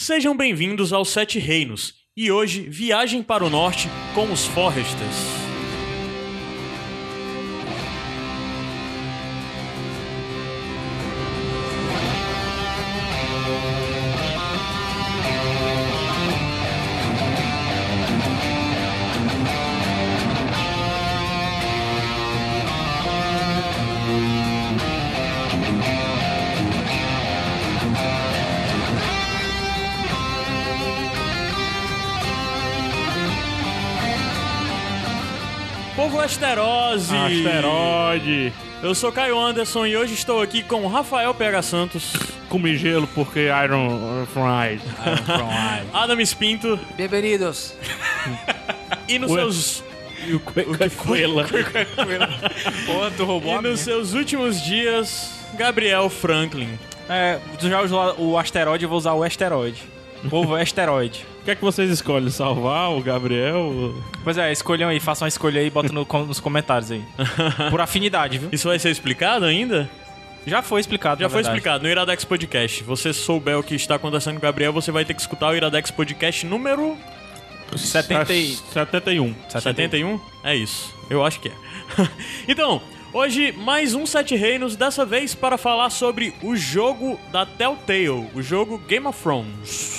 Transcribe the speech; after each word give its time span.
Sejam 0.00 0.36
bem-vindos 0.36 0.92
aos 0.92 1.08
Sete 1.08 1.40
Reinos 1.40 1.92
e 2.16 2.30
hoje 2.30 2.60
viagem 2.60 3.20
para 3.20 3.44
o 3.44 3.50
norte 3.50 3.88
com 4.14 4.32
os 4.32 4.46
Forresters. 4.46 5.47
Asterose! 36.38 37.16
Asteroide. 37.16 38.52
Eu 38.80 38.94
sou 38.94 39.10
Caio 39.10 39.36
Anderson 39.36 39.84
e 39.86 39.96
hoje 39.96 40.14
estou 40.14 40.40
aqui 40.40 40.62
com 40.62 40.86
Rafael 40.86 41.34
PH 41.34 41.62
Santos, 41.62 42.12
Come 42.48 42.76
gelo 42.76 43.08
porque 43.12 43.48
Iron 43.64 44.24
Fried. 44.26 44.80
Adam 45.92 46.20
Espinto 46.20 46.78
Bem-vindos. 46.96 47.74
e 49.08 49.18
nos 49.18 49.32
Ué. 49.32 49.40
seus 49.40 49.84
E 50.28 50.34
o 50.34 50.38
Coelha. 50.38 51.48
Porra, 52.86 53.10
tu 53.16 53.24
roubou 53.24 53.54
e 53.54 53.56
a 53.56 53.60
minha. 53.60 53.72
nos 53.72 53.80
seus 53.80 54.14
últimos 54.14 54.62
dias 54.62 55.32
Gabriel 55.54 56.08
Franklin. 56.08 56.78
É, 57.08 57.40
tu 57.58 57.68
já 57.68 57.82
usou 57.82 58.14
o 58.16 58.38
asteroide, 58.38 58.84
eu 58.84 58.88
vou 58.88 58.98
usar 58.98 59.14
o 59.14 59.24
asteroide. 59.24 59.82
Povo 60.28 60.56
é 60.56 60.62
asteroide. 60.62 61.24
O 61.40 61.44
que 61.44 61.50
é 61.52 61.54
que 61.54 61.62
vocês 61.62 61.90
escolhem? 61.90 62.30
Salvar 62.30 62.90
o 62.90 63.00
Gabriel? 63.02 63.94
Pois 64.24 64.36
é, 64.36 64.50
escolham 64.52 64.88
aí, 64.88 65.00
façam 65.00 65.24
uma 65.24 65.28
escolha 65.28 65.60
aí 65.60 65.68
e 65.68 65.70
botam 65.70 65.92
no- 65.94 66.26
nos 66.26 66.40
comentários 66.40 66.90
aí. 66.90 67.02
Por 67.70 67.80
afinidade, 67.80 68.38
viu? 68.38 68.48
Isso 68.52 68.68
vai 68.68 68.78
ser 68.78 68.90
explicado 68.90 69.44
ainda? 69.44 69.88
Já 70.46 70.62
foi 70.62 70.80
explicado, 70.80 71.20
Já 71.20 71.26
na 71.26 71.30
foi 71.30 71.38
verdade. 71.42 71.56
explicado 71.58 71.84
no 71.84 71.90
Iradex 71.90 72.24
Podcast. 72.24 72.78
Se 72.78 72.84
você 72.84 73.12
souber 73.12 73.58
o 73.58 73.62
que 73.62 73.74
está 73.74 73.94
acontecendo 73.96 74.34
com 74.34 74.38
o 74.38 74.42
Gabriel, 74.42 74.72
você 74.72 74.90
vai 74.90 75.04
ter 75.04 75.14
que 75.14 75.20
escutar 75.20 75.48
o 75.50 75.54
Iradex 75.54 75.90
Podcast 75.90 76.46
número 76.46 76.96
70 77.76 78.32
e... 78.32 78.56
71. 78.72 79.34
71? 79.48 80.20
É 80.42 80.56
isso. 80.56 80.94
Eu 81.10 81.24
acho 81.24 81.38
que 81.40 81.48
é. 81.48 81.52
então, 82.48 82.80
hoje 83.12 83.52
mais 83.52 83.94
um 83.94 84.06
Sete 84.06 84.34
Reinos, 84.36 84.74
dessa 84.74 85.04
vez 85.04 85.34
para 85.34 85.58
falar 85.58 85.90
sobre 85.90 86.32
o 86.42 86.56
jogo 86.56 87.18
da 87.30 87.44
Telltale, 87.44 88.08
o 88.34 88.40
jogo 88.42 88.78
Game 88.88 89.06
of 89.06 89.22
Thrones. 89.22 89.97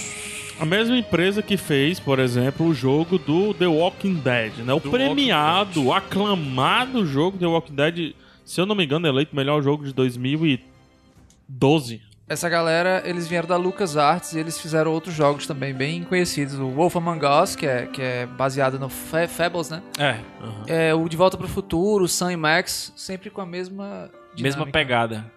A 0.59 0.65
mesma 0.65 0.97
empresa 0.97 1.41
que 1.41 1.55
fez, 1.57 1.99
por 1.99 2.19
exemplo, 2.19 2.65
o 2.67 2.73
jogo 2.73 3.17
do 3.17 3.53
The 3.53 3.67
Walking 3.67 4.15
Dead, 4.15 4.57
né? 4.57 4.73
O 4.73 4.79
Do 4.79 4.91
premiado, 4.91 5.91
aclamado 5.93 7.05
jogo 7.05 7.37
The 7.37 7.45
Walking 7.45 7.75
Dead, 7.75 8.13
se 8.43 8.59
eu 8.59 8.65
não 8.65 8.75
me 8.75 8.83
engano, 8.83 9.07
eleito 9.07 9.35
melhor 9.35 9.61
jogo 9.63 9.85
de 9.85 9.93
2012. 9.93 12.01
Essa 12.27 12.47
galera, 12.47 13.01
eles 13.05 13.27
vieram 13.27 13.47
da 13.47 13.57
LucasArts 13.57 14.33
e 14.33 14.39
eles 14.39 14.59
fizeram 14.61 14.91
outros 14.91 15.15
jogos 15.15 15.47
também 15.47 15.73
bem 15.73 16.03
conhecidos. 16.03 16.59
O 16.59 16.67
Wolf 16.69 16.95
Among 16.95 17.25
Us, 17.25 17.55
que 17.55 17.65
é, 17.65 17.87
que 17.87 18.01
é 18.01 18.27
baseado 18.27 18.77
no 18.77 18.87
Fa- 18.87 19.27
Fables, 19.27 19.71
né? 19.71 19.81
É, 19.97 20.89
É, 20.89 20.93
o 20.93 21.09
De 21.09 21.17
Volta 21.17 21.37
pro 21.37 21.47
Futuro, 21.47 22.03
o 22.03 22.07
Sam 22.07 22.33
e 22.33 22.37
Max, 22.37 22.93
sempre 22.95 23.31
com 23.31 23.41
a 23.41 23.45
mesma 23.47 24.11
mesma 24.37 24.65
dinâmica. 24.65 24.71
pegada. 24.71 25.31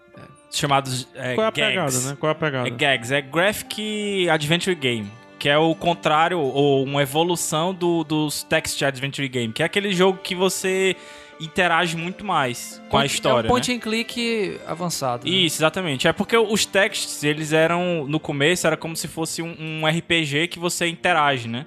Chamados 0.53 1.09
é, 1.15 1.35
Qual 1.35 1.45
é 1.47 1.49
a 1.49 1.51
gags. 1.51 1.97
pegada, 1.97 2.11
né? 2.11 2.17
Qual 2.21 2.29
é 2.29 2.33
a 2.33 2.35
pegada? 2.35 2.69
É 2.69 2.71
gags, 2.71 3.11
é 3.13 3.21
Graphic 3.23 4.29
Adventure 4.29 4.75
Game. 4.77 5.11
Que 5.39 5.49
é 5.49 5.59
o 5.59 5.75
contrário, 5.75 6.39
ou 6.39 6.85
uma 6.85 7.03
evolução 7.03 7.75
do, 7.75 8.05
dos 8.05 8.45
Text 8.45 8.81
Adventure 8.83 9.27
Game. 9.29 9.53
Que 9.53 9.63
é 9.63 9.67
aquele 9.67 9.93
jogo 9.93 10.19
que 10.23 10.35
você 10.37 10.95
interage 11.41 11.97
muito 11.97 12.25
mais 12.25 12.81
com 12.89 12.97
a 12.99 13.05
história. 13.05 13.41
É 13.41 13.43
né? 13.43 13.49
um 13.49 13.51
point 13.51 13.73
and 13.73 13.79
click 13.81 14.61
avançado. 14.67 15.29
né? 15.29 15.35
Isso, 15.35 15.57
exatamente. 15.57 16.07
É 16.07 16.13
porque 16.13 16.37
os 16.37 16.65
texts, 16.65 17.25
eles 17.25 17.53
eram, 17.53 18.07
no 18.07 18.21
começo, 18.21 18.67
era 18.67 18.77
como 18.77 18.95
se 18.95 19.09
fosse 19.09 19.43
um, 19.43 19.57
um 19.59 19.87
RPG 19.87 20.47
que 20.49 20.59
você 20.61 20.87
interage, 20.87 21.49
né? 21.49 21.67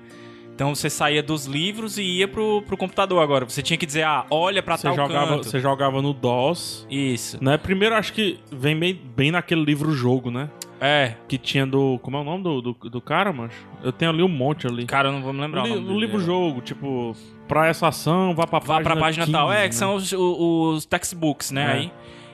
Então 0.55 0.73
você 0.73 0.89
saía 0.89 1.21
dos 1.21 1.45
livros 1.45 1.97
e 1.97 2.01
ia 2.03 2.27
pro, 2.29 2.61
pro 2.61 2.77
computador 2.77 3.21
agora. 3.21 3.43
Você 3.43 3.61
tinha 3.61 3.77
que 3.77 3.85
dizer, 3.85 4.03
ah, 4.03 4.25
olha 4.31 4.63
pra 4.63 4.77
Você 4.77 4.83
tal 4.87 4.95
jogava, 4.95 5.27
canto. 5.35 5.43
você 5.49 5.59
jogava 5.59 6.01
no 6.01 6.13
DOS, 6.13 6.87
Isso. 6.89 7.37
né? 7.43 7.57
Primeiro 7.57 7.93
acho 7.93 8.13
que 8.13 8.39
vem 8.51 8.77
bem, 8.79 8.93
bem 9.15 9.31
naquele 9.31 9.63
livro-jogo, 9.65 10.31
né? 10.31 10.49
É. 10.79 11.15
Que 11.27 11.37
tinha 11.37 11.65
do... 11.65 11.99
Como 12.01 12.15
é 12.15 12.21
o 12.21 12.23
nome 12.23 12.41
do, 12.43 12.61
do, 12.61 12.73
do 12.89 13.01
cara, 13.01 13.33
mancho? 13.33 13.57
Eu 13.83 13.91
tenho 13.91 14.11
ali 14.11 14.23
um 14.23 14.29
monte 14.29 14.65
ali. 14.65 14.85
Cara, 14.85 15.09
eu 15.09 15.11
não 15.11 15.21
vou 15.21 15.33
me 15.33 15.41
lembrar 15.41 15.61
O, 15.61 15.63
o, 15.63 15.67
li- 15.67 15.73
nome 15.75 15.85
o 15.85 15.87
dele. 15.93 15.99
livro-jogo, 16.05 16.61
tipo, 16.61 17.13
pra 17.49 17.67
essa 17.67 17.87
ação, 17.89 18.33
vá 18.33 18.47
pra 18.47 18.59
Vá 18.59 18.65
página 18.75 18.83
pra 18.93 18.95
página 19.01 19.25
15, 19.25 19.37
tal. 19.37 19.51
É, 19.51 19.61
né? 19.63 19.67
que 19.69 19.75
são 19.75 19.95
os, 19.95 20.11
o- 20.13 20.71
os 20.73 20.85
textbooks, 20.85 21.51
né? 21.51 21.63
É. 21.63 21.73
Aí. 21.73 21.91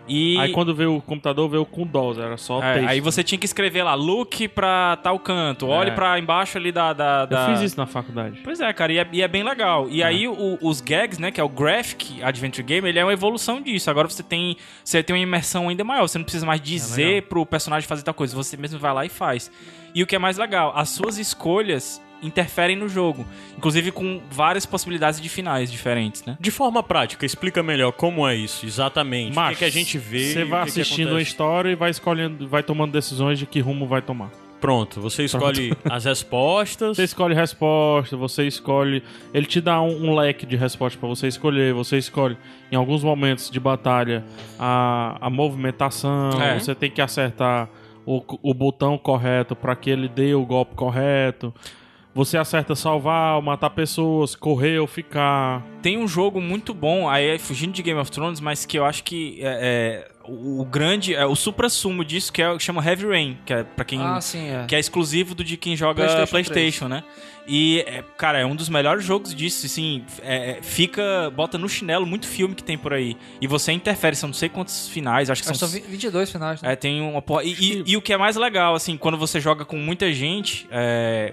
E... 0.07 0.38
Aí 0.39 0.51
quando 0.51 0.73
veio 0.75 0.95
o 0.97 1.01
computador, 1.01 1.47
veio 1.50 1.66
com 1.66 1.85
DOS, 1.85 2.17
era 2.17 2.35
só 2.35 2.62
é, 2.62 2.73
texto. 2.73 2.89
aí 2.89 3.00
você 3.00 3.23
tinha 3.23 3.38
que 3.39 3.45
escrever 3.45 3.84
lá, 3.84 3.94
look 3.94 4.47
pra 4.50 4.97
tal 4.97 5.17
canto, 5.19 5.67
olhe 5.67 5.89
É. 5.91 5.94
pra 5.94 6.19
embaixo 6.19 6.57
ali 6.57 6.72
da... 6.72 6.91
da, 6.91 7.22
Eu 7.22 7.28
da- 7.28 7.45
fiz 7.51 7.62
isso 7.62 7.78
na 7.78 7.85
faculdade. 7.85 8.41
Pois 8.44 8.59
é, 8.59 8.73
cara, 8.73 8.91
e 8.91 8.97
é, 8.97 9.07
e 9.13 9.22
é 9.22 9.28
bem 9.28 9.44
legal. 9.44 9.88
E 9.89 10.03
aí 10.03 10.28
o- 10.28 10.57
os 10.62 10.81
gags, 10.81 11.19
né, 11.19 11.31
que 11.31 11.39
é 11.39 11.44
o 11.44 11.50
Graphic 11.50 12.22
Adventure 12.23 12.63
Game, 12.66 12.88
ele 12.89 13.00
é 13.00 13.06
uma 13.06 13.13
evolução 13.13 13.62
disso. 13.62 13.89
Agora 13.89 14.07
você 14.09 14.23
tem, 14.23 14.57
você 14.84 15.01
tem 15.03 15.16
uma 15.16 15.22
imersão 15.22 15.69
ainda 15.69 15.84
maior. 15.84 16.07
Você 16.07 16.18
não 16.18 16.25
precisa 16.25 16.45
mais 16.45 16.59
dizer 16.59 17.23
pro 17.23 17.45
personagem 17.45 17.88
fazer 17.88 18.03
tal 18.03 18.13
coisa. 18.13 18.35
Você 18.35 18.57
mesmo 18.57 18.79
vai 18.79 18.94
lá 18.94 19.06
e 19.06 19.09
faz. 19.09 19.51
E 19.94 20.01
o 20.03 20.07
que 20.07 20.16
é 20.16 20.19
mais 20.19 20.38
legal, 20.38 20.73
as 20.75 20.89
suas 20.89 21.18
escolhas 21.18 22.01
interferem 22.21 22.75
no 22.75 22.87
jogo. 22.87 23.25
Inclusive 23.57 23.91
com 23.91 24.21
várias 24.29 24.65
possibilidades 24.65 25.19
de 25.19 25.29
finais 25.29 25.71
diferentes, 25.71 26.23
né? 26.25 26.37
De 26.39 26.51
forma 26.51 26.81
prática, 26.83 27.25
explica 27.25 27.61
melhor 27.63 27.91
como 27.91 28.27
é 28.27 28.35
isso, 28.35 28.65
exatamente. 28.65 29.27
o 29.27 29.29
que, 29.31 29.35
Mas 29.35 29.57
que 29.57 29.65
a 29.65 29.69
gente 29.69 29.97
vê. 29.97 30.33
Você 30.33 30.41
e 30.41 30.43
vai 30.45 30.63
que 30.63 30.69
assistindo 30.69 31.09
acontece. 31.09 31.29
história 31.29 31.69
e 31.69 31.75
vai 31.75 31.89
escolhendo, 31.89 32.47
vai 32.47 32.63
tomando 32.63 32.91
decisões 32.91 33.39
de 33.39 33.45
que 33.45 33.59
rumo 33.59 33.87
vai 33.87 34.01
tomar. 34.01 34.31
Pronto, 34.61 35.01
você 35.01 35.23
escolhe 35.25 35.75
as 35.89 36.05
respostas. 36.05 36.95
Você 36.95 37.03
escolhe 37.03 37.33
resposta, 37.33 38.15
você 38.15 38.45
escolhe. 38.45 39.03
Ele 39.33 39.47
te 39.47 39.59
dá 39.59 39.81
um, 39.81 40.09
um 40.11 40.15
leque 40.15 40.45
de 40.45 40.55
respostas 40.55 40.99
pra 40.99 41.09
você 41.09 41.27
escolher. 41.27 41.73
Você 41.73 41.97
escolhe, 41.97 42.38
em 42.71 42.75
alguns 42.75 43.03
momentos 43.03 43.49
de 43.49 43.59
batalha, 43.59 44.23
a, 44.59 45.17
a 45.19 45.29
movimentação. 45.31 46.39
É. 46.39 46.59
Você 46.59 46.75
tem 46.75 46.91
que 46.91 47.01
acertar 47.01 47.67
o, 48.05 48.23
o 48.43 48.53
botão 48.53 48.99
correto 48.99 49.55
pra 49.55 49.75
que 49.75 49.89
ele 49.89 50.07
dê 50.07 50.35
o 50.35 50.45
golpe 50.45 50.75
correto. 50.75 51.51
Você 52.13 52.38
acerta 52.38 52.75
salvar, 52.75 53.41
matar 53.41 53.69
pessoas, 53.69 54.35
correr 54.35 54.79
ou 54.79 54.88
ficar. 54.88 55.63
Tem 55.81 55.97
um 55.97 56.08
jogo 56.08 56.40
muito 56.42 56.74
bom, 56.74 57.09
aí 57.09 57.28
é 57.30 57.38
fugindo 57.40 57.74
de 57.74 57.81
Game 57.81 58.00
of 58.00 58.12
Thrones, 58.12 58.40
mas 58.40 58.66
que 58.66 58.78
eu 58.78 58.86
acho 58.86 59.03
que 59.03 59.40
é, 59.42 60.06
é, 60.06 60.12
o, 60.30 60.62
o 60.62 60.66
grande, 60.66 61.16
é, 61.16 61.25
o 61.25 61.36
supra-sumo 61.36 62.06
disso, 62.06 62.31
que 62.31 62.42
é 62.42 62.50
o 62.50 62.58
que 62.58 62.64
chama 62.64 62.86
Heavy 62.86 63.06
Rain, 63.08 63.38
que 63.46 63.53
é 63.53 63.64
pra 63.64 63.84
quem 63.86 64.00
Ah, 64.02 64.22
sim, 64.22 64.47
é. 64.50 64.66
que 64.68 64.75
é 64.75 64.80
exclusivo 64.80 65.34
do 65.34 65.44
de 65.44 65.58
quem 65.58 65.75
joga 65.75 66.03
PlayStation 66.06 66.31
PlayStation, 66.31 66.88
né? 66.88 67.03
E, 67.47 67.84
é, 67.88 68.03
cara, 68.18 68.38
é 68.40 68.46
um 68.46 68.56
dos 68.56 68.69
melhores 68.69 69.03
jogos 69.03 69.34
disso, 69.34 69.66
assim, 69.66 70.03
é, 70.22 70.59
fica, 70.62 71.31
bota 71.36 71.58
no 71.58 71.68
chinelo 71.68 72.06
muito 72.06 72.28
filme 72.28 72.53
que 72.53 72.63
tem 72.63 72.78
por 72.78 72.94
aí. 72.94 73.18
E 73.42 73.48
você 73.48 73.72
interfere, 73.72 74.16
são 74.16 74.28
não 74.28 74.34
sei 74.36 74.48
quantos 74.48 74.88
finais, 74.88 75.28
acho 75.28 75.42
que 75.42 75.50
Acho 75.50 75.58
são... 75.59 75.68
são 75.68 75.81
22 75.81 76.31
finais, 76.31 76.62
né? 76.62 76.74
É, 76.74 76.75
tem 76.75 77.02
uma 77.02 77.19
porra. 77.22 77.44
E, 77.44 77.52
e- 77.52 77.84
e 77.88 77.98
o 77.98 78.02
que 78.02 78.13
é 78.13 78.18
mais 78.18 78.36
legal, 78.36 78.75
assim, 78.75 78.96
quando 78.96 79.18
você 79.18 79.40
joga 79.40 79.66
com 79.66 79.75
muita 79.75 80.13
gente, 80.13 80.69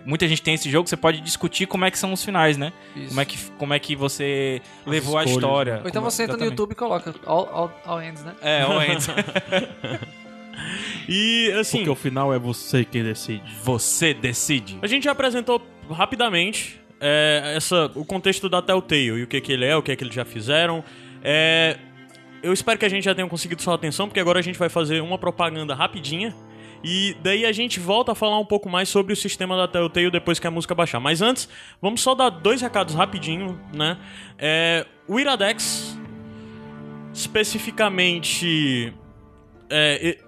muita 0.06 0.26
gente 0.26 0.40
tem 0.40 0.54
esse 0.54 0.70
jogo, 0.70 0.88
você 0.88 0.96
pode 0.96 1.20
discutir 1.20 1.66
como 1.66 1.84
é 1.84 1.90
que 1.90 1.98
são 1.98 2.10
os 2.12 2.24
finais, 2.24 2.56
né? 2.56 2.72
Isso. 2.96 3.08
Como 3.08 3.20
é 3.20 3.24
que, 3.26 3.38
como 3.58 3.74
é 3.74 3.78
que 3.78 3.94
você 3.94 4.24
levou 4.86 5.16
a 5.18 5.24
escolhas, 5.24 5.30
história. 5.44 5.72
Ou 5.82 5.88
então 5.88 6.02
Como- 6.02 6.10
você 6.10 6.22
entra 6.24 6.36
no. 6.36 6.44
YouTube 6.44 6.72
e 6.72 6.74
coloca 6.74 7.14
all, 7.26 7.48
all, 7.52 7.80
all 7.84 8.02
ends, 8.02 8.24
né? 8.24 8.34
É, 8.42 8.66
ou 8.66 8.82
entra. 8.82 9.14
E 11.08 11.52
assim, 11.58 11.78
Porque 11.78 11.90
o 11.90 11.94
final 11.94 12.34
é 12.34 12.38
você 12.38 12.84
quem 12.84 13.02
decide. 13.02 13.50
você 13.62 14.12
decide. 14.12 14.78
a 14.82 14.86
gente 14.86 15.04
já 15.04 15.12
apresentou 15.12 15.64
rapidamente 15.90 16.80
é, 17.00 17.54
essa, 17.56 17.90
o 17.94 18.04
contexto 18.04 18.48
da 18.48 18.60
Telltale 18.60 19.04
e 19.06 19.22
o 19.22 19.26
que, 19.26 19.40
que 19.40 19.52
ele 19.52 19.64
é, 19.64 19.76
o 19.76 19.82
que, 19.82 19.94
que 19.96 20.04
eles 20.04 20.14
já 20.14 20.24
fizeram. 20.24 20.84
É, 21.22 21.78
eu 22.42 22.52
espero 22.52 22.78
que 22.78 22.84
a 22.84 22.88
gente 22.88 23.04
já 23.04 23.14
tenha 23.14 23.26
conseguido 23.28 23.62
sua 23.62 23.74
atenção, 23.74 24.06
porque 24.06 24.20
agora 24.20 24.38
a 24.38 24.42
gente 24.42 24.58
vai 24.58 24.68
fazer 24.68 25.00
uma 25.00 25.16
propaganda 25.16 25.74
rapidinha. 25.74 26.34
E 26.82 27.16
daí 27.22 27.44
a 27.44 27.52
gente 27.52 27.80
volta 27.80 28.12
a 28.12 28.14
falar 28.14 28.38
um 28.38 28.44
pouco 28.44 28.68
mais 28.68 28.88
sobre 28.88 29.12
o 29.12 29.16
sistema 29.16 29.56
da 29.56 29.66
Telltale 29.66 30.10
depois 30.10 30.38
que 30.38 30.46
a 30.46 30.50
música 30.50 30.74
baixar. 30.74 31.00
Mas 31.00 31.20
antes, 31.20 31.48
vamos 31.80 32.00
só 32.00 32.14
dar 32.14 32.30
dois 32.30 32.60
recados 32.60 32.94
rapidinho, 32.94 33.60
né? 33.74 33.98
É, 34.38 34.86
o 35.06 35.18
Iradex, 35.18 35.98
especificamente... 37.12 38.92
É, 39.70 40.18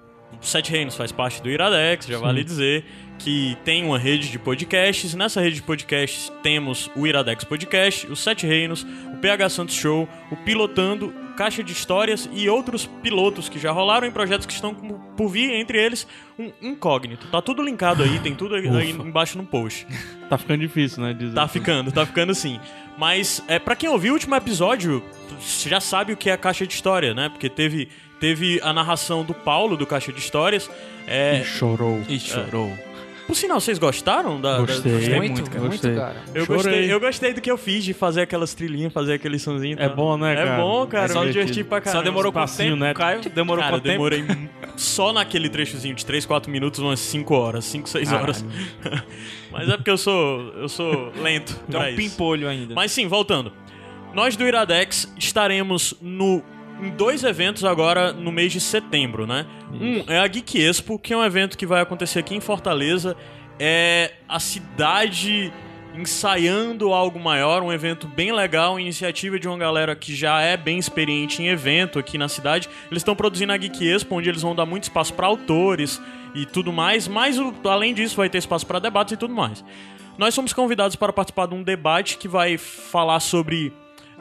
Sete 0.40 0.70
Reinos 0.70 0.96
faz 0.96 1.10
parte 1.10 1.42
do 1.42 1.50
Iradex, 1.50 2.06
já 2.06 2.18
vale 2.18 2.44
dizer 2.44 2.84
que 3.22 3.56
tem 3.64 3.84
uma 3.84 3.98
rede 3.98 4.30
de 4.30 4.38
podcasts. 4.38 5.14
Nessa 5.14 5.40
rede 5.40 5.56
de 5.56 5.62
podcasts 5.62 6.32
temos 6.42 6.90
o 6.96 7.06
Iradex 7.06 7.44
Podcast, 7.44 8.06
o 8.06 8.16
Sete 8.16 8.46
Reinos, 8.46 8.82
o 9.12 9.16
PH 9.18 9.48
Santos 9.50 9.74
Show, 9.76 10.08
o 10.30 10.36
Pilotando, 10.36 11.12
Caixa 11.36 11.62
de 11.62 11.72
Histórias 11.72 12.28
e 12.32 12.48
outros 12.48 12.86
pilotos 13.02 13.48
que 13.48 13.58
já 13.58 13.70
rolaram 13.72 14.06
em 14.06 14.10
projetos 14.10 14.46
que 14.46 14.52
estão 14.52 14.74
por 14.74 15.28
vir, 15.28 15.52
entre 15.52 15.78
eles 15.78 16.06
um 16.38 16.50
incógnito. 16.62 17.26
Tá 17.28 17.40
tudo 17.42 17.62
linkado 17.62 18.02
aí, 18.02 18.18
tem 18.20 18.34
tudo 18.34 18.54
aí 18.54 18.66
Ufa. 18.66 19.02
embaixo 19.02 19.36
no 19.38 19.44
post. 19.44 19.86
Tá 20.28 20.38
ficando 20.38 20.60
difícil, 20.60 21.02
né? 21.02 21.12
Dizer 21.12 21.34
Tá 21.34 21.42
assim. 21.44 21.58
ficando, 21.58 21.92
tá 21.92 22.06
ficando 22.06 22.34
sim. 22.34 22.58
Mas 22.96 23.42
é 23.48 23.58
para 23.58 23.76
quem 23.76 23.88
ouviu 23.88 24.12
o 24.12 24.14
último 24.14 24.34
episódio, 24.34 25.02
você 25.40 25.68
já 25.68 25.80
sabe 25.80 26.12
o 26.12 26.16
que 26.16 26.28
é 26.30 26.32
a 26.32 26.38
Caixa 26.38 26.66
de 26.66 26.72
História, 26.74 27.12
né? 27.14 27.28
Porque 27.28 27.48
teve 27.50 27.88
teve 28.18 28.60
a 28.62 28.70
narração 28.72 29.24
do 29.24 29.32
Paulo 29.32 29.78
do 29.78 29.86
Caixa 29.86 30.12
de 30.12 30.18
Histórias. 30.18 30.70
É, 31.06 31.40
E 31.40 31.44
chorou. 31.44 32.02
E 32.06 32.20
chorou. 32.20 32.70
Por 33.30 33.36
sinal, 33.36 33.60
vocês 33.60 33.78
gostaram 33.78 34.40
da, 34.40 34.52
da- 34.54 34.58
Gostei. 34.60 34.92
Muito, 34.92 35.10
muito, 35.16 35.38
muito, 35.38 35.50
cara. 35.50 35.68
Gostei. 35.68 35.94
cara. 35.94 36.16
Eu 36.34 36.44
Chorei. 36.46 36.62
gostei, 36.62 36.92
eu 36.92 37.00
gostei 37.00 37.32
do 37.34 37.40
que 37.40 37.50
eu 37.50 37.56
fiz 37.56 37.84
de 37.84 37.92
fazer 37.94 38.22
aquelas 38.22 38.52
trilhinhas, 38.54 38.92
fazer 38.92 39.14
aquele 39.14 39.38
sonzinho. 39.38 39.76
É 39.78 39.86
tal. 39.86 39.96
bom, 39.96 40.16
né, 40.16 40.32
É 40.32 40.36
cara? 40.36 40.56
bom, 40.62 40.86
cara. 40.86 41.12
É 41.12 41.16
eu 41.16 41.20
me 41.20 41.26
divertido. 41.28 41.44
diverti 41.46 41.64
pra 41.64 41.80
caramba. 41.80 41.98
Só 41.98 42.04
demorou 42.04 42.32
quanto 42.32 42.56
tempo, 42.56 42.76
né? 42.76 42.92
Caio? 42.94 43.20
Demorou 43.30 43.62
Cara, 43.62 43.76
eu 43.76 43.78
quanto 43.80 43.84
tempo? 43.84 44.10
demorei 44.10 44.48
só 44.76 45.12
naquele 45.12 45.48
trechozinho 45.48 45.94
de 45.94 46.04
3, 46.04 46.26
4 46.26 46.50
minutos, 46.50 46.80
umas 46.80 47.00
5 47.00 47.34
horas, 47.34 47.64
5, 47.66 47.88
6 47.88 48.12
horas. 48.12 48.44
Mas 49.52 49.68
é 49.68 49.76
porque 49.76 49.90
eu 49.90 49.98
sou 49.98 50.52
eu 50.56 50.68
sou 50.68 51.12
lento 51.22 51.58
é 51.72 51.76
um 51.78 51.86
isso. 51.88 51.96
pimpolho 51.96 52.48
ainda. 52.48 52.74
Mas 52.74 52.92
sim, 52.92 53.06
voltando. 53.06 53.52
Nós 54.14 54.36
do 54.36 54.44
Iradex 54.46 55.12
estaremos 55.18 55.94
no 56.00 56.42
em 56.80 56.90
dois 56.90 57.24
eventos 57.24 57.64
agora 57.64 58.12
no 58.12 58.32
mês 58.32 58.52
de 58.52 58.60
setembro, 58.60 59.26
né? 59.26 59.46
Um 59.72 60.02
é 60.10 60.18
a 60.18 60.26
Geek 60.26 60.60
Expo, 60.60 60.98
que 60.98 61.12
é 61.12 61.16
um 61.16 61.24
evento 61.24 61.56
que 61.56 61.66
vai 61.66 61.80
acontecer 61.80 62.18
aqui 62.18 62.34
em 62.34 62.40
Fortaleza. 62.40 63.16
É 63.58 64.14
a 64.28 64.40
cidade 64.40 65.52
ensaiando 65.94 66.92
algo 66.92 67.18
maior, 67.18 67.62
um 67.62 67.72
evento 67.72 68.06
bem 68.06 68.32
legal, 68.32 68.78
iniciativa 68.78 69.38
de 69.38 69.48
uma 69.48 69.58
galera 69.58 69.94
que 69.96 70.14
já 70.14 70.40
é 70.40 70.56
bem 70.56 70.78
experiente 70.78 71.42
em 71.42 71.48
evento 71.48 71.98
aqui 71.98 72.16
na 72.16 72.28
cidade. 72.28 72.68
Eles 72.90 73.00
estão 73.00 73.14
produzindo 73.14 73.52
a 73.52 73.56
Geek 73.56 73.86
Expo, 73.86 74.16
onde 74.16 74.28
eles 74.28 74.42
vão 74.42 74.54
dar 74.54 74.66
muito 74.66 74.84
espaço 74.84 75.12
para 75.12 75.26
autores 75.26 76.00
e 76.34 76.46
tudo 76.46 76.72
mais, 76.72 77.08
mas 77.08 77.36
além 77.64 77.92
disso 77.92 78.16
vai 78.16 78.30
ter 78.30 78.38
espaço 78.38 78.66
para 78.66 78.78
debates 78.78 79.12
e 79.12 79.16
tudo 79.16 79.34
mais. 79.34 79.64
Nós 80.16 80.34
somos 80.34 80.52
convidados 80.52 80.96
para 80.96 81.12
participar 81.12 81.46
de 81.46 81.54
um 81.54 81.62
debate 81.62 82.18
que 82.18 82.28
vai 82.28 82.56
falar 82.56 83.20
sobre 83.20 83.72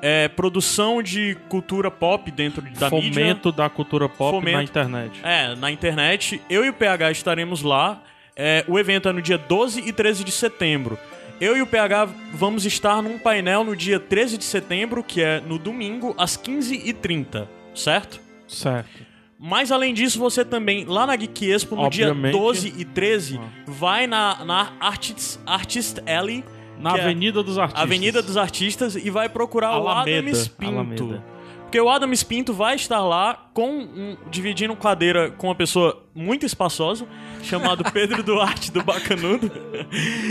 é, 0.01 0.27
produção 0.27 1.01
de 1.03 1.35
cultura 1.49 1.89
pop 1.91 2.29
dentro 2.31 2.61
da 2.61 2.89
mídia. 2.89 3.13
Fomento 3.13 3.51
da 3.51 3.69
cultura 3.69 4.07
pop 4.09 4.31
Fomento. 4.37 4.57
na 4.57 4.63
internet. 4.63 5.19
É, 5.23 5.55
na 5.55 5.71
internet. 5.71 6.41
Eu 6.49 6.65
e 6.65 6.69
o 6.69 6.73
PH 6.73 7.11
estaremos 7.11 7.61
lá. 7.61 8.01
É, 8.35 8.63
o 8.67 8.79
evento 8.79 9.09
é 9.09 9.11
no 9.11 9.21
dia 9.21 9.37
12 9.37 9.81
e 9.87 9.91
13 9.91 10.23
de 10.23 10.31
setembro. 10.31 10.97
Eu 11.41 11.55
e 11.57 11.61
o 11.61 11.67
PH 11.67 12.07
vamos 12.33 12.65
estar 12.65 13.01
num 13.01 13.17
painel 13.17 13.63
no 13.63 13.75
dia 13.75 13.99
13 13.99 14.37
de 14.37 14.43
setembro, 14.43 15.03
que 15.03 15.21
é 15.21 15.39
no 15.41 15.57
domingo, 15.57 16.13
às 16.17 16.35
15h30, 16.37 17.47
certo? 17.73 18.19
Certo. 18.47 18.89
Mas 19.41 19.71
além 19.71 19.93
disso, 19.93 20.19
você 20.19 20.43
também, 20.43 20.83
lá 20.83 21.07
na 21.07 21.15
Geek 21.15 21.49
Expo, 21.49 21.75
no 21.75 21.83
Obviamente. 21.83 22.31
dia 22.33 22.41
12 22.41 22.73
e 22.77 22.83
13, 22.83 23.39
Ah. 23.41 23.47
vai 23.65 24.05
na, 24.05 24.43
na 24.43 24.73
Artist, 24.81 25.39
Artist 25.45 25.99
Alley, 26.05 26.43
Na 26.79 26.97
é 26.97 27.01
Avenida 27.01 27.43
dos 27.43 27.57
Artistas. 27.57 27.83
Avenida 27.83 28.21
dos 28.21 28.37
Artistas, 28.37 28.95
e 28.95 29.09
vai 29.09 29.27
procurar 29.29 29.71
o 29.79 29.87
Alameda, 29.87 30.19
Adams 30.19 30.47
Pinto. 30.47 30.71
Alameda. 30.71 31.23
Porque 31.63 31.79
o 31.79 31.87
Adams 31.87 32.23
Pinto 32.23 32.51
vai 32.51 32.75
estar 32.75 32.99
lá 33.01 33.49
com 33.53 33.69
um, 33.69 34.17
dividindo 34.31 34.75
cadeira 34.75 35.29
com 35.29 35.47
uma 35.49 35.55
pessoa 35.55 36.03
muito 36.15 36.43
espaçosa, 36.43 37.05
chamado 37.43 37.83
Pedro 37.91 38.23
Duarte 38.23 38.71
do 38.71 38.83
Bacanudo. 38.83 39.51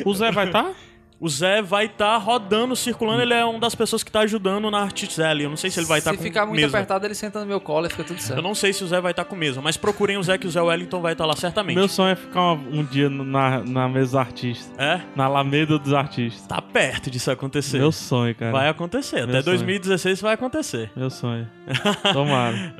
O 0.05 0.12
Zé 0.15 0.33
vai 0.33 0.47
estar? 0.47 0.73
O 1.20 1.29
Zé 1.29 1.61
vai 1.61 1.87
estar 1.87 2.17
rodando, 2.19 2.76
circulando, 2.76 3.20
ele 3.23 3.35
é 3.35 3.44
uma 3.44 3.59
das 3.59 3.75
pessoas 3.75 4.05
que 4.05 4.09
está 4.09 4.20
ajudando 4.20 4.70
na 4.70 4.79
Artist 4.79 5.19
Alley. 5.20 5.43
Eu 5.44 5.50
não 5.50 5.56
sei 5.56 5.69
se 5.69 5.81
ele 5.81 5.87
vai 5.87 5.99
estar 5.99 6.12
Se 6.12 6.17
com 6.17 6.23
ficar 6.23 6.47
muito 6.47 6.61
mesa. 6.61 6.76
apertado, 6.79 7.05
ele 7.06 7.15
senta 7.17 7.41
no 7.41 7.47
meu 7.47 7.61
colo 7.61 7.87
e 7.87 7.91
fica 7.91 8.05
tudo 8.05 8.19
Eu 8.19 8.23
certo. 8.23 8.41
não 8.41 8.55
sei 8.55 8.73
se 8.73 8.85
o 8.85 8.87
Zé 8.87 9.00
vai 9.00 9.11
estar 9.11 9.25
com 9.25 9.35
mesa, 9.35 9.61
mas 9.61 9.76
procurem 9.76 10.17
o 10.17 10.23
Zé 10.23 10.38
que 10.38 10.47
o 10.47 10.50
Zé 10.50 10.62
Wellington 10.62 11.00
vai 11.00 11.15
estar 11.15 11.26
lá 11.26 11.35
certamente. 11.35 11.75
Meu 11.75 11.88
sonho 11.88 12.12
é 12.12 12.15
ficar 12.15 12.53
uma- 12.53 12.69
um 12.70 12.85
dia 12.85 13.11
na, 13.11 13.59
na 13.65 13.88
mesa 13.88 14.06
dos 14.06 14.15
artistas. 14.15 14.73
É? 14.79 15.00
Na 15.17 15.25
Alameda 15.25 15.76
dos 15.76 15.93
Artistas. 15.93 16.47
Tá 16.47 16.62
perto 16.62 17.11
disso 17.11 17.32
acontecer. 17.32 17.79
Meu 17.79 17.91
sonho, 17.91 18.32
cara. 18.37 18.53
Vai 18.53 18.69
acontecer. 18.69 19.17
Até 19.25 19.32
Meu 19.32 19.43
sonho. 19.43 19.56
2016 19.56 20.21
vai 20.21 20.35
acontecer. 20.35 20.93
Meu 20.94 21.11
sonho. 21.11 21.49
Tomara. 22.12 22.75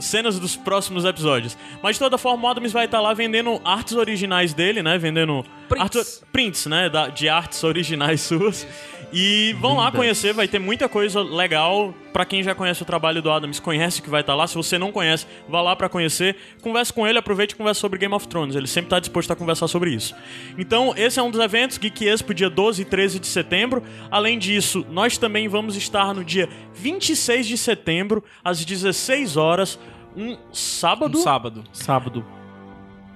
Cenas 0.00 0.40
dos 0.40 0.56
próximos 0.56 1.04
episódios. 1.04 1.56
Mas 1.80 1.94
de 1.94 2.00
toda 2.00 2.18
forma, 2.18 2.48
o 2.48 2.50
Adams 2.50 2.72
vai 2.72 2.86
estar 2.86 3.00
lá 3.00 3.14
vendendo 3.14 3.60
artes 3.64 3.94
originais 3.94 4.52
dele, 4.52 4.82
né? 4.82 4.98
Vendendo 4.98 5.44
Prints. 5.68 5.82
artes- 5.84 6.24
prints, 6.32 6.66
né? 6.66 6.88
da- 6.90 7.08
de 7.08 7.28
artes 7.28 7.62
originais 7.62 7.75
suas. 8.20 8.66
E 9.12 9.54
vão 9.60 9.76
lá 9.76 9.84
Lindas. 9.84 9.96
conhecer, 9.98 10.32
vai 10.32 10.48
ter 10.48 10.58
muita 10.58 10.88
coisa 10.88 11.22
legal. 11.22 11.94
Pra 12.12 12.24
quem 12.24 12.42
já 12.42 12.54
conhece 12.54 12.82
o 12.82 12.84
trabalho 12.84 13.22
do 13.22 13.30
Adams, 13.30 13.60
conhece 13.60 14.02
que 14.02 14.10
vai 14.10 14.20
estar 14.20 14.34
lá. 14.34 14.46
Se 14.46 14.54
você 14.54 14.78
não 14.78 14.90
conhece, 14.90 15.26
vá 15.48 15.60
lá 15.60 15.76
pra 15.76 15.88
conhecer. 15.88 16.36
Converse 16.60 16.92
com 16.92 17.06
ele, 17.06 17.18
aproveite 17.18 17.54
e 17.54 17.56
converse 17.56 17.80
sobre 17.80 17.98
Game 17.98 18.14
of 18.14 18.26
Thrones. 18.26 18.56
Ele 18.56 18.66
sempre 18.66 18.90
tá 18.90 18.98
disposto 18.98 19.30
a 19.30 19.36
conversar 19.36 19.68
sobre 19.68 19.94
isso. 19.94 20.14
Então, 20.58 20.92
esse 20.96 21.20
é 21.20 21.22
um 21.22 21.30
dos 21.30 21.40
eventos, 21.40 21.78
Geek 21.78 22.06
Expo, 22.08 22.34
dia 22.34 22.50
12 22.50 22.82
e 22.82 22.84
13 22.84 23.20
de 23.20 23.26
setembro. 23.26 23.82
Além 24.10 24.38
disso, 24.38 24.84
nós 24.90 25.18
também 25.18 25.46
vamos 25.46 25.76
estar 25.76 26.12
no 26.14 26.24
dia 26.24 26.48
26 26.74 27.46
de 27.46 27.58
setembro, 27.58 28.24
às 28.42 28.64
16 28.64 29.36
horas, 29.36 29.78
um 30.16 30.36
sábado. 30.52 31.18
Um 31.18 31.22
sábado. 31.22 31.64
Sábado. 31.72 32.26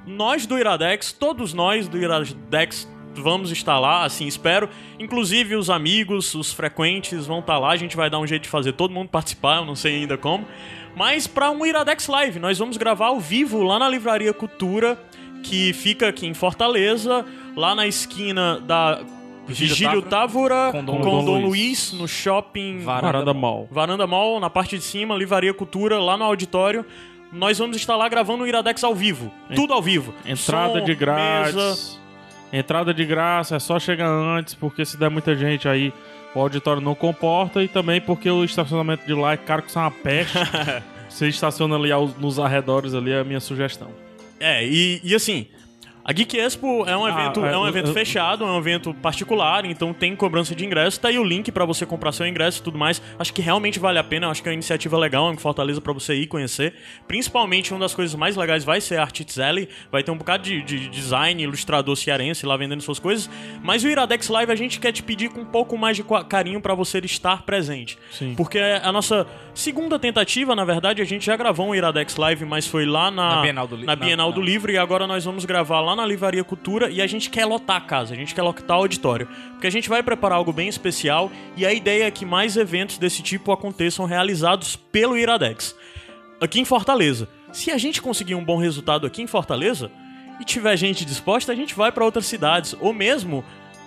Nós 0.07 0.47
do 0.47 0.59
Iradex, 0.59 1.13
todos 1.13 1.53
nós 1.53 1.89
do 1.89 1.99
Iradex 1.99 2.89
vamos 3.15 3.51
estar 3.51 3.79
lá, 3.79 4.05
assim, 4.05 4.27
espero. 4.27 4.69
Inclusive 4.99 5.57
os 5.57 5.71
amigos, 5.71 6.35
os 6.35 6.53
frequentes 6.53 7.27
vão 7.27 7.41
estar 7.41 7.59
lá. 7.59 7.71
A 7.71 7.77
gente 7.77 7.97
vai 7.97 8.09
dar 8.11 8.19
um 8.19 8.27
jeito 8.27 8.43
de 8.43 8.49
fazer 8.49 8.73
todo 8.73 8.93
mundo 8.93 9.09
participar, 9.09 9.57
eu 9.59 9.65
não 9.65 9.75
sei 9.77 9.97
ainda 9.97 10.17
como. 10.17 10.47
Mas 10.97 11.27
para 11.27 11.51
um 11.51 11.65
Iradex 11.65 12.07
Live, 12.09 12.39
nós 12.39 12.59
vamos 12.59 12.77
gravar 12.77 13.07
ao 13.07 13.21
vivo 13.21 13.63
lá 13.63 13.79
na 13.79 13.89
Livraria 13.89 14.33
Cultura, 14.33 14.99
que 15.43 15.73
fica 15.73 16.09
aqui 16.09 16.27
em 16.27 16.35
Fortaleza, 16.35 17.25
lá 17.57 17.75
na 17.75 17.87
esquina 17.87 18.61
da 18.61 19.01
Vigílio 19.47 20.03
Távora 20.03 20.71
com 20.73 20.85
com 20.85 20.85
Dom 20.85 21.01
Dom, 21.01 21.41
Luiz. 21.41 21.45
Luiz, 21.45 21.93
no 21.93 22.07
shopping 22.07 22.81
Varanda 22.81 23.13
Varanda 23.13 23.35
Mall. 23.35 23.69
Varanda 23.71 24.07
Mall, 24.07 24.41
na 24.41 24.51
parte 24.51 24.79
de 24.79 24.85
cima, 24.85 25.15
Livraria 25.15 25.53
Cultura, 25.55 25.99
lá 25.99 26.17
no 26.17 26.25
auditório. 26.25 26.85
Nós 27.33 27.59
vamos 27.59 27.77
estar 27.77 27.97
lá 27.97 28.09
gravando 28.09 28.43
o 28.43 28.47
Iradex 28.47 28.83
ao 28.83 28.95
vivo. 28.95 29.31
Tudo 29.55 29.73
ao 29.73 29.81
vivo. 29.81 30.13
Entrada 30.25 30.81
Som, 30.81 30.85
de 30.85 30.95
grátis. 30.95 31.55
mesa. 31.55 32.01
Entrada 32.53 32.93
de 32.93 33.05
graça, 33.05 33.57
é 33.57 33.59
só 33.59 33.79
chegar 33.79 34.09
antes, 34.09 34.55
porque 34.55 34.85
se 34.85 34.97
der 34.97 35.09
muita 35.11 35.37
gente 35.37 35.69
aí, 35.69 35.93
o 36.35 36.41
auditório 36.41 36.83
não 36.83 36.95
comporta. 36.95 37.63
E 37.63 37.69
também 37.69 38.01
porque 38.01 38.29
o 38.31 38.45
estacionamento 38.45 39.07
de 39.07 39.15
lá 39.15 39.33
é 39.33 39.37
caro 39.37 39.63
que 39.63 39.71
são 39.73 39.83
uma 39.83 39.91
peste. 39.91 40.37
Você 41.09 41.29
estaciona 41.29 41.77
ali 41.77 41.91
aos- 41.93 42.17
nos 42.19 42.39
arredores 42.39 42.95
ali, 42.95 43.11
é 43.13 43.21
a 43.21 43.25
minha 43.25 43.41
sugestão. 43.41 43.89
É, 44.39 44.65
e, 44.67 45.01
e 45.05 45.15
assim, 45.15 45.47
a 46.05 46.13
Geek 46.13 46.37
Expo 46.39 46.85
é 46.87 46.97
um 46.97 47.05
Ah, 47.05 47.11
evento, 47.11 47.45
é, 47.45 47.53
é 47.53 47.59
um 47.59 47.67
evento 47.69 47.89
eu- 47.89 47.95
fechado, 47.95 48.45
é 48.45 48.47
um 48.47 48.59
evento 48.59 48.93
particular, 48.95 49.65
então 49.65 49.93
tem 49.93 50.17
cobrança 50.17 50.55
de 50.55 50.65
ingresso. 50.65 50.99
Tá 51.01 51.09
aí 51.09 51.19
o 51.19 51.25
link 51.25 51.51
pra 51.53 51.65
você 51.65 51.85
comprar 51.87 52.13
seu 52.13 52.27
ingresso 52.27 52.61
e 52.61 52.63
tudo 52.63 52.79
mais. 52.79 53.01
Acho 53.19 53.33
que 53.33 53.43
realmente 53.43 53.79
vale 53.79 53.99
a 53.99 54.05
pena, 54.05 54.29
acho 54.29 54.43
que 54.43 54.49
é 54.49 54.51
uma 54.51 54.55
iniciativa 54.55 54.97
legal 54.99 55.33
em 55.33 55.37
Fortaleza 55.37 55.81
pra 55.81 55.93
você 55.93 56.15
ir 56.15 56.27
conhecer. 56.27 56.75
Principalmente, 57.07 57.73
uma 57.73 57.81
das 57.81 57.95
coisas 57.95 58.15
mais 58.15 58.37
legais 58.37 58.65
vai 58.65 58.81
ser 58.81 58.97
a 58.99 59.03
Artits 59.03 59.39
Alley. 59.39 59.69
Vai 59.91 60.03
ter 60.03 60.11
um 60.11 60.17
bocado 60.17 60.43
de, 60.43 60.63
de 60.63 60.89
design, 60.89 61.43
ilustrador 61.43 61.97
cearense 61.97 62.47
lá 62.47 62.57
vendendo 62.57 62.81
suas 62.83 62.99
coisas. 62.99 63.29
Mas 63.63 63.85
o 63.85 63.89
Iradex 63.89 64.29
Live 64.29 64.53
a 64.53 64.57
gente 64.57 64.81
quer 64.81 64.93
te 64.93 65.03
pedir 65.03 65.29
com 65.31 65.41
um 65.41 65.45
pouco 65.45 65.77
mais 65.77 65.97
de 65.97 66.05
carinho 66.29 66.61
pra 66.61 66.75
você 66.75 66.99
estar 67.01 67.43
presente. 67.43 67.99
Sim. 68.11 68.35
Porque 68.37 68.59
é 68.59 68.81
a 68.83 68.93
nossa 68.93 69.27
segunda 69.55 69.99
tentativa, 69.99 70.55
na 70.55 70.65
verdade, 70.65 71.03
a 71.03 71.05
gente 71.05 71.27
já 71.27 71.37
gravou 71.37 71.69
um 71.69 71.75
Iradex 71.75 72.17
Live, 72.17 72.45
mas 72.45 72.67
foi 72.67 72.87
lá 72.87 73.11
na, 73.11 73.37
Na 73.37 73.43
Bienal 73.43 73.67
do 73.67 73.77
Li- 73.77 73.85
na 73.87 73.97
na- 73.97 74.05
Bienal 74.05 74.33
do 74.33 74.39
não. 74.41 74.47
Livro 74.47 74.71
e 74.73 74.79
agora 74.79 75.07
nós 75.07 75.25
vamos 75.25 75.45
gravar 75.45 75.81
lá 75.81 75.90
na 75.95 76.07
Livraria 76.07 76.45
Cultura 76.45 76.91
e 76.91 77.01
a 77.01 77.07
gente 77.07 77.31
quer 77.31 77.45
lotar 77.45 77.77
a 77.77 77.81
casa, 77.81 78.15
a 78.15 78.17
gente 78.17 78.35
quer 78.35 78.43
lotar 78.43 78.77
o 78.79 78.81
auditório. 78.81 79.29
Porque 79.53 79.67
a 79.67 79.71
gente 79.71 79.89
vai 79.89 80.03
preparar 80.03 80.39
algo 80.39 80.53
bem 80.53 80.69
especial 80.69 81.31
e 81.57 81.65
a 81.67 81.73
ideia 81.73 82.05
é 82.05 82.11
que 82.11 82.25
mais 82.25 82.57
eventos 82.57 82.99
desse 82.99 83.23
tipo 83.23 83.53
aconteçam 83.53 84.05
realizados 84.05 84.77
pelo 84.77 85.17
Iradex. 85.17 85.77
Aqui 86.41 86.61
em 86.61 86.65
Fortaleza. 86.65 87.29
Se 87.53 87.71
a 87.71 87.79
gente 87.79 88.01
conseguir 88.01 88.35
um 88.35 88.45
bom 88.45 88.57
resultado 88.57 89.07
aqui 89.07 89.23
em 89.23 89.27
Fortaleza 89.27 89.91
e 90.41 90.45
tiver 90.45 90.77
gente 90.77 91.05
disposta, 91.05 91.53
a 91.53 91.55
gente 91.55 91.75
vai 91.75 91.93
para 91.93 92.05
outras 92.05 92.27
cidades. 92.27 92.75
Ou 92.81 92.93
mesmo 92.93 93.45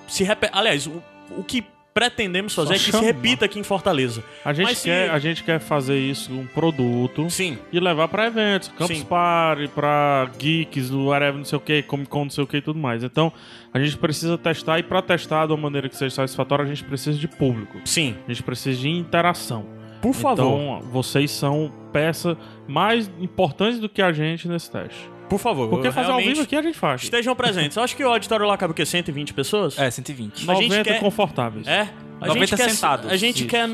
se 0.08 0.24
repe... 0.24 0.50
Aliás, 0.52 0.86
o, 0.86 1.02
o 1.32 1.44
que 1.44 1.66
pretendemos 1.94 2.54
fazer 2.56 2.70
Só 2.70 2.74
é 2.74 2.78
que 2.78 2.92
se 2.98 3.04
repita 3.04 3.46
aqui 3.46 3.60
em 3.60 3.64
Fortaleza. 3.64 4.24
A 4.44 4.52
gente, 4.54 4.66
Mas 4.66 4.78
se- 4.80 4.86
quer, 4.86 5.10
a 5.12 5.20
gente 5.20 5.44
quer 5.44 5.60
fazer 5.60 5.98
isso, 6.00 6.34
um 6.34 6.46
produto, 6.48 7.30
Sim. 7.30 7.58
e 7.72 7.80
levar 7.80 8.08
pra 8.08 8.26
eventos, 8.28 8.70
Campus 8.70 8.98
Sim. 8.98 9.06
Party, 9.06 9.68
pra 9.68 10.30
geeks, 10.38 10.90
do 10.90 11.06
whatever, 11.06 11.38
não 11.38 11.46
sei 11.46 11.58
o 11.58 11.62
que, 11.62 11.84
Comic 11.84 12.10
Con, 12.10 12.24
não 12.24 12.30
sei 12.32 12.44
o 12.44 12.48
que 12.48 12.58
e 12.58 12.62
tudo 12.62 12.80
mais. 12.80 13.04
Então, 13.04 13.32
a 13.74 13.80
gente 13.80 13.98
precisa 13.98 14.38
testar, 14.38 14.80
e 14.80 14.84
pra 14.84 15.02
testar 15.02 15.46
de 15.46 15.54
uma 15.54 15.62
maneira 15.62 15.88
que 15.88 15.96
seja 15.96 16.16
satisfatória, 16.16 16.66
a 16.66 16.68
gente 16.68 16.84
precisa 16.84 17.18
de 17.18 17.28
público. 17.28 17.80
Sim. 17.86 18.16
A 18.28 18.32
gente 18.32 18.44
precisa 18.44 18.80
de 18.82 18.90
interação. 18.90 19.66
Por 20.02 20.14
favor. 20.14 20.34
Então, 20.80 20.82
vocês 20.92 21.32
são 21.32 21.72
peça 21.94 22.36
mais 22.68 23.10
importantes 23.22 23.80
do 23.80 23.88
que 23.88 24.02
a 24.02 24.12
gente 24.12 24.48
nesse 24.50 24.70
teste. 24.70 25.13
Por 25.34 25.40
favor. 25.40 25.68
Porque 25.68 25.92
fazer 25.92 26.12
ao 26.12 26.20
vivo 26.20 26.44
aqui 26.44 26.56
a 26.56 26.62
gente 26.62 26.78
faz. 26.78 27.02
Estejam 27.02 27.36
presentes. 27.36 27.76
Eu 27.76 27.82
acho 27.82 27.96
que 27.96 28.04
o 28.04 28.08
auditório 28.08 28.46
lá 28.46 28.56
cabe 28.56 28.70
o 28.72 28.76
quê? 28.76 28.86
120 28.86 29.34
pessoas? 29.34 29.80
É, 29.80 29.90
120. 29.90 30.48
a 30.48 30.54
gente 30.54 30.70
90 30.70 30.84
quer- 30.84 31.00
confortáveis. 31.00 31.66
É. 31.66 31.90
A 32.22 32.28
90 32.28 32.46
gente 32.46 32.56
quer, 32.56 32.70
sentados. 32.70 33.12
A 33.12 33.18
gente 33.18 33.40
Isso. 33.40 33.48
quer 33.48 33.68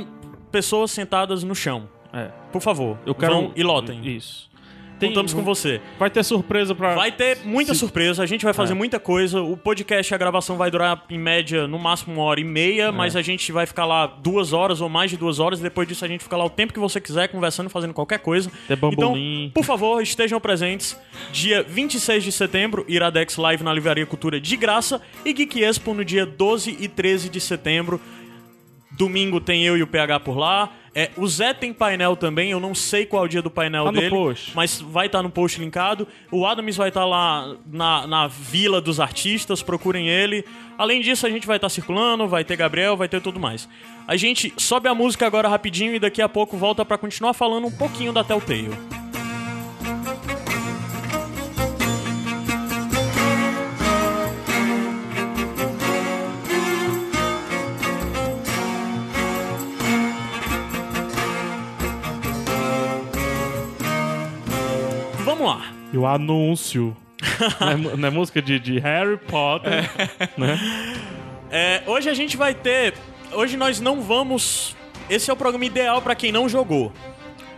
pessoas 0.49 0.89
sentadas 0.91 1.43
no 1.43 1.53
chão. 1.53 1.89
É. 2.13 2.29
Por 2.49 2.61
favor, 2.61 2.97
Eu 3.05 3.13
quero. 3.13 3.33
vão 3.33 3.51
e 3.57 3.61
lotem. 3.61 3.99
Isso. 4.07 4.49
Contamos 5.07 5.33
com 5.33 5.41
você. 5.41 5.79
Vai 5.97 6.09
ter 6.09 6.23
surpresa 6.23 6.73
pra. 6.75 6.95
Vai 6.95 7.11
ter 7.11 7.39
muita 7.45 7.73
surpresa, 7.73 8.21
a 8.21 8.25
gente 8.25 8.43
vai 8.43 8.53
fazer 8.53 8.73
É. 8.73 8.75
muita 8.75 8.99
coisa. 8.99 9.41
O 9.41 9.55
podcast, 9.57 10.13
a 10.13 10.17
gravação 10.17 10.57
vai 10.57 10.69
durar 10.69 11.03
em 11.09 11.17
média 11.17 11.67
no 11.67 11.79
máximo 11.79 12.13
uma 12.15 12.23
hora 12.23 12.39
e 12.39 12.43
meia, 12.43 12.83
É. 12.85 12.91
mas 12.91 13.15
a 13.15 13.21
gente 13.21 13.51
vai 13.51 13.65
ficar 13.65 13.85
lá 13.85 14.05
duas 14.07 14.53
horas 14.53 14.81
ou 14.81 14.89
mais 14.89 15.09
de 15.11 15.17
duas 15.17 15.39
horas. 15.39 15.59
Depois 15.59 15.87
disso, 15.87 16.03
a 16.03 16.07
gente 16.07 16.23
fica 16.23 16.35
lá 16.37 16.45
o 16.45 16.49
tempo 16.49 16.73
que 16.73 16.79
você 16.79 16.99
quiser, 16.99 17.27
conversando, 17.29 17.69
fazendo 17.69 17.93
qualquer 17.93 18.19
coisa. 18.19 18.51
Ter 18.67 18.75
bambolim. 18.75 19.45
Então, 19.45 19.51
por 19.53 19.63
favor, 19.65 20.01
estejam 20.01 20.39
presentes. 20.39 20.97
Dia 21.31 21.63
26 21.63 22.23
de 22.23 22.31
setembro, 22.31 22.83
Iradex 22.87 23.37
Live 23.37 23.63
na 23.63 23.73
Livraria 23.73 24.05
Cultura 24.05 24.39
de 24.39 24.55
graça. 24.57 25.01
E 25.25 25.33
Geek 25.33 25.61
Expo 25.63 25.93
no 25.93 26.03
dia 26.05 26.25
12 26.25 26.75
e 26.79 26.87
13 26.87 27.29
de 27.29 27.39
setembro. 27.39 27.99
Domingo 28.91 29.39
tem 29.39 29.63
eu 29.65 29.77
e 29.77 29.83
o 29.83 29.87
PH 29.87 30.19
por 30.21 30.37
lá. 30.37 30.71
É, 30.99 31.11
o 31.15 31.25
Zé 31.27 31.53
tem 31.53 31.71
painel 31.71 32.15
também, 32.17 32.51
eu 32.51 32.59
não 32.59 32.75
sei 32.75 33.05
qual 33.05 33.23
é 33.23 33.25
o 33.25 33.29
dia 33.29 33.41
do 33.41 33.49
painel 33.49 33.85
Tá 33.85 33.91
no 33.93 33.97
dele. 33.99 34.09
post. 34.09 34.51
Mas 34.53 34.81
vai 34.81 35.05
estar 35.05 35.23
no 35.23 35.29
post 35.29 35.59
linkado. 35.59 36.05
O 36.29 36.45
Adams 36.45 36.75
vai 36.75 36.89
estar 36.89 37.05
lá 37.05 37.55
na, 37.65 38.05
na 38.05 38.27
Vila 38.27 38.81
dos 38.81 38.99
Artistas, 38.99 39.63
procurem 39.63 40.09
ele. 40.09 40.43
Além 40.77 41.01
disso, 41.01 41.25
a 41.25 41.29
gente 41.29 41.47
vai 41.47 41.55
estar 41.57 41.69
circulando, 41.69 42.27
vai 42.27 42.43
ter 42.43 42.57
Gabriel, 42.57 42.97
vai 42.97 43.07
ter 43.07 43.21
tudo 43.21 43.39
mais. 43.39 43.69
A 44.07 44.17
gente 44.17 44.53
sobe 44.57 44.89
a 44.89 44.93
música 44.93 45.25
agora 45.25 45.47
rapidinho 45.47 45.95
e 45.95 45.99
daqui 45.99 46.21
a 46.21 46.27
pouco 46.27 46.57
volta 46.57 46.83
pra 46.83 46.97
continuar 46.97 47.33
falando 47.33 47.67
um 47.67 47.71
pouquinho 47.71 48.11
da 48.11 48.23
Telltale. 48.23 49.08
E 65.91 65.97
o 65.97 66.05
anúncio. 66.05 66.95
não, 67.59 67.91
é, 67.91 67.97
não 67.97 68.07
é 68.07 68.11
música 68.11 68.41
de, 68.41 68.59
de 68.59 68.79
Harry 68.79 69.17
Potter. 69.17 69.89
Né? 70.37 70.59
É, 71.51 71.83
hoje 71.85 72.09
a 72.09 72.13
gente 72.13 72.37
vai 72.37 72.53
ter. 72.53 72.93
Hoje 73.33 73.57
nós 73.57 73.79
não 73.79 74.01
vamos. 74.01 74.75
Esse 75.09 75.29
é 75.29 75.33
o 75.33 75.37
programa 75.37 75.65
ideal 75.65 76.01
pra 76.01 76.15
quem 76.15 76.31
não 76.31 76.47
jogou. 76.47 76.91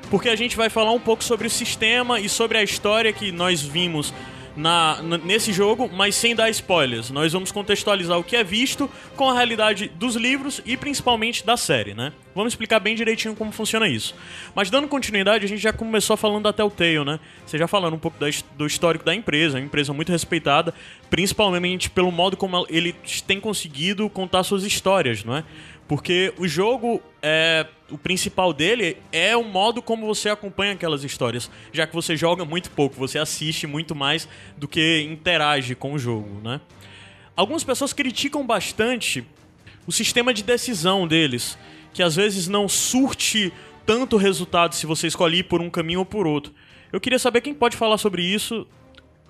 Porque 0.09 0.29
a 0.29 0.35
gente 0.35 0.57
vai 0.57 0.69
falar 0.69 0.91
um 0.91 0.99
pouco 0.99 1.23
sobre 1.23 1.47
o 1.47 1.49
sistema 1.49 2.19
e 2.19 2.27
sobre 2.27 2.57
a 2.57 2.63
história 2.63 3.13
que 3.13 3.31
nós 3.31 3.61
vimos 3.61 4.13
na, 4.55 5.01
nesse 5.23 5.53
jogo, 5.53 5.89
mas 5.91 6.15
sem 6.15 6.35
dar 6.35 6.49
spoilers. 6.49 7.09
Nós 7.09 7.33
vamos 7.33 7.51
contextualizar 7.51 8.17
o 8.17 8.23
que 8.23 8.35
é 8.35 8.43
visto 8.43 8.89
com 9.15 9.29
a 9.29 9.33
realidade 9.33 9.91
dos 9.95 10.15
livros 10.15 10.61
e 10.65 10.75
principalmente 10.75 11.45
da 11.45 11.57
série, 11.57 11.93
né? 11.93 12.11
Vamos 12.33 12.53
explicar 12.53 12.79
bem 12.79 12.95
direitinho 12.95 13.35
como 13.35 13.51
funciona 13.51 13.87
isso. 13.87 14.15
Mas 14.55 14.69
dando 14.69 14.87
continuidade, 14.87 15.45
a 15.45 15.47
gente 15.47 15.61
já 15.61 15.73
começou 15.73 16.15
falando 16.15 16.43
da 16.43 16.53
Telltale, 16.53 17.03
né? 17.03 17.19
Você 17.45 17.57
já 17.57 17.67
falando 17.67 17.95
um 17.95 17.99
pouco 17.99 18.17
da 18.19 18.27
do 18.55 18.65
histórico 18.65 19.03
da 19.03 19.13
empresa, 19.13 19.57
uma 19.57 19.65
empresa 19.65 19.93
muito 19.93 20.11
respeitada, 20.11 20.73
principalmente 21.09 21.89
pelo 21.89 22.11
modo 22.11 22.37
como 22.37 22.65
ele 22.69 22.95
tem 23.27 23.39
conseguido 23.39 24.09
contar 24.09 24.43
suas 24.43 24.63
histórias, 24.63 25.23
não 25.23 25.35
é? 25.35 25.43
Porque 25.87 26.33
o 26.37 26.47
jogo, 26.47 27.01
é, 27.21 27.65
o 27.91 27.97
principal 27.97 28.53
dele 28.53 28.97
é 29.11 29.35
o 29.35 29.43
modo 29.43 29.81
como 29.81 30.05
você 30.05 30.29
acompanha 30.29 30.73
aquelas 30.73 31.03
histórias. 31.03 31.49
Já 31.71 31.85
que 31.85 31.93
você 31.93 32.15
joga 32.15 32.45
muito 32.45 32.71
pouco, 32.71 32.95
você 32.95 33.19
assiste 33.19 33.67
muito 33.67 33.93
mais 33.93 34.27
do 34.57 34.67
que 34.67 35.01
interage 35.01 35.75
com 35.75 35.93
o 35.93 35.99
jogo, 35.99 36.41
né? 36.41 36.61
Algumas 37.35 37.63
pessoas 37.63 37.93
criticam 37.93 38.45
bastante 38.45 39.25
o 39.85 39.91
sistema 39.91 40.33
de 40.33 40.43
decisão 40.43 41.07
deles, 41.07 41.57
que 41.93 42.03
às 42.03 42.15
vezes 42.15 42.47
não 42.47 42.67
surte 42.67 43.51
tanto 43.85 44.17
resultado 44.17 44.75
se 44.75 44.85
você 44.85 45.07
escolhe 45.07 45.39
ir 45.39 45.43
por 45.43 45.61
um 45.61 45.69
caminho 45.69 45.99
ou 45.99 46.05
por 46.05 46.27
outro. 46.27 46.53
Eu 46.91 46.99
queria 46.99 47.19
saber 47.19 47.41
quem 47.41 47.53
pode 47.53 47.75
falar 47.77 47.97
sobre 47.97 48.23
isso, 48.23 48.67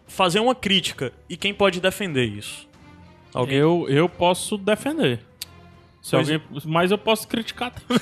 fazer 0.08 0.39
uma 0.39 0.56
crítica 0.56 1.13
e 1.30 1.38
quem 1.38 1.53
pode 1.53 1.80
defender 1.80 2.25
isso. 2.25 2.68
Alguém? 3.34 3.58
Eu, 3.58 3.86
eu 3.88 4.10
posso 4.10 4.58
defender. 4.58 5.20
Se 6.01 6.12
Pois 6.12 6.27
alguém, 6.31 6.41
mas 6.65 6.89
eu 6.89 6.98
posso 6.98 7.27
criticar 7.27 7.72
também. 7.72 8.01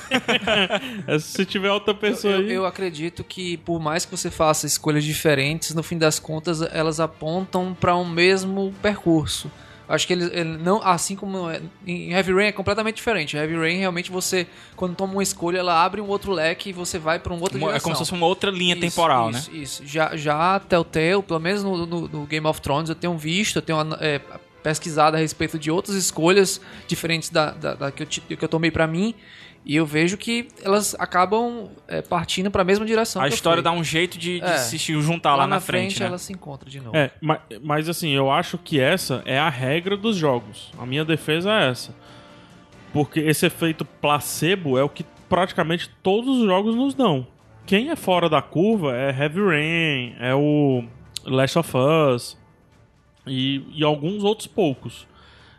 É, 1.06 1.18
Se 1.20 1.44
tiver 1.44 1.70
outra 1.70 1.92
pessoa 1.94 2.34
Eu, 2.34 2.38
aí. 2.40 2.52
eu 2.52 2.64
acredito 2.66 3.22
que 3.22 3.58
por 3.58 3.78
mais 3.78 4.04
que 4.06 4.10
você 4.10 4.30
faça 4.30 4.66
escolhas 4.66 5.04
diferentes, 5.04 5.74
no 5.74 5.82
fim 5.82 5.98
das 5.98 6.18
contas 6.18 6.62
elas 6.62 6.98
apontam 6.98 7.76
para 7.78 7.94
um 7.96 8.08
mesmo 8.08 8.72
percurso. 8.80 9.50
Acho 9.86 10.06
que 10.06 10.12
ele, 10.12 10.24
ele 10.32 10.56
não, 10.56 10.80
assim 10.82 11.16
como 11.16 11.50
é- 11.50 11.60
em 11.84 12.12
Heavy 12.12 12.32
Rain 12.32 12.46
é 12.46 12.52
completamente 12.52 12.94
diferente. 12.94 13.36
Heavy 13.36 13.56
Rain 13.56 13.76
realmente 13.78 14.08
você 14.10 14.46
quando 14.76 14.94
toma 14.94 15.14
uma 15.14 15.22
escolha, 15.22 15.58
ela 15.58 15.84
abre 15.84 16.00
um 16.00 16.06
outro 16.06 16.30
leque 16.32 16.70
e 16.70 16.72
você 16.72 16.96
vai 16.96 17.18
para 17.18 17.32
um 17.34 17.40
outro 17.40 17.58
Uma- 17.58 17.74
É 17.74 17.80
como 17.80 17.94
se 17.96 17.98
fosse 17.98 18.12
uma 18.12 18.24
outra 18.24 18.50
linha 18.52 18.74
Isso, 18.76 18.80
temporal, 18.82 19.30
isso, 19.30 19.50
né? 19.50 19.58
Isso, 19.58 19.82
já, 19.84 20.16
já 20.16 20.60
Telltale, 20.60 21.22
pelo 21.24 21.40
menos 21.40 21.62
no, 21.64 21.84
no- 21.86 22.08
no 22.08 22.24
Game 22.24 22.46
of 22.46 22.60
Thrones, 22.62 22.88
eu 22.88 22.94
tenho 22.94 23.18
visto, 23.18 23.56
eu 23.56 23.62
tenho 23.62 23.78
é, 24.00 24.20
pesquisado 24.62 25.16
a 25.16 25.20
respeito 25.20 25.58
de 25.58 25.70
outras 25.70 25.96
escolhas 25.96 26.60
diferentes 26.86 27.30
da, 27.30 27.50
da, 27.52 27.74
da 27.74 27.90
que, 27.90 28.02
eu, 28.02 28.06
que 28.36 28.44
eu 28.44 28.48
tomei 28.48 28.70
pra 28.70 28.86
mim, 28.86 29.14
e 29.64 29.76
eu 29.76 29.84
vejo 29.84 30.16
que 30.16 30.48
elas 30.62 30.96
acabam 30.98 31.68
é, 31.86 32.00
partindo 32.00 32.50
pra 32.50 32.64
mesma 32.64 32.86
direção. 32.86 33.20
A 33.20 33.26
que 33.26 33.32
eu 33.32 33.34
história 33.34 33.62
fui. 33.62 33.70
dá 33.70 33.72
um 33.72 33.84
jeito 33.84 34.18
de, 34.18 34.40
de 34.40 34.46
É. 34.46 34.56
se 34.56 34.78
juntar 34.78 35.36
lá, 35.36 35.46
na 35.46 35.60
frente, 35.60 36.00
né? 36.00 36.06
ela 36.06 36.18
se 36.18 36.32
encontra 36.32 36.68
de 36.70 36.80
novo. 36.80 36.96
É, 36.96 37.10
mas, 37.20 37.40
mas 37.62 37.88
assim, 37.88 38.10
eu 38.10 38.30
acho 38.30 38.56
que 38.56 38.80
essa 38.80 39.22
é 39.26 39.38
a 39.38 39.50
regra 39.50 39.96
dos 39.96 40.16
jogos. 40.16 40.72
A 40.78 40.86
minha 40.86 41.04
defesa 41.04 41.50
é 41.52 41.68
essa. 41.68 41.94
Porque 42.92 43.20
esse 43.20 43.46
efeito 43.46 43.84
placebo 43.84 44.78
é 44.78 44.82
o 44.82 44.88
que 44.88 45.04
praticamente 45.28 45.90
todos 46.02 46.38
os 46.38 46.46
jogos 46.46 46.74
nos 46.74 46.94
dão. 46.94 47.26
Quem 47.66 47.90
é 47.90 47.96
fora 47.96 48.28
da 48.28 48.42
curva 48.42 48.96
é 48.96 49.10
Heavy 49.10 49.40
Rain, 49.40 50.16
é 50.18 50.34
o 50.34 50.82
Last 51.24 51.58
of 51.58 51.70
Us 51.76 52.39
e, 53.26 53.62
e 53.74 53.84
alguns 53.84 54.22
outros 54.24 54.46
poucos. 54.46 55.06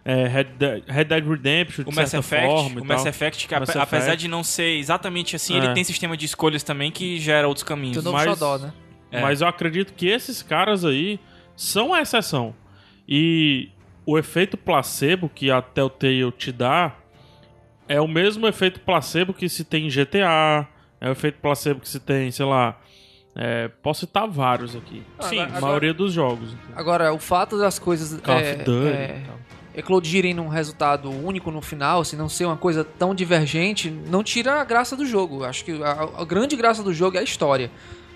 É 0.03 0.27
Red, 0.27 0.43
Dead, 0.57 0.83
Red 0.87 1.03
Dead 1.05 1.23
Redemption, 1.27 1.83
de 1.83 1.89
O 1.91 1.93
Mass 1.93 2.11
Effect, 2.13 2.47
forma 2.47 2.81
o 2.81 2.85
Mass. 2.85 3.05
Effect, 3.05 3.47
que 3.47 3.53
Mass 3.59 3.69
ape- 3.69 3.79
apesar 3.79 4.05
Effect. 4.05 4.21
de 4.21 4.27
não 4.27 4.43
ser 4.43 4.77
exatamente 4.79 5.35
assim, 5.35 5.53
É. 5.53 5.57
ele 5.57 5.73
tem 5.75 5.83
sistema 5.83 6.17
de 6.17 6.25
escolhas 6.25 6.63
também 6.63 6.89
que 6.91 7.19
gera 7.19 7.47
outros 7.47 7.63
caminhos. 7.63 7.97
Tem 7.97 8.01
o 8.01 8.03
novo 8.05 8.17
mas- 8.17 8.25
Xodó, 8.39 8.57
né? 8.57 8.73
É. 9.11 9.21
Mas 9.21 9.41
eu 9.41 9.47
acredito 9.47 9.93
que 9.93 10.07
esses 10.07 10.41
caras 10.41 10.83
aí 10.85 11.19
são 11.55 11.93
a 11.93 12.01
exceção. 12.01 12.55
E 13.07 13.69
o 14.05 14.17
efeito 14.17 14.57
placebo 14.57 15.29
que 15.29 15.51
a 15.51 15.61
Telltale 15.61 16.31
te 16.31 16.51
dá 16.51 16.95
é 17.87 18.01
o 18.01 18.07
mesmo 18.07 18.47
efeito 18.47 18.79
placebo 18.79 19.33
que 19.33 19.47
se 19.49 19.63
tem 19.63 19.85
em 19.85 19.89
GTA, 19.89 20.65
é 20.99 21.09
o 21.09 21.11
efeito 21.11 21.37
placebo 21.39 21.79
que 21.79 21.89
se 21.89 21.99
tem, 21.99 22.31
sei 22.31 22.45
lá. 22.45 22.79
É, 23.35 23.69
posso 23.81 24.01
citar 24.01 24.27
vários 24.27 24.75
aqui. 24.75 25.03
Sim, 25.21 25.39
A 25.39 25.61
maioria 25.61 25.93
dos 25.93 26.11
jogos. 26.13 26.49
Agora, 26.75 27.13
o 27.13 27.19
fato 27.19 27.57
das 27.57 27.79
coisas 27.79 28.19
Call 28.21 28.37
é, 28.37 28.53
of 28.53 28.63
Duty. 28.63 28.87
é, 28.87 29.21
e 29.23 29.27
tal. 29.27 29.39
eclodirem 29.75 30.33
num 30.33 30.47
resultado 30.49 31.09
único 31.09 31.49
no 31.49 31.61
final, 31.61 32.03
se 32.03 32.15
não 32.15 32.27
ser 32.27 32.45
uma 32.45 32.57
coisa 32.57 32.83
tão 32.83 33.15
divergente, 33.15 33.89
não 33.89 34.21
tira 34.23 34.59
a 34.59 34.63
graça 34.65 34.95
do 34.97 35.05
jogo. 35.05 35.43
Acho 35.45 35.63
que 35.63 35.81
a, 35.81 36.09
a 36.21 36.25
grande 36.25 36.55
graça 36.55 36.83
do 36.83 36.93
jogo 36.93 37.17
é 37.17 37.21
a 37.21 37.23
história. 37.23 37.71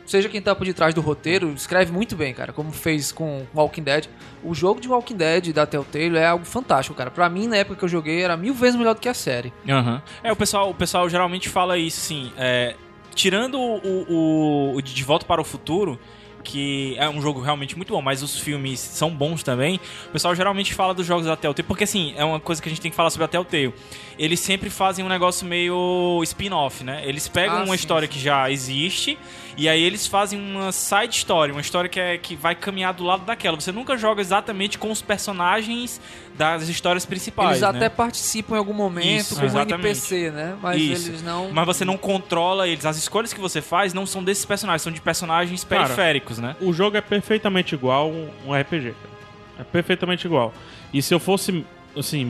Seja 0.06 0.30
quem 0.30 0.40
tá 0.40 0.54
por 0.54 0.66
detrás 0.68 0.94
do 0.94 1.02
roteiro, 1.02 1.52
escreve 1.54 1.92
muito 1.92 2.16
bem, 2.16 2.32
cara, 2.32 2.54
como 2.54 2.72
fez 2.72 3.12
com 3.12 3.44
Walking 3.56 3.82
Dead. 3.82 4.06
O 4.44 4.54
jogo 4.54 4.80
de 4.80 4.88
Walking 4.88 5.16
Dead 5.16 5.52
da 5.52 5.66
Telltale 5.66 6.16
é 6.18 6.28
algo 6.28 6.46
fantástico, 6.46 6.96
cara. 6.96 7.10
Pra 7.10 7.28
mim, 7.28 7.48
na 7.48 7.58
época 7.58 7.76
que 7.78 7.86
eu 7.86 7.90
joguei, 7.90 8.22
era 8.22 8.38
mil 8.38 8.54
vezes 8.54 8.76
melhor 8.76 8.94
do 8.94 9.02
que 9.02 9.10
a 9.10 9.16
série. 9.16 9.52
Aham. 9.68 10.04
É, 10.24 10.32
o 10.32 10.36
pessoal, 10.36 10.70
o 10.70 10.76
pessoal 10.76 11.10
geralmente 11.10 11.50
fala 11.50 11.76
isso, 11.76 12.02
assim, 12.02 12.32
é, 12.38 12.76
tirando 13.16 13.58
o, 13.60 14.06
o, 14.08 14.76
o 14.76 14.82
De 14.82 15.04
Volta 15.04 15.26
para 15.26 15.42
o 15.42 15.44
Futuro, 15.44 16.00
que 16.44 16.96
é 17.00 17.10
um 17.10 17.20
jogo 17.20 17.42
realmente 17.42 17.76
muito 17.76 17.92
bom, 17.92 18.04
mas 18.04 18.22
os 18.22 18.38
filmes 18.40 18.80
são 18.80 19.10
bons 19.10 19.42
também, 19.42 19.80
o 20.08 20.12
pessoal 20.12 20.36
geralmente 20.36 20.76
fala 20.76 20.94
dos 20.94 21.04
jogos 21.08 21.26
da 21.26 21.36
Telltale, 21.36 21.68
porque 21.68 21.86
assim, 21.86 22.14
é 22.16 22.24
uma 22.24 22.40
coisa 22.40 22.62
que 22.62 22.70
a 22.70 22.72
gente 22.72 22.80
tem 22.80 22.92
que 22.92 22.96
falar 22.96 23.10
sobre 23.10 23.26
a 23.26 23.28
Telltale. 23.28 23.74
Eles 24.20 24.40
sempre 24.40 24.70
fazem 24.70 25.04
um 25.04 25.10
negócio 25.10 25.46
meio 25.48 26.22
spin-off, 26.24 26.84
né? 26.84 27.02
Eles 27.04 27.28
pegam 27.28 27.56
Ah, 27.56 27.64
uma 27.64 27.68
sim, 27.70 27.74
história 27.74 28.08
sim. 28.08 28.14
que 28.14 28.20
já 28.20 28.50
existe 28.52 29.18
e 29.58 29.68
aí 29.68 29.82
eles 29.82 30.06
fazem 30.06 30.40
uma 30.40 30.72
side 30.72 31.16
story, 31.16 31.52
uma 31.52 31.62
história 31.62 31.90
que, 31.90 32.00
é, 32.00 32.18
que 32.20 32.36
vai 32.36 32.54
caminhar 32.54 32.94
do 32.94 33.04
lado 33.04 33.26
daquela. 33.26 33.60
Você 33.60 33.72
nunca 33.72 33.98
joga 33.98 34.22
exatamente 34.22 34.78
com 34.78 34.92
os 34.92 35.02
personagens 35.02 36.00
das 36.38 36.68
histórias 36.68 37.06
principais, 37.06 37.50
eles 37.50 37.62
né? 37.62 37.68
até 37.68 37.90
participam 37.90 38.56
em 38.56 38.58
algum 38.58 38.74
momento 38.74 39.06
Isso, 39.06 39.36
como 39.36 39.46
exatamente. 39.46 39.86
NPC, 39.86 40.32
né? 40.32 40.56
Mas 40.62 40.82
Isso. 40.82 41.10
eles 41.10 41.24
não. 41.24 41.52
Mas 41.52 41.66
você 41.66 41.86
não 41.86 41.98
controla 41.98 42.68
eles. 42.68 42.86
As 42.86 42.98
escolhas 42.98 43.34
que 43.34 43.40
você 43.40 43.62
faz 43.62 43.94
não 43.94 44.06
são 44.06 44.24
desses 44.24 44.44
personagens, 44.44 44.82
são 44.82 44.92
de 44.92 45.00
personagens 45.00 45.64
Cara, 45.64 45.84
periféricos, 45.84 46.38
né? 46.38 46.56
O 46.60 46.74
jogo 46.74 46.98
é 46.98 47.02
perfeitamente 47.02 47.74
igual 47.74 48.12
um 48.12 48.54
RPG, 48.54 48.94
cara. 48.94 49.16
É 49.60 49.64
perfeitamente 49.64 50.28
igual. 50.28 50.54
E 50.94 51.02
se 51.02 51.14
eu 51.14 51.20
fosse, 51.20 51.66
assim, 51.98 52.26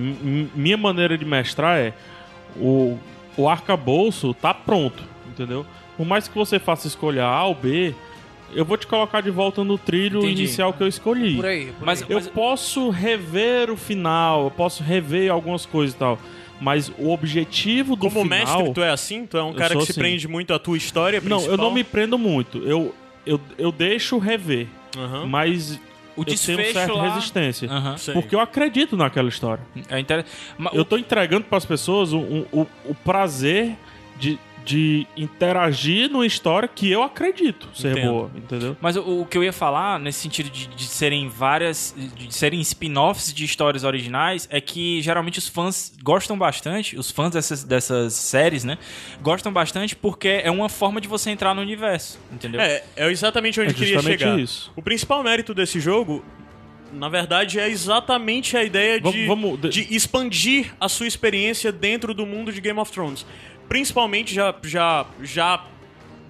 minha 0.53 0.77
maneira 0.77 1.17
de 1.17 1.25
mestrar 1.25 1.77
é 1.77 1.93
o, 2.55 2.99
o 3.35 3.49
arcabouço 3.49 4.33
tá 4.35 4.53
pronto, 4.53 5.03
entendeu? 5.27 5.65
Por 5.97 6.05
mais 6.05 6.27
que 6.27 6.35
você 6.35 6.59
faça 6.59 6.87
escolha 6.87 7.25
A 7.25 7.45
ou 7.45 7.55
B, 7.55 7.95
eu 8.53 8.63
vou 8.65 8.77
te 8.77 8.87
colocar 8.87 9.21
de 9.21 9.29
volta 9.31 9.63
no 9.63 9.77
trilho 9.77 10.19
Entendi. 10.19 10.43
inicial 10.43 10.73
que 10.73 10.81
eu 10.83 10.87
escolhi. 10.87 11.35
Por 11.35 11.45
aí. 11.45 11.65
Por 11.77 11.85
Mas- 11.85 12.01
aí. 12.01 12.07
Eu 12.09 12.21
posso 12.21 12.89
rever 12.89 13.69
o 13.71 13.77
final, 13.77 14.45
eu 14.45 14.51
posso 14.51 14.83
rever 14.83 15.31
algumas 15.31 15.65
coisas 15.65 15.95
e 15.95 15.97
tal. 15.97 16.19
Mas 16.61 16.89
o 16.97 17.09
objetivo 17.11 17.95
do 17.95 18.01
Como 18.09 18.21
final... 18.23 18.29
mestre, 18.39 18.73
tu 18.73 18.81
é 18.81 18.89
assim? 18.89 19.25
Tu 19.25 19.37
é 19.37 19.43
um 19.43 19.53
cara 19.53 19.75
que 19.75 19.85
se 19.85 19.91
assim. 19.91 19.99
prende 19.99 20.27
muito 20.27 20.53
à 20.53 20.59
tua 20.59 20.77
história 20.77 21.19
Não, 21.19 21.27
principal? 21.37 21.51
eu 21.51 21.57
não 21.57 21.71
me 21.73 21.83
prendo 21.83 22.17
muito. 22.17 22.59
Eu, 22.59 22.95
eu, 23.25 23.41
eu 23.57 23.71
deixo 23.73 24.17
rever, 24.17 24.67
Aham. 24.97 25.25
mas 25.25 25.75
O 26.15 26.21
eu 26.21 26.23
tenho 26.23 26.37
desfecho 26.37 26.71
certa 26.73 26.93
lá... 26.93 27.13
resistência. 27.13 27.69
Sei. 27.97 28.13
Porque 28.13 28.33
eu 28.33 28.39
acredito 28.39 28.95
naquela 28.95 29.27
história. 29.27 29.61
É 29.89 29.99
inter... 29.99 30.23
Eu 30.71 30.85
tô 30.85 30.97
entregando 30.97 31.43
pras 31.45 31.65
pessoas 31.65 32.13
o, 32.13 32.19
o, 32.19 32.47
o- 32.61 32.67
o 32.85 32.95
prazer 32.95 33.75
de, 34.17 34.39
de 34.65 35.05
interagir 35.15 36.09
numa 36.09 36.25
história 36.25 36.67
que 36.67 36.89
eu 36.91 37.03
acredito 37.03 37.69
ser 37.73 37.91
Entendo. 37.91 38.09
boa, 38.11 38.31
entendeu? 38.35 38.75
Mas 38.81 38.95
o, 38.97 39.21
o 39.21 39.25
que 39.25 39.37
eu 39.37 39.43
ia 39.43 39.53
falar, 39.53 39.99
nesse 39.99 40.19
sentido 40.19 40.49
de, 40.49 40.67
de 40.67 40.83
serem 40.85 41.29
várias. 41.29 41.93
de 42.17 42.33
serem 42.33 42.59
spin-offs 42.61 43.31
de 43.33 43.45
histórias 43.45 43.83
originais, 43.83 44.47
é 44.51 44.59
que 44.59 45.01
geralmente 45.01 45.37
os 45.37 45.47
fãs 45.47 45.93
gostam 46.03 46.37
bastante, 46.37 46.97
os 46.97 47.11
fãs 47.11 47.31
dessas, 47.31 47.63
dessas 47.63 48.13
séries, 48.13 48.63
né? 48.63 48.77
Gostam 49.21 49.53
bastante 49.53 49.95
porque 49.95 50.41
é 50.43 50.49
uma 50.49 50.67
forma 50.67 50.99
de 50.99 51.07
você 51.07 51.29
entrar 51.29 51.53
no 51.53 51.61
universo, 51.61 52.19
entendeu? 52.31 52.59
É, 52.59 52.83
é 52.95 53.11
exatamente 53.11 53.59
onde 53.59 53.69
É 53.69 53.71
eu 53.71 53.75
queria 53.75 54.01
chegar. 54.01 54.39
isso. 54.39 54.71
O 54.75 54.81
principal 54.81 55.21
mérito 55.23 55.53
desse 55.53 55.79
jogo, 55.79 56.25
na 56.91 57.09
verdade, 57.09 57.59
é 57.59 57.69
exatamente 57.69 58.55
a 58.57 58.63
ideia 58.63 58.99
de, 58.99 59.25
Vamos- 59.27 59.59
vamos- 59.59 59.73
de 59.73 59.93
expandir 59.93 60.73
a 60.79 60.87
sua 60.89 61.05
experiência 61.07 61.71
dentro 61.71 62.13
do 62.13 62.25
mundo 62.25 62.51
de 62.51 62.59
Game 62.61 62.79
of 62.79 62.91
Thrones. 62.91 63.25
Principalmente 63.69 64.33
já, 64.33 64.53
já, 64.63 65.05
já 65.21 65.63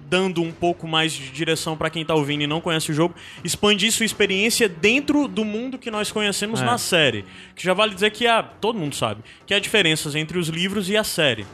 dando 0.08 0.40
um 0.42 0.52
pouco 0.52 0.86
mais 0.86 1.12
de 1.12 1.30
direção 1.30 1.76
pra 1.76 1.90
quem 1.90 2.04
tá 2.04 2.14
ouvindo 2.14 2.42
e 2.42 2.46
não 2.46 2.60
conhece 2.60 2.90
o 2.92 2.94
jogo, 2.94 3.14
expandir 3.42 3.90
sua 3.92 4.06
experiência 4.06 4.68
dentro 4.68 5.26
do 5.26 5.44
mundo 5.44 5.78
que 5.78 5.90
nós 5.90 6.12
conhecemos 6.12 6.62
É. 6.62 6.64
na 6.64 6.78
série. 6.78 7.24
Que 7.54 7.64
já 7.64 7.74
vale 7.74 7.92
dizer 7.94 8.10
que 8.10 8.26
há, 8.26 8.42
todo 8.42 8.78
mundo 8.78 8.94
sabe, 8.94 9.22
que 9.46 9.52
há 9.52 9.58
diferenças 9.58 10.14
entre 10.14 10.38
os 10.38 10.48
livros 10.48 10.88
e 10.88 10.96
a 10.96 11.02
série. 11.04 11.44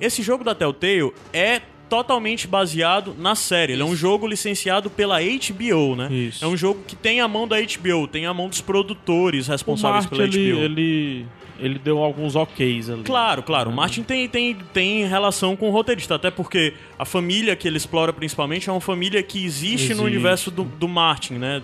Esse 0.00 0.22
jogo 0.22 0.44
da 0.44 0.54
Telltale 0.54 1.12
é 1.32 1.60
totalmente 1.88 2.46
baseado 2.46 3.16
na 3.18 3.34
série. 3.34 3.72
Ele 3.72 3.82
é 3.82 3.84
um 3.84 3.96
jogo 3.96 4.26
licenciado 4.28 4.88
pela 4.90 5.18
HBO, 5.20 5.96
né? 5.96 6.08
Isso. 6.12 6.44
É 6.44 6.46
um 6.46 6.56
jogo 6.56 6.82
que 6.86 6.94
tem 6.94 7.20
a 7.20 7.26
mão 7.26 7.48
da 7.48 7.56
HBO, 7.60 8.06
tem 8.06 8.26
a 8.26 8.34
mão 8.34 8.48
dos 8.48 8.60
produtores 8.60 9.48
O 9.48 9.50
responsáveis 9.50 10.04
Martin, 10.04 10.10
pela 10.16 10.22
ele, 10.28 10.52
HBO. 10.52 10.60
ele, 10.60 11.26
ele 11.58 11.78
deu 11.78 11.98
alguns 11.98 12.36
oks 12.36 12.88
ali. 12.88 13.02
Claro, 13.02 13.42
claro. 13.42 13.70
O 13.70 13.72
Martin 13.72 14.02
tem, 14.02 14.28
tem, 14.28 14.56
tem 14.72 15.06
relação 15.06 15.56
com 15.56 15.68
o 15.68 15.72
roteirista, 15.72 16.14
até 16.14 16.30
porque 16.30 16.74
a 16.98 17.04
família 17.04 17.56
que 17.56 17.66
ele 17.66 17.76
explora 17.76 18.12
principalmente 18.12 18.68
é 18.68 18.72
uma 18.72 18.80
família 18.80 19.22
que 19.22 19.44
existe, 19.44 19.88
no 19.88 20.02
Existe. 20.02 20.06
universo 20.06 20.50
do, 20.50 20.64
do 20.64 20.88
Martin, 20.88 21.34
né? 21.34 21.62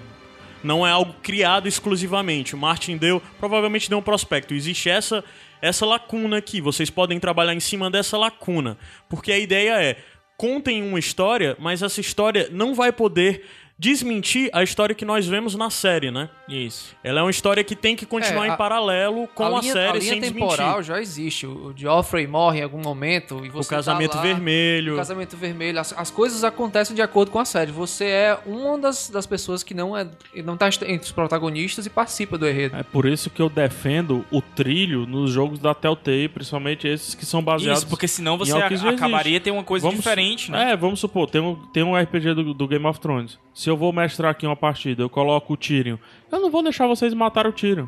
Não 0.62 0.86
é 0.86 0.90
algo 0.90 1.14
criado 1.22 1.68
exclusivamente. 1.68 2.54
O 2.54 2.58
Martin 2.58 2.96
deu, 2.96 3.20
provavelmente 3.38 3.88
deu 3.88 3.98
um 3.98 4.02
prospecto. 4.02 4.54
Existe 4.54 4.88
essa 4.88 5.22
essa 5.60 5.86
lacuna 5.86 6.36
aqui. 6.36 6.60
Vocês 6.60 6.90
podem 6.90 7.18
trabalhar 7.18 7.54
em 7.54 7.60
cima 7.60 7.90
dessa 7.90 8.18
lacuna, 8.18 8.76
porque 9.08 9.32
a 9.32 9.38
ideia 9.38 9.82
é 9.82 9.96
contem 10.36 10.82
uma 10.82 10.98
história, 10.98 11.56
mas 11.58 11.82
essa 11.82 12.00
história 12.00 12.48
não 12.50 12.74
vai 12.74 12.92
poder 12.92 13.46
desmentir 13.78 14.48
a 14.52 14.62
história 14.62 14.94
que 14.94 15.04
nós 15.04 15.26
vemos 15.26 15.54
na 15.54 15.68
série, 15.68 16.10
né? 16.10 16.28
Isso. 16.48 16.94
Ela 17.02 17.20
é 17.20 17.22
uma 17.22 17.30
história 17.30 17.64
que 17.64 17.74
tem 17.74 17.96
que 17.96 18.06
continuar 18.06 18.46
É, 18.46 18.50
a- 18.50 18.54
em 18.54 18.56
paralelo 18.56 19.26
com 19.34 19.44
a, 19.44 19.60
linha, 19.60 19.72
série 19.72 19.88
a 19.98 20.00
linha 20.00 20.12
sem 20.12 20.20
temporal 20.20 20.56
desmentir. 20.78 20.84
já 20.84 21.00
existe. 21.00 21.46
O 21.46 21.72
Joffrey 21.76 22.26
morre 22.26 22.60
em 22.60 22.62
algum 22.62 22.80
momento 22.80 23.44
e 23.44 23.48
O 23.48 23.52
você 23.52 23.70
casamento 23.70 24.12
tá 24.12 24.18
lá, 24.18 24.22
vermelho. 24.22 24.94
O 24.94 24.96
casamento 24.96 25.36
vermelho. 25.36 25.80
As, 25.80 25.92
as 25.96 26.10
coisas 26.10 26.44
acontecem 26.44 26.94
de 26.94 27.02
acordo 27.02 27.30
com 27.30 27.38
a 27.38 27.44
série. 27.44 27.72
Você 27.72 28.04
é 28.04 28.38
uma 28.46 28.78
das, 28.78 29.08
das 29.10 29.26
pessoas 29.26 29.62
que 29.62 29.74
não 29.74 29.96
é 29.96 30.06
não 30.44 30.56
tá 30.56 30.68
entre 30.68 31.06
os 31.06 31.12
protagonistas 31.12 31.84
e 31.86 31.90
participa 31.90 32.38
do 32.38 32.48
enredo. 32.48 32.76
É 32.76 32.82
por 32.82 33.06
isso 33.06 33.28
que 33.30 33.42
eu 33.42 33.48
defendo 33.48 34.24
o 34.30 34.40
trilho 34.40 35.06
nos 35.06 35.30
jogos 35.32 35.58
da 35.58 35.74
Telltale, 35.74 36.28
principalmente 36.28 36.86
esses 36.86 37.14
que 37.14 37.26
são 37.26 37.42
baseados... 37.42 37.80
Isso, 37.80 37.88
porque 37.88 38.06
senão 38.06 38.36
você 38.38 38.52
acabaria 38.52 39.32
existe. 39.32 39.40
ter 39.40 39.50
uma 39.50 39.64
coisa 39.64 39.82
Vamos- 39.86 39.98
diferente, 40.00 40.50
né? 40.50 40.72
É, 40.72 40.76
vamos 40.76 41.00
supor, 41.00 41.28
tem 41.28 41.40
um, 41.40 41.54
tem 41.72 41.82
um 41.82 41.96
RPG 41.96 42.34
do, 42.34 42.54
do 42.54 42.68
Game 42.68 42.86
of 42.86 43.00
Thrones. 43.00 43.38
Se 43.64 43.70
eu 43.70 43.78
vou 43.78 43.94
mestrar 43.94 44.30
aqui 44.30 44.44
uma 44.46 44.54
partida, 44.54 45.02
eu 45.02 45.08
coloco 45.08 45.54
o 45.54 45.56
Tyrion. 45.56 45.96
Eu 46.30 46.38
não 46.38 46.50
vou 46.50 46.62
deixar 46.62 46.86
vocês 46.86 47.14
matar 47.14 47.46
o 47.46 47.52
Tyrion. 47.52 47.86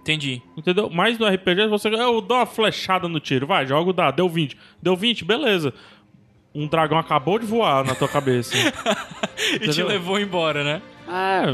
Entendi. 0.00 0.40
Entendeu? 0.56 0.88
Mas 0.88 1.18
no 1.18 1.28
RPG, 1.28 1.66
você. 1.68 1.88
Eu 1.88 2.22
dou 2.22 2.38
uma 2.38 2.46
flechada 2.46 3.06
no 3.06 3.20
tiro. 3.20 3.46
Vai, 3.46 3.66
joga 3.66 3.90
o 3.90 3.92
dado. 3.92 4.16
Deu 4.16 4.26
20. 4.26 4.56
Deu 4.80 4.96
20, 4.96 5.22
beleza. 5.22 5.74
Um 6.54 6.66
dragão 6.66 6.96
acabou 6.96 7.38
de 7.38 7.44
voar 7.44 7.84
na 7.84 7.94
tua 7.94 8.08
cabeça. 8.08 8.56
E 9.60 9.68
te 9.68 9.82
levou 9.82 10.18
embora, 10.18 10.64
né? 10.64 10.82
é, 11.06 11.44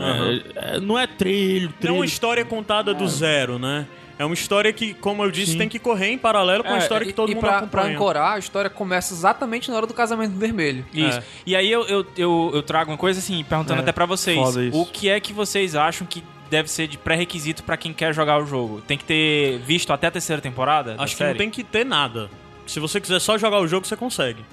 é, 0.00 0.76
é, 0.76 0.80
Não 0.80 0.98
é 0.98 1.06
trilho, 1.06 1.68
Não 1.68 1.74
é 1.74 1.78
trilho. 1.78 1.94
uma 1.96 2.06
história 2.06 2.42
contada 2.42 2.94
do 2.94 3.06
zero, 3.06 3.58
né? 3.58 3.86
É 4.18 4.24
uma 4.24 4.34
história 4.34 4.72
que, 4.72 4.94
como 4.94 5.22
eu 5.22 5.30
disse, 5.30 5.52
Sim. 5.52 5.58
tem 5.58 5.68
que 5.68 5.78
correr 5.78 6.08
em 6.08 6.18
paralelo 6.18 6.64
com 6.64 6.70
a 6.72 6.76
É, 6.76 6.78
história 6.78 7.06
que 7.06 7.12
todo 7.12 7.30
e 7.30 7.34
mundo 7.34 7.40
pra, 7.42 7.50
pra 7.50 7.58
acompanha. 7.82 7.94
ancorar, 7.94 8.32
a 8.34 8.38
história 8.38 8.68
começa 8.68 9.14
exatamente 9.14 9.70
na 9.70 9.76
hora 9.76 9.86
do 9.86 9.94
casamento 9.94 10.32
vermelho. 10.36 10.84
Isso. 10.92 11.18
É. 11.18 11.22
E 11.46 11.54
aí 11.54 11.70
eu, 11.70 11.86
eu, 11.86 12.06
eu, 12.16 12.50
eu 12.54 12.62
trago 12.62 12.90
uma 12.90 12.96
coisa 12.98 13.20
assim, 13.20 13.44
perguntando 13.44 13.78
É, 13.78 13.82
até 13.82 13.92
pra 13.92 14.06
vocês. 14.06 14.36
foda 14.36 14.64
isso. 14.64 14.76
O 14.80 14.84
que 14.86 15.08
é 15.08 15.20
que 15.20 15.32
vocês 15.32 15.74
acham 15.76 16.06
que 16.06 16.24
deve 16.50 16.68
ser 16.70 16.88
de 16.88 16.98
pré-requisito 16.98 17.62
pra 17.62 17.76
quem 17.76 17.92
quer 17.92 18.12
jogar 18.12 18.42
o 18.42 18.46
jogo? 18.46 18.80
Tem 18.80 18.98
que 18.98 19.04
ter 19.04 19.58
visto 19.60 19.92
até 19.92 20.08
a 20.08 20.10
terceira 20.10 20.42
temporada? 20.42 20.94
da 20.96 21.02
Acho 21.04 21.12
que 21.14 21.18
série? 21.18 21.30
não 21.30 21.38
tem 21.38 21.50
que 21.50 21.62
ter 21.62 21.84
nada. 21.86 22.28
Se 22.66 22.80
você 22.80 23.00
quiser 23.00 23.20
só 23.20 23.38
jogar 23.38 23.60
o 23.60 23.68
jogo, 23.68 23.86
você 23.86 23.96
consegue. 23.96 24.44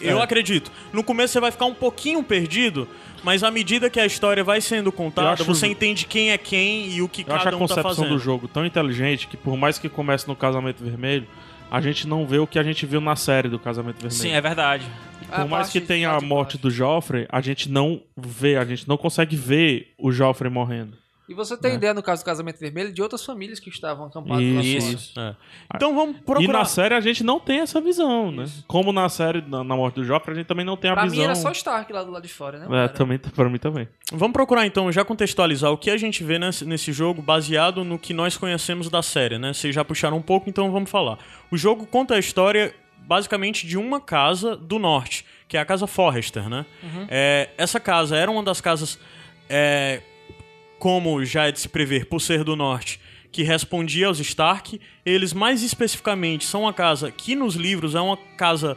Eu 0.00 0.18
É. 0.18 0.22
acredito. 0.22 0.70
No 0.92 1.02
começo 1.02 1.32
você 1.32 1.40
vai 1.40 1.50
ficar 1.50 1.64
um 1.66 1.74
pouquinho 1.74 2.22
perdido, 2.22 2.86
mas 3.22 3.42
à 3.42 3.50
medida 3.50 3.88
que 3.90 3.98
a 4.00 4.06
história 4.06 4.42
vai 4.44 4.60
sendo 4.60 4.90
contada, 4.92 5.30
acho- 5.30 5.44
você 5.44 5.66
entende 5.66 6.06
quem 6.06 6.30
é 6.30 6.38
quem 6.38 6.88
e 6.90 7.02
o 7.02 7.08
que 7.08 7.22
Eu 7.26 7.34
acho 7.34 7.44
cada 7.44 7.56
a 7.56 7.58
um 7.58 7.66
tá 7.66 7.74
concepção 7.74 7.94
fazendo. 8.04 8.08
do 8.16 8.18
jogo 8.18 8.46
tão 8.48 8.64
inteligente 8.66 9.26
que, 9.26 9.36
por 9.36 9.56
mais 9.56 9.78
que 9.78 9.88
comece 9.88 10.26
no 10.28 10.36
casamento 10.36 10.82
vermelho, 10.82 11.26
a 11.70 11.80
gente 11.80 12.06
não 12.08 12.26
vê 12.26 12.38
o 12.38 12.46
que 12.46 12.58
a 12.58 12.62
gente 12.62 12.84
viu 12.86 13.00
na 13.00 13.14
série 13.16 13.48
do 13.48 13.58
casamento 13.58 13.96
vermelho. 13.96 14.12
Sim, 14.20 14.30
é 14.32 14.40
verdade. 14.40 14.84
A 15.30 15.40
Por 15.42 15.48
mais 15.50 15.66
parte 15.66 15.72
que 15.72 15.80
tenha 15.86 16.10
a 16.10 16.20
morte 16.20 16.52
baixo. 16.56 16.58
do 16.58 16.70
Joffrey, 16.70 17.26
a 17.28 17.40
gente 17.42 17.68
não 17.68 18.00
vê, 18.16 18.56
a 18.56 18.64
gente 18.64 18.88
não 18.88 18.96
consegue 18.96 19.36
ver 19.36 19.92
o 19.98 20.10
Joffrey 20.10 20.50
morrendo. 20.50 20.96
E 21.28 21.34
você 21.34 21.56
tem 21.58 21.74
ideia, 21.74 21.92
no 21.92 22.02
caso 22.02 22.22
do 22.22 22.24
casamento 22.24 22.58
vermelho, 22.58 22.90
de 22.90 23.02
outras 23.02 23.22
famílias 23.22 23.60
que 23.60 23.68
estavam 23.68 24.06
acampadas 24.06 24.42
lá 24.54 24.62
Isso. 24.62 25.12
fora. 25.14 25.36
É. 25.38 25.76
Então 25.76 25.94
vamos 25.94 26.16
E 26.16 26.20
procurar. 26.22 26.58
na 26.60 26.64
série 26.64 26.94
a 26.94 27.00
gente 27.00 27.22
não 27.22 27.38
tem 27.38 27.60
essa 27.60 27.80
visão, 27.82 28.32
né? 28.32 28.46
Como 28.66 28.92
na 28.92 29.08
série, 29.10 29.42
na, 29.42 29.62
na 29.62 29.76
morte 29.76 29.96
do 29.96 30.04
Joffrey, 30.04 30.32
a 30.34 30.38
gente 30.38 30.46
também 30.46 30.64
não 30.64 30.76
tem 30.76 30.90
a 30.90 30.94
Pra 30.94 31.02
visão. 31.04 31.18
mim 31.18 31.24
era 31.24 31.34
só 31.34 31.50
Stark 31.52 31.92
lá 31.92 32.02
do 32.02 32.10
lado 32.10 32.22
de 32.22 32.32
fora, 32.32 32.58
né? 32.58 32.64
É, 32.64 32.68
cara? 32.68 32.88
também, 32.88 33.18
pra 33.18 33.48
mim 33.50 33.58
também. 33.58 33.86
Vamos 34.10 34.32
procurar 34.32 34.64
então 34.66 34.90
já 34.90 35.04
contextualizar 35.04 35.70
o 35.70 35.76
que 35.76 35.90
a 35.90 35.96
gente 35.98 36.24
vê 36.24 36.38
nesse, 36.38 36.64
nesse 36.64 36.92
jogo 36.92 37.20
baseado 37.20 37.84
no 37.84 37.98
que 37.98 38.14
nós 38.14 38.36
conhecemos 38.38 38.88
da 38.88 39.02
série, 39.02 39.38
né? 39.38 39.52
Vocês 39.52 39.74
já 39.74 39.84
puxaram 39.84 40.16
um 40.16 40.22
pouco, 40.22 40.48
então 40.48 40.72
vamos 40.72 40.90
falar. 40.90 41.18
O 41.50 41.56
jogo 41.58 41.86
conta 41.86 42.14
a 42.14 42.18
história 42.18 42.74
basicamente 43.06 43.66
de 43.66 43.76
uma 43.76 44.00
casa 44.00 44.56
do 44.56 44.78
norte, 44.78 45.24
que 45.46 45.56
é 45.56 45.60
a 45.60 45.64
casa 45.64 45.86
Forrester, 45.86 46.48
né? 46.48 46.64
É, 47.10 47.50
essa 47.58 47.78
casa 47.78 48.16
era 48.16 48.30
uma 48.30 48.42
das 48.42 48.60
casas, 48.60 48.98
é, 49.48 50.00
como 50.78 51.24
já 51.24 51.46
é 51.48 51.52
de 51.52 51.60
se 51.60 51.68
prever, 51.68 52.06
por 52.06 52.20
ser 52.20 52.44
do 52.44 52.56
norte, 52.56 53.00
que 53.30 53.42
respondia 53.42 54.06
aos 54.06 54.20
Stark. 54.20 54.80
Eles 55.04 55.32
mais 55.32 55.62
especificamente 55.62 56.44
são 56.44 56.62
uma 56.62 56.72
casa 56.72 57.10
que 57.10 57.34
nos 57.34 57.54
livros 57.54 57.94
é 57.94 58.00
uma 58.00 58.16
casa 58.36 58.76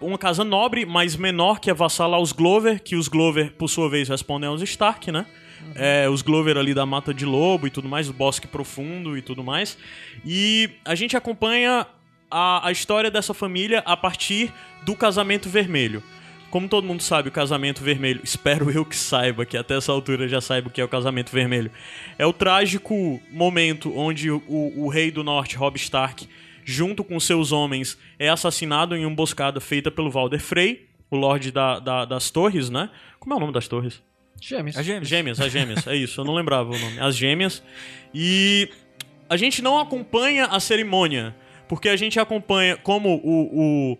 uma 0.00 0.16
casa 0.16 0.42
nobre, 0.42 0.86
mas 0.86 1.14
menor 1.14 1.60
que 1.60 1.70
a 1.70 1.74
vassala 1.74 2.16
aos 2.16 2.32
Glover, 2.32 2.82
que 2.82 2.96
os 2.96 3.06
Glover, 3.06 3.52
por 3.52 3.68
sua 3.68 3.88
vez, 3.90 4.08
respondem 4.08 4.48
aos 4.48 4.62
Stark, 4.62 5.12
né? 5.12 5.26
É, 5.74 6.08
os 6.08 6.22
Glover 6.22 6.56
ali 6.56 6.72
da 6.72 6.86
Mata 6.86 7.12
de 7.12 7.26
Lobo 7.26 7.66
e 7.66 7.70
tudo 7.70 7.86
mais, 7.86 8.08
o 8.08 8.12
Bosque 8.14 8.46
Profundo 8.46 9.16
e 9.16 9.20
tudo 9.20 9.44
mais. 9.44 9.76
E 10.24 10.70
a 10.86 10.94
gente 10.94 11.16
acompanha 11.18 11.86
a, 12.30 12.68
a 12.68 12.72
história 12.72 13.10
dessa 13.10 13.34
família 13.34 13.82
a 13.84 13.96
partir 13.96 14.50
do 14.84 14.96
Casamento 14.96 15.50
Vermelho. 15.50 16.02
Como 16.50 16.68
todo 16.68 16.84
mundo 16.86 17.02
sabe, 17.02 17.28
o 17.28 17.32
Casamento 17.32 17.80
Vermelho, 17.82 18.20
espero 18.24 18.70
eu 18.70 18.84
que 18.84 18.96
saiba, 18.96 19.46
que 19.46 19.56
até 19.56 19.76
essa 19.76 19.92
altura 19.92 20.26
já 20.26 20.40
saiba 20.40 20.68
o 20.68 20.70
que 20.70 20.80
é 20.80 20.84
o 20.84 20.88
Casamento 20.88 21.30
Vermelho, 21.30 21.70
é 22.18 22.26
o 22.26 22.32
trágico 22.32 23.20
momento 23.30 23.96
onde 23.96 24.30
o, 24.30 24.42
o, 24.48 24.84
o 24.84 24.88
rei 24.88 25.10
do 25.10 25.22
norte, 25.22 25.56
Robb 25.56 25.76
Stark, 25.76 26.28
junto 26.64 27.04
com 27.04 27.18
seus 27.20 27.52
homens, 27.52 27.96
é 28.18 28.28
assassinado 28.28 28.96
em 28.96 29.04
uma 29.04 29.12
emboscada 29.12 29.60
feita 29.60 29.90
pelo 29.90 30.10
Valder 30.10 30.40
Frey, 30.40 30.88
o 31.10 31.16
Lorde 31.16 31.50
da, 31.52 31.78
da- 31.78 32.04
das 32.04 32.30
Torres, 32.30 32.68
né? 32.68 32.90
Como 33.18 33.32
é 33.34 33.36
o 33.36 33.40
nome 33.40 33.52
das 33.52 33.66
torres? 33.68 34.02
Gêmeos. 34.40 34.76
É 34.76 34.82
gêmeos. 34.82 35.08
Gêmeas, 35.08 35.40
as 35.40 35.52
gêmeas, 35.52 35.86
é 35.86 35.94
isso, 35.96 36.20
eu 36.20 36.24
não 36.24 36.34
lembrava 36.34 36.70
o 36.70 36.78
nome. 36.78 36.98
As 37.00 37.16
gêmeas. 37.16 37.62
E 38.14 38.68
a 39.28 39.36
gente 39.36 39.60
não 39.62 39.78
acompanha 39.78 40.46
a 40.46 40.58
cerimônia, 40.60 41.34
porque 41.68 41.88
a 41.88 41.96
gente 41.96 42.18
acompanha 42.18 42.76
como 42.76 43.20
o, 43.22 43.92
o, 43.92 43.98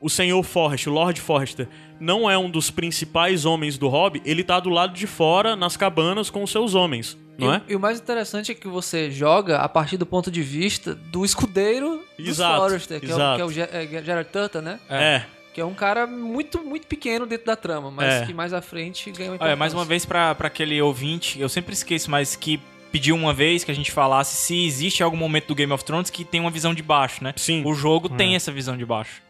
o 0.00 0.08
senhor 0.10 0.42
Forrest, 0.42 0.86
o 0.86 0.90
Lord 0.92 1.20
Forrester, 1.20 1.68
não 2.00 2.30
é 2.30 2.36
um 2.36 2.50
dos 2.50 2.70
principais 2.70 3.44
homens 3.44 3.78
do 3.78 3.88
hobby, 3.88 4.20
ele 4.24 4.42
tá 4.44 4.58
do 4.60 4.68
lado 4.70 4.92
de 4.94 5.06
fora, 5.06 5.54
nas 5.56 5.76
cabanas, 5.76 6.30
com 6.30 6.42
os 6.42 6.50
seus 6.50 6.74
homens, 6.74 7.16
não 7.38 7.52
e, 7.52 7.56
é? 7.56 7.62
e 7.68 7.76
o 7.76 7.80
mais 7.80 7.98
interessante 8.00 8.52
é 8.52 8.54
que 8.54 8.68
você 8.68 9.10
joga 9.10 9.58
a 9.58 9.68
partir 9.68 9.96
do 9.96 10.06
ponto 10.06 10.30
de 10.30 10.42
vista 10.42 10.94
do 10.94 11.24
escudeiro 11.24 12.02
Exato, 12.18 12.60
Forrester, 12.60 13.00
que, 13.00 13.06
é 13.06 13.08
o, 13.08 13.12
exato. 13.12 13.36
que 13.36 13.42
é 13.42 13.44
o 13.44 13.50
Ge- 13.50 13.68
é 13.72 14.02
Gerard 14.04 14.28
Tutta, 14.30 14.60
né? 14.62 14.78
É. 14.88 15.22
Que 15.52 15.60
é 15.60 15.64
um 15.64 15.74
cara 15.74 16.04
muito, 16.06 16.64
muito 16.64 16.86
pequeno 16.86 17.26
dentro 17.26 17.46
da 17.46 17.54
trama, 17.56 17.90
mas 17.90 18.12
É. 18.22 18.26
que 18.26 18.34
mais 18.34 18.52
à 18.52 18.60
frente 18.60 19.10
ganha 19.12 19.30
uma 19.32 19.38
Olha, 19.40 19.54
mais 19.56 19.72
uma 19.72 19.84
vez 19.84 20.04
pra, 20.04 20.34
pra 20.34 20.48
aquele 20.48 20.80
ouvinte, 20.82 21.40
eu 21.40 21.48
sempre 21.48 21.72
esqueço, 21.72 22.10
mas 22.10 22.34
que 22.34 22.60
pediu 22.90 23.14
uma 23.16 23.32
vez 23.32 23.62
que 23.64 23.70
a 23.70 23.74
gente 23.74 23.90
falasse 23.90 24.36
se 24.36 24.64
existe 24.66 25.02
algum 25.02 25.16
momento 25.16 25.46
do 25.48 25.54
Game 25.54 25.72
of 25.72 25.84
Thrones 25.84 26.10
que 26.10 26.24
tem 26.24 26.40
uma 26.40 26.50
visão 26.50 26.72
de 26.74 26.82
baixo, 26.82 27.22
né? 27.22 27.32
Sim. 27.36 27.62
O 27.64 27.74
jogo 27.74 28.08
É. 28.12 28.16
tem 28.16 28.34
essa 28.36 28.50
visão 28.52 28.76
de 28.76 28.84
baixo. 28.86 29.22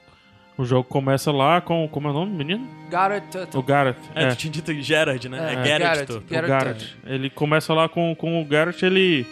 O 0.56 0.64
jogo 0.64 0.84
começa 0.84 1.32
lá 1.32 1.60
com. 1.60 1.88
Como 1.88 2.06
é 2.06 2.10
o 2.10 2.14
nome, 2.14 2.32
menino? 2.32 2.66
Garrett 2.88 3.26
Tuttle. 3.26 3.58
O 3.58 3.62
Garrett. 3.62 3.98
É, 4.14 4.24
É, 4.24 4.28
tu 4.28 4.36
tinha 4.36 4.52
dito 4.52 4.72
Gerard, 4.74 5.28
né? 5.28 5.38
É, 5.38 5.68
É, 5.68 5.74
é. 5.74 5.78
Garrett. 5.78 6.12
o 6.12 6.20
Garrett 6.20 6.48
Garrett. 6.48 6.96
Ele 7.04 7.28
começa 7.30 7.74
lá 7.74 7.88
com, 7.88 8.14
com 8.14 8.40
o 8.40 8.44
Garrett, 8.44 8.84
ele. 8.84 9.26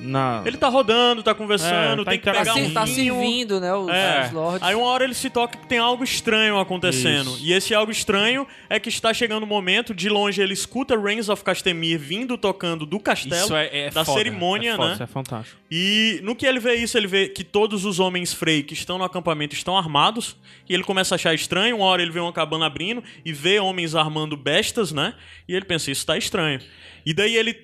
Na... 0.00 0.42
Ele 0.44 0.56
tá 0.56 0.68
rodando, 0.68 1.22
tá 1.22 1.34
conversando, 1.34 2.02
É, 2.02 2.04
tá 2.04 2.10
tem 2.10 2.18
que 2.18 2.24
pegar 2.24 2.44
Tá, 2.44 2.54
um 2.54 2.70
tá 2.72 2.84
vinho. 2.84 2.94
servindo, 3.14 3.60
né? 3.60 3.72
Os, 3.74 3.88
É. 3.88 4.24
os 4.26 4.32
lords. 4.32 4.62
Aí 4.62 4.74
uma 4.74 4.86
hora 4.86 5.04
ele 5.04 5.14
se 5.14 5.30
toca 5.30 5.56
que 5.56 5.66
tem 5.66 5.78
algo 5.78 6.02
estranho 6.02 6.58
acontecendo. 6.58 7.30
Isso. 7.36 7.44
E 7.44 7.52
esse 7.52 7.72
algo 7.74 7.92
estranho 7.92 8.46
é 8.68 8.80
que 8.80 8.88
está 8.88 9.14
chegando 9.14 9.44
o 9.44 9.46
momento, 9.46 9.94
de 9.94 10.08
longe 10.08 10.42
ele 10.42 10.52
escuta 10.52 10.98
Reigns 11.00 11.28
of 11.28 11.44
Castamere 11.44 11.96
vindo 11.96 12.36
tocando 12.36 12.84
do 12.84 12.98
castelo, 12.98 13.44
Isso 13.44 13.54
é- 13.56 13.70
é 13.86 13.90
da 13.90 14.04
foda, 14.04 14.18
cerimônia, 14.18 14.72
é 14.72 14.76
foda, 14.76 14.88
né? 14.88 14.94
Isso 14.94 15.02
é 15.02 15.06
fantástico. 15.06 15.60
E 15.70 16.20
no 16.22 16.34
que 16.34 16.44
ele 16.44 16.58
vê 16.58 16.74
isso, 16.74 16.98
ele 16.98 17.06
vê 17.06 17.28
que 17.28 17.44
todos 17.44 17.84
os 17.84 18.00
homens 18.00 18.32
Frey 18.34 18.62
que 18.62 18.74
estão 18.74 18.98
no 18.98 19.04
acampamento 19.04 19.54
estão 19.54 19.76
armados. 19.78 20.36
E 20.68 20.74
ele 20.74 20.82
começa 20.84 21.14
a 21.14 21.16
achar 21.16 21.34
estranho. 21.34 21.76
Uma 21.76 21.86
hora 21.86 22.02
ele 22.02 22.10
vê 22.10 22.20
uma 22.20 22.32
cabana 22.32 22.66
abrindo 22.66 23.02
e 23.24 23.32
vê 23.32 23.58
homens 23.60 23.94
armando 23.94 24.36
bestas, 24.36 24.92
né? 24.92 25.14
E 25.48 25.54
ele 25.54 25.64
pensa, 25.64 25.90
isso 25.90 26.04
tá 26.04 26.16
estranho. 26.18 26.58
E 27.06 27.12
daí 27.14 27.36
ele 27.36 27.54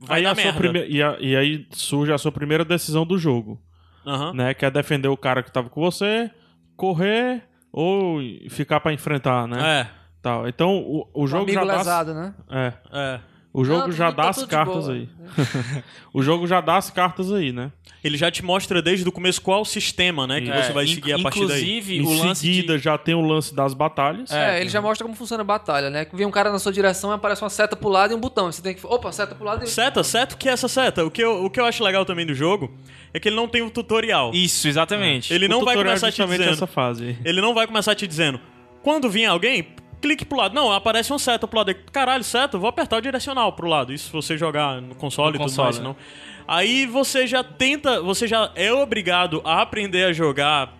vai 0.00 0.18
aí 0.18 0.24
dar 0.24 0.32
a 0.32 0.34
sua 0.34 0.44
merda. 0.44 0.58
prime- 0.58 0.86
e, 0.88 1.02
a- 1.02 1.16
e 1.20 1.36
aí 1.36 1.66
surge 1.70 2.12
a 2.12 2.18
sua 2.18 2.32
primeira 2.32 2.64
decisão 2.64 3.04
do 3.06 3.16
jogo, 3.18 3.60
Aham. 4.06 4.32
né? 4.32 4.54
Que 4.54 4.64
é 4.64 4.70
defender 4.70 5.08
o 5.08 5.16
cara 5.16 5.42
que 5.42 5.52
tava 5.52 5.68
com 5.68 5.80
você, 5.80 6.30
correr 6.76 7.42
ou 7.72 8.18
ficar 8.48 8.80
pra 8.80 8.92
enfrentar, 8.92 9.46
né? 9.46 9.80
É, 9.82 10.00
Tal. 10.22 10.46
Então 10.48 10.76
o, 10.78 11.08
o 11.14 11.22
O 11.24 11.26
jogo 11.26 11.44
amigo 11.44 11.60
já 11.60 11.64
dá. 11.64 11.76
lesado, 11.78 12.12
né? 12.14 12.34
É. 12.50 12.72
é. 12.92 13.20
O 13.52 13.64
jogo 13.64 13.88
Não, 13.88 13.92
já 13.92 14.06
tudo- 14.10 14.16
dá 14.16 14.22
tá 14.22 14.30
as 14.30 14.44
cartas 14.44 14.84
boa. 14.86 14.92
aí. 14.94 15.08
o 16.14 16.22
jogo 16.22 16.46
já 16.46 16.60
dá 16.60 16.76
as 16.76 16.88
cartas 16.88 17.32
aí, 17.32 17.52
né? 17.52 17.72
Ele 18.02 18.16
já 18.16 18.30
te 18.30 18.44
mostra 18.44 18.80
desde 18.80 19.06
o 19.08 19.12
começo 19.12 19.42
qual 19.42 19.62
o 19.62 19.64
sistema, 19.64 20.24
né? 20.26 20.40
Que 20.40 20.48
É, 20.50 20.62
você 20.62 20.72
vai 20.72 20.86
seguir 20.86 21.12
a 21.14 21.18
partir 21.18 21.46
daí. 21.48 21.60
Inclusive, 21.78 21.96
Em 21.98 22.06
o 22.06 22.12
lance 22.24 22.40
seguida 22.42 22.78
de... 22.78 22.84
já 22.84 22.96
tem 22.96 23.14
o 23.14 23.20
lance 23.20 23.52
das 23.54 23.74
batalhas. 23.74 24.30
É, 24.30 24.60
ele 24.60 24.70
já 24.70 24.80
mostra 24.80 25.04
como 25.04 25.16
funciona 25.16 25.42
a 25.42 25.44
batalha, 25.44 25.90
né? 25.90 26.04
Que 26.04 26.14
vem 26.14 26.24
um 26.26 26.30
cara 26.30 26.52
na 26.52 26.58
sua 26.60 26.72
direção 26.72 27.10
e 27.10 27.14
aparece 27.14 27.42
uma 27.42 27.50
seta 27.50 27.74
pro 27.74 27.88
lado 27.88 28.12
e 28.12 28.16
um 28.16 28.20
botão. 28.20 28.50
Você 28.52 28.62
tem 28.62 28.72
que. 28.74 28.86
Opa, 28.86 29.10
seta 29.10 29.34
pro 29.34 29.44
lado 29.44 29.64
e. 29.64 29.66
Seta, 29.66 30.04
seta, 30.04 30.36
o 30.36 30.38
que 30.38 30.48
é 30.48 30.52
essa 30.52 30.68
seta? 30.68 31.04
O 31.04 31.10
que, 31.10 31.20
eu, 31.22 31.44
o 31.44 31.50
que 31.50 31.58
eu 31.60 31.64
acho 31.64 31.82
legal 31.82 32.04
também 32.04 32.24
do 32.24 32.34
jogo 32.34 32.72
é 33.12 33.18
que 33.18 33.28
ele 33.28 33.36
não 33.36 33.48
tem 33.48 33.62
um 33.62 33.68
tutorial. 33.68 34.30
Isso, 34.32 34.68
exatamente. 34.68 35.34
Ele 35.34 35.46
O 35.46 35.48
não 35.48 35.64
vai 35.64 35.74
é 35.74 35.78
começar 35.78 36.12
te 36.12 36.24
dizendo. 36.24 36.44
essa 36.50 36.66
fase. 36.68 37.18
Ele 37.24 37.40
não 37.40 37.52
vai 37.52 37.66
começar 37.66 37.94
te 37.96 38.06
dizendo. 38.06 38.40
Quando 38.82 39.10
vir 39.10 39.26
alguém, 39.26 39.66
clique 40.00 40.24
pro 40.24 40.38
lado. 40.38 40.54
Não, 40.54 40.72
aparece 40.72 41.12
uma 41.12 41.18
seta 41.18 41.46
pro 41.46 41.58
lado. 41.58 41.74
Caralho, 41.92 42.24
seta, 42.24 42.58
vou 42.58 42.68
apertar 42.68 42.96
o 42.96 43.00
direcional 43.00 43.52
pro 43.52 43.68
lado. 43.68 43.92
Isso 43.92 44.06
se 44.06 44.12
você 44.12 44.36
jogar 44.36 44.80
no 44.80 44.94
console 44.94 45.30
No 45.30 45.36
e 45.36 45.38
tudo 45.38 45.48
console, 45.48 45.66
mais, 45.66 45.78
né? 45.78 45.84
não. 45.84 45.96
Aí 46.48 46.86
você 46.86 47.26
já 47.26 47.44
tenta, 47.44 48.00
você 48.02 48.26
já 48.26 48.50
é 48.56 48.72
obrigado 48.72 49.40
a 49.44 49.62
aprender 49.62 50.04
a 50.04 50.12
jogar 50.12 50.74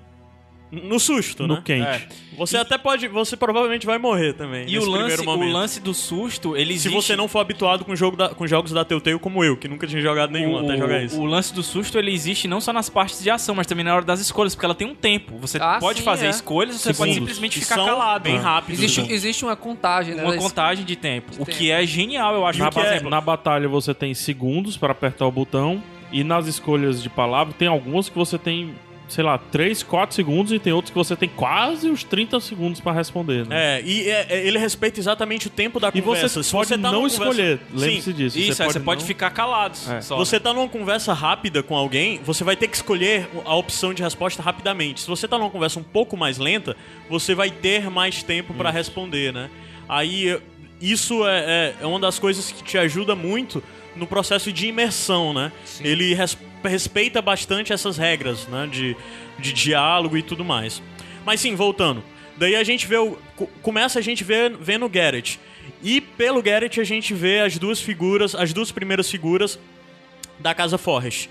no 0.71 1.01
susto, 1.01 1.47
No 1.47 1.57
né? 1.57 1.63
quente. 1.65 1.87
É. 1.87 2.09
Você 2.39 2.57
até 2.57 2.79
pode, 2.79 3.07
você 3.09 3.37
provavelmente 3.37 3.85
vai 3.85 3.99
morrer 3.99 4.33
também 4.33 4.63
E 4.63 4.73
nesse 4.75 4.79
o 4.87 4.91
lance, 4.91 5.17
primeiro 5.17 5.41
o 5.43 5.53
lance 5.53 5.81
do 5.81 5.93
susto, 5.93 6.57
ele 6.57 6.79
Se 6.79 6.89
existe... 6.89 6.95
você 6.95 7.17
não 7.17 7.29
for 7.29 7.41
habituado 7.41 7.85
com, 7.85 7.95
jogo 7.95 8.17
da- 8.17 8.31
com 8.31 8.47
jogos 8.47 8.71
da 8.73 8.85
Telltale 8.85 9.19
como 9.19 9.43
eu, 9.45 9.57
que 9.57 9.69
nunca 9.69 9.87
tinha 9.87 10.01
jogado 10.01 10.31
nenhum 10.31 10.53
o, 10.55 10.59
até 10.61 10.77
jogar 10.79 11.03
isso. 11.03 11.21
o 11.21 11.25
lance 11.27 11.53
do 11.53 11.63
susto 11.63 11.99
ele 11.99 12.13
existe 12.13 12.47
não 12.49 12.61
só 12.61 12.73
nas 12.73 12.89
partes 12.89 13.23
de 13.23 13.29
ação, 13.29 13.55
mas 13.55 13.67
também 13.67 13.85
na 13.85 13.95
hora 13.95 14.05
das 14.05 14.21
escolhas, 14.21 14.55
porque 14.55 14.65
ela 14.65 14.75
tem 14.75 14.87
um 14.87 14.95
tempo. 14.95 15.37
Você 15.39 15.59
Ah, 15.61 15.79
pode 15.81 15.99
sim, 15.99 16.05
fazer 16.05 16.27
é. 16.27 16.31
escolhas, 16.31 16.77
você 16.77 16.95
pode 16.95 16.97
Segundos. 17.13 17.15
simplesmente 17.17 17.59
Que 17.59 17.65
ficar 17.65 17.75
são 17.75 17.87
calado. 17.87 18.23
bem 18.25 18.37
rápidos. 18.39 18.79
Existe, 18.83 19.01
então. 19.03 19.15
existe 19.15 19.45
uma 19.45 19.57
contagem, 19.57 20.15
né? 20.15 20.23
Uma 20.23 20.37
contagem 20.37 20.85
de 20.85 20.97
tempo. 20.97 21.33
O 21.35 21.45
tempo. 21.45 21.51
que 21.59 21.71
é 21.71 21.85
genial, 21.85 22.35
eu 22.35 22.47
acho. 22.47 22.59
Na, 22.61 22.71
é- 22.85 23.01
na 23.01 23.21
batalha 23.21 23.69
você 23.69 23.93
tem 23.93 24.15
segundos 24.15 24.77
para 24.77 24.93
apertar 24.93 25.27
o 25.27 25.31
botão. 25.33 25.83
E 26.13 26.25
nas 26.25 26.49
escolhas 26.49 27.01
de 27.01 27.09
palavra, 27.09 27.55
tem 27.57 27.69
algumas 27.69 28.09
que 28.09 28.17
você 28.19 28.37
tem, 28.37 28.75
sei 29.11 29.23
lá, 29.25 29.37
3, 29.37 29.83
4 29.83 30.15
segundos. 30.17 30.53
E 30.53 30.59
tem 30.59 30.73
outros 30.73 30.91
que 30.91 30.97
você 30.97 31.15
tem 31.15 31.29
quase 31.29 31.91
os 31.91 32.03
30 32.05 32.41
segundos 32.41 32.81
para 32.81 32.93
responder. 32.93 33.45
Né? 33.47 33.79
É, 33.79 33.83
e 33.85 34.09
é- 34.09 34.27
é- 34.31 34.47
ele 34.47 34.57
respeita 34.59 34.99
exatamente 34.99 35.49
o 35.49 35.51
tempo 35.51 35.79
da 35.79 35.89
E 35.93 36.01
conversa. 36.01 36.29
você 36.29 36.43
Se 36.45 36.53
pode 36.53 36.69
você 36.69 36.79
tá 36.79 36.91
não 36.93 37.03
conversa- 37.03 37.17
escolher. 37.23 37.59
Sim. 37.59 37.77
Lembre-se 37.77 38.13
disso. 38.13 38.39
Isso, 38.39 38.63
aí 38.63 38.73
você 38.73 38.81
pode 38.81 39.01
não- 39.03 39.07
ficar 39.07 39.31
calado. 39.31 39.77
É. 39.91 40.01
só, 40.01 40.17
Você 40.17 40.37
né? 40.37 40.41
tá 40.41 40.55
numa 40.55 40.69
conversa 40.69 41.13
rápida 41.13 41.63
com 41.63 41.77
alguém, 41.77 42.21
você 42.25 42.43
vai 42.45 42.57
ter 42.57 42.69
que 42.69 42.77
escolher 42.77 43.29
a 43.45 43.55
opção 43.57 43.93
de 43.93 44.03
resposta 44.03 44.41
rapidamente. 44.43 45.01
Se 45.01 45.07
você 45.09 45.27
tá 45.29 45.37
numa 45.37 45.51
conversa 45.51 45.79
um 45.79 45.83
pouco 45.83 46.17
mais 46.17 46.39
lenta, 46.39 46.77
você 47.09 47.35
vai 47.35 47.51
ter 47.51 47.91
mais 47.91 48.23
tempo 48.23 48.55
pra 48.55 48.71
responder, 48.71 49.33
né? 49.33 49.51
Aí 49.89 50.39
isso 50.81 51.27
é, 51.27 51.75
é- 51.81 51.83
é 51.83 51.87
uma 51.87 51.99
das 51.99 52.19
coisas 52.19 52.53
que 52.53 52.63
te 52.63 52.79
ajuda 52.79 53.15
muito 53.17 53.63
no 53.97 54.07
processo 54.07 54.53
de 54.53 54.69
imersão, 54.69 55.35
né? 55.35 55.51
Ele 55.83 56.15
res- 56.15 56.39
respeita 56.65 57.21
bastante 57.23 57.73
essas 57.73 57.97
regras, 57.97 58.47
né? 58.49 58.69
De, 58.71 58.97
de 59.39 59.53
diálogo 59.53 60.17
e 60.17 60.23
tudo 60.23 60.45
mais. 60.45 60.83
Mas 61.25 61.41
sim, 61.41 61.55
voltando. 61.55 62.03
Daí 62.37 62.57
a 62.57 62.65
gente 62.65 62.87
vê 62.87 62.97
o. 62.97 63.19
co- 63.37 63.49
Começa 63.63 63.99
a 63.99 64.03
gente 64.03 64.25
ver, 64.25 64.57
vendo 64.59 64.85
o 64.85 64.89
Garrett. 64.89 65.39
E 65.83 66.01
pelo 66.01 66.43
Garrett 66.43 66.81
a 66.81 66.85
gente 66.85 67.13
vê 67.15 67.41
as 67.41 67.57
duas 67.59 67.81
figuras, 67.81 68.35
as 68.35 68.53
duas 68.53 68.71
primeiras 68.73 69.11
figuras 69.11 69.59
da 70.39 70.55
Casa 70.55 70.77
Forrest. 70.79 71.29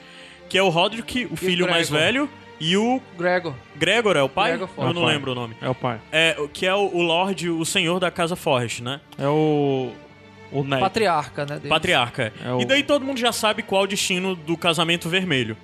Que 0.47 0.57
é 0.57 0.63
o 0.63 0.69
Roderick, 0.69 1.27
o 1.31 1.35
filho 1.35 1.69
mais 1.69 1.89
Gregor. 1.89 2.05
velho, 2.05 2.29
e 2.59 2.75
o 2.75 2.99
Gregor. 3.17 3.53
Gregor, 3.75 4.17
é 4.17 4.23
o 4.23 4.29
pai? 4.29 4.51
Gregor 4.51 4.67
Forrest. 4.67 4.87
Eu 4.89 4.93
não 4.93 5.01
É 5.01 5.03
o 5.03 5.07
pai. 5.07 5.13
lembro 5.15 5.31
o 5.31 5.35
nome. 5.35 5.55
É 5.61 5.69
o 5.69 5.75
pai. 5.75 5.99
É, 6.11 6.35
o- 6.39 6.47
que 6.47 6.65
é 6.65 6.73
o, 6.73 6.79
o 6.95 7.01
Lorde, 7.01 7.49
o 7.49 7.63
senhor 7.65 7.99
da 7.99 8.09
Casa 8.11 8.35
Forrest, 8.35 8.81
né? 8.81 8.99
É 9.17 9.27
o. 9.27 9.91
O 10.51 10.63
Neto. 10.63 10.79
Patriarca, 10.79 11.45
né? 11.45 11.55
deles. 11.55 11.69
Patriarca. 11.69 12.33
É 12.43 12.51
o- 12.53 12.61
E 12.61 12.65
daí 12.65 12.83
todo 12.83 13.05
mundo 13.05 13.19
já 13.19 13.31
sabe 13.31 13.61
qual 13.63 13.81
é 13.81 13.85
o 13.85 13.87
destino 13.87 14.35
do 14.35 14.57
casamento 14.57 15.07
vermelho. 15.09 15.55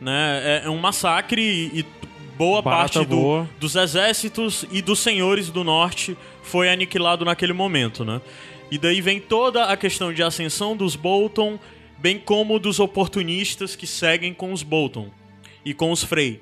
Né? 0.00 0.60
É, 0.62 0.66
é 0.66 0.70
um 0.70 0.76
massacre 0.78 1.40
e, 1.42 1.80
e 1.80 1.86
boa 2.36 2.60
Barata 2.60 2.82
parte 2.94 3.08
do- 3.08 3.16
boa. 3.16 3.48
dos 3.58 3.74
exércitos 3.76 4.66
e 4.70 4.82
dos 4.82 4.98
senhores 4.98 5.48
do 5.50 5.64
norte 5.64 6.16
foi 6.42 6.68
aniquilado 6.70 7.24
naquele 7.24 7.52
momento, 7.54 8.04
né? 8.04 8.20
E 8.70 8.76
daí 8.78 9.00
vem 9.00 9.20
toda 9.20 9.64
a 9.66 9.76
questão 9.76 10.12
de 10.12 10.22
ascensão 10.22 10.76
dos 10.76 10.96
Bolton, 10.96 11.58
bem 11.98 12.18
como 12.18 12.58
dos 12.58 12.78
oportunistas 12.78 13.74
que 13.74 13.86
seguem 13.86 14.34
com 14.34 14.52
os 14.52 14.62
Bolton 14.62 15.08
e 15.64 15.72
com 15.72 15.90
os 15.90 16.02
Frey. 16.04 16.40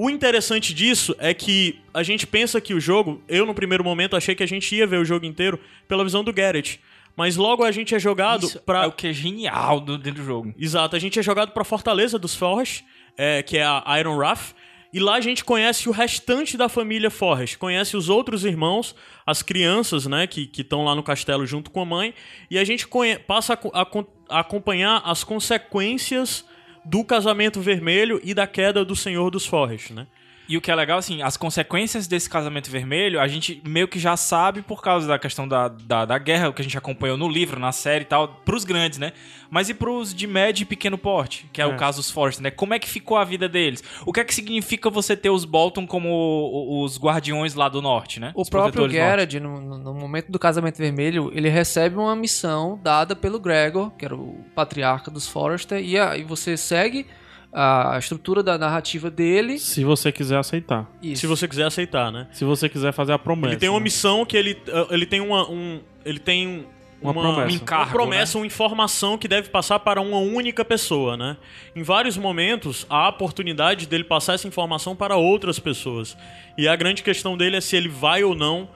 O 0.00 0.08
interessante 0.08 0.72
disso 0.72 1.12
é 1.18 1.34
que 1.34 1.80
a 1.92 2.04
gente 2.04 2.24
pensa 2.24 2.60
que 2.60 2.72
o 2.72 2.78
jogo, 2.78 3.20
eu 3.26 3.44
no 3.44 3.52
primeiro 3.52 3.82
momento 3.82 4.14
achei 4.14 4.32
que 4.32 4.44
a 4.44 4.46
gente 4.46 4.72
ia 4.72 4.86
ver 4.86 4.98
o 4.98 5.04
jogo 5.04 5.26
inteiro 5.26 5.58
pela 5.88 6.04
visão 6.04 6.22
do 6.22 6.32
Garrett, 6.32 6.80
mas 7.16 7.34
logo 7.34 7.64
a 7.64 7.72
gente 7.72 7.96
é 7.96 7.98
jogado 7.98 8.46
Isso 8.46 8.60
pra 8.60 8.84
é 8.84 8.86
o 8.86 8.92
que 8.92 9.08
é 9.08 9.12
genial 9.12 9.80
do, 9.80 9.98
dentro 9.98 10.22
do 10.22 10.24
jogo. 10.24 10.54
Exato, 10.56 10.94
a 10.94 11.00
gente 11.00 11.18
é 11.18 11.22
jogado 11.22 11.50
pra 11.50 11.64
Fortaleza 11.64 12.16
dos 12.16 12.36
Forrest, 12.36 12.84
é, 13.16 13.42
que 13.42 13.58
é 13.58 13.64
a 13.64 13.82
Iron 13.98 14.14
Wrath, 14.16 14.54
e 14.92 15.00
lá 15.00 15.16
a 15.16 15.20
gente 15.20 15.44
conhece 15.44 15.88
o 15.88 15.92
restante 15.92 16.56
da 16.56 16.68
família 16.68 17.10
Forrest, 17.10 17.56
conhece 17.58 17.96
os 17.96 18.08
outros 18.08 18.44
irmãos, 18.44 18.94
as 19.26 19.42
crianças, 19.42 20.06
né, 20.06 20.28
que 20.28 20.48
estão 20.56 20.84
lá 20.84 20.94
no 20.94 21.02
castelo 21.02 21.44
junto 21.44 21.72
com 21.72 21.80
a 21.80 21.84
mãe, 21.84 22.14
e 22.48 22.56
a 22.56 22.62
gente 22.62 22.86
conhe- 22.86 23.18
passa 23.18 23.54
a, 23.54 23.82
a 23.82 23.86
a 24.30 24.40
acompanhar 24.40 25.02
as 25.04 25.24
consequências 25.24 26.44
do 26.88 27.04
casamento 27.04 27.60
vermelho 27.60 28.18
e 28.24 28.32
da 28.32 28.46
queda 28.46 28.84
do 28.84 28.96
Senhor 28.96 29.30
dos 29.30 29.44
Forrest, 29.44 29.90
né? 29.90 30.06
E 30.48 30.56
o 30.56 30.62
que 30.62 30.70
é 30.70 30.74
legal, 30.74 30.98
assim, 30.98 31.20
as 31.20 31.36
consequências 31.36 32.06
desse 32.06 32.30
casamento 32.30 32.70
vermelho, 32.70 33.20
a 33.20 33.28
gente 33.28 33.60
meio 33.66 33.86
que 33.86 33.98
já 33.98 34.16
sabe 34.16 34.62
por 34.62 34.80
causa 34.80 35.06
da 35.06 35.18
questão 35.18 35.46
da, 35.46 35.68
da, 35.68 36.06
da 36.06 36.16
guerra, 36.16 36.48
o 36.48 36.54
que 36.54 36.62
a 36.62 36.64
gente 36.64 36.78
acompanhou 36.78 37.18
no 37.18 37.28
livro, 37.28 37.60
na 37.60 37.70
série 37.70 38.02
e 38.02 38.06
tal, 38.06 38.28
pros 38.46 38.64
grandes, 38.64 38.98
né? 38.98 39.12
Mas 39.50 39.68
e 39.68 39.74
pros 39.74 40.14
de 40.14 40.26
médio 40.26 40.62
e 40.62 40.64
pequeno 40.64 40.96
porte, 40.96 41.46
que 41.52 41.60
é, 41.60 41.66
o 41.66 41.72
É. 41.72 41.76
caso 41.76 41.98
dos 41.98 42.10
Forrest, 42.10 42.40
né? 42.40 42.50
Como 42.50 42.72
é 42.72 42.78
que 42.78 42.88
ficou 42.88 43.18
a 43.18 43.24
vida 43.24 43.46
deles? 43.46 43.84
O 44.06 44.12
que 44.12 44.20
é 44.20 44.24
que 44.24 44.34
significa 44.34 44.88
você 44.88 45.14
ter 45.14 45.28
os 45.28 45.44
Bolton 45.44 45.86
como 45.86 46.08
o- 46.08 46.82
os 46.82 46.98
guardiões 46.98 47.54
lá 47.54 47.68
do 47.68 47.82
norte, 47.82 48.18
né? 48.18 48.32
O 48.34 48.40
Os 48.40 48.48
próprio. 48.48 48.88
Gerard, 48.88 49.38
no, 49.40 49.60
no- 49.60 49.78
no 49.78 49.92
momento 49.94 50.32
do 50.32 50.38
casamento 50.38 50.78
vermelho, 50.78 51.30
ele 51.34 51.50
recebe 51.50 51.96
uma 51.96 52.16
missão 52.16 52.80
dada 52.82 53.14
pelo 53.14 53.38
Gregor, 53.38 53.90
que 53.90 54.04
era 54.06 54.14
o 54.16 54.44
patriarca 54.54 55.10
dos 55.10 55.28
Forrester, 55.28 55.78
e 55.78 55.98
aí 55.98 56.24
você 56.24 56.56
segue 56.56 57.06
a 57.52 57.96
estrutura 57.98 58.42
da 58.42 58.58
narrativa 58.58 59.10
dele. 59.10 59.58
Se 59.58 59.82
você 59.84 60.12
quiser 60.12 60.38
aceitar. 60.38 60.86
Isso. 61.02 61.22
Se 61.22 61.26
você 61.26 61.48
quiser 61.48 61.64
aceitar, 61.64 62.12
né? 62.12 62.26
Se 62.32 62.44
você 62.44 62.68
quiser 62.68 62.92
fazer 62.92 63.12
a 63.12 63.18
promessa. 63.18 63.54
Ele 63.54 63.60
tem 63.60 63.68
uma 63.68 63.78
né? 63.78 63.84
missão 63.84 64.24
que 64.26 64.36
ele, 64.36 64.52
uh, 64.68 64.92
ele 64.92 65.06
tem 65.06 65.20
uma, 65.20 65.48
um, 65.50 65.80
ele 66.04 66.18
tem 66.18 66.66
Uma 67.00 67.12
promessa. 67.14 67.40
uma 67.40 67.50
encargo, 67.52 67.92
promessa, 67.92 68.38
uma 68.38 68.46
informação 68.46 69.16
que 69.16 69.26
deve 69.26 69.48
passar 69.48 69.78
para 69.78 70.00
uma 70.00 70.18
única 70.18 70.64
pessoa, 70.64 71.16
né? 71.16 71.36
Em 71.74 71.82
vários 71.82 72.18
momentos 72.18 72.86
há 72.90 73.06
a 73.06 73.08
oportunidade 73.08 73.86
dele 73.86 74.04
passar 74.04 74.34
essa 74.34 74.46
informação 74.46 74.94
para 74.94 75.16
outras 75.16 75.58
pessoas. 75.58 76.16
E 76.56 76.68
a 76.68 76.76
grande 76.76 77.02
questão 77.02 77.36
dele 77.36 77.56
é 77.56 77.60
se 77.60 77.74
ele 77.76 77.88
vai 77.88 78.22
ou 78.22 78.34
não 78.34 78.68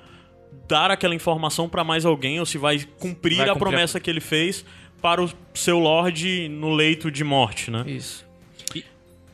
dar 0.67 0.91
aquela 0.91 1.15
informação 1.15 1.69
para 1.69 1.85
mais 1.85 2.05
alguém 2.07 2.41
ou 2.41 2.47
se 2.47 2.57
vai 2.59 2.79
cumprir 2.99 3.37
Vai 3.39 3.49
a 3.49 3.53
cumprir 3.53 3.67
a- 3.69 3.71
promessa 3.71 4.01
que 4.01 4.09
ele 4.09 4.21
fez 4.21 4.65
para 5.03 5.23
o 5.23 5.29
seu 5.53 5.79
lord 5.79 6.49
no 6.49 6.73
leito 6.73 7.11
de 7.11 7.25
morte, 7.25 7.71
né? 7.71 7.83
Isso. 7.87 8.25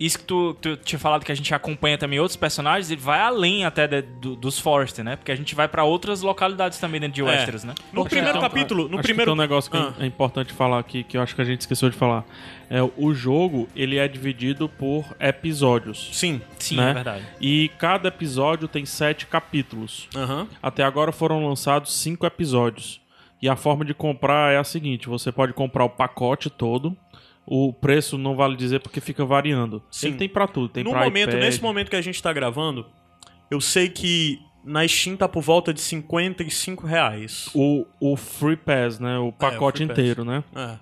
Isso 0.01 0.19
que 0.19 0.25
tu, 0.25 0.55
tu 0.61 0.77
tinha 0.77 0.99
falado 0.99 1.25
que 1.25 1.33
a 1.33 1.35
gente 1.35 1.53
acompanha 1.55 1.99
também 1.99 2.19
outros 2.21 2.37
personagens, 2.37 2.91
ele 2.91 3.01
vai 3.01 3.21
além 3.21 3.65
até 3.65 3.87
de- 3.87 4.03
do- 4.03 4.37
dos 4.37 4.59
Forrester, 4.59 5.05
né? 5.05 5.17
Porque 5.17 5.33
a 5.33 5.37
gente 5.37 5.55
vai 5.55 5.67
pra 5.67 5.85
outras 5.85 6.23
localidades 6.23 6.79
também 6.79 7.01
dentro 7.01 7.15
de 7.17 7.23
Westeros, 7.23 7.65
né? 7.65 7.75
No 7.93 8.03
Porque 8.03 8.17
primeiro 8.17 8.39
então, 8.39 8.49
capítulo, 8.49 8.89
no 8.89 8.97
acho 8.99 9.03
primeiro 9.03 9.31
que 9.33 9.37
tem 9.37 9.39
um 9.39 9.43
negócio 9.43 9.71
que 9.71 9.77
Ah. 9.77 9.93
é 9.99 10.07
importante 10.07 10.53
falar 10.53 10.79
aqui, 10.79 11.03
que 11.03 11.17
eu 11.17 11.23
acho 11.23 11.35
que 11.35 11.41
a 11.43 11.45
gente 11.45 11.61
esqueceu 11.63 11.91
de 11.91 11.97
falar. 11.97 12.25
É, 12.71 12.79
o 12.97 13.15
jogo, 13.15 13.67
ele 13.75 13.97
é 13.97 14.07
dividido 14.07 14.69
por 14.69 15.05
episódios. 15.19 16.11
Sim. 16.13 16.41
Sim, 16.59 16.77
né? 16.77 16.91
é 16.91 16.95
verdade. 16.95 17.25
E 17.41 17.71
cada 17.79 18.09
episódio 18.09 18.69
tem 18.69 18.85
sete 18.85 19.27
capítulos. 19.27 20.07
Aham. 20.15 20.47
Até 20.63 20.83
agora 20.85 21.11
foram 21.13 21.47
lançados 21.47 21.95
cinco 21.99 22.27
episódios. 22.27 23.01
E 23.41 23.49
a 23.49 23.55
forma 23.57 23.85
de 23.85 23.95
comprar 23.95 24.53
é 24.53 24.59
a 24.59 24.65
seguinte: 24.65 25.09
você 25.09 25.31
pode 25.33 25.53
comprar 25.53 25.85
o 25.85 25.89
pacote 25.89 26.51
todo. 26.51 26.97
O 27.51 27.73
preço 27.73 28.19
não 28.19 28.37
vale 28.37 28.57
dizer 28.57 28.81
porque 28.81 29.01
fica 29.01 29.25
variando. 29.25 29.83
Sim. 29.91 30.09
Ele 30.09 30.17
tem 30.19 30.29
pra 30.29 30.47
tudo, 30.47 30.69
tem 30.69 30.85
No 30.85 30.91
pra 30.91 31.05
momento, 31.05 31.31
iPad. 31.31 31.41
nesse 31.43 31.63
momento 31.63 31.89
que 31.89 31.97
a 31.97 32.03
gente 32.03 32.23
tá 32.23 32.31
gravando, 32.33 32.85
eu 33.51 33.59
sei 33.61 33.89
que 33.89 34.39
na 34.65 34.87
Steam 34.87 35.17
tá 35.17 35.27
por 35.27 35.43
volta 35.43 35.73
de 35.73 35.81
55 35.81 36.87
reais. 36.87 37.49
O, 37.55 37.87
o 38.01 38.17
Free 38.17 38.57
Pass, 38.57 38.99
né? 39.01 39.19
O 39.19 39.33
pacote 39.33 39.79
Free 39.79 39.87
Pass. 39.89 39.99
inteiro, 39.99 40.25
né? 40.25 40.45
É. 40.55 40.77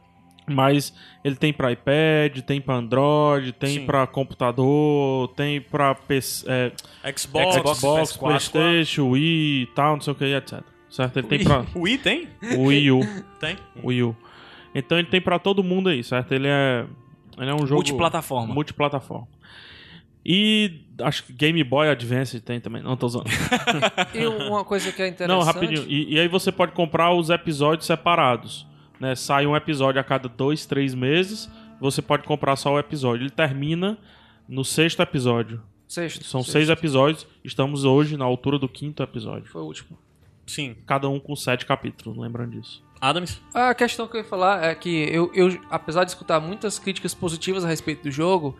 Mas 0.48 0.92
ele 1.24 1.34
tem 1.36 1.52
pra 1.52 1.72
iPad, 1.72 2.38
tem 2.46 2.60
pra 2.60 2.74
Android, 2.76 3.52
tem 3.52 3.84
pra 3.84 4.06
computador, 4.06 5.28
tem 5.34 5.60
pra 5.60 5.94
PC, 5.94 6.44
é, 6.48 6.72
Xbox, 7.16 7.56
Xbox, 7.56 8.12
PS4. 8.12 8.18
PlayStation, 8.18 9.08
Wii 9.10 9.62
e 9.62 9.66
tal, 9.74 9.94
não 9.96 10.00
sei 10.00 10.12
o 10.12 10.16
que, 10.16 10.24
etc. 10.24 10.60
Certo? 10.88 11.18
Ele 11.18 11.26
tem 11.26 11.42
pra 11.44 11.64
O 11.74 11.80
Wii 11.82 11.98
tem? 11.98 12.28
o 12.56 12.62
Wii 12.66 12.90
U, 12.92 13.00
Tem. 13.40 13.56
Wii 13.82 14.02
U. 14.04 14.16
Então 14.78 14.98
ele 14.98 15.08
tem 15.08 15.20
pra 15.20 15.38
todo 15.38 15.64
mundo 15.64 15.88
aí, 15.88 16.04
certo? 16.04 16.32
Ele 16.32 16.48
é 16.48 16.86
ele 17.38 17.50
é 17.50 17.54
um 17.54 17.66
jogo 17.66 17.74
Multiplataforma. 17.74 18.54
multiplataforma. 18.54 19.28
E 20.24 20.80
acho 21.02 21.24
que 21.24 21.32
Game 21.32 21.62
Boy 21.62 21.88
Advance 21.88 22.40
tem 22.40 22.60
também. 22.60 22.82
Não, 22.82 22.96
tô 22.96 23.06
usando. 23.06 23.26
E 24.12 24.26
uma 24.26 24.64
coisa 24.64 24.90
que 24.90 25.00
é 25.00 25.08
interessante... 25.08 25.38
Não, 25.38 25.44
rapidinho. 25.44 25.84
E, 25.88 26.14
e 26.14 26.18
aí 26.18 26.26
você 26.26 26.50
pode 26.50 26.72
comprar 26.72 27.12
os 27.14 27.30
episódios 27.30 27.86
separados. 27.86 28.66
Né? 28.98 29.14
Sai 29.14 29.46
um 29.46 29.54
episódio 29.54 30.00
a 30.00 30.04
cada 30.04 30.28
dois, 30.28 30.66
três 30.66 30.94
meses. 30.94 31.48
Você 31.80 32.02
pode 32.02 32.24
comprar 32.24 32.56
só 32.56 32.72
o 32.72 32.78
episódio. 32.78 33.22
Ele 33.22 33.30
termina 33.30 33.96
no 34.48 34.64
sexto 34.64 35.00
episódio. 35.00 35.62
Sexto. 35.86 36.24
São 36.24 36.42
sexto. 36.42 36.52
seis 36.52 36.68
episódios. 36.70 37.26
Estamos 37.44 37.84
hoje 37.84 38.16
na 38.16 38.24
altura 38.24 38.58
do 38.58 38.68
quinto 38.68 39.02
episódio. 39.02 39.48
Foi 39.48 39.62
o 39.62 39.66
último. 39.66 39.96
Sim. 40.46 40.76
Cada 40.86 41.08
um 41.08 41.18
com 41.18 41.34
sete 41.36 41.66
capítulos, 41.66 42.16
lembrando 42.18 42.52
disso. 42.52 42.82
Adams? 43.00 43.40
A 43.52 43.74
questão 43.74 44.06
que 44.06 44.16
eu 44.16 44.20
ia 44.20 44.24
falar 44.26 44.64
é 44.64 44.74
que 44.74 45.08
eu, 45.12 45.30
eu, 45.34 45.58
apesar 45.70 46.04
de 46.04 46.10
escutar 46.10 46.40
muitas 46.40 46.78
críticas 46.78 47.12
positivas 47.14 47.64
a 47.64 47.68
respeito 47.68 48.04
do 48.04 48.10
jogo, 48.10 48.56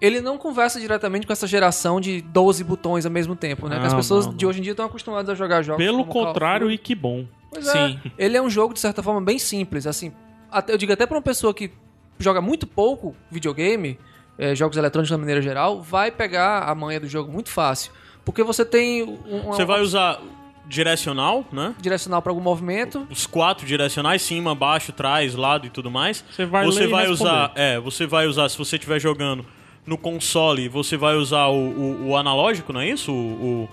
ele 0.00 0.20
não 0.20 0.36
conversa 0.36 0.78
diretamente 0.78 1.26
com 1.26 1.32
essa 1.32 1.46
geração 1.46 2.00
de 2.00 2.20
12 2.20 2.62
botões 2.64 3.06
ao 3.06 3.10
mesmo 3.12 3.34
tempo, 3.34 3.66
né? 3.68 3.78
que 3.80 3.86
as 3.86 3.92
Não, 3.92 3.98
pessoas 3.98 4.26
não, 4.26 4.34
de 4.34 4.44
não. 4.44 4.50
hoje 4.50 4.58
em 4.60 4.62
dia 4.62 4.72
estão 4.72 4.84
acostumadas 4.86 5.30
a 5.30 5.34
jogar 5.34 5.62
jogos. 5.62 5.82
Pelo 5.82 5.98
como 6.00 6.12
Call 6.12 6.22
of 6.22 6.28
contrário, 6.32 6.66
Duty. 6.66 6.74
e 6.74 6.78
que 6.78 6.94
bom. 6.94 7.26
Pois 7.50 7.66
é, 7.66 7.72
Sim. 7.88 8.00
ele 8.18 8.36
é 8.36 8.42
um 8.42 8.50
jogo, 8.50 8.74
de 8.74 8.80
certa 8.80 9.02
forma, 9.02 9.20
bem 9.22 9.38
simples. 9.38 9.86
Assim, 9.86 10.12
até- 10.50 10.72
eu 10.72 10.78
digo 10.78 10.92
até 10.92 11.06
pra 11.06 11.16
uma 11.16 11.22
pessoa 11.22 11.54
que 11.54 11.70
joga 12.18 12.40
muito 12.42 12.66
pouco 12.66 13.16
videogame, 13.30 13.98
eh, 14.36 14.54
jogos 14.54 14.76
eletrônicos 14.76 15.08
de 15.08 15.16
maneira 15.18 15.40
geral, 15.40 15.80
vai 15.80 16.10
pegar 16.10 16.64
a 16.68 16.74
manha 16.74 17.00
do 17.00 17.08
jogo 17.08 17.32
muito 17.32 17.48
fácil. 17.48 17.90
Porque 18.24 18.42
você 18.42 18.64
tem 18.66 19.02
um, 19.02 19.14
uma, 19.26 19.54
Você 19.54 19.64
vai 19.64 19.80
usar 19.80 20.20
direcional, 20.68 21.44
né? 21.50 21.74
direcional 21.80 22.20
para 22.20 22.30
algum 22.30 22.42
movimento. 22.42 23.06
Os 23.10 23.26
quatro 23.26 23.66
direcionais, 23.66 24.22
cima, 24.22 24.54
baixo, 24.54 24.92
trás, 24.92 25.34
lado 25.34 25.66
e 25.66 25.70
tudo 25.70 25.90
mais. 25.90 26.24
Você 26.30 26.44
vai 26.44 26.64
você 26.66 26.80
ler 26.80 26.88
vai 26.90 27.08
usar, 27.08 27.52
é, 27.54 27.80
você 27.80 28.06
vai 28.06 28.26
usar, 28.26 28.48
se 28.48 28.58
você 28.58 28.76
estiver 28.76 29.00
jogando 29.00 29.44
no 29.86 29.96
console, 29.96 30.68
você 30.68 30.96
vai 30.96 31.16
usar 31.16 31.46
o, 31.46 31.56
o, 31.56 32.08
o 32.08 32.16
analógico, 32.16 32.72
não 32.72 32.80
é 32.80 32.88
isso? 32.88 33.10
O, 33.10 33.68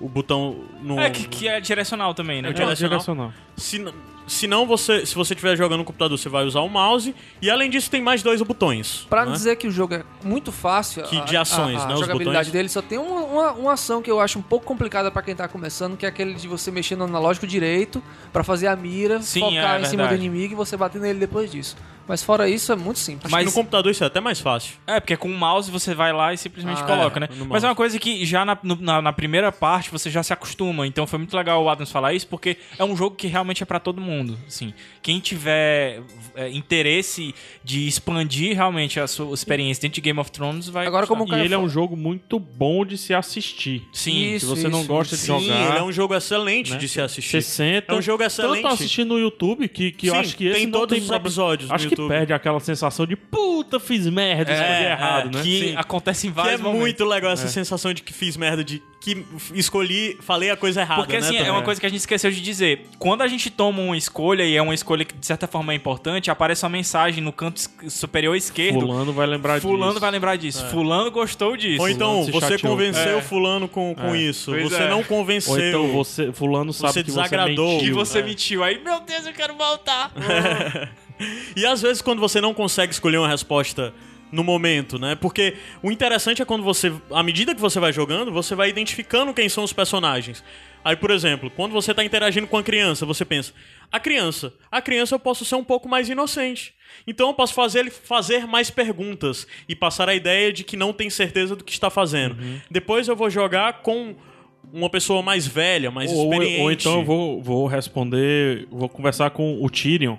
o, 0.00 0.06
o 0.06 0.08
botão 0.08 0.56
no 0.82 0.98
É, 0.98 1.08
que, 1.10 1.28
que 1.28 1.48
é 1.48 1.60
direcional 1.60 2.12
também, 2.12 2.42
né? 2.42 2.48
É 2.48 2.50
É 2.50 2.54
direcional. 2.54 2.98
direcional. 2.98 3.32
Se, 3.56 3.84
se 4.28 4.46
não, 4.46 4.66
você, 4.66 5.04
se 5.06 5.14
você 5.14 5.34
estiver 5.34 5.56
jogando 5.56 5.78
no 5.78 5.84
computador, 5.84 6.18
você 6.18 6.28
vai 6.28 6.44
usar 6.44 6.60
o 6.60 6.68
mouse. 6.68 7.14
E 7.42 7.50
além 7.50 7.68
disso, 7.70 7.90
tem 7.90 8.00
mais 8.02 8.22
dois 8.22 8.40
botões. 8.42 9.06
Pra 9.08 9.24
né? 9.26 9.32
dizer 9.32 9.56
que 9.56 9.66
o 9.66 9.70
jogo 9.70 9.94
é 9.94 10.04
muito 10.22 10.52
fácil, 10.52 11.02
Que 11.04 11.18
a- 11.18 11.24
de 11.24 11.36
ações, 11.36 11.80
a, 11.80 11.84
a 11.84 11.86
né, 11.88 11.94
os 11.94 12.00
jogabilidade 12.00 12.38
botões. 12.48 12.52
dele 12.52 12.68
só 12.68 12.82
tem 12.82 12.98
uma, 12.98 13.20
uma, 13.22 13.52
uma 13.52 13.72
ação 13.72 14.00
que 14.02 14.10
eu 14.10 14.20
acho 14.20 14.38
um 14.38 14.42
pouco 14.42 14.64
complicada 14.66 15.10
pra 15.10 15.22
quem 15.22 15.34
tá 15.34 15.48
começando, 15.48 15.96
que 15.96 16.06
é 16.06 16.08
aquele 16.08 16.34
de 16.34 16.46
você 16.46 16.70
mexer 16.70 16.96
no 16.96 17.04
analógico 17.04 17.46
direito 17.46 18.02
pra 18.32 18.44
fazer 18.44 18.66
a 18.68 18.76
mira, 18.76 19.20
Sim, 19.22 19.40
focar 19.40 19.78
é 19.78 19.80
em 19.82 19.84
cima 19.84 20.06
do 20.06 20.14
inimigo 20.14 20.52
e 20.52 20.56
você 20.56 20.76
bater 20.76 21.00
nele 21.00 21.18
depois 21.18 21.50
disso. 21.50 21.76
Mas 22.08 22.22
fora 22.22 22.48
isso, 22.48 22.72
é 22.72 22.76
muito 22.76 22.98
simples. 22.98 23.26
Acho 23.26 23.32
Mas- 23.32 23.44
que 23.44 23.50
no 23.50 23.52
computador 23.54 23.92
isso 23.92 24.02
é 24.02 24.06
até 24.06 24.20
mais 24.20 24.40
fácil. 24.40 24.74
É, 24.86 24.98
porque 24.98 25.16
com 25.16 25.28
o 25.28 25.36
mouse 25.36 25.70
você 25.70 25.94
vai 25.94 26.12
lá 26.12 26.32
e 26.32 26.38
simplesmente 26.38 26.80
Ah, 26.82 26.86
coloca, 26.86 27.18
é, 27.18 27.20
né? 27.20 27.28
Mas 27.48 27.62
é 27.62 27.68
uma 27.68 27.74
coisa 27.74 27.98
que 27.98 28.24
já 28.24 28.44
na, 28.44 28.58
no- 28.62 28.76
na, 28.80 29.02
na 29.02 29.12
primeira 29.12 29.52
parte 29.52 29.90
você 29.90 30.10
já 30.10 30.22
se 30.22 30.32
acostuma. 30.32 30.86
Então 30.86 31.06
foi 31.06 31.18
muito 31.18 31.36
legal 31.36 31.62
o 31.62 31.68
Adams 31.68 31.90
falar 31.92 32.14
isso, 32.14 32.26
porque 32.26 32.56
é 32.78 32.84
um 32.84 32.96
jogo 32.96 33.14
que 33.14 33.26
realmente 33.26 33.62
é 33.62 33.66
pra 33.66 33.78
todo 33.78 34.00
mundo. 34.00 34.38
Assim, 34.46 34.72
quem 35.02 35.20
tiver 35.20 36.00
é, 36.34 36.48
interesse 36.50 37.34
de 37.62 37.86
expandir 37.86 38.54
realmente 38.54 38.98
a 39.00 39.06
sua 39.06 39.34
experiência 39.34 39.82
dentro 39.82 39.96
de 39.96 40.00
Game 40.00 40.18
of 40.18 40.30
Thrones 40.30 40.68
vai. 40.68 40.86
Agora, 40.86 41.06
gostar. 41.06 41.18
como 41.24 41.30
o 41.30 41.36
E 41.38 41.44
ele 41.44 41.54
é 41.54 41.58
um 41.58 41.68
jogo 41.68 41.96
muito 41.96 42.38
bom 42.38 42.84
de 42.86 42.96
se 42.96 43.12
assistir. 43.12 43.82
Sim, 43.92 44.34
Isso, 44.34 44.46
Se 44.54 44.62
você 44.62 44.68
não 44.68 44.80
isso, 44.80 44.88
gosta 44.88 45.16
de 45.16 45.22
Sim, 45.22 45.26
jogar, 45.46 45.68
ele 45.70 45.78
é 45.78 45.82
um 45.82 45.92
jogo 45.92 46.14
excelente 46.14 46.72
né? 46.72 46.78
de 46.78 46.88
se 46.88 47.00
assistir. 47.00 47.30
você 47.30 47.42
senta. 47.42 47.92
É 47.92 47.96
um 47.96 48.02
jogo 48.02 48.22
excelente. 48.22 48.62
Tanto 48.62 48.74
assistindo 48.74 49.08
no 49.10 49.18
YouTube, 49.18 49.68
que, 49.68 49.92
que 49.92 50.06
eu 50.06 50.14
Sim, 50.14 50.20
acho 50.20 50.36
que 50.36 50.46
esse 50.46 50.58
tem 50.60 50.66
não 50.66 50.80
todos 50.80 50.94
tem 50.96 51.04
os 51.04 51.10
episódios 51.10 51.70
Acho 51.70 51.88
que 51.88 51.96
YouTube. 52.02 52.08
perde 52.08 52.32
aquela 52.32 52.60
sensação 52.60 53.06
de 53.06 53.16
puta, 53.16 53.78
fiz 53.80 54.06
merda, 54.06 54.52
escolhi 54.52 54.70
É, 54.84 54.90
errado, 54.92 55.36
né? 55.36 55.42
que 55.42 55.60
Sim. 55.70 55.76
acontece 55.76 56.26
em 56.26 56.32
Que 56.32 56.38
é 56.40 56.42
vários 56.42 56.60
momentos. 56.60 56.80
muito 56.80 57.04
legal 57.04 57.32
essa 57.32 57.48
sensação 57.48 57.92
de 57.92 58.02
que 58.02 58.12
fiz 58.12 58.36
merda, 58.36 58.62
de 58.64 58.82
que 59.00 59.24
escolhi, 59.54 60.18
falei 60.22 60.50
a 60.50 60.56
coisa 60.56 60.80
errada. 60.80 61.02
Porque 61.02 61.12
né, 61.14 61.18
assim, 61.20 61.36
é 61.36 61.50
uma 61.52 61.62
coisa 61.62 61.80
que 61.80 61.86
a 61.86 61.88
gente 61.88 62.00
esqueceu 62.00 62.30
de 62.30 62.40
dizer. 62.40 62.86
Quando 62.98 63.22
a 63.22 63.28
gente 63.28 63.48
toma 63.48 63.80
uma 63.80 63.96
escolha, 63.96 64.42
e 64.42 64.56
é 64.56 64.60
uma 64.62 64.74
escolha 64.74 65.04
que 65.04 65.16
de 65.16 65.24
certa 65.24 65.46
forma 65.46 65.72
é 65.72 65.76
importante, 65.76 66.30
aparece 66.30 66.64
uma 66.64 66.70
mensagem 66.70 67.22
no 67.22 67.32
canto 67.32 67.60
superior 67.88 68.34
esquerdo. 68.36 68.80
Fulano 68.80 69.12
vai 69.12 69.26
lembrar 69.26 69.60
Fulano 69.60 69.92
disso. 69.92 70.00
vai 70.00 70.10
lembrar 70.10 70.36
disso. 70.36 70.66
Fulano 70.66 71.10
gostou 71.10 71.56
disso. 71.56 71.80
Ou 71.80 71.88
então, 71.88 72.24
Fulano 72.24 72.32
você 72.32 72.48
chateou. 72.54 72.72
convenceu 72.72 73.18
É. 73.18 73.22
fulano 73.22 73.68
com, 73.68 73.94
com 73.94 74.14
É. 74.14 74.18
isso. 74.18 74.50
Pois 74.50 74.64
você 74.64 74.82
é. 74.82 74.88
não 74.88 75.02
convenceu. 75.04 75.52
Ou 75.54 75.60
então 75.60 75.88
você, 75.92 76.32
fulano 76.32 76.72
sabe 76.72 76.92
Você 76.94 77.00
que 77.00 77.06
desagradou. 77.06 77.66
você 77.66 77.78
que 77.78 77.84
mentiu. 77.86 77.94
você 77.94 78.18
É. 78.18 78.22
mentiu. 78.22 78.64
Aí, 78.64 78.80
meu 78.82 79.00
Deus, 79.00 79.26
eu 79.26 79.32
quero 79.32 79.54
voltar. 79.54 80.10
E 81.56 81.66
às 81.66 81.82
vezes 81.82 82.02
quando 82.02 82.20
você 82.20 82.40
não 82.40 82.54
consegue 82.54 82.92
escolher 82.92 83.18
uma 83.18 83.28
resposta 83.28 83.92
no 84.30 84.44
momento, 84.44 84.98
né? 84.98 85.14
Porque 85.14 85.54
o 85.82 85.90
interessante 85.90 86.42
é 86.42 86.44
quando 86.44 86.62
você, 86.62 86.92
à 87.10 87.22
medida 87.22 87.54
que 87.54 87.60
você 87.60 87.80
vai 87.80 87.92
jogando, 87.92 88.30
você 88.30 88.54
vai 88.54 88.68
identificando 88.68 89.32
quem 89.32 89.48
são 89.48 89.64
os 89.64 89.72
personagens. 89.72 90.44
Aí, 90.84 90.96
por 90.96 91.10
exemplo, 91.10 91.50
quando 91.50 91.72
você 91.72 91.92
tá 91.92 92.04
interagindo 92.04 92.46
com 92.46 92.56
a 92.56 92.62
criança, 92.62 93.04
você 93.04 93.24
pensa: 93.24 93.52
a 93.90 93.98
criança, 93.98 94.52
a 94.70 94.80
criança 94.80 95.14
eu 95.14 95.18
posso 95.18 95.44
ser 95.44 95.56
um 95.56 95.64
pouco 95.64 95.88
mais 95.88 96.08
inocente. 96.08 96.74
Então 97.06 97.28
eu 97.28 97.34
posso 97.34 97.54
fazer 97.54 97.80
ele 97.80 97.90
fazer 97.90 98.46
mais 98.46 98.70
perguntas 98.70 99.46
e 99.68 99.74
passar 99.74 100.08
a 100.08 100.14
ideia 100.14 100.52
de 100.52 100.64
que 100.64 100.76
não 100.76 100.92
tem 100.92 101.10
certeza 101.10 101.56
do 101.56 101.64
que 101.64 101.72
está 101.72 101.90
fazendo. 101.90 102.36
Depois 102.70 103.08
eu 103.08 103.16
vou 103.16 103.30
jogar 103.30 103.82
com 103.82 104.14
uma 104.72 104.90
pessoa 104.90 105.22
mais 105.22 105.46
velha, 105.46 105.90
mais 105.90 106.12
Ou, 106.12 106.24
experiente. 106.24 106.60
ou 106.60 106.72
então 106.72 106.98
eu 106.98 107.04
vou, 107.04 107.42
vou 107.42 107.66
responder, 107.66 108.66
vou 108.70 108.88
conversar 108.88 109.30
com 109.30 109.62
o 109.62 109.70
Tyrion. 109.70 110.16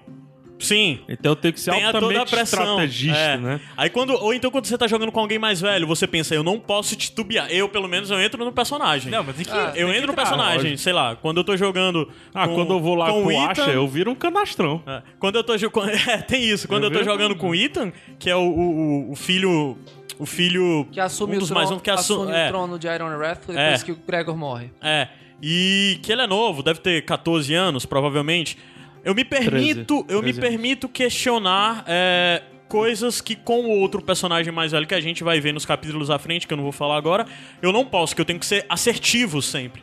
Sim, 0.59 0.99
Então 1.07 1.35
tenho 1.37 1.53
que 1.53 1.59
ser 1.61 1.71
Tem 1.71 1.85
a 1.85 1.91
toda 1.93 1.97
a 2.05 2.19
altamente 2.19 2.31
pressão. 2.31 2.59
estrategista, 2.63 3.17
É. 3.17 3.37
né? 3.37 3.61
Aí 3.77 3.89
quando. 3.89 4.09
Ou 4.13 4.33
então 4.33 4.51
quando 4.51 4.65
você 4.65 4.77
tá 4.77 4.87
jogando 4.87 5.09
com 5.11 5.19
alguém 5.21 5.39
mais 5.39 5.61
velho, 5.61 5.87
você 5.87 6.05
pensa, 6.05 6.35
eu 6.35 6.43
não 6.43 6.59
posso 6.59 6.95
titubear. 6.97 7.49
Eu, 7.49 7.69
pelo 7.69 7.87
menos, 7.87 8.11
eu 8.11 8.21
entro 8.21 8.43
no 8.43 8.51
personagem. 8.51 9.09
Não, 9.09 9.23
mas 9.23 9.35
tem 9.37 9.45
que. 9.45 9.51
Ah, 9.51 9.71
eu 9.73 9.87
tem 9.87 9.95
entro 9.97 10.07
no 10.07 10.13
que 10.13 10.21
entrar. 10.21 10.23
personagem, 10.23 10.57
lógico. 10.71 10.77
sei 10.79 10.91
lá, 10.93 11.15
quando 11.15 11.37
eu 11.37 11.43
tô 11.45 11.55
jogando. 11.55 12.09
Ah, 12.33 12.45
com- 12.47 12.55
quando 12.55 12.73
eu 12.73 12.79
vou 12.81 12.93
lá 12.95 13.07
com 13.09 13.21
com 13.23 13.27
o 13.27 13.31
Ethan, 13.31 13.51
Asha, 13.63 13.71
eu 13.71 13.87
viro 13.87 14.11
um 14.11 14.15
canastrão. 14.15 14.83
é, 14.85 15.01
quando 15.17 15.35
eu 15.37 15.43
tô 15.43 15.57
jogando. 15.57 15.89
É, 16.09 16.17
tem 16.17 16.43
isso. 16.43 16.67
Quando 16.67 16.83
eu, 16.83 16.89
Eu 16.91 16.97
tô 16.99 17.03
jogando 17.05 17.35
com 17.37 17.51
o 17.51 17.55
Ethan, 17.55 17.93
que 18.19 18.29
é 18.29 18.35
o, 18.35 18.39
o, 18.41 19.07
o- 19.09 19.11
o 19.11 19.15
filho. 19.15 19.77
O 20.17 20.25
filho. 20.25 20.85
Que 20.91 20.99
assume, 20.99 21.35
um 21.35 21.37
o, 21.37 21.39
dos 21.39 21.47
trono, 21.47 21.59
mais 21.61 21.69
novos 21.69 21.81
que 21.83 21.89
assu- 21.89 22.15
assume 22.23 22.33
é. 22.35 22.45
o 22.45 22.49
trono 22.49 22.77
de 22.77 22.87
Iron 22.87 23.15
Wrath 23.17 23.39
depois 23.47 23.81
É. 23.81 23.85
que 23.85 23.91
o 23.93 23.95
Gregor 24.05 24.35
morre. 24.35 24.69
É. 24.81 25.07
E 25.41 25.97
que 26.03 26.11
ele 26.11 26.21
é 26.21 26.27
novo, 26.27 26.61
deve 26.61 26.81
ter 26.81 27.05
14 27.05 27.53
anos, 27.53 27.85
provavelmente. 27.85 28.57
Eu 29.03 29.15
me 29.15 29.23
permito, 29.23 30.05
eu 30.09 30.21
me 30.21 30.31
13 30.33 30.39
anos. 30.39 30.49
permito 30.49 30.89
questionar 30.89 31.83
é, 31.87 32.43
coisas 32.67 33.21
que 33.21 33.35
com 33.35 33.61
o 33.65 33.79
outro 33.79 34.01
personagem 34.01 34.51
mais 34.53 34.71
velho 34.71 34.85
que 34.85 34.93
a 34.93 34.99
gente 35.01 35.23
vai 35.23 35.39
ver 35.39 35.53
nos 35.53 35.65
capítulos 35.65 36.09
à 36.09 36.19
frente, 36.19 36.45
que 36.47 36.53
eu 36.53 36.57
não 36.57 36.63
vou 36.63 36.71
falar 36.73 36.97
agora, 36.97 37.25
eu 37.61 37.71
não 37.71 37.85
posso, 37.85 38.15
que 38.15 38.21
eu 38.21 38.25
tenho 38.25 38.39
que 38.39 38.45
ser 38.45 38.65
assertivo 38.69 39.41
sempre. 39.41 39.81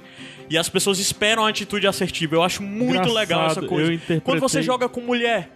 E 0.48 0.56
as 0.56 0.68
pessoas 0.68 1.00
esperam 1.00 1.44
a 1.44 1.48
atitude 1.48 1.88
assertiva. 1.88 2.36
Eu 2.36 2.42
acho 2.42 2.62
muito 2.62 2.90
Engraçado, 2.92 3.14
legal 3.14 3.46
essa 3.46 3.62
coisa. 3.62 3.90
eu 3.90 3.94
interpretei- 3.94 4.20
Quando 4.20 4.38
você 4.38 4.62
joga 4.62 4.88
com 4.88 5.00
mulher, 5.00 5.50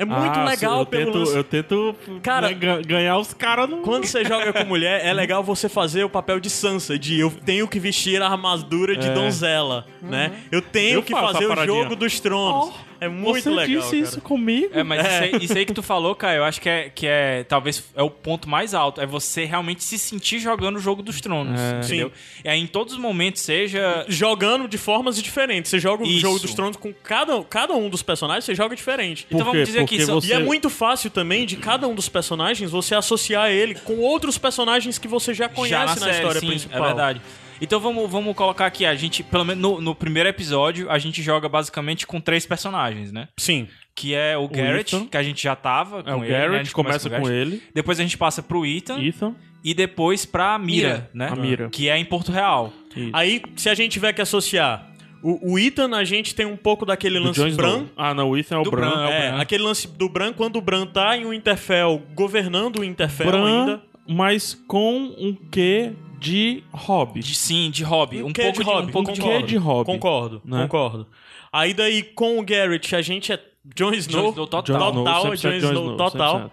é 0.00 0.04
muito 0.04 0.38
Ah, 0.38 0.44
legal 0.44 0.80
eu 0.80 0.86
pelo 0.86 1.04
tento, 1.06 1.18
lance. 1.18 1.36
Eu 1.36 1.44
tento 1.44 1.94
Cara, 2.22 2.48
né, 2.48 2.54
ga- 2.54 2.80
ganhar 2.82 3.18
os 3.18 3.34
caras 3.34 3.68
no... 3.68 3.78
Quando 3.78 4.06
você 4.06 4.24
joga 4.24 4.52
com 4.52 4.64
mulher, 4.64 5.04
é 5.04 5.12
legal 5.12 5.42
você 5.44 5.68
fazer 5.68 6.04
o 6.04 6.08
papel 6.10 6.40
de 6.40 6.48
Sansa, 6.50 6.98
de 6.98 7.18
eu 7.20 7.30
tenho 7.30 7.68
que 7.68 7.78
vestir 7.78 8.20
a 8.22 8.26
armadura 8.28 8.96
de 8.96 9.08
É. 9.08 9.12
donzela, 9.12 9.86
né? 10.02 10.32
Eu 10.50 10.62
tenho 10.62 10.98
Eu 10.98 11.02
que 11.02 11.12
fazer 11.12 11.46
o 11.46 11.64
jogo 11.66 11.94
dos 11.94 12.18
tronos. 12.20 12.74
É 13.00 13.08
muito 13.08 13.42
Você 13.44 13.50
legal, 13.50 13.66
disse 13.82 13.90
cara. 13.96 14.02
isso 14.02 14.20
comigo? 14.20 14.68
É, 14.72 14.82
mas 14.82 15.00
Isso, 15.00 15.22
aí, 15.22 15.44
isso 15.44 15.58
aí 15.58 15.64
que 15.64 15.72
tu 15.72 15.82
falou, 15.82 16.14
Caio, 16.14 16.38
eu 16.38 16.44
acho 16.44 16.60
que 16.60 16.68
é, 16.68 16.90
que 16.90 17.06
é 17.06 17.44
talvez 17.44 17.82
é 17.96 18.02
o 18.02 18.10
ponto 18.10 18.48
mais 18.48 18.74
alto. 18.74 19.00
É 19.00 19.06
você 19.06 19.44
realmente 19.46 19.82
se 19.82 19.98
sentir 19.98 20.38
jogando 20.38 20.76
o 20.76 20.78
jogo 20.80 21.02
dos 21.02 21.20
tronos. 21.20 21.58
É. 21.58 21.80
Entendeu? 21.84 22.12
E 22.44 22.48
aí, 22.48 22.60
em 22.60 22.66
todos 22.66 22.92
os 22.94 22.98
momentos, 23.00 23.40
seja. 23.42 24.04
Jogando 24.08 24.68
de 24.68 24.76
formas 24.76 25.20
diferentes. 25.22 25.70
Você 25.70 25.78
joga 25.78 26.04
o 26.04 26.06
Isso. 26.06 26.20
jogo 26.20 26.38
dos 26.38 26.52
tronos 26.54 26.76
com 26.76 26.92
cada, 26.92 27.42
cada 27.44 27.74
um 27.74 27.88
dos 27.88 28.02
personagens, 28.02 28.44
você 28.44 28.54
joga 28.54 28.76
diferente. 28.76 29.24
Por 29.26 29.34
Então 29.36 29.46
vamos 29.46 29.60
quê? 29.60 29.64
dizer 29.66 29.78
que 29.86 29.94
Porque 29.96 30.04
são- 30.06 30.20
você- 30.20 30.28
E 30.28 30.32
é 30.32 30.38
muito 30.38 30.68
fácil 30.68 31.10
também 31.10 31.46
de 31.46 31.56
cada 31.56 31.88
um 31.88 31.94
dos 31.94 32.08
personagens 32.08 32.70
você 32.70 32.94
associar 32.94 33.50
ele 33.50 33.74
com 33.76 33.96
outros 33.98 34.36
personagens 34.36 34.98
que 34.98 35.08
você 35.08 35.32
já 35.32 35.48
conhece 35.48 35.70
já 35.70 35.86
na, 35.86 35.94
na, 35.94 35.96
série, 35.96 36.16
história 36.16 36.40
sim, 36.40 36.46
principal. 36.48 36.78
É 36.82 36.86
verdade. 36.86 37.20
Então 37.60 37.78
vamos, 37.80 38.10
vamos 38.10 38.34
colocar 38.34 38.66
aqui, 38.66 38.86
a 38.86 38.94
gente, 38.94 39.22
pelo 39.22 39.44
menos 39.44 39.60
no, 39.62 39.80
no 39.80 39.94
primeiro 39.94 40.28
episódio, 40.28 40.90
a 40.90 40.98
gente 40.98 41.22
joga 41.22 41.48
basicamente 41.48 42.06
com 42.06 42.20
três 42.20 42.46
personagens, 42.46 43.12
né? 43.12 43.28
Sim. 43.36 43.68
Que 43.94 44.14
é 44.14 44.36
o 44.36 44.48
Garrett, 44.48 44.94
Ethan. 44.96 45.06
que 45.06 45.16
a 45.16 45.22
gente 45.22 45.42
já 45.42 45.54
tava 45.54 46.00
É 46.00 46.02
com 46.04 46.20
o 46.20 46.24
ele, 46.24 46.30
né? 46.32 46.36
A 46.38 46.40
Garrett, 46.42 46.64
gente 46.64 46.74
começa 46.74 47.10
com 47.10 47.16
Garrett. 47.22 47.32
ele, 47.34 47.62
Depois 47.74 48.00
a 48.00 48.02
gente 48.02 48.16
passa 48.16 48.42
pro 48.42 48.64
Ethan 48.64 48.98
Ethan, 49.02 49.34
e 49.62 49.74
depois 49.74 50.24
pra 50.24 50.58
Mira, 50.58 50.88
Mira. 50.88 51.10
né? 51.12 51.28
A 51.30 51.36
Mira. 51.36 51.68
Que 51.68 51.88
é 51.90 51.98
em 51.98 52.04
Porto 52.04 52.32
Real. 52.32 52.72
Isso. 52.96 53.10
Aí, 53.12 53.42
se 53.56 53.68
a 53.68 53.74
gente 53.74 53.92
tiver 53.92 54.12
que 54.14 54.22
associar 54.22 54.88
o, 55.22 55.52
o 55.52 55.58
Ethan, 55.58 55.94
a 55.94 56.02
gente 56.02 56.34
tem 56.34 56.46
um 56.46 56.56
pouco 56.56 56.86
daquele 56.86 57.18
Do 57.18 57.26
lance 57.26 57.38
Jon 57.40 57.54
Bran. 57.54 57.68
Snow. 57.74 57.90
Ah, 57.94 58.14
não, 58.14 58.30
o 58.30 58.38
Ethan 58.38 58.54
é 58.56 58.58
o 58.58 58.62
Do 58.62 58.70
Bran. 58.70 58.88
Bran, 58.90 59.02
é 59.02 59.06
o 59.06 59.10
É, 59.10 59.30
Bran. 59.32 59.40
aquele 59.42 59.62
lance 59.64 59.86
do 59.86 60.08
Bran, 60.08 60.32
quando 60.32 60.56
o 60.56 60.62
Bran 60.62 60.86
tá 60.86 61.14
em 61.14 61.26
um 61.26 61.32
Interfell 61.34 62.00
governando 62.14 62.78
o 62.78 62.84
Interfell 62.84 63.26
Bran, 63.26 63.60
ainda. 63.60 63.82
mas 64.08 64.54
com 64.66 64.96
um 65.18 65.36
quê 65.50 65.92
de 66.20 66.62
hobby. 66.72 67.20
De, 67.20 67.34
sim, 67.34 67.70
de 67.70 67.82
hobby. 67.82 68.22
Um, 68.22 68.32
quê 68.32 68.42
pouco 68.42 68.58
de 68.58 68.64
hobby, 68.64 68.88
um 68.88 68.92
pouco 68.92 69.12
de 69.12 69.20
quê 69.20 69.42
de 69.42 69.56
hobby. 69.56 69.86
Concordo, 69.92 70.42
né? 70.44 70.62
concordo. 70.62 71.06
Aí 71.52 71.74
daí, 71.74 72.02
com 72.02 72.38
o 72.38 72.44
Garrett, 72.44 72.94
a 72.94 73.02
gente 73.02 73.32
é 73.32 73.40
Jon 73.74 73.92
Snow. 73.94 74.22
Jon 74.26 74.30
Snow 74.32 74.46
total. 74.46 74.76
Snow, 74.76 74.92
Total, 75.04 75.24
100% 75.24 75.36
Jon 75.60 75.68
Snow, 75.68 75.96
total. 75.96 76.38
100%. 76.40 76.50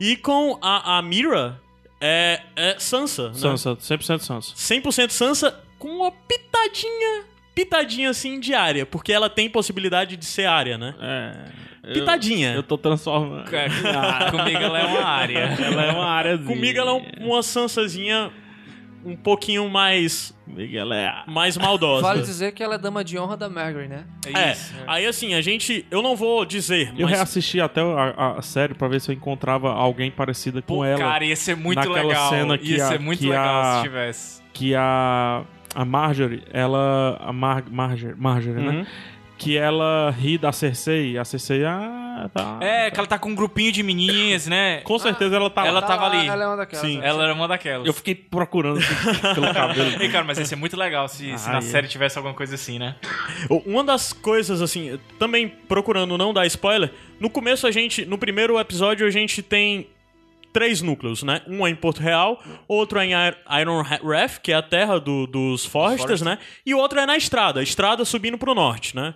E 0.00 0.16
com 0.16 0.58
a, 0.60 0.98
a 0.98 1.02
Mira, 1.02 1.60
é, 2.00 2.40
é 2.56 2.76
Sansa. 2.78 3.28
né? 3.28 3.34
Sansa, 3.34 3.76
100% 3.76 4.18
Sansa. 4.20 4.54
100% 4.54 5.10
Sansa 5.10 5.60
com 5.78 5.88
uma 5.88 6.10
pitadinha, 6.10 7.24
pitadinha 7.54 8.10
assim 8.10 8.40
de 8.40 8.54
área, 8.54 8.84
porque 8.86 9.12
ela 9.12 9.28
tem 9.30 9.48
possibilidade 9.48 10.16
de 10.16 10.24
ser 10.24 10.46
área, 10.46 10.76
né? 10.78 10.94
É. 11.00 11.34
eu- 11.84 11.94
Pitadinha. 11.94 12.54
Eu, 12.54 12.62
tô 12.62 12.76
transformando. 12.78 13.44
Comigo 14.30 14.58
ela 14.58 14.78
é 14.80 14.86
uma 14.86 15.04
área. 15.04 15.38
Ela 15.38 15.82
é 15.84 15.92
uma 15.92 16.06
área. 16.06 16.38
Comigo 16.38 16.78
ela 16.78 16.90
é 16.90 16.94
um- 16.94 17.26
uma 17.28 17.42
Sansazinha 17.42 18.30
um 19.04 19.16
pouquinho 19.16 19.68
mais, 19.68 20.34
ela 20.74 20.96
é. 20.96 21.12
mais 21.26 21.56
maldosa. 21.56 22.02
Vale 22.02 22.22
dizer 22.22 22.52
que 22.52 22.62
ela 22.62 22.74
é 22.76 22.78
dama 22.78 23.02
de 23.04 23.18
honra 23.18 23.36
da 23.36 23.48
Margaery, 23.48 23.88
né? 23.88 24.04
É, 24.34 24.52
isso. 24.52 24.74
aí 24.86 25.06
assim, 25.06 25.34
a 25.34 25.40
gente. 25.40 25.84
Eu 25.90 26.02
não 26.02 26.14
vou 26.16 26.44
dizer, 26.44 26.92
Eu 26.96 27.06
mas. 27.08 27.16
reassisti 27.16 27.60
até 27.60 27.80
a, 27.80 28.36
a 28.38 28.42
série 28.42 28.74
pra 28.74 28.88
ver 28.88 29.00
se 29.00 29.10
eu 29.10 29.14
encontrava 29.14 29.72
alguém 29.72 30.10
parecida 30.10 30.60
com 30.62 30.76
Pô, 30.76 30.84
ela. 30.84 30.98
cara, 30.98 31.24
ia 31.24 31.36
ser 31.36 31.56
muito 31.56 31.76
naquela 31.78 32.02
legal. 32.08 32.30
cena 32.30 32.58
que 32.58 32.72
ia 32.74 32.84
a- 32.84 32.88
ser 32.88 33.00
muito 33.00 33.18
que 33.20 33.28
legal 33.28 33.62
a- 33.62 33.76
se 33.76 33.82
tivesse. 33.82 34.42
Que 34.52 34.74
a. 34.74 35.42
A 35.74 35.84
Marjorie, 35.86 36.42
ela. 36.52 37.16
A 37.18 37.32
Mar, 37.32 37.64
Marjorie, 37.70 38.14
Marjorie 38.18 38.58
Uhum. 38.66 38.72
né? 38.80 38.86
Que 39.42 39.56
ela 39.58 40.10
ri 40.16 40.38
da 40.38 40.52
Cersei. 40.52 41.18
A 41.18 41.24
Cersei, 41.24 41.64
ah, 41.64 42.30
tá. 42.32 42.58
É, 42.60 42.90
que 42.92 42.98
ela 43.00 43.08
tá 43.08 43.18
com 43.18 43.30
um 43.30 43.34
grupinho 43.34 43.72
de 43.72 43.82
menininhas, 43.82 44.46
né? 44.46 44.80
Com 44.82 44.96
certeza 45.00 45.34
ela 45.34 45.50
tá 45.50 45.66
ela 45.66 45.80
lá. 45.80 45.86
tava 45.86 46.06
ali. 46.06 46.28
Ela 46.28 46.44
é 46.44 46.46
uma 46.46 46.56
daquelas. 46.56 46.86
Sim. 46.86 46.98
né? 46.98 47.08
Ela 47.08 47.24
era 47.24 47.34
uma 47.34 47.48
daquelas. 47.48 47.84
Eu 47.86 47.92
fiquei 47.92 48.14
procurando 48.14 48.78
assim, 48.78 48.94
pelo 49.34 49.52
cabelo. 49.52 50.00
Ei, 50.00 50.08
cara, 50.10 50.24
mas 50.24 50.38
ia 50.38 50.44
ser 50.44 50.54
muito 50.54 50.76
legal 50.76 51.08
se, 51.08 51.36
se 51.36 51.48
Ah, 51.48 51.54
na 51.54 51.58
é. 51.58 51.62
série 51.62 51.88
tivesse 51.88 52.16
alguma 52.18 52.34
coisa 52.34 52.54
assim, 52.54 52.78
né? 52.78 52.94
Uma 53.66 53.82
das 53.82 54.12
coisas, 54.12 54.62
assim, 54.62 54.96
também 55.18 55.48
procurando 55.48 56.16
não 56.16 56.32
dar 56.32 56.46
spoiler, 56.46 56.92
no 57.18 57.28
começo 57.28 57.66
a 57.66 57.72
gente, 57.72 58.04
no 58.04 58.16
primeiro 58.18 58.60
episódio, 58.60 59.04
a 59.04 59.10
gente 59.10 59.42
tem 59.42 59.88
três 60.52 60.82
núcleos, 60.82 61.22
né? 61.22 61.40
Um 61.46 61.66
é 61.66 61.70
em 61.70 61.74
Porto 61.74 62.00
Real, 62.00 62.42
outro 62.68 62.98
é 62.98 63.06
em 63.06 63.12
Ir- 63.12 63.36
Iron 63.60 63.82
Ref, 63.82 64.38
que 64.38 64.52
é 64.52 64.54
a 64.56 64.62
terra 64.62 64.98
do- 65.00 65.26
dos 65.26 65.64
Forresters, 65.64 66.20
né? 66.22 66.38
E 66.66 66.74
o 66.74 66.78
outro 66.78 67.00
é 67.00 67.06
na 67.06 67.16
estrada, 67.16 67.60
a 67.60 67.62
estrada 67.62 68.04
subindo 68.04 68.36
pro 68.38 68.54
norte, 68.54 68.94
né? 68.94 69.14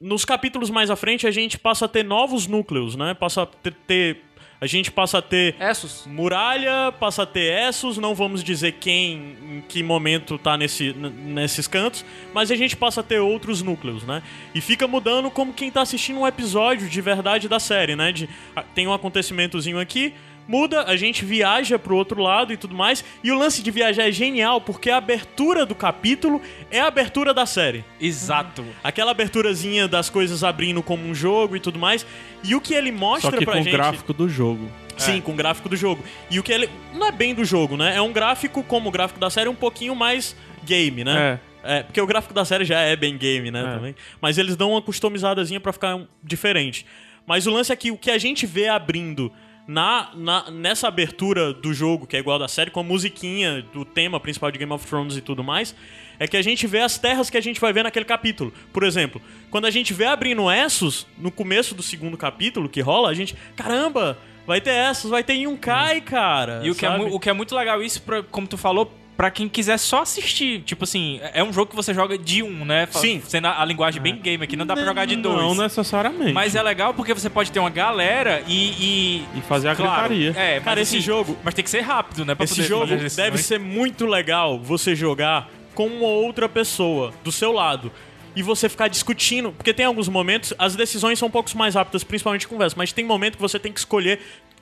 Nos 0.00 0.24
capítulos 0.24 0.70
mais 0.70 0.90
à 0.90 0.96
frente, 0.96 1.26
a 1.26 1.30
gente 1.30 1.58
passa 1.58 1.84
a 1.84 1.88
ter 1.88 2.02
novos 2.04 2.46
núcleos, 2.46 2.96
né? 2.96 3.12
Passa 3.14 3.42
a 3.42 3.46
ter... 3.46 3.74
ter- 3.86 4.22
a 4.62 4.66
gente 4.66 4.90
passa 4.90 5.16
a 5.18 5.22
ter 5.22 5.56
Essos. 5.58 6.06
Muralha, 6.06 6.92
passa 7.00 7.22
a 7.22 7.26
ter 7.26 7.50
Essos, 7.66 7.96
não 7.96 8.14
vamos 8.14 8.44
dizer 8.44 8.72
quem, 8.72 9.36
em 9.42 9.64
que 9.66 9.82
momento 9.82 10.36
tá 10.36 10.54
nesse, 10.54 10.92
nesses 10.92 11.66
cantos, 11.66 12.04
mas 12.34 12.50
a 12.50 12.54
gente 12.56 12.76
passa 12.76 13.00
a 13.00 13.02
ter 13.02 13.20
outros 13.20 13.62
núcleos, 13.62 14.04
né? 14.04 14.22
E 14.54 14.60
fica 14.60 14.86
mudando 14.86 15.30
como 15.30 15.54
quem 15.54 15.70
tá 15.70 15.80
assistindo 15.80 16.20
um 16.20 16.26
episódio 16.26 16.90
de 16.90 17.00
verdade 17.00 17.48
da 17.48 17.58
série, 17.58 17.96
né? 17.96 18.12
De, 18.12 18.28
tem 18.74 18.86
um 18.86 18.92
acontecimentozinho 18.92 19.80
aqui, 19.80 20.12
muda, 20.50 20.82
a 20.82 20.96
gente 20.96 21.24
viaja 21.24 21.78
pro 21.78 21.94
outro 21.96 22.20
lado 22.20 22.52
e 22.52 22.56
tudo 22.56 22.74
mais, 22.74 23.04
e 23.22 23.30
o 23.30 23.38
lance 23.38 23.62
de 23.62 23.70
viajar 23.70 24.08
é 24.08 24.10
genial, 24.10 24.60
porque 24.60 24.90
a 24.90 24.96
abertura 24.96 25.64
do 25.64 25.76
capítulo 25.76 26.42
é 26.72 26.80
a 26.80 26.88
abertura 26.88 27.32
da 27.32 27.46
série. 27.46 27.84
Exato. 28.00 28.64
Aquela 28.82 29.12
aberturazinha 29.12 29.86
das 29.86 30.10
coisas 30.10 30.42
abrindo 30.42 30.82
como 30.82 31.06
um 31.06 31.14
jogo 31.14 31.54
e 31.54 31.60
tudo 31.60 31.78
mais, 31.78 32.04
e 32.42 32.56
o 32.56 32.60
que 32.60 32.74
ele 32.74 32.90
mostra 32.90 33.30
Só 33.30 33.36
que 33.36 33.44
pra 33.44 33.54
com 33.54 33.60
o 33.60 33.62
gente... 33.62 33.72
gráfico 33.72 34.12
do 34.12 34.28
jogo. 34.28 34.68
Sim, 34.96 35.20
com 35.22 35.32
o 35.32 35.34
gráfico 35.34 35.66
do 35.68 35.76
jogo. 35.76 36.04
E 36.30 36.38
o 36.38 36.42
que 36.42 36.52
ele. 36.52 36.68
Não 36.92 37.06
é 37.06 37.12
bem 37.12 37.34
do 37.34 37.42
jogo, 37.42 37.74
né? 37.74 37.96
É 37.96 38.02
um 38.02 38.12
gráfico, 38.12 38.62
como 38.62 38.90
o 38.90 38.92
gráfico 38.92 39.18
da 39.18 39.30
série, 39.30 39.48
um 39.48 39.54
pouquinho 39.54 39.94
mais 39.94 40.36
game, 40.62 41.04
né? 41.04 41.40
É. 41.62 41.82
porque 41.82 42.00
o 42.00 42.06
gráfico 42.06 42.34
da 42.34 42.44
série 42.44 42.64
já 42.66 42.80
é 42.80 42.96
bem 42.96 43.16
game, 43.16 43.50
né? 43.50 43.60
É. 43.60 43.74
Também. 43.76 43.94
Mas 44.20 44.36
eles 44.36 44.56
dão 44.56 44.72
uma 44.72 44.82
customizadazinha 44.82 45.58
pra 45.60 45.72
ficar 45.72 45.94
um- 45.94 46.06
diferente. 46.22 46.84
Mas 47.26 47.46
o 47.46 47.50
lance 47.50 47.72
é 47.72 47.76
que 47.76 47.90
o 47.90 47.96
que 47.96 48.10
a 48.10 48.18
gente 48.18 48.44
vê 48.46 48.68
abrindo 48.68 49.32
na, 49.66 50.10
na- 50.14 50.50
nessa 50.50 50.88
abertura 50.88 51.52
do 51.52 51.72
jogo, 51.72 52.06
que 52.06 52.16
é 52.16 52.18
igual 52.18 52.38
da 52.38 52.48
série, 52.48 52.70
com 52.70 52.80
a 52.80 52.82
musiquinha 52.84 53.62
do 53.72 53.84
tema 53.84 54.18
principal 54.18 54.50
de 54.50 54.58
Game 54.58 54.72
of 54.72 54.86
Thrones 54.86 55.16
e 55.16 55.20
tudo 55.20 55.44
mais, 55.44 55.74
é 56.18 56.26
que 56.26 56.36
a 56.36 56.42
gente 56.42 56.66
vê 56.66 56.80
as 56.80 56.98
terras 56.98 57.30
que 57.30 57.36
a 57.38 57.40
gente 57.40 57.60
vai 57.60 57.72
ver 57.72 57.82
naquele 57.84 58.04
capítulo. 58.04 58.52
Por 58.72 58.82
exemplo, 58.82 59.22
quando 59.50 59.66
a 59.66 59.70
gente 59.70 59.92
vê 59.94 60.04
abrindo 60.06 60.50
Essos, 60.50 61.06
no 61.16 61.30
começo 61.30 61.74
do 61.74 61.82
segundo 61.82 62.16
capítulo 62.16 62.68
que 62.68 62.80
rola, 62.80 63.08
a 63.10 63.14
gente. 63.14 63.34
Caramba! 63.56 64.18
Vai 64.46 64.60
ter 64.60 64.70
Essos, 64.90 65.10
vai 65.10 65.22
ter 65.22 65.34
Yunkai, 65.34 66.00
cara! 66.00 66.60
E 66.64 66.70
o 66.70 66.74
que, 66.74 66.84
é, 66.84 66.90
o 66.90 67.20
que 67.20 67.30
é 67.30 67.32
muito 67.32 67.54
legal 67.54 67.80
isso, 67.82 68.02
como 68.30 68.48
tu 68.48 68.56
falou, 68.58 68.92
pra 69.20 69.30
quem 69.30 69.50
quiser 69.50 69.76
só 69.76 70.00
assistir. 70.00 70.62
Tipo 70.62 70.84
assim, 70.84 71.20
é 71.34 71.44
um 71.44 71.52
jogo 71.52 71.68
que 71.68 71.76
você 71.76 71.92
joga 71.92 72.16
de 72.16 72.42
um, 72.42 72.64
né? 72.64 72.88
Sim. 72.90 73.20
Sendo 73.28 73.48
a, 73.48 73.60
a 73.60 73.64
linguagem 73.66 74.00
bem 74.00 74.16
game 74.16 74.42
aqui, 74.42 74.56
não 74.56 74.64
dá 74.64 74.72
pra 74.72 74.82
jogar 74.82 75.04
de 75.04 75.14
dois. 75.14 75.36
Não 75.36 75.54
necessariamente. 75.54 76.32
Mas 76.32 76.54
é 76.54 76.62
legal 76.62 76.94
porque 76.94 77.12
você 77.12 77.28
pode 77.28 77.52
ter 77.52 77.58
uma 77.60 77.68
galera 77.68 78.42
e. 78.48 79.22
E 79.36 79.40
fazer 79.46 79.68
a 79.68 79.76
claro, 79.76 80.08
gritaria. 80.08 80.30
É, 80.30 80.54
mas 80.54 80.64
Cara, 80.64 80.80
esse 80.80 80.96
assim, 80.96 81.04
jogo- 81.04 81.36
Mas 81.44 81.52
tem 81.52 81.62
que 81.62 81.68
ser 81.68 81.82
rápido, 81.82 82.24
né? 82.24 82.34
Pra 82.34 82.44
Esse 82.44 82.54
poder 82.54 82.66
jogo 82.66 82.86
deve 83.14 83.36
ser 83.36 83.60
muito 83.60 84.06
legal 84.06 84.58
você 84.58 84.96
jogar 84.96 85.50
com 85.74 85.86
uma 85.86 86.08
outra 86.08 86.48
pessoa 86.48 87.12
do 87.22 87.30
seu 87.30 87.52
lado. 87.52 87.92
E 88.34 88.42
você 88.42 88.70
ficar 88.70 88.88
discutindo, 88.88 89.52
porque 89.52 89.74
tem 89.74 89.84
alguns 89.84 90.08
momentos, 90.08 90.54
as 90.58 90.74
decisões 90.74 91.18
são 91.18 91.28
um 91.28 91.30
pouco 91.30 91.54
mais 91.58 91.74
rápidas, 91.74 92.02
principalmente 92.02 92.48
conversa, 92.48 92.74
mas 92.78 92.90
tem 92.90 93.04
momento 93.04 93.34
que 93.36 93.42
você 93.42 93.58
tem 93.58 93.70
que 93.70 93.80
escolher. 93.80 94.18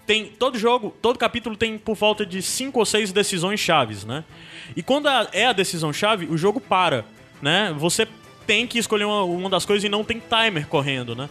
Tem, 0.09 0.25
todo 0.25 0.59
jogo, 0.59 0.97
todo 1.03 1.19
capítulo 1.19 1.55
tem 1.55 1.77
por 1.77 1.95
volta 1.95 2.25
de 2.25 2.41
cinco 2.41 2.79
ou 2.81 2.87
seis 2.87 3.13
decisões 3.13 3.61
chaves, 3.61 4.05
né? 4.07 4.25
E 4.75 4.83
quando 4.83 5.07
a- 5.07 5.29
é 5.35 5.45
a 5.47 5.53
decisão 5.53 5.93
chave, 5.93 6.25
o 6.31 6.37
jogo 6.39 6.59
para, 6.61 7.05
né? 7.43 7.75
Você 7.77 8.09
tem 8.47 8.67
que 8.67 8.79
escolher 8.79 9.05
uma, 9.05 9.23
uma 9.25 9.51
das 9.51 9.67
coisas 9.67 9.85
e 9.85 9.89
não 9.91 10.03
tem 10.03 10.19
timer 10.19 10.67
correndo, 10.67 11.15
né? 11.15 11.29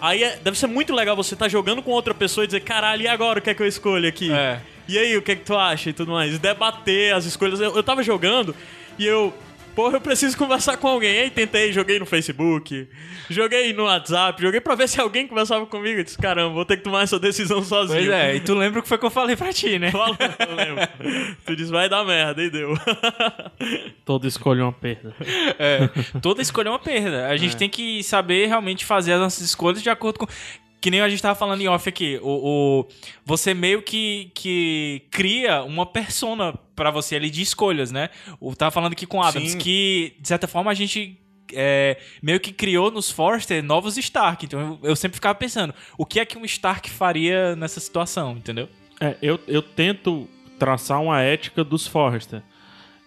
Aí 0.00 0.24
é- 0.24 0.36
deve 0.36 0.58
ser 0.58 0.66
muito 0.66 0.92
legal 0.92 1.14
você 1.14 1.34
estar 1.34 1.48
jogando 1.48 1.80
com 1.80 1.92
outra 1.92 2.12
pessoa 2.12 2.42
e 2.42 2.48
dizer, 2.48 2.60
caralho, 2.60 3.02
e 3.02 3.06
agora 3.08 3.38
o 3.38 3.42
que 3.42 3.50
é 3.50 3.54
que 3.54 3.62
eu 3.62 3.66
escolho 3.68 4.08
aqui? 4.08 4.32
É. 4.32 4.60
E 4.88 4.98
aí, 4.98 5.16
o 5.16 5.22
que 5.22 5.30
é 5.32 5.36
que 5.36 5.44
tu 5.44 5.56
acha 5.56 5.90
e 5.90 5.92
tudo 5.92 6.10
mais? 6.10 6.38
Debater 6.40 7.14
as 7.14 7.24
escolhas. 7.24 7.60
Eu, 7.60 7.76
eu 7.76 7.82
tava 7.84 8.02
jogando 8.02 8.52
e 8.98 9.06
eu. 9.06 9.32
Porra, 9.78 9.98
eu 9.98 10.00
preciso 10.00 10.36
conversar 10.36 10.76
com 10.76 10.88
alguém. 10.88 11.20
Aí 11.20 11.30
tentei, 11.30 11.72
joguei 11.72 12.00
no 12.00 12.04
Facebook, 12.04 12.88
joguei 13.30 13.72
no 13.72 13.84
WhatsApp, 13.84 14.42
joguei 14.42 14.60
pra 14.60 14.74
ver 14.74 14.88
se 14.88 15.00
alguém 15.00 15.28
conversava 15.28 15.64
comigo. 15.66 16.00
Eu 16.00 16.02
disse, 16.02 16.18
caramba, 16.18 16.52
vou 16.52 16.64
ter 16.64 16.78
que 16.78 16.82
tomar 16.82 17.02
essa 17.02 17.16
decisão 17.16 17.62
sozinho. 17.62 18.00
Pois 18.00 18.08
é, 18.08 18.34
e 18.34 18.40
tu 18.40 18.56
lembra 18.56 18.80
o 18.80 18.82
que 18.82 18.88
foi 18.88 18.98
que 18.98 19.06
eu 19.06 19.10
falei 19.10 19.36
pra 19.36 19.52
ti, 19.52 19.78
né? 19.78 19.92
Fala, 19.92 20.18
eu 20.48 20.56
lembro. 20.56 20.88
tu 21.46 21.54
disse, 21.54 21.70
vai 21.70 21.88
dar 21.88 22.04
merda, 22.04 22.42
e 22.42 22.50
deu. 22.50 22.74
Todo 24.04 24.26
escolhe 24.26 24.60
uma 24.60 24.72
perda. 24.72 25.14
É, 25.60 25.88
toda 26.20 26.42
escolha 26.42 26.66
é 26.66 26.72
uma 26.72 26.80
perda. 26.80 27.28
A 27.28 27.36
gente 27.36 27.56
tem 27.56 27.68
que 27.68 28.02
saber 28.02 28.46
realmente 28.46 28.84
fazer 28.84 29.12
as 29.12 29.20
nossas 29.20 29.44
escolhas 29.44 29.80
de 29.80 29.88
acordo 29.88 30.18
com. 30.18 30.26
Que 30.80 30.90
nem 30.90 31.00
a 31.00 31.08
gente 31.08 31.20
tava 31.20 31.34
falando 31.34 31.60
em 31.60 31.66
off 31.68 31.88
aqui. 31.88 32.18
O, 32.22 32.28
o- 32.82 32.88
você 33.24 33.52
meio 33.52 33.82
que, 33.82 34.30
que 34.34 35.02
cria 35.10 35.62
uma 35.64 35.84
persona 35.84 36.52
pra 36.76 36.90
você 36.90 37.16
ali 37.16 37.30
de 37.30 37.42
escolhas, 37.42 37.90
né? 37.90 38.10
O 38.40 38.54
tava 38.54 38.70
falando 38.70 38.92
aqui 38.92 39.04
com 39.06 39.18
o 39.18 39.22
Adams 39.22 39.52
Sim. 39.52 39.58
que, 39.58 40.14
de 40.20 40.28
certa 40.28 40.46
forma, 40.46 40.70
a 40.70 40.74
gente. 40.74 41.18
é, 41.52 41.98
meio 42.22 42.38
que 42.38 42.52
criou 42.52 42.90
nos 42.90 43.10
Forrester 43.10 43.62
novos 43.64 43.96
Stark. 43.98 44.44
Então 44.46 44.78
eu, 44.82 44.90
eu 44.90 44.94
sempre 44.96 45.16
ficava 45.16 45.34
pensando, 45.34 45.74
o 45.96 46.06
que 46.06 46.20
é 46.20 46.24
que 46.24 46.38
um 46.38 46.44
Stark 46.44 46.88
faria 46.90 47.56
nessa 47.56 47.80
situação, 47.80 48.32
entendeu? 48.36 48.68
É, 49.00 49.16
eu, 49.20 49.40
eu 49.48 49.62
tento 49.62 50.28
traçar 50.58 51.00
uma 51.02 51.20
ética 51.22 51.64
dos 51.64 51.86
Forrester. 51.88 52.42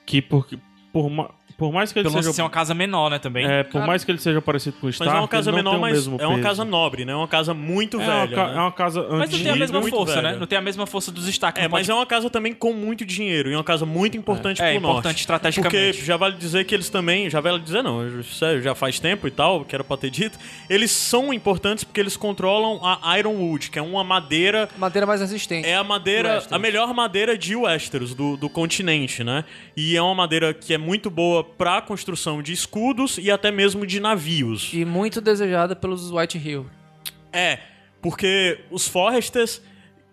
Que 0.05 0.21
por, 0.21 0.47
por 0.91 1.09
ma- 1.09 1.31
Por 1.61 1.71
mais 1.71 1.93
que 1.93 1.99
ele 1.99 2.09
Pelo 2.09 2.23
seja. 2.23 2.33
ser 2.33 2.41
uma 2.41 2.49
casa 2.49 2.73
menor, 2.73 3.11
né, 3.11 3.19
também. 3.19 3.45
É, 3.45 3.61
por 3.61 3.73
Cara- 3.73 3.85
mais 3.85 4.03
que 4.03 4.09
ele 4.09 4.17
seja 4.17 4.41
parecido 4.41 4.77
com 4.81 4.87
o 4.87 4.89
Mas 4.89 4.95
Stark, 4.95 5.15
é 5.15 5.19
uma 5.19 5.27
casa 5.27 5.51
menor, 5.51 5.77
mas 5.79 5.93
mesmo 5.93 6.17
é 6.19 6.25
uma 6.25 6.37
peso. 6.37 6.47
casa 6.47 6.65
nobre, 6.65 7.05
né? 7.05 7.13
É 7.13 7.15
uma 7.15 7.27
casa 7.27 7.53
muito 7.53 8.01
É 8.01 8.03
uma, 8.03 8.25
velha. 8.25 8.35
ca- 8.35 8.47
né? 8.47 8.57
é 8.57 8.59
uma 8.61 8.71
casa 8.71 8.99
antiga. 9.01 9.17
Mas 9.19 9.31
não 9.31 9.39
tem 9.43 9.51
a 9.51 9.55
mesma 9.55 9.81
força, 9.83 10.15
velha. 10.15 10.31
né? 10.31 10.37
Não 10.39 10.47
tem 10.47 10.57
a 10.57 10.61
mesma 10.61 10.87
força 10.87 11.11
dos 11.11 11.25
destaques. 11.27 11.61
É, 11.63 11.67
mas 11.67 11.81
pode- 11.85 11.91
é 11.91 11.93
uma 11.93 12.05
casa 12.07 12.29
também 12.31 12.51
com 12.51 12.73
muito 12.73 13.05
dinheiro 13.05 13.49
e 13.49 13.53
é 13.53 13.57
uma 13.57 13.63
casa 13.63 13.85
muito 13.85 14.17
importante 14.17 14.59
É, 14.59 14.65
pro 14.65 14.73
é 14.73 14.75
importante 14.77 15.03
norte. 15.05 15.19
estrategicamente. 15.19 15.97
Porque 15.97 16.03
já 16.05 16.17
vale 16.17 16.35
dizer 16.35 16.65
que 16.65 16.73
eles 16.73 16.89
também, 16.89 17.29
já 17.29 17.39
vale 17.39 17.59
dizer 17.59 17.83
não, 17.83 18.23
sério, 18.23 18.59
já 18.63 18.73
faz 18.73 18.99
tempo 18.99 19.27
e 19.27 19.31
tal, 19.31 19.63
que 19.63 19.75
era 19.75 19.83
pra 19.83 19.97
ter 19.97 20.09
dito, 20.09 20.39
eles 20.67 20.89
são 20.89 21.31
importantes 21.31 21.83
porque 21.83 21.99
eles 21.99 22.17
controlam 22.17 22.79
a 22.83 23.19
Ironwood, 23.19 23.69
que 23.69 23.77
é 23.77 23.81
uma 23.83 24.03
madeira 24.03 24.67
Madeira 24.79 25.05
mais 25.05 25.21
resistente. 25.21 25.67
é 25.67 25.75
a 25.75 25.83
madeira, 25.83 26.43
a 26.49 26.57
melhor 26.57 26.91
madeira 26.93 27.37
de 27.37 27.55
Westeros, 27.55 28.15
do, 28.15 28.35
do 28.35 28.49
continente, 28.49 29.23
né? 29.23 29.43
E 29.77 29.95
é 29.95 30.01
uma 30.01 30.15
madeira 30.15 30.53
que 30.55 30.73
é 30.73 30.77
muito 30.79 31.09
boa 31.11 31.43
pra 31.57 31.81
construção 31.81 32.41
de 32.41 32.53
escudos 32.53 33.17
e 33.17 33.29
até 33.31 33.51
mesmo 33.51 33.85
de 33.85 33.99
navios. 33.99 34.69
E 34.73 34.83
muito 34.85 35.19
desejada 35.21 35.75
pelos 35.75 36.11
White 36.11 36.37
Hill. 36.37 36.65
É, 37.31 37.59
porque 38.01 38.59
os 38.71 38.87
Forresters, 38.87 39.61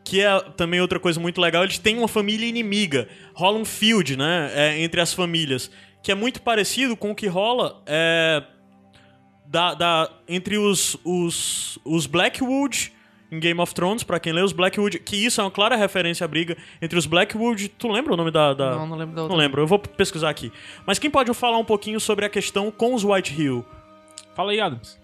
que 0.04 0.20
é 0.22 0.40
também 0.56 0.80
outra 0.80 1.00
coisa 1.00 1.18
muito 1.20 1.40
legal, 1.40 1.64
eles 1.64 1.78
têm 1.78 1.98
uma 1.98 2.08
família 2.08 2.46
inimiga. 2.46 3.08
Rola 3.34 3.58
um 3.58 3.64
field, 3.64 4.16
né, 4.16 4.50
é, 4.54 4.80
entre 4.82 5.00
as 5.00 5.12
famílias, 5.12 5.70
que 6.02 6.12
é 6.12 6.14
muito 6.14 6.40
parecido 6.42 6.96
com 6.96 7.10
o 7.10 7.14
que 7.14 7.26
rola 7.26 7.82
é, 7.86 8.42
da, 9.46 9.74
da- 9.74 10.10
entre 10.28 10.58
os, 10.58 10.96
os, 11.04 11.78
os 11.84 12.06
Blackwood 12.06 12.92
em 13.30 13.38
Game 13.38 13.60
of 13.60 13.74
Thrones, 13.74 14.02
pra 14.02 14.18
quem 14.18 14.32
lê 14.32 14.40
os 14.42 14.52
Blackwood, 14.52 14.98
que 15.00 15.16
isso 15.16 15.40
é 15.40 15.44
uma 15.44 15.50
clara 15.50 15.76
referência 15.76 16.24
à 16.24 16.28
briga 16.28 16.56
entre 16.80 16.98
os 16.98 17.06
Blackwood. 17.06 17.68
Tu 17.68 17.88
lembra 17.88 18.14
o 18.14 18.16
nome 18.16 18.30
da. 18.30 18.54
da- 18.54 18.70
Não, 18.76 18.86
não 18.86 18.96
lembro 18.96 19.14
da 19.14 19.22
Não 19.22 19.28
outra. 19.28 19.36
lembro, 19.38 19.62
eu 19.62 19.66
vou 19.66 19.78
pesquisar 19.78 20.30
aqui. 20.30 20.50
Mas 20.86 20.98
quem 20.98 21.10
pode 21.10 21.32
falar 21.34 21.58
um 21.58 21.64
pouquinho 21.64 22.00
sobre 22.00 22.24
a 22.24 22.28
questão 22.28 22.70
com 22.70 22.94
os 22.94 23.04
White 23.04 23.40
Hill? 23.40 23.64
Fala 24.34 24.52
aí, 24.52 24.60
Adams. 24.60 24.98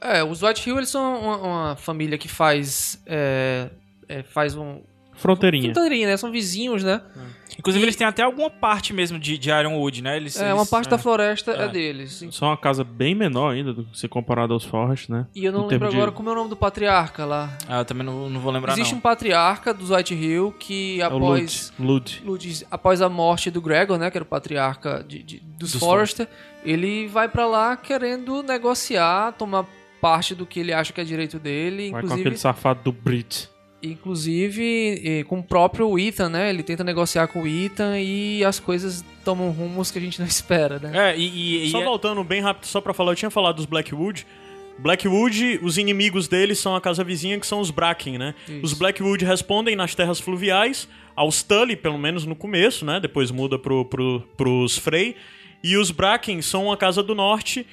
É, 0.00 0.22
os 0.22 0.42
White 0.42 0.68
Hill, 0.68 0.76
eles 0.76 0.90
são 0.90 1.18
uma, 1.20 1.36
uma 1.38 1.76
família 1.76 2.18
que 2.18 2.28
faz... 2.28 3.02
É, 3.06 3.70
é, 4.08 4.22
faz 4.22 4.54
um... 4.54 4.80
Fronteirinha. 5.14 5.72
Fronteirinha, 5.72 6.08
né? 6.08 6.16
São 6.16 6.30
vizinhos, 6.30 6.82
né? 6.84 7.00
Inclusive, 7.58 7.84
eles 7.84 7.96
têm 7.96 8.06
até 8.06 8.22
alguma 8.22 8.50
parte 8.50 8.92
mesmo 8.92 9.18
de, 9.18 9.38
de 9.38 9.50
Ironwood, 9.50 10.02
né? 10.02 10.16
Eles, 10.16 10.36
É, 10.36 10.44
eles- 10.46 10.54
uma 10.54 10.66
parte 10.66 10.88
da 10.88 10.98
floresta 10.98 11.52
é, 11.52 11.64
É. 11.64 11.68
deles. 11.68 12.24
Só 12.30 12.46
uma 12.46 12.56
casa 12.56 12.82
bem 12.84 13.14
menor 13.14 13.52
ainda, 13.54 13.72
do 13.72 13.84
que 13.84 13.98
se 13.98 14.08
comparado 14.08 14.52
aos 14.52 14.64
Forrest, 14.64 15.08
né? 15.08 15.26
E 15.34 15.44
eu 15.44 15.52
não 15.52 15.60
Em 15.60 15.62
lembro 15.62 15.78
termos 15.78 15.90
de- 15.90 15.96
agora 15.96 16.12
como 16.12 16.28
é 16.28 16.32
o 16.32 16.34
nome 16.34 16.50
do 16.50 16.56
patriarca 16.56 17.24
lá. 17.24 17.56
Ah, 17.68 17.78
eu 17.80 17.84
também 17.84 18.04
não, 18.04 18.28
não 18.28 18.40
vou 18.40 18.52
lembrar, 18.52 18.72
Existe 18.72 18.92
não. 18.92 18.98
um 18.98 19.00
patriarca 19.02 19.72
dos 19.72 19.90
White 19.90 20.14
Hill 20.14 20.54
que 20.58 21.00
É 21.00 21.04
após... 21.04 21.72
Lud. 21.78 22.22
Lud. 22.24 22.66
Após 22.70 23.00
a 23.00 23.08
morte 23.08 23.50
do 23.50 23.60
Gregor, 23.60 23.98
né, 23.98 24.10
que 24.10 24.18
era 24.18 24.22
o 24.24 24.26
patriarca 24.26 25.04
de, 25.06 25.22
de- 25.22 25.40
dos, 25.40 25.72
Dos 25.72 25.80
Forrester, 25.80 26.28
ele 26.64 27.06
vai 27.06 27.28
pra 27.28 27.46
lá 27.46 27.76
querendo 27.76 28.42
negociar, 28.42 29.32
tomar 29.32 29.64
parte 30.00 30.34
do 30.34 30.44
que 30.44 30.60
ele 30.60 30.72
acha 30.72 30.92
que 30.92 31.00
é 31.00 31.04
direito 31.04 31.38
dele, 31.38 31.90
Vai 31.90 32.00
com 32.02 32.06
inclusive, 32.06 32.20
aquele 32.28 32.36
safado 32.36 32.80
do 32.84 32.92
Brit. 32.92 33.48
Inclusive 33.84 35.24
com 35.28 35.38
o 35.38 35.42
próprio 35.42 35.98
Ethan, 35.98 36.28
né? 36.28 36.50
Ele 36.50 36.62
tenta 36.62 36.82
negociar 36.84 37.26
com 37.28 37.42
o 37.42 37.46
Ethan 37.46 37.98
e 37.98 38.44
as 38.44 38.58
coisas 38.60 39.04
tomam 39.24 39.50
rumos 39.50 39.90
que 39.90 39.98
a 39.98 40.00
gente 40.02 40.18
não 40.20 40.26
espera, 40.28 40.78
né? 40.78 41.10
É, 41.12 41.16
e... 41.18 41.22
e- 41.28 41.66
e 41.66 41.70
Só 41.70 41.80
é- 41.80 41.84
voltando 41.84 42.22
bem 42.24 42.40
rápido, 42.40 42.66
só 42.66 42.80
pra 42.80 42.92
falar, 42.94 43.12
eu 43.12 43.16
tinha 43.16 43.30
falado 43.30 43.56
dos 43.56 43.66
Blackwood. 43.66 44.26
Blackwood, 44.78 45.60
os 45.62 45.78
inimigos 45.78 46.26
deles 46.26 46.58
são 46.58 46.74
a 46.74 46.80
casa 46.80 47.04
vizinha, 47.04 47.38
que 47.38 47.46
são 47.46 47.60
os 47.60 47.70
Bracken, 47.70 48.18
né? 48.18 48.34
Isso. 48.48 48.60
Os 48.64 48.72
Blackwood 48.72 49.24
respondem 49.24 49.76
nas 49.76 49.94
terras 49.94 50.18
fluviais, 50.18 50.88
aos 51.14 51.42
Tully, 51.44 51.76
pelo 51.76 51.96
menos 51.96 52.26
no 52.26 52.34
começo, 52.34 52.84
né? 52.84 52.98
Depois 52.98 53.30
muda 53.30 53.56
pro, 53.58 53.84
pro, 53.84 54.20
pros 54.36 54.76
Frey. 54.76 55.14
E 55.62 55.76
os 55.76 55.90
Bracken 55.92 56.42
são 56.42 56.72
a 56.72 56.76
casa 56.76 57.02
do 57.04 57.14
norte, 57.14 57.64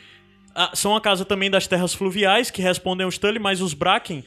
ah, 0.55 0.72
são 0.76 0.95
a 0.95 1.01
casa 1.01 1.26
também 1.26 1.49
das 1.49 1.66
terras 1.66 1.93
fluviais, 1.93 2.51
que 2.51 2.62
respondem 2.62 3.03
aos 3.03 3.18
Tully, 3.18 3.39
mas 3.39 3.62
os 3.62 3.74
Bracken 3.74 4.24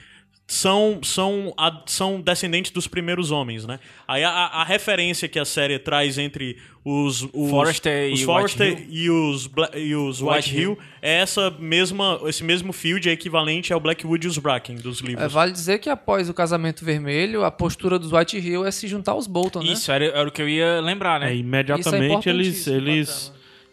são, 0.46 1.00
são, 1.02 1.54
a- 1.56 1.82
são 1.86 2.20
descendentes 2.20 2.70
dos 2.70 2.86
primeiros 2.86 3.30
homens, 3.30 3.66
né? 3.66 3.80
Aí 4.06 4.22
a, 4.22 4.28
a- 4.30 4.64
referência 4.64 5.26
que 5.26 5.38
a 5.38 5.44
série 5.44 5.78
traz 5.78 6.18
entre 6.18 6.58
os, 6.84 7.22
os 7.32 7.50
Forrester 7.50 8.12
os 8.12 8.20
e 8.20 8.24
Forrester 8.26 8.68
White 8.76 8.86
e 8.90 9.10
os, 9.10 9.46
Bla- 9.46 9.70
e 9.74 9.94
os 9.94 10.20
White, 10.20 10.34
White 10.36 10.54
Hill, 10.54 10.60
Hill. 10.72 10.78
é 11.00 11.14
essa 11.20 11.50
mesma, 11.58 12.20
esse 12.26 12.44
mesmo 12.44 12.74
field 12.74 13.08
é 13.08 13.12
equivalente 13.12 13.72
ao 13.72 13.80
Blackwood 13.80 14.26
e 14.26 14.28
os 14.28 14.36
Bracken 14.36 14.76
dos 14.76 15.02
É, 15.02 15.06
livros. 15.06 15.32
vale 15.32 15.50
dizer 15.50 15.78
que 15.78 15.88
após 15.88 16.28
o 16.28 16.34
casamento 16.34 16.84
vermelho, 16.84 17.42
a 17.42 17.50
postura 17.50 17.98
dos 17.98 18.12
White 18.12 18.36
Hill 18.38 18.66
é 18.66 18.70
se 18.70 18.86
juntar 18.86 19.12
aos 19.12 19.26
Bolton, 19.26 19.60
né? 19.62 19.72
Isso, 19.72 19.90
era, 19.90 20.04
era 20.04 20.28
o 20.28 20.30
que 20.30 20.42
eu 20.42 20.48
ia 20.48 20.78
lembrar, 20.82 21.20
né? 21.20 21.28
É, 21.28 21.30
Isso 21.30 21.36
é 21.38 21.40
imediatamente 21.40 22.28
eles, 22.28 22.66
eles, 22.66 23.32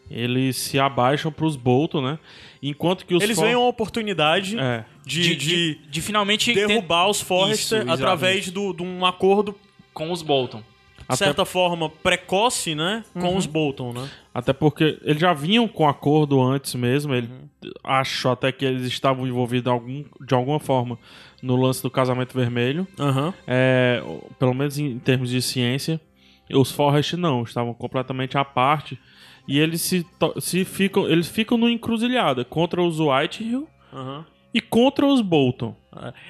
eles 0.10 0.56
se 0.56 0.80
abaixam 0.80 1.34
pros 1.34 1.58
Bolton, 1.58 2.02
né? 2.02 2.18
Enquanto 2.64 3.06
que 3.06 3.14
os 3.16 3.24
Eles 3.24 3.38
veem 3.40 3.56
uma 3.56 3.68
oportunidade 3.68 4.58
É. 4.58 4.86
de, 5.06 5.22
de, 5.22 5.36
de 5.36 5.48
de, 5.76 5.80
de 5.90 6.02
finalmente 6.02 6.54
derrubar 6.54 7.10
os 7.10 7.22
Forrester 7.22 7.82
Isso, 7.82 7.92
através 7.92 8.50
do- 8.52 8.74
de 8.74 8.84
um 8.84 9.06
acordo, 9.06 9.54
ter- 9.54 9.60
com 9.94 10.12
os 10.12 10.22
Bolton. 10.22 10.60
de 10.60 11.06
Até- 11.08 11.26
certa 11.26 11.44
forma, 11.44 11.90
precoce, 11.90 12.74
né? 12.76 13.04
Com 13.14 13.36
os 13.36 13.46
Bolton, 13.46 13.92
né? 13.94 14.10
Até 14.34 14.54
porque 14.54 14.98
eles 15.04 15.20
já 15.20 15.34
vinham 15.34 15.68
com 15.68 15.88
acordo 15.90 16.42
antes 16.42 16.74
mesmo. 16.76 17.14
Ele 17.14 17.28
Uhum. 17.28 17.72
acho 17.84 18.30
até 18.30 18.52
que 18.52 18.64
eles 18.64 18.84
estavam 18.88 19.28
envolvidos 19.28 19.64
de, 19.66 19.70
algum, 19.70 20.06
de 20.26 20.34
alguma 20.34 20.60
forma 20.60 20.98
no 21.42 21.56
lance 21.58 21.82
do 21.84 21.90
casamento 21.92 22.34
vermelho. 22.34 22.88
Aham. 22.98 23.34
É, 23.46 24.02
pelo 24.40 24.54
menos 24.54 24.78
em 24.78 24.98
termos 25.00 25.30
de 25.32 25.42
ciência. 25.42 26.00
Os 26.54 26.72
Forrest 26.72 27.14
não, 27.14 27.44
estavam 27.44 27.74
completamente 27.74 28.38
à 28.38 28.46
parte. 28.46 28.98
E 29.48 29.60
eles 29.60 29.82
se, 29.82 30.06
se 30.40 30.64
ficam, 30.64 31.10
eles 31.10 31.28
ficam 31.28 31.58
no 31.58 31.68
encruzilhada 31.70 32.46
contra 32.46 32.82
os 32.82 33.00
White 33.00 33.44
Hill 33.44 33.68
Aham. 33.92 34.26
E 34.54 34.60
contra 34.62 35.06
os 35.06 35.22
Bolton. 35.22 35.76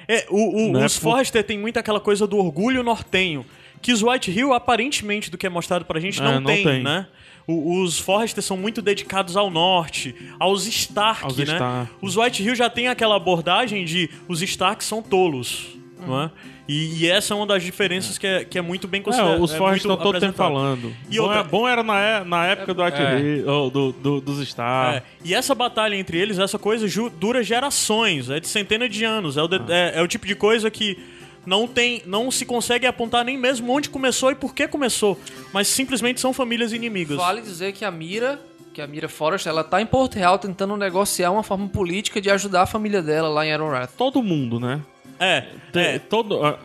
É, 0.08 0.26
o, 0.30 0.68
o- 0.68 0.72
Né, 0.72 0.84
os 0.86 0.96
Forrester 0.96 1.42
tem 1.44 1.58
muito 1.58 1.78
aquela 1.78 2.00
coisa 2.00 2.26
do 2.26 2.36
orgulho 2.38 2.82
nortenho. 2.82 3.44
Que 3.80 3.92
os 3.92 4.02
White 4.02 4.30
Hill, 4.30 4.52
aparentemente, 4.52 5.28
do 5.30 5.36
que 5.36 5.46
é 5.46 5.50
mostrado 5.50 5.84
pra 5.84 5.98
gente, 5.98 6.20
É, 6.20 6.24
não, 6.24 6.34
não 6.40 6.44
tem, 6.44 6.64
tem. 6.64 6.82
né? 6.84 7.06
O- 7.46 7.80
os 7.82 7.98
Forrester 7.98 8.42
são 8.42 8.56
muito 8.56 8.80
dedicados 8.80 9.36
ao 9.36 9.50
norte, 9.50 10.14
aos 10.38 10.66
Stark, 10.66 11.24
Aos 11.24 11.36
né? 11.36 11.44
Stark. 11.44 11.92
Os 12.00 12.16
White 12.16 12.42
Hill 12.44 12.54
já 12.54 12.70
tem 12.70 12.86
aquela 12.86 13.16
abordagem 13.16 13.84
de 13.84 14.08
os 14.28 14.40
Stark 14.42 14.84
são 14.84 15.02
tolos, 15.02 15.66
não 16.06 16.22
é? 16.22 16.30
E, 16.68 17.02
e 17.04 17.08
essa 17.10 17.34
é 17.34 17.36
uma 17.36 17.46
das 17.46 17.62
diferenças 17.62 18.16
que, 18.18 18.26
é, 18.26 18.44
que 18.44 18.56
é 18.56 18.62
muito 18.62 18.86
bem 18.86 19.00
É, 19.00 19.04
considerada. 19.04 19.42
os 19.42 19.52
Forrest 19.52 19.78
estão 19.84 19.96
todo 19.96 20.20
tempo 20.20 20.32
falando. 20.34 20.94
E 21.10 21.16
bom, 21.16 21.24
outra- 21.24 21.40
é- 21.40 21.42
bom 21.44 21.68
era 21.68 21.82
na, 21.82 22.00
é- 22.00 22.24
na 22.24 22.46
época 22.46 22.72
do 22.72 22.82
White 22.84 22.98
É. 23.02 23.42
Do, 23.42 23.92
do- 23.92 24.20
dos 24.20 24.38
Stark. 24.40 24.98
É, 24.98 25.02
e 25.24 25.34
essa 25.34 25.54
batalha 25.54 25.96
entre 25.96 26.18
eles, 26.18 26.38
essa 26.38 26.58
coisa 26.58 26.86
ju- 26.86 27.10
dura 27.10 27.42
gerações, 27.42 28.30
é 28.30 28.38
de 28.38 28.46
centenas 28.46 28.90
de 28.90 29.04
anos. 29.04 29.36
É 29.36 29.42
o, 29.42 29.48
de- 29.48 29.56
Ah. 29.56 29.64
é- 29.68 29.92
é 29.96 30.02
o 30.02 30.06
tipo 30.06 30.24
de 30.26 30.34
coisa 30.36 30.70
que 30.70 30.96
não 31.44 31.66
tem, 31.66 32.00
não 32.06 32.30
se 32.30 32.44
consegue 32.46 32.86
apontar 32.86 33.24
nem 33.24 33.36
mesmo 33.36 33.72
onde 33.72 33.90
começou 33.90 34.30
e 34.30 34.34
por 34.36 34.54
que 34.54 34.68
começou, 34.68 35.18
mas 35.52 35.66
simplesmente 35.66 36.20
são 36.20 36.32
famílias 36.32 36.72
inimigas. 36.72 37.16
Vale 37.16 37.40
dizer 37.42 37.72
que 37.72 37.84
a 37.84 37.90
Mira, 37.90 38.40
que 38.72 38.80
a 38.80 38.86
Mira 38.86 39.08
Forrest, 39.08 39.46
ela 39.48 39.64
tá 39.64 39.82
em 39.82 39.86
Porto 39.86 40.14
Real 40.14 40.38
tentando 40.38 40.76
negociar 40.76 41.32
uma 41.32 41.42
forma 41.42 41.68
política 41.68 42.20
de 42.20 42.30
ajudar 42.30 42.62
a 42.62 42.66
família 42.66 43.02
dela 43.02 43.28
lá 43.28 43.44
em 43.44 43.50
Ironrath. 43.50 43.90
Todo 43.98 44.22
mundo, 44.22 44.60
né? 44.60 44.80
É, 45.22 45.44
Tem- 45.72 45.82
é, 45.84 45.98
todo, 45.98 46.44
a- 46.44 46.58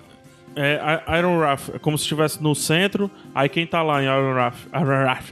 é, 0.56 1.18
Iron 1.20 1.38
Wrath 1.38 1.70
é 1.76 1.80
como 1.80 1.98
se 1.98 2.04
estivesse 2.04 2.42
no 2.42 2.56
centro. 2.56 3.10
Aí 3.36 3.48
quem 3.50 3.66
tá 3.68 3.82
lá 3.84 4.02
em 4.02 4.06
Iron 4.06 4.34
Wrath, 4.34 4.58
Iron 4.74 4.86
Wrath 5.04 5.26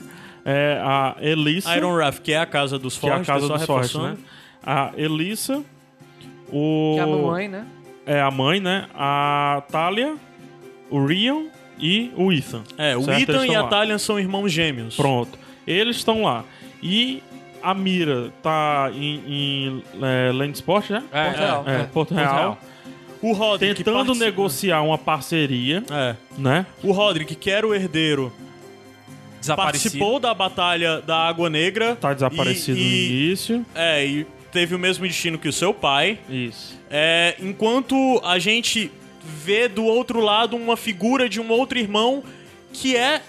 é 0.45 0.79
a 0.83 1.15
Elissa, 1.19 1.75
Iron 1.75 1.93
Wrath, 1.95 2.19
que 2.19 2.31
é 2.33 2.39
a 2.39 2.45
casa 2.45 2.77
dos 2.77 2.97
que 2.97 3.05
é 3.07 3.09
a 3.09 3.13
Forrest, 3.13 3.27
casa 3.27 3.47
dos 3.47 3.65
Forrest, 3.65 3.95
né? 3.95 4.17
A 4.63 4.91
Elissa, 4.95 5.63
o 6.51 6.93
Que 6.95 6.99
é 6.99 7.03
a 7.03 7.07
mamãe, 7.07 7.47
né? 7.47 7.65
é 8.05 8.21
a 8.21 8.31
mãe, 8.31 8.59
né? 8.59 8.85
A 8.93 9.63
Talia, 9.71 10.15
o 10.89 11.03
Rion 11.05 11.45
e 11.79 12.11
o 12.15 12.31
Ethan. 12.31 12.61
É, 12.77 12.95
o 12.95 13.01
Certo, 13.03 13.31
Ethan 13.31 13.47
e 13.47 13.55
a 13.55 13.63
lá. 13.63 13.67
Talion 13.67 13.97
são 13.97 14.19
irmãos 14.19 14.49
gêmeos. 14.51 14.95
Pronto. 14.95 15.37
Eles 15.67 15.97
estão 15.97 16.23
lá. 16.23 16.43
E 16.81 17.21
a 17.63 17.73
Mira 17.73 18.31
tá 18.43 18.91
em, 18.93 19.23
em 19.27 19.83
é, 20.01 20.31
Landsport, 20.31 20.91
né? 20.91 21.03
É, 21.11 21.23
Porto 21.25 21.37
Real. 21.39 21.63
É, 21.67 21.75
É, 21.75 21.83
Porto 21.85 22.13
Real. 22.13 22.57
O 23.21 23.31
Roderick 23.33 23.83
Tentando 23.83 24.05
participa- 24.07 24.25
negociar 24.25 24.81
uma 24.81 24.97
parceria, 24.97 25.83
É. 25.91 26.15
né? 26.37 26.65
O 26.83 26.91
Roderick, 26.91 27.35
que 27.35 27.49
era 27.49 27.65
o 27.67 27.73
herdeiro, 27.73 28.31
participou 29.55 30.19
da 30.19 30.33
batalha 30.33 31.01
da 31.01 31.17
Água 31.27 31.49
Negra. 31.49 31.95
Tá 31.95 32.13
desaparecido 32.13 32.77
e, 32.77 32.81
no 32.83 32.87
e- 32.89 33.05
início. 33.27 33.65
É, 33.75 34.05
e 34.05 34.25
teve 34.51 34.73
o 34.75 34.79
mesmo 34.79 35.05
destino 35.05 35.37
que 35.37 35.47
o 35.47 35.53
seu 35.53 35.73
pai. 35.73 36.17
Isso. 36.29 36.79
É, 36.89 37.35
enquanto 37.39 37.95
a 38.23 38.39
gente 38.39 38.91
vê 39.43 39.67
do 39.67 39.83
outro 39.83 40.19
lado 40.19 40.55
uma 40.55 40.77
figura 40.77 41.27
de 41.27 41.39
um 41.41 41.49
outro 41.51 41.77
irmão 41.79 42.23
que 42.73 42.95
é 42.95 43.21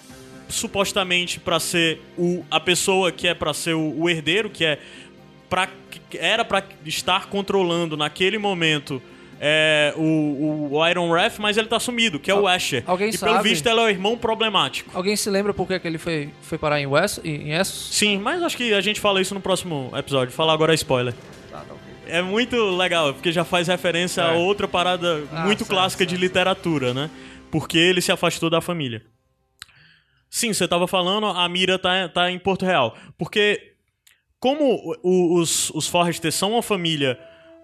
supostamente 0.48 1.40
pra 1.40 1.58
ser 1.58 2.00
o, 2.16 2.44
a 2.50 2.60
pessoa 2.60 3.10
que 3.10 3.26
é 3.26 3.34
pra 3.34 3.52
ser 3.52 3.74
o, 3.74 4.00
o 4.02 4.08
herdeiro, 4.08 4.48
que 4.48 4.64
é 4.64 4.78
que 6.10 6.18
era 6.18 6.44
pra 6.44 6.62
estar 6.84 7.26
controlando 7.26 7.96
naquele 7.96 8.36
momento 8.36 9.00
é, 9.40 9.92
o, 9.96 10.68
o 10.72 10.88
Iron 10.88 11.08
Wrath, 11.10 11.38
mas 11.38 11.56
ele 11.56 11.68
tá 11.68 11.78
sumido, 11.78 12.18
que 12.18 12.30
é 12.30 12.34
o 12.34 12.46
Asher. 12.46 12.82
alguém 12.86 13.10
e 13.10 13.18
pelo 13.18 13.32
sabe? 13.32 13.48
visto 13.48 13.66
ele 13.66 13.80
é 13.80 13.82
o 13.82 13.88
irmão 13.88 14.16
problemático. 14.16 14.90
Alguém 14.94 15.16
se 15.16 15.28
lembra 15.28 15.52
por 15.52 15.66
que, 15.66 15.78
que 15.78 15.86
ele 15.86 15.98
foi, 15.98 16.30
foi 16.42 16.58
parar 16.58 16.80
em, 16.80 16.86
West, 16.86 17.18
em 17.24 17.52
Essos? 17.52 17.94
Sim, 17.94 18.18
mas 18.18 18.42
acho 18.42 18.56
que 18.56 18.72
a 18.72 18.80
gente 18.80 19.00
fala 19.00 19.20
isso 19.20 19.34
no 19.34 19.40
próximo 19.40 19.90
episódio. 19.96 20.32
Falar 20.32 20.52
agora 20.52 20.72
é 20.72 20.74
spoiler. 20.74 21.14
É 22.08 22.22
muito 22.22 22.56
legal, 22.76 23.12
porque 23.12 23.32
já 23.32 23.44
faz 23.44 23.66
referência 23.66 24.22
a 24.22 24.32
outra 24.32 24.68
parada 24.68 25.24
Ah, 25.32 25.44
muito 25.44 25.60
certo, 25.60 25.70
clássica 25.70 26.06
de 26.06 26.16
literatura, 26.16 26.94
né? 26.94 27.10
Porque 27.50 27.76
ele 27.76 28.00
se 28.00 28.12
afastou 28.12 28.48
da 28.48 28.60
família. 28.60 29.02
Sim, 30.30 30.52
você 30.52 30.68
tava 30.68 30.86
falando, 30.86 31.26
a 31.26 31.48
mira 31.48 31.78
tá, 31.78 32.08
tá 32.08 32.30
em 32.30 32.38
Porto 32.38 32.64
Real. 32.64 32.96
Porque 33.18 33.72
como 34.38 34.96
os, 35.02 35.70
os 35.70 35.88
Forrester 35.88 36.30
são 36.30 36.52
uma 36.52 36.62
família, 36.62 37.18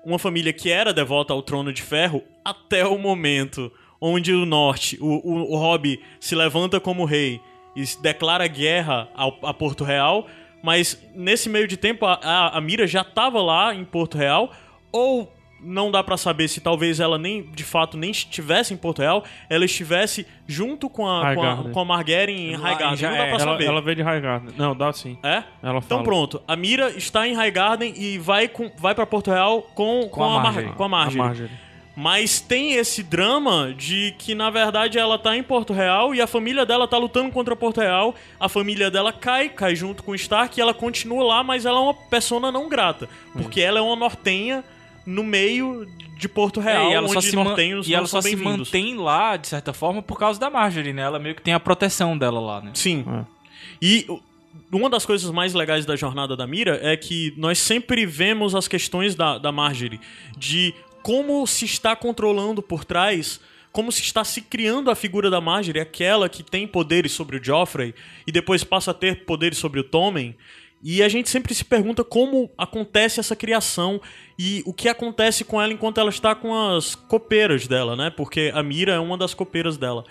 uma 0.05 0.18
família 0.18 0.53
que 0.53 0.70
era 0.70 0.92
devota 0.92 1.32
ao 1.32 1.42
trono 1.42 1.72
de 1.72 1.82
ferro 1.82 2.22
até 2.44 2.86
o 2.86 2.98
momento 2.98 3.72
onde 4.00 4.32
o 4.34 4.44
norte, 4.44 4.98
o, 5.00 5.07
o, 5.07 5.53
o 5.53 5.57
Robb 5.57 6.03
se 6.18 6.34
levanta 6.34 6.80
como 6.80 7.05
rei 7.05 7.40
e 7.76 7.84
declara 8.00 8.46
guerra 8.48 9.09
ao, 9.14 9.38
a 9.44 9.55
Porto 9.55 9.84
Real, 9.84 10.26
mas 10.62 11.00
nesse 11.14 11.48
meio 11.48 11.68
de 11.68 11.76
tempo 11.76 12.05
a, 12.05 12.14
a, 12.14 12.59
a 12.59 12.61
Mira 12.61 12.86
já 12.86 13.03
estava 13.03 13.40
lá 13.40 13.72
em 13.74 13.84
Porto 13.84 14.18
Real, 14.18 14.53
ou 14.90 15.32
não 15.62 15.90
dá 15.90 16.02
pra 16.02 16.16
saber 16.16 16.48
se 16.48 16.60
talvez 16.60 16.98
ela 17.00 17.16
nem 17.18 17.42
de 17.42 17.62
fato 17.64 17.96
nem 17.96 18.10
estivesse 18.10 18.74
em 18.74 18.76
Porto 18.76 18.98
Real, 19.00 19.24
ela 19.48 19.64
estivesse 19.64 20.26
junto 20.46 20.90
com 20.90 21.08
a, 21.08 21.34
com 21.34 21.42
a, 21.42 21.56
com 21.70 21.80
a 21.80 21.84
Margaery 21.84 22.32
em 22.32 22.54
Highgarden, 22.56 23.08
não 23.08 23.16
dá 23.16 23.24
é. 23.24 23.28
pra 23.28 23.28
Ela, 23.28 23.52
saber. 23.52 23.64
ela 23.66 23.80
veio 23.80 23.96
de 23.96 24.02
Highgarden. 24.02 24.54
Não, 24.56 24.74
dá 24.76 24.92
sim. 24.92 25.16
É? 25.22 25.42
Ela 25.62 25.78
Então 25.78 25.98
fala. 25.98 26.02
pronto, 26.02 26.42
a 26.46 26.56
Mira 26.56 26.90
está 26.90 27.26
em 27.26 27.34
Highgarden 27.34 27.94
e 27.96 28.18
vai, 28.18 28.48
com, 28.48 28.70
vai 28.76 28.94
pra 28.94 29.06
Porto 29.06 29.30
Real 29.30 29.62
com, 29.62 30.08
com, 30.10 30.24
a 30.24 30.40
a, 30.40 30.42
Mar- 30.52 30.74
com 30.74 30.82
a 30.82 30.86
A 30.86 30.88
Marjorie. 30.88 31.18
Marjorie. 31.18 31.50
Mas 31.94 32.40
tem 32.40 32.72
esse 32.72 33.02
drama 33.02 33.74
de 33.76 34.14
que, 34.18 34.34
na 34.34 34.48
verdade, 34.48 34.98
ela 34.98 35.18
tá 35.18 35.36
em 35.36 35.42
Porto 35.42 35.74
Real 35.74 36.14
e 36.14 36.22
a 36.22 36.26
família 36.26 36.64
dela 36.64 36.88
tá 36.88 36.96
lutando 36.96 37.30
contra 37.30 37.54
Porto 37.54 37.82
Real. 37.82 38.14
A 38.40 38.48
família 38.48 38.90
dela 38.90 39.12
cai, 39.12 39.50
cai 39.50 39.76
junto 39.76 40.02
com 40.02 40.12
o 40.12 40.14
Stark 40.14 40.58
e 40.58 40.62
ela 40.62 40.72
continua 40.72 41.22
lá, 41.22 41.44
mas 41.44 41.66
ela 41.66 41.76
é 41.78 41.82
uma 41.82 41.92
persona 41.92 42.50
não 42.50 42.66
grata. 42.66 43.10
Porque 43.34 43.60
ela 43.60 43.78
é 43.78 43.82
uma 43.82 43.94
nortenha 43.94 44.64
no 45.07 45.22
meio 45.24 45.86
de 46.16 46.28
Porto 46.28 46.61
Real, 46.61 46.86
É, 46.86 46.90
e 46.90 46.94
ela 46.94 47.09
só 47.09 47.18
onde 47.18 47.26
se, 47.30 47.36
man- 47.36 47.44
nortenhos 47.44 47.88
e 47.88 47.94
ela 47.94 48.07
só 48.07 48.20
se 48.20 48.36
mantém 48.36 48.96
lá, 48.96 49.36
de 49.36 49.48
certa 49.48 49.72
forma, 49.72 50.00
por 50.03 50.18
causa 50.18 50.38
da 50.38 50.48
Marjorie, 50.48 50.92
né? 50.92 51.03
Ela 51.03 51.18
meio 51.18 51.34
que 51.34 51.42
tem 51.42 51.53
a 51.55 51.61
proteção 51.61 52.16
dela 52.16 52.40
lá, 52.40 52.61
né? 52.61 52.70
Sim. 52.74 53.05
É. 53.09 53.24
E 53.80 54.07
uma 54.70 54.88
das 54.88 55.05
coisas 55.05 55.30
mais 55.30 55.53
legais 55.55 55.84
da 55.84 55.96
jornada 55.96 56.36
da 56.36 56.46
Mira 56.46 56.78
é 56.82 56.96
que 56.96 57.34
nós 57.36 57.59
sempre 57.59 58.07
vemos 58.07 58.55
as 58.55 58.68
questões 58.68 59.14
da, 59.14 59.38
da 59.38 59.50
Marjorie, 59.50 60.00
de 60.36 60.72
como 61.03 61.44
se 61.46 61.64
está 61.64 61.96
controlando 61.96 62.62
por 62.62 62.84
trás, 62.84 63.40
como 63.72 63.90
se 63.90 64.03
está 64.03 64.22
se 64.22 64.40
criando 64.42 64.90
a 64.90 64.94
figura 64.94 65.28
da 65.30 65.40
Marjorie, 65.40 65.80
aquela 65.80 66.28
que 66.28 66.42
tem 66.44 66.66
poderes 66.68 67.11
sobre 67.12 67.38
o 67.38 67.44
Joffrey 67.44 67.92
e 68.26 68.30
depois 68.30 68.62
passa 68.62 68.92
a 68.92 68.94
ter 68.94 69.24
poderes 69.24 69.59
sobre 69.59 69.80
o 69.80 69.84
Tommen. 69.84 70.36
E 70.83 71.03
a 71.03 71.09
gente 71.09 71.30
sempre 71.30 71.55
se 71.55 71.64
pergunta 71.64 72.03
como 72.03 72.51
acontece 72.59 73.20
essa 73.20 73.37
criação 73.37 74.01
e 74.37 74.62
o 74.66 74.74
que 74.74 74.89
acontece 74.89 75.45
com 75.45 75.62
ela 75.62 75.72
enquanto 75.72 76.01
ela 76.01 76.11
está 76.11 76.35
com 76.35 76.53
as 76.53 76.97
copeiras 76.97 77.68
dela, 77.68 77.95
né? 77.95 78.11
Porque 78.11 78.51
a 78.53 78.62
Mira 78.62 78.95
é 78.95 78.99
uma 78.99 79.16
das 79.16 79.33
copeiras 79.33 79.76
dela. 79.76 80.05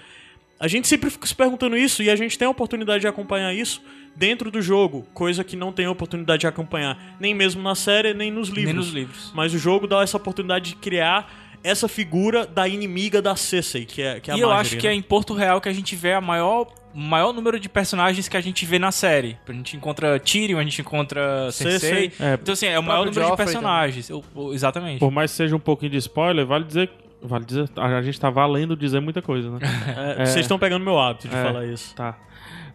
A 0.57 0.67
gente 0.67 0.87
sempre 0.87 1.09
fica 1.09 1.27
se 1.27 1.35
perguntando 1.35 1.75
isso 1.75 2.01
e 2.01 2.09
a 2.09 2.15
gente 2.15 2.37
tem 2.37 2.47
a 2.47 2.51
oportunidade 2.51 3.01
de 3.01 3.07
acompanhar 3.07 3.53
isso 3.53 3.81
dentro 4.15 4.49
do 4.49 4.61
jogo, 4.61 5.05
coisa 5.13 5.43
que 5.43 5.55
não 5.55 5.73
tem 5.73 5.87
a 5.87 5.91
oportunidade 5.91 6.41
de 6.41 6.47
acompanhar 6.47 7.17
nem 7.19 7.33
mesmo 7.33 7.61
na 7.61 7.75
série, 7.75 8.13
nem 8.13 8.31
nos 8.31 8.47
livros. 8.47 8.65
Nem 8.65 8.75
nos 8.75 8.93
livros. 8.93 9.31
Mas 9.33 9.53
o 9.53 9.57
jogo 9.57 9.87
dá 9.87 10.01
essa 10.01 10.15
oportunidade 10.15 10.69
de 10.69 10.75
criar 10.75 11.59
essa 11.63 11.87
figura 11.87 12.45
da 12.45 12.67
inimiga 12.67 13.21
da 13.21 13.35
Cersei, 13.35 13.85
que 13.85 14.01
é, 14.01 14.19
que 14.19 14.31
é 14.31 14.33
a 14.33 14.37
e 14.37 14.39
eu 14.39 14.47
Marjorie, 14.47 14.67
acho 14.67 14.77
que 14.77 14.87
né? 14.87 14.93
é 14.93 14.95
em 14.95 15.01
Porto 15.01 15.33
Real 15.33 15.59
que 15.59 15.69
a 15.69 15.73
gente 15.73 15.95
vê 15.95 16.13
a 16.13 16.21
maior 16.21 16.67
maior 16.93 17.31
número 17.33 17.59
de 17.59 17.67
personagens 17.69 18.27
que 18.27 18.35
a 18.37 18.41
gente 18.41 18.65
vê 18.65 18.77
na 18.79 18.91
série. 18.91 19.37
A 19.47 19.53
gente 19.53 19.75
encontra 19.77 20.19
Tyrion, 20.19 20.59
a 20.59 20.63
gente 20.63 20.81
encontra 20.81 21.51
Cersei. 21.51 21.79
Cersei. 22.09 22.11
É, 22.27 22.33
Então, 22.35 22.53
assim, 22.53 22.65
é 22.67 22.77
o 22.79 22.83
maior 22.83 23.05
número 23.05 23.21
de 23.21 23.27
Joffrey 23.27 23.45
personagens. 23.47 24.09
Eu- 24.09 24.23
exatamente. 24.53 24.99
Por 24.99 25.11
mais 25.11 25.31
que 25.31 25.37
seja 25.37 25.55
um 25.55 25.59
pouquinho 25.59 25.91
de 25.91 25.97
spoiler, 25.97 26.45
vale 26.45 26.65
dizer. 26.65 26.89
Vale 27.23 27.45
dizer. 27.45 27.69
A 27.77 28.01
gente 28.01 28.19
tá 28.19 28.29
valendo 28.29 28.75
dizer 28.75 28.99
muita 28.99 29.21
coisa, 29.21 29.49
né? 29.51 29.59
É, 30.17 30.25
Vocês 30.25 30.45
estão 30.45 30.57
pegando 30.57 30.83
meu 30.83 30.99
hábito 30.99 31.27
de 31.27 31.35
É. 31.35 31.43
falar 31.43 31.65
isso. 31.65 31.95
Tá. 31.95 32.17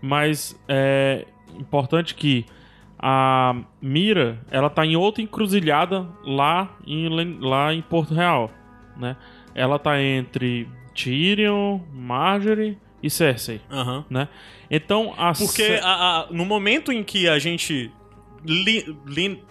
Mas 0.01 0.57
é 0.69 1.25
importante 1.59 2.15
que 2.15 2.47
a 2.99 3.55
Mira, 3.83 4.39
ela 4.51 4.71
tá 4.71 4.85
em 4.87 4.97
outra 4.97 5.23
encruzilhada 5.23 6.07
lá 6.25 6.71
em, 6.87 7.09
lá 7.41 7.75
em 7.75 7.83
Porto 7.83 8.15
Real, 8.15 8.51
né? 8.97 9.17
Ela 9.55 9.79
tá 9.79 10.01
entre 10.01 10.69
Tyrion, 10.95 11.81
Marjorie 11.93 12.79
e 13.07 13.11
Cersei, 13.11 13.61
Aham. 13.71 14.05
né? 14.11 14.29
Então 14.71 15.15
a 15.17 15.33
Porque 15.33 15.79
a- 15.83 15.89
a- 15.89 16.27
no 16.31 16.45
momento 16.45 16.91
em 16.93 17.03
que 17.05 17.29
a 17.29 17.39
gente. 17.39 17.91
Li, 18.45 18.97
li- 19.07 19.43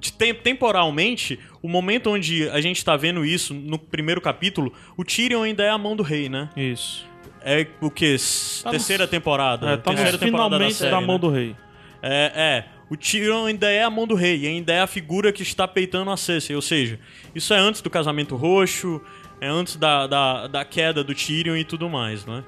de 0.00 0.12
tem- 0.12 0.34
temporalmente, 0.34 1.38
o 1.62 1.68
momento 1.68 2.10
onde 2.10 2.48
a 2.50 2.60
gente 2.60 2.84
tá 2.84 2.96
vendo 2.96 3.24
isso 3.24 3.52
no 3.54 3.78
primeiro 3.78 4.20
capítulo, 4.20 4.72
o 4.96 5.04
Tyrion 5.04 5.42
ainda 5.42 5.62
é 5.62 5.70
a 5.70 5.78
mão 5.78 5.94
do 5.94 6.02
rei, 6.02 6.28
né? 6.28 6.48
Isso. 6.56 7.06
É 7.44 7.66
o 7.80 7.90
que? 7.90 8.16
Tá 8.62 8.70
terceira 8.70 9.06
temporada? 9.06 9.70
É, 9.72 9.76
tá 9.76 9.90
nos 9.92 10.00
terceira 10.00 10.18
temporada 10.18 10.50
da 10.50 10.56
finalmente 10.56 10.74
série, 10.76 10.90
da 10.90 11.00
né? 11.00 11.06
mão 11.06 11.18
do 11.18 11.28
rei. 11.28 11.54
É, 12.02 12.32
é. 12.34 12.64
O 12.90 12.96
Tyrion 12.96 13.46
ainda 13.46 13.70
é 13.70 13.82
a 13.82 13.90
mão 13.90 14.06
do 14.06 14.14
rei, 14.14 14.46
ainda 14.46 14.72
é 14.72 14.80
a 14.80 14.86
figura 14.86 15.32
que 15.32 15.42
está 15.42 15.66
peitando 15.68 16.10
a 16.10 16.16
Cersei. 16.16 16.54
Ou 16.56 16.62
seja, 16.62 16.98
isso 17.34 17.52
é 17.54 17.58
antes 17.58 17.80
do 17.80 17.88
casamento 17.90 18.34
roxo, 18.36 19.00
é 19.40 19.46
antes 19.48 19.76
da, 19.76 20.06
da, 20.06 20.46
da 20.46 20.64
queda 20.64 21.02
do 21.04 21.14
Tyrion 21.14 21.56
e 21.56 21.64
tudo 21.64 21.88
mais, 21.88 22.24
né? 22.26 22.42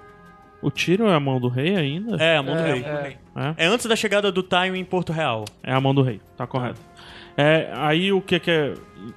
O 0.65 0.71
Tyrion 0.71 1.09
é 1.09 1.15
a 1.15 1.21
mão 1.21 1.39
do 1.39 1.49
rei 1.49 1.77
ainda? 1.77 2.17
É, 2.23 2.37
a 2.39 2.43
mão 2.43 2.55
do 2.57 2.61
É, 2.63 2.73
rei. 2.73 2.83
é. 2.83 3.17
É? 3.37 3.65
É 3.65 3.67
antes 3.67 3.87
da 3.87 3.95
chegada 3.95 4.33
do 4.33 4.43
Tywin 4.43 4.79
em 4.79 4.85
Porto 4.85 5.13
Real. 5.13 5.45
É 5.63 5.73
a 5.73 5.81
mão 5.81 5.95
do 5.95 6.01
rei, 6.03 6.21
tá 6.37 6.47
correto. 6.47 6.81
É, 7.37 7.71
aí 7.77 8.13
o 8.13 8.21
que, 8.21 8.39
que 8.41 8.51
é 8.51 8.75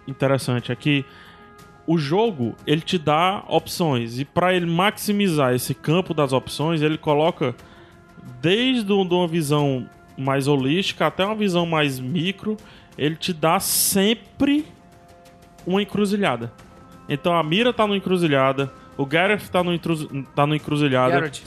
interessante 0.08 0.72
é 0.72 0.76
que 0.76 1.06
o 1.86 1.98
jogo 1.98 2.54
ele 2.66 2.82
te 2.82 2.98
dá 2.98 3.44
opções 3.48 4.20
e 4.20 4.26
para 4.26 4.54
ele 4.54 4.66
maximizar 4.66 5.54
esse 5.54 5.74
campo 5.74 6.14
das 6.14 6.34
opções 6.34 6.82
ele 6.82 6.98
coloca 6.98 7.56
desde 8.42 8.92
um- 8.92 9.08
de 9.08 9.14
uma 9.14 9.28
visão 9.28 9.88
mais 10.18 10.48
holística 10.48 11.06
até 11.08 11.24
uma 11.26 11.36
visão 11.36 11.66
mais 11.66 12.00
micro 12.00 12.58
ele 12.98 13.16
te 13.16 13.32
dá 13.32 13.60
sempre 13.60 14.66
uma 15.66 15.82
encruzilhada. 15.82 16.52
Então 17.08 17.34
a 17.38 17.44
Mira 17.44 17.72
tá 17.72 17.86
no 17.88 17.96
encruzilhada, 17.96 18.70
o 18.98 19.06
Gareth 19.06 19.50
tá 19.52 19.64
no, 19.64 19.74
encruz- 19.74 20.08
tá 20.36 20.46
no 20.48 20.56
encruzilhada, 20.56 21.14
Garrett. 21.16 21.44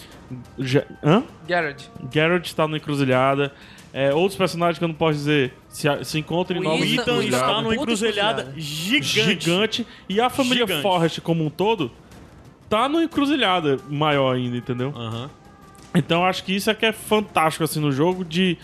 Ja- 0.58 0.86
Hã? 1.02 1.24
Garrett. 1.48 1.90
Garrett 2.12 2.54
tá 2.54 2.68
no 2.68 2.76
encruzilhada. 2.76 3.52
É, 3.92 4.14
outros 4.14 4.36
personagens 4.38 4.78
que 4.78 4.84
eu 4.84 4.88
não 4.88 4.94
posso 4.94 5.14
dizer 5.18 5.52
se, 5.68 5.88
se 6.04 6.18
encontram 6.20 6.58
em 6.58 6.60
O 6.60 6.62
novos 6.62 6.86
Ethan- 6.92 7.24
está 7.24 7.60
numa 7.60 7.74
encruzilhada 7.74 8.42
encruzilhada. 8.42 8.54
gigante. 8.56 9.40
gigante. 9.40 9.86
E 10.08 10.20
a 10.20 10.30
família 10.30 10.64
Gigante. 10.64 10.82
Forrest 10.82 11.20
como 11.20 11.44
um 11.44 11.50
todo 11.50 11.90
tá 12.68 12.88
no 12.88 13.02
encruzilhada 13.02 13.78
maior 13.88 14.36
ainda, 14.36 14.56
entendeu? 14.56 14.92
Aham. 14.96 15.28
Então 15.92 16.20
eu 16.20 16.26
acho 16.26 16.44
que 16.44 16.54
isso 16.54 16.70
é 16.70 16.74
que 16.74 16.86
é 16.86 16.92
fantástico 16.92 17.64
assim 17.64 17.80
no 17.80 17.90
jogo 17.90 18.24
de 18.24 18.56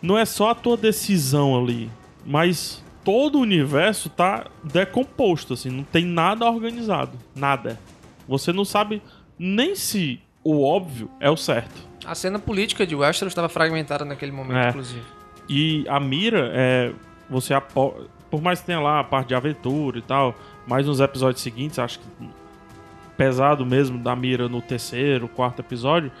não 0.00 0.16
é 0.16 0.24
só 0.24 0.48
a 0.50 0.54
tua 0.54 0.78
decisão 0.78 1.54
ali, 1.62 1.90
mas 2.24 2.82
todo 3.04 3.36
o 3.36 3.42
universo 3.42 4.08
tá 4.08 4.46
decomposto 4.64 5.52
assim, 5.52 5.68
não 5.68 5.82
tem 5.84 6.06
nada 6.06 6.46
organizado, 6.50 7.12
nada. 7.36 7.78
Você 8.28 8.52
não 8.52 8.64
sabe 8.64 9.02
nem 9.38 9.74
se 9.74 10.20
o 10.44 10.62
óbvio 10.64 11.10
é 11.18 11.30
o 11.30 11.36
certo. 11.36 11.88
A 12.06 12.14
cena 12.14 12.38
política 12.38 12.86
de 12.86 12.94
Westeros 12.94 13.32
estava 13.32 13.48
fragmentada 13.48 14.04
naquele 14.04 14.32
momento, 14.32 14.58
É. 14.58 14.68
inclusive. 14.68 15.02
E 15.48 15.84
a 15.88 15.98
mira 15.98 16.50
é. 16.54 16.92
Você 17.30 17.52
apo... 17.54 17.94
Por 18.30 18.42
mais 18.42 18.60
que 18.60 18.66
tenha 18.66 18.80
lá 18.80 19.00
a 19.00 19.04
parte 19.04 19.28
de 19.28 19.34
aventura 19.34 19.98
e 19.98 20.02
tal, 20.02 20.34
mas 20.66 20.86
nos 20.86 21.00
episódios 21.00 21.42
seguintes, 21.42 21.78
acho 21.78 21.98
que 21.98 22.06
pesado 23.16 23.64
mesmo 23.66 23.98
da 23.98 24.14
mira 24.14 24.48
no 24.48 24.60
terceiro, 24.62 25.26
quarto 25.28 25.60
episódio. 25.60 26.12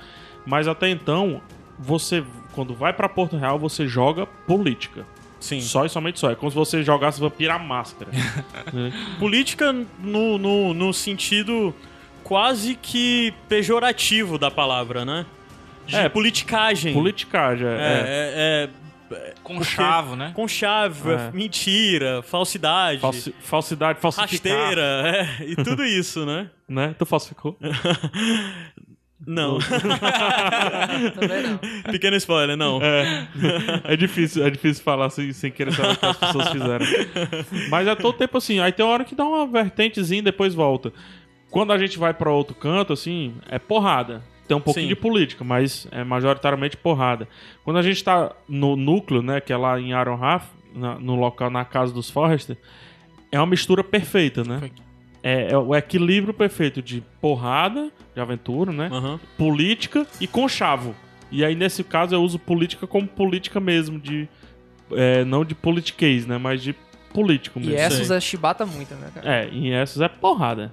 Mas 0.46 0.66
até 0.66 0.88
então, 0.88 1.40
você, 1.78 2.24
quando 2.54 2.74
vai 2.74 2.92
pra 2.92 3.08
Porto 3.08 3.36
Real, 3.36 3.58
você 3.58 3.86
joga 3.86 4.26
política. 4.26 5.06
Sim. 5.38 5.60
Só 5.60 5.84
e 5.84 5.88
somente 5.88 6.18
só. 6.18 6.30
É 6.30 6.34
como 6.34 6.50
se 6.50 6.56
você 6.56 6.82
jogasse 6.82 7.20
Vampira 7.20 7.58
Máscara. 7.58 8.10
né? 8.72 8.92
Política 9.18 9.72
no, 9.72 10.38
no, 10.38 10.74
no 10.74 10.92
sentido 10.92 11.74
quase 12.28 12.74
que 12.74 13.32
pejorativo 13.48 14.36
da 14.38 14.50
palavra, 14.50 15.02
né? 15.02 15.24
De 15.86 15.96
É, 15.96 16.08
politicagem. 16.10 16.92
Politicagem, 16.92 17.66
é. 17.66 17.70
É, 17.70 18.68
é, 19.10 19.16
é, 19.16 19.34
Com 19.42 19.64
chavo, 19.64 20.14
né? 20.14 20.32
com 20.34 20.46
chave, 20.46 21.10
É. 21.10 21.30
mentira, 21.32 22.20
falsidade, 22.22 23.00
Falsi- 23.00 23.34
falsidade, 23.40 23.98
falsificar. 23.98 24.52
rasteira, 24.52 24.82
é, 25.40 25.44
e 25.46 25.56
tudo 25.56 25.82
isso, 25.86 26.26
né? 26.26 26.50
Né? 26.68 26.94
Tu 26.98 27.06
falsificou? 27.06 27.56
Não. 29.26 29.58
Também 31.18 31.42
não. 31.42 31.58
Pequeno 31.90 32.16
spoiler, 32.16 32.56
não. 32.56 32.78
É 33.84 33.96
difícil, 33.96 34.46
é 34.46 34.48
difícil 34.50 34.82
falar 34.84 35.10
sem, 35.10 35.32
sem 35.32 35.50
querer 35.50 35.72
saber 35.72 35.92
o 35.92 35.96
que 35.96 36.06
as 36.06 36.16
pessoas 36.16 36.48
fizeram. 36.50 36.86
Mas 37.68 37.88
é 37.88 37.94
todo 37.96 38.16
tempo 38.16 38.38
assim. 38.38 38.60
Aí 38.60 38.70
tem 38.70 38.86
uma 38.86 38.92
hora 38.92 39.04
que 39.04 39.16
dá 39.16 39.24
uma 39.24 39.44
vertentezinha 39.46 40.20
e 40.20 40.22
depois 40.22 40.54
volta. 40.54 40.92
Quando 41.50 41.72
a 41.72 41.78
gente 41.78 41.98
vai 41.98 42.12
pra 42.12 42.30
outro 42.30 42.54
canto, 42.54 42.92
assim, 42.92 43.34
é 43.48 43.58
porrada. 43.58 44.22
Tem 44.46 44.56
um 44.56 44.60
pouquinho 44.60 44.84
Sim. 44.86 44.94
de 44.94 44.96
política, 44.96 45.44
mas 45.44 45.86
é 45.90 46.02
majoritariamente 46.04 46.76
porrada. 46.76 47.28
Quando 47.64 47.78
a 47.78 47.82
gente 47.82 48.02
tá 48.02 48.32
no 48.48 48.76
núcleo, 48.76 49.22
né, 49.22 49.40
que 49.40 49.52
é 49.52 49.56
lá 49.56 49.78
em 49.80 49.92
Aaron 49.92 50.16
Raff, 50.16 50.46
na- 50.74 50.98
no 50.98 51.14
local, 51.14 51.50
na 51.50 51.64
casa 51.64 51.92
dos 51.92 52.08
Forrester, 52.10 52.56
é 53.30 53.38
uma 53.38 53.46
mistura 53.46 53.84
perfeita, 53.84 54.42
né? 54.44 54.70
É, 55.22 55.52
é 55.52 55.58
o 55.58 55.74
equilíbrio 55.74 56.32
perfeito 56.32 56.80
de 56.80 57.02
porrada, 57.20 57.90
de 58.14 58.20
aventura, 58.20 58.72
né? 58.72 58.88
Aham. 58.90 59.20
política 59.36 60.06
e 60.20 60.26
conchavo. 60.26 60.94
E 61.30 61.44
aí, 61.44 61.54
nesse 61.54 61.84
caso, 61.84 62.14
eu 62.14 62.22
uso 62.22 62.38
política 62.38 62.86
como 62.86 63.06
política 63.06 63.60
mesmo, 63.60 63.98
de. 63.98 64.26
é, 64.92 65.24
não 65.24 65.44
de 65.44 65.54
politiquês, 65.54 66.26
né? 66.26 66.38
Mas 66.38 66.62
de 66.62 66.74
político 67.12 67.58
E 67.58 67.66
mesmo. 67.66 67.76
essas 67.76 68.10
é 68.10 68.18
chibata 68.20 68.64
muito, 68.64 68.94
né, 68.94 69.10
cara? 69.14 69.28
É, 69.30 69.48
em 69.48 69.72
essas 69.72 70.00
é 70.00 70.08
porrada. 70.08 70.72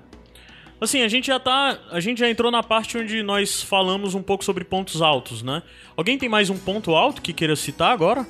Assim, 0.79 1.01
a 1.01 1.07
gente 1.07 1.27
já 1.27 1.39
tá. 1.39 1.77
A 1.91 1.99
gente 1.99 2.19
já 2.19 2.29
entrou 2.29 2.51
na 2.51 2.61
parte 2.61 2.97
onde 2.97 3.23
nós 3.23 3.61
falamos 3.61 4.13
um 4.13 4.21
pouco 4.21 4.43
sobre 4.43 4.63
pontos 4.63 5.01
altos, 5.01 5.41
né? 5.41 5.63
Alguém 5.95 6.17
tem 6.17 6.27
mais 6.27 6.49
um 6.49 6.57
ponto 6.57 6.93
alto 6.93 7.21
que 7.21 7.31
queira 7.33 7.55
citar 7.55 7.91
agora? 7.91 8.25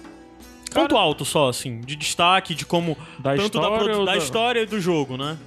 Ponto 0.73 0.97
alto 0.97 1.23
só, 1.23 1.49
assim, 1.49 1.81
de 1.81 1.95
destaque, 1.95 2.53
de 2.53 2.65
como. 2.65 2.97
Da 3.17 3.35
tanto 3.35 3.59
da, 3.59 3.67
história 3.67 3.97
ou 3.97 4.05
da 4.05 4.11
da- 4.11 4.17
história 4.17 4.59
e 4.61 4.65
do 4.65 4.79
jogo, 4.79 5.17
né? 5.17 5.37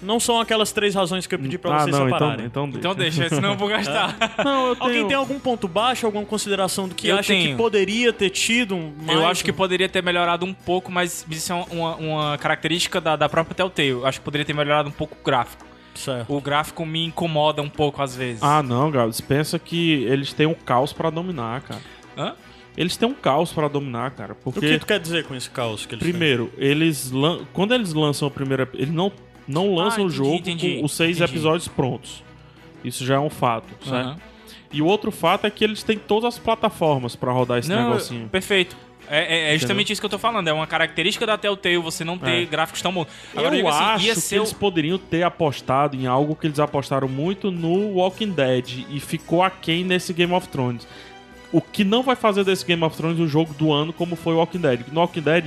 Não 0.00 0.20
são 0.20 0.40
aquelas 0.40 0.70
três 0.70 0.94
razões 0.94 1.26
que 1.26 1.34
eu 1.34 1.38
pedi 1.40 1.58
pra 1.58 1.74
ah, 1.74 1.78
vocês 1.80 1.96
não, 1.96 2.06
então, 2.06 2.18
separarem. 2.18 2.46
então 2.46 2.64
deixa. 2.70 2.78
Então 2.78 2.94
deixa, 2.94 3.28
senão 3.28 3.50
eu 3.50 3.56
vou 3.56 3.68
gastar. 3.68 4.16
Não, 4.44 4.68
eu 4.68 4.76
tenho... 4.76 4.86
Alguém 4.88 5.08
tem 5.08 5.16
algum 5.16 5.40
ponto 5.40 5.66
baixo, 5.66 6.06
alguma 6.06 6.24
consideração 6.24 6.88
do 6.88 6.94
que 6.94 7.08
Eu 7.08 7.18
acha 7.18 7.34
que 7.34 7.42
tenho. 7.42 7.56
poderia 7.56 8.12
ter 8.12 8.30
tido 8.30 8.76
mais... 9.04 9.18
Eu 9.18 9.26
acho 9.26 9.44
que 9.44 9.52
poderia 9.52 9.88
ter 9.88 10.00
melhorado 10.00 10.46
um 10.46 10.54
pouco, 10.54 10.92
mas 10.92 11.26
isso 11.28 11.52
é 11.52 11.56
uma, 11.72 11.96
uma 11.96 12.38
característica 12.38 13.00
da, 13.00 13.16
da 13.16 13.28
própria 13.28 13.56
Telltale. 13.56 13.88
Eu 13.88 14.06
acho 14.06 14.20
que 14.20 14.24
poderia 14.24 14.44
ter 14.44 14.54
melhorado 14.54 14.88
um 14.88 14.92
pouco 14.92 15.16
o 15.20 15.24
gráfico. 15.24 15.66
Certo. 15.98 16.32
O 16.32 16.40
gráfico 16.40 16.86
me 16.86 17.04
incomoda 17.04 17.60
um 17.60 17.68
pouco 17.68 18.00
às 18.02 18.14
vezes. 18.14 18.42
Ah, 18.42 18.62
não, 18.62 18.90
Gabs. 18.90 19.20
Pensa 19.20 19.58
que 19.58 20.04
eles 20.04 20.32
têm 20.32 20.46
um 20.46 20.54
caos 20.54 20.92
pra 20.92 21.10
dominar, 21.10 21.60
cara. 21.62 21.80
Hã? 22.16 22.34
Eles 22.76 22.96
têm 22.96 23.08
um 23.08 23.14
caos 23.14 23.52
pra 23.52 23.66
dominar, 23.66 24.12
cara. 24.12 24.32
O 24.44 24.52
Porque, 24.52 24.60
que 24.68 24.78
tu 24.78 24.86
quer 24.86 25.00
dizer 25.00 25.24
com 25.24 25.34
esse 25.34 25.50
caos 25.50 25.84
que 25.84 25.94
eles 25.96 26.02
têm? 26.04 26.12
primeiro, 26.12 26.52
eles 26.56 27.10
lan... 27.10 27.40
quando 27.52 27.74
eles 27.74 27.92
lançam 27.92 28.28
o 28.28 28.30
primeiro. 28.30 28.62
ep- 28.62 28.74
Eles 28.76 28.94
não, 28.94 29.10
não 29.48 29.74
lançam 29.74 30.04
o 30.04 30.06
entendi, 30.06 30.16
jogo 30.16 30.34
entendi, 30.36 30.78
com 30.78 30.84
os 30.84 30.92
seis 30.92 31.16
entendi. 31.16 31.32
episódios 31.32 31.66
prontos. 31.66 32.22
Isso 32.84 33.04
já 33.04 33.16
é 33.16 33.18
um 33.18 33.28
fato, 33.30 33.66
certo? 33.84 34.06
Aham. 34.10 34.16
E 34.72 34.80
o 34.82 34.86
outro 34.86 35.10
fato 35.10 35.46
é 35.46 35.50
que 35.50 35.64
eles 35.64 35.82
têm 35.82 35.98
todas 35.98 36.34
as 36.34 36.38
plataformas 36.38 37.16
pra 37.16 37.32
rodar 37.32 37.58
esse 37.58 37.68
Não, 37.68 37.88
negocinho. 37.88 38.28
perfeito. 38.28 38.76
É, 39.10 39.50
é- 39.50 39.54
é 39.54 39.58
justamente 39.58 39.92
isso 39.92 40.00
que 40.00 40.06
eu 40.06 40.10
tô 40.10 40.18
falando. 40.18 40.48
É 40.48 40.52
uma 40.52 40.66
característica 40.66 41.26
da 41.26 41.36
Telltale 41.38 41.78
você 41.78 42.04
não 42.04 42.18
ter 42.18 42.42
É. 42.42 42.44
gráficos 42.44 42.82
tão 42.82 42.92
bons. 42.92 43.06
eu 43.34 43.50
digo 43.50 43.68
assim, 43.68 44.10
acho 44.10 44.28
que 44.28 44.34
eles 44.34 44.52
poderiam 44.52 44.98
ter 44.98 45.22
apostado 45.22 45.96
em 45.96 46.06
algo 46.06 46.34
que 46.36 46.46
eles 46.46 46.58
apostaram 46.58 47.08
muito 47.08 47.50
no 47.50 47.94
Walking 47.94 48.30
Dead 48.30 48.84
e 48.90 49.00
ficou 49.00 49.42
aquém 49.42 49.84
nesse 49.84 50.12
Game 50.12 50.32
of 50.32 50.48
Thrones. 50.48 50.86
O 51.50 51.60
que 51.62 51.82
não 51.82 52.02
vai 52.02 52.14
fazer 52.14 52.44
desse 52.44 52.64
Game 52.64 52.82
of 52.84 52.94
Thrones 52.96 53.18
o 53.18 53.26
jogo 53.26 53.54
do 53.54 53.72
ano 53.72 53.92
como 53.92 54.14
foi 54.16 54.34
o 54.34 54.36
Walking 54.36 54.58
Dead. 54.60 54.80
No 54.92 55.00
Walking 55.00 55.22
Dead, 55.22 55.46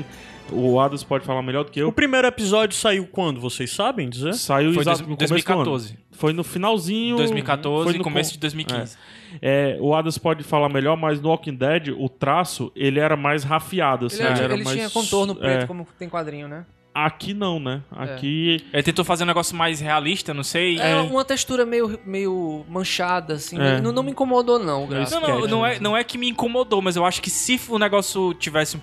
o 0.52 0.80
Adams 0.80 1.04
pode 1.04 1.26
falar 1.26 1.42
melhor 1.42 1.64
do 1.66 1.72
que 1.72 1.82
O 1.82 1.88
eu. 1.88 1.92
primeiro 1.92 2.28
episódio 2.28 2.76
saiu 2.78 3.08
quando? 3.12 3.40
Vocês 3.40 3.72
sabem 3.72 4.10
dizer? 4.10 4.34
Saiu 4.34 4.74
Foi 4.74 4.82
exato 4.82 5.00
dois- 5.00 5.10
no 5.10 5.16
começo 5.18 5.34
do 5.46 5.52
ano. 5.54 5.64
2014. 5.64 5.98
Foi 6.12 6.34
no 6.34 6.44
finalzinho. 6.44 7.18
2014 7.18 7.84
foi 7.90 7.98
no 7.98 8.04
começo 8.04 8.30
com- 8.32 8.34
de 8.34 8.40
2015. 8.40 8.98
É, 9.42 9.78
o 9.80 9.96
Adams 9.96 10.18
pode 10.18 10.44
falar 10.44 10.70
melhor, 10.70 10.96
mas 10.98 11.20
no 11.22 11.30
Walking 11.30 11.56
Dead 11.56 11.90
o 11.98 12.08
traço 12.10 12.72
ele 12.76 13.00
era 13.00 13.16
mais 13.16 13.44
rafiado. 13.44 14.06
Assim, 14.08 14.22
Ele, 14.24 14.28
ele 14.34 14.44
era 14.44 14.54
ele 14.54 14.64
mais, 14.64 14.76
tinha 14.76 14.90
contorno 14.90 15.36
preto, 15.36 15.64
é. 15.64 15.68
como 15.68 15.88
tem 15.98 16.10
quadrinho, 16.10 16.48
né? 16.48 16.66
Aqui 16.94 17.34
não, 17.34 17.58
né? 17.58 17.82
Aqui 17.90 18.66
Ele 18.74 18.84
tentou 18.84 19.06
fazer 19.06 19.24
um 19.24 19.28
negócio 19.28 19.56
mais 19.56 19.80
realista, 19.80 20.34
não 20.34 20.44
sei. 20.44 20.78
É, 20.78 21.00
uma 21.00 21.24
textura 21.24 21.66
meio, 21.66 21.98
meio 22.06 22.66
manchada, 22.70 23.36
assim. 23.36 23.58
É. 23.58 23.80
Não, 23.80 23.94
não 23.94 24.04
me 24.04 24.12
incomodou, 24.12 24.60
não, 24.60 24.86
graças 24.86 25.14
Não, 25.14 25.22
não, 25.22 25.48
não 25.48 25.66
é, 25.66 25.80
não 25.80 25.96
é 25.96 26.04
que 26.04 26.18
me 26.18 26.28
incomodou, 26.28 26.82
mas 26.82 26.98
eu 26.98 27.06
acho 27.06 27.22
que 27.22 27.30
se 27.30 27.58
o 27.70 27.80
negócio 27.80 28.34
tivesse 28.34 28.78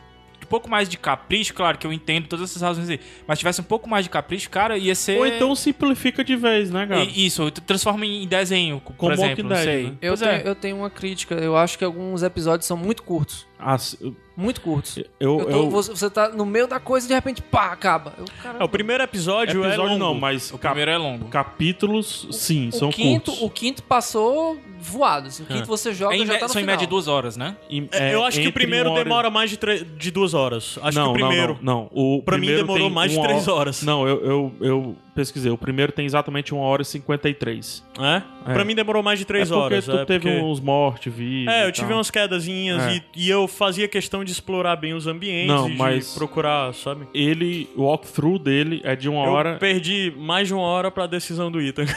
pouco 0.48 0.68
mais 0.68 0.88
de 0.88 0.96
capricho, 0.98 1.52
claro 1.54 1.78
que 1.78 1.86
eu 1.86 1.92
entendo 1.92 2.26
todas 2.26 2.50
essas 2.50 2.62
razões 2.62 2.88
aí, 2.88 2.98
mas 3.26 3.38
tivesse 3.38 3.60
um 3.60 3.64
pouco 3.64 3.88
mais 3.88 4.04
de 4.04 4.10
capricho, 4.10 4.48
cara, 4.50 4.76
ia 4.78 4.94
ser. 4.94 5.18
Ou 5.18 5.26
então 5.26 5.54
simplifica 5.54 6.24
de 6.24 6.34
vez, 6.36 6.70
né, 6.70 6.86
cara? 6.86 7.04
Isso, 7.04 7.50
transforma 7.50 8.04
em 8.06 8.26
desenho, 8.26 8.80
por 8.80 8.94
Como 8.96 9.12
exemplo, 9.12 9.44
não 9.48 9.56
sei. 9.56 9.84
né? 9.84 9.92
Eu, 10.00 10.10
Pois 10.16 10.20
tenho, 10.20 10.32
é. 10.32 10.42
eu 10.48 10.54
tenho 10.54 10.76
uma 10.78 10.90
crítica. 10.90 11.34
Eu 11.34 11.56
acho 11.56 11.76
que 11.78 11.84
alguns 11.84 12.22
episódios 12.22 12.66
são 12.66 12.76
muito 12.76 13.02
curtos. 13.02 13.46
As- 13.58 13.96
Muito 14.36 14.60
curtos. 14.60 14.96
eu, 15.18 15.40
Eu 15.40 15.44
tô- 15.46 15.50
eu- 15.50 15.70
você, 15.70 16.08
tá 16.08 16.28
no 16.28 16.46
meio 16.46 16.68
da 16.68 16.78
coisa 16.78 17.04
e 17.04 17.08
de 17.08 17.14
repente, 17.14 17.42
pá, 17.42 17.72
acaba. 17.72 18.14
Eu, 18.16 18.24
É, 18.60 18.62
o 18.62 18.68
primeiro 18.68 19.02
episódio, 19.02 19.64
é 19.64 19.68
episódio 19.70 19.94
longo. 19.94 19.98
não, 19.98 20.14
mas 20.14 20.52
O 20.52 20.58
cap- 20.58 20.74
primeiro 20.74 20.90
é 20.92 20.96
longo. 20.96 21.26
capítulos, 21.28 22.28
sim, 22.30 22.68
o 22.68 22.72
são 22.72 22.90
quinto, 22.90 23.32
curtos. 23.32 23.42
O 23.42 23.50
quinto 23.50 23.82
passou 23.82 24.56
voado. 24.80 25.28
Assim. 25.28 25.42
O 25.42 25.46
quinto 25.46 25.66
você 25.66 25.92
joga 25.94 26.14
É 26.14 26.18
em 26.18 26.26
já 26.26 26.34
tá 26.38 26.46
no 26.46 26.52
são 26.52 26.60
em 26.60 26.64
final. 26.64 26.74
média 26.76 26.86
duas 26.88 27.08
horas, 27.08 27.36
né? 27.36 27.56
Em- 27.70 27.88
É, 27.92 28.10
é, 28.10 28.14
eu 28.14 28.24
acho 28.24 28.40
que 28.40 28.48
o 28.48 28.52
primeiro 28.52 28.90
hora- 28.90 29.04
demora 29.04 29.30
mais 29.30 29.50
de, 29.50 29.58
de 29.96 30.10
duas 30.10 30.34
horas. 30.34 30.78
Acho 30.82 30.98
não, 30.98 31.12
que 31.12 31.22
o 31.22 31.26
primeiro. 31.26 31.58
Não, 31.60 31.74
não, 31.74 31.88
não. 31.94 32.16
O 32.18 32.22
Pra 32.22 32.38
mim 32.38 32.46
demorou 32.48 32.88
mais 32.90 33.12
de 33.12 33.20
três 33.20 33.46
hora- 33.48 33.58
horas. 33.60 33.82
Não, 33.82 34.06
eu, 34.06 34.24
eu, 34.24 34.54
eu 34.60 34.96
pesquisei. 35.18 35.50
O 35.50 35.58
primeiro 35.58 35.90
tem 35.90 36.06
exatamente 36.06 36.54
1 36.54 36.58
hora 36.58 36.82
e 36.82 36.84
53. 36.84 37.84
É? 37.98 38.22
É. 38.50 38.54
Pra 38.54 38.64
mim 38.64 38.72
demorou 38.74 39.02
mais 39.02 39.18
de 39.18 39.24
três 39.24 39.50
é 39.50 39.54
porque 39.54 39.64
horas. 39.74 39.84
tu 39.84 39.92
é 39.98 40.04
teve 40.04 40.30
porque- 40.30 40.44
uns 40.44 40.60
mortes, 40.60 41.12
vivos. 41.12 41.52
É, 41.52 41.66
eu 41.66 41.72
tive 41.72 41.92
umas 41.92 42.08
quedazinhas 42.10 42.82
É. 42.84 42.96
e, 42.96 43.02
e 43.24 43.28
eu 43.30 43.48
fazia 43.48 43.88
questão 43.88 44.22
de 44.22 44.30
explorar 44.30 44.76
bem 44.76 44.94
os 44.94 45.06
ambientes 45.08 45.48
Não, 45.54 45.68
e 45.68 45.76
mas- 45.76 46.10
de 46.12 46.18
procurar, 46.18 46.72
sabe? 46.72 47.08
Ele, 47.12 47.68
o 47.76 47.82
walkthrough 47.82 48.38
dele 48.38 48.80
é 48.84 48.94
de 48.94 49.08
uma 49.08 49.24
Eu 49.24 49.32
hora. 49.32 49.56
perdi 49.56 50.12
mais 50.16 50.46
de 50.46 50.54
uma 50.54 50.62
hora 50.62 50.88
pra 50.90 51.06
decisão 51.08 51.50
do 51.50 51.60
Ethan. 51.60 51.84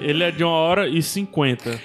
Ele 0.00 0.22
é 0.22 0.30
de 0.30 0.44
uma 0.44 0.52
hora 0.52 0.88
e 0.88 1.02
50. 1.02 1.80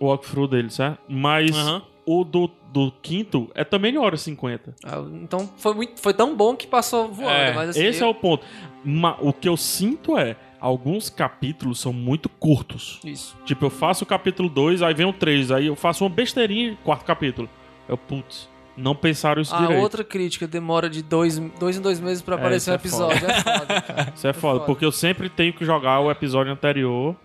O 0.00 0.06
walkthrough 0.06 0.48
dele, 0.48 0.70
certo? 0.70 0.98
Mas 1.08 1.56
Aham. 1.56 1.82
O 2.06 2.24
do, 2.24 2.50
do 2.72 2.92
quinto 3.02 3.50
é 3.54 3.62
também 3.64 3.92
de 3.92 3.98
hora 3.98 4.14
e 4.14 4.18
50. 4.18 4.74
Ah, 4.84 5.04
Então 5.22 5.48
foi, 5.56 5.74
muito, 5.74 6.00
foi 6.00 6.12
tão 6.14 6.36
bom 6.36 6.56
que 6.56 6.66
passou 6.66 7.08
voando. 7.08 7.30
É, 7.30 7.52
mas, 7.54 7.70
assim, 7.70 7.84
Esse 7.84 8.02
eu- 8.02 8.08
é 8.08 8.10
o 8.10 8.14
ponto. 8.14 8.44
Ma- 8.84 9.16
o 9.20 9.32
que 9.32 9.48
eu 9.48 9.56
sinto 9.56 10.16
é. 10.18 10.36
Alguns 10.60 11.10
capítulos 11.10 11.80
são 11.80 11.92
muito 11.92 12.28
curtos. 12.28 13.00
Isso. 13.04 13.36
Tipo, 13.44 13.64
eu 13.66 13.70
faço 13.70 14.04
o 14.04 14.06
capítulo 14.06 14.48
2, 14.48 14.80
aí 14.80 14.94
vem 14.94 15.06
o 15.06 15.12
3, 15.12 15.50
aí 15.50 15.66
eu 15.66 15.74
faço 15.74 16.04
uma 16.04 16.10
besteirinha, 16.10 16.78
quarto 16.84 17.04
capítulo. 17.04 17.48
Eu, 17.88 17.96
putz, 17.98 18.48
não 18.76 18.94
pensaram 18.94 19.42
isso 19.42 19.52
A 19.52 19.58
direito. 19.58 19.80
outra 19.82 20.04
crítica 20.04 20.46
demora 20.46 20.88
de 20.88 21.02
dois, 21.02 21.36
dois 21.58 21.76
em 21.76 21.80
dois 21.80 21.98
meses 21.98 22.22
pra 22.22 22.36
aparecer 22.36 22.70
isso 22.84 23.02
um 23.02 23.10
é 23.10 23.12
episódio. 23.16 23.26
É 23.28 23.40
foda, 23.42 23.80
cara. 23.82 24.12
Isso 24.14 24.26
é 24.28 24.32
foda, 24.32 24.54
foda. 24.60 24.66
porque 24.66 24.84
eu 24.84 24.92
sempre 24.92 25.28
tenho 25.28 25.52
que 25.52 25.64
jogar 25.64 25.98
o 25.98 26.08
episódio 26.12 26.52
anterior 26.52 27.16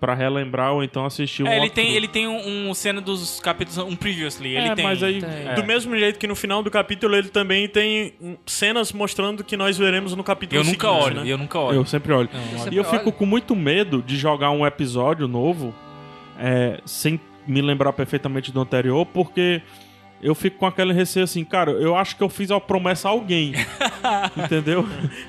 pra 0.00 0.14
relembrar 0.14 0.72
ou 0.72 0.82
então 0.82 1.04
assistir 1.04 1.42
um 1.42 1.46
É, 1.46 1.58
ele 1.58 1.68
tem, 1.68 1.94
ele 1.94 2.08
tem 2.08 2.26
um, 2.26 2.70
um 2.70 2.74
cena 2.74 3.00
dos 3.00 3.38
capítulos, 3.40 3.78
um 3.78 3.94
previously. 3.94 4.56
Ele 4.56 4.68
É, 4.68 4.74
tem. 4.74 4.84
mas 4.84 5.02
aí... 5.02 5.20
Tem. 5.20 5.48
é. 5.48 5.54
Do 5.54 5.62
mesmo 5.62 5.96
jeito 5.96 6.18
que 6.18 6.26
no 6.26 6.34
final 6.34 6.62
do 6.62 6.70
capítulo 6.70 7.14
ele 7.14 7.28
também 7.28 7.68
tem 7.68 8.14
cenas 8.46 8.92
mostrando 8.92 9.44
que 9.44 9.56
nós 9.56 9.76
veremos 9.76 10.16
no 10.16 10.24
capítulo 10.24 10.60
Eu 10.60 10.64
nunca 10.64 10.88
seguinte, 10.88 11.04
olho, 11.04 11.20
né? 11.24 11.30
eu 11.30 11.36
nunca 11.38 11.58
olho. 11.58 11.76
Eu 11.76 11.84
sempre 11.84 12.12
olho. 12.12 12.28
Não, 12.32 12.40
Eu 12.40 12.46
olha. 12.46 12.56
E 12.56 12.60
sempre 12.62 12.76
eu 12.78 12.84
fico 12.84 13.02
olho. 13.04 13.12
com 13.12 13.26
muito 13.26 13.54
medo 13.54 14.02
de 14.02 14.16
jogar 14.16 14.50
um 14.50 14.66
episódio 14.66 15.28
novo 15.28 15.74
é, 16.38 16.80
sem 16.86 17.20
me 17.46 17.60
lembrar 17.60 17.92
perfeitamente 17.92 18.50
do 18.50 18.60
anterior, 18.60 19.04
porque 19.04 19.60
eu 20.22 20.34
fico 20.34 20.58
com 20.58 20.66
aquele 20.66 20.92
receio 20.92 21.24
assim, 21.24 21.44
cara, 21.44 21.70
eu 21.72 21.96
acho 21.96 22.16
que 22.16 22.22
eu 22.22 22.28
fiz 22.28 22.50
uma 22.50 22.60
promessa 22.60 23.08
a 23.08 23.10
alguém. 23.10 23.52
entendeu? 24.36 24.86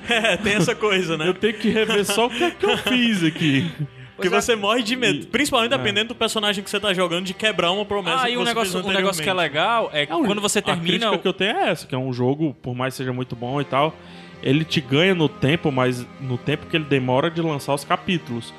É, 0.08 0.36
tem 0.36 0.54
essa 0.54 0.74
coisa, 0.74 1.16
né? 1.18 1.28
Eu 1.28 1.34
tenho 1.34 1.54
que 1.54 1.68
rever 1.68 2.04
só 2.04 2.26
o 2.26 2.30
que 2.30 2.44
é 2.44 2.50
que 2.50 2.64
eu 2.64 2.76
fiz 2.78 3.22
aqui. 3.22 3.70
Porque 4.16 4.28
é. 4.34 4.40
você 4.40 4.54
morre 4.54 4.82
de 4.82 4.94
medo. 4.96 5.20
E- 5.22 5.26
Principalmente 5.26 5.72
é. 5.72 5.76
dependendo 5.78 6.08
do 6.08 6.14
personagem 6.14 6.62
que 6.62 6.68
você 6.70 6.78
tá 6.78 6.92
jogando, 6.92 7.24
de 7.24 7.34
quebrar 7.34 7.72
uma 7.72 7.84
promessa 7.84 8.22
Ah, 8.22 8.26
que 8.26 8.32
e 8.32 8.36
um 8.36 8.40
você 8.40 8.48
negócio, 8.48 8.84
um 8.86 8.92
negócio 8.92 9.22
que 9.22 9.28
é 9.30 9.34
legal 9.34 9.90
é 9.92 10.06
que 10.06 10.12
É 10.12 10.16
um- 10.16 10.24
quando 10.24 10.40
você 10.40 10.58
A 10.58 10.62
termina. 10.62 10.86
crítica 10.86 11.18
que 11.18 11.28
eu 11.28 11.32
tenho 11.32 11.56
é 11.56 11.70
essa, 11.70 11.86
que 11.86 11.94
é 11.94 11.98
um 11.98 12.12
jogo, 12.12 12.54
por 12.62 12.74
mais 12.74 12.94
que 12.94 12.98
seja 12.98 13.12
muito 13.12 13.34
bom 13.34 13.60
e 13.60 13.64
tal, 13.64 13.94
ele 14.42 14.64
te 14.64 14.80
ganha 14.80 15.14
no 15.14 15.28
tempo, 15.28 15.70
mas 15.72 16.06
no 16.20 16.36
tempo 16.36 16.66
que 16.66 16.76
ele 16.76 16.84
demora 16.84 17.30
de 17.30 17.40
lançar 17.40 17.74
os 17.74 17.84
capítulos. 17.84 18.52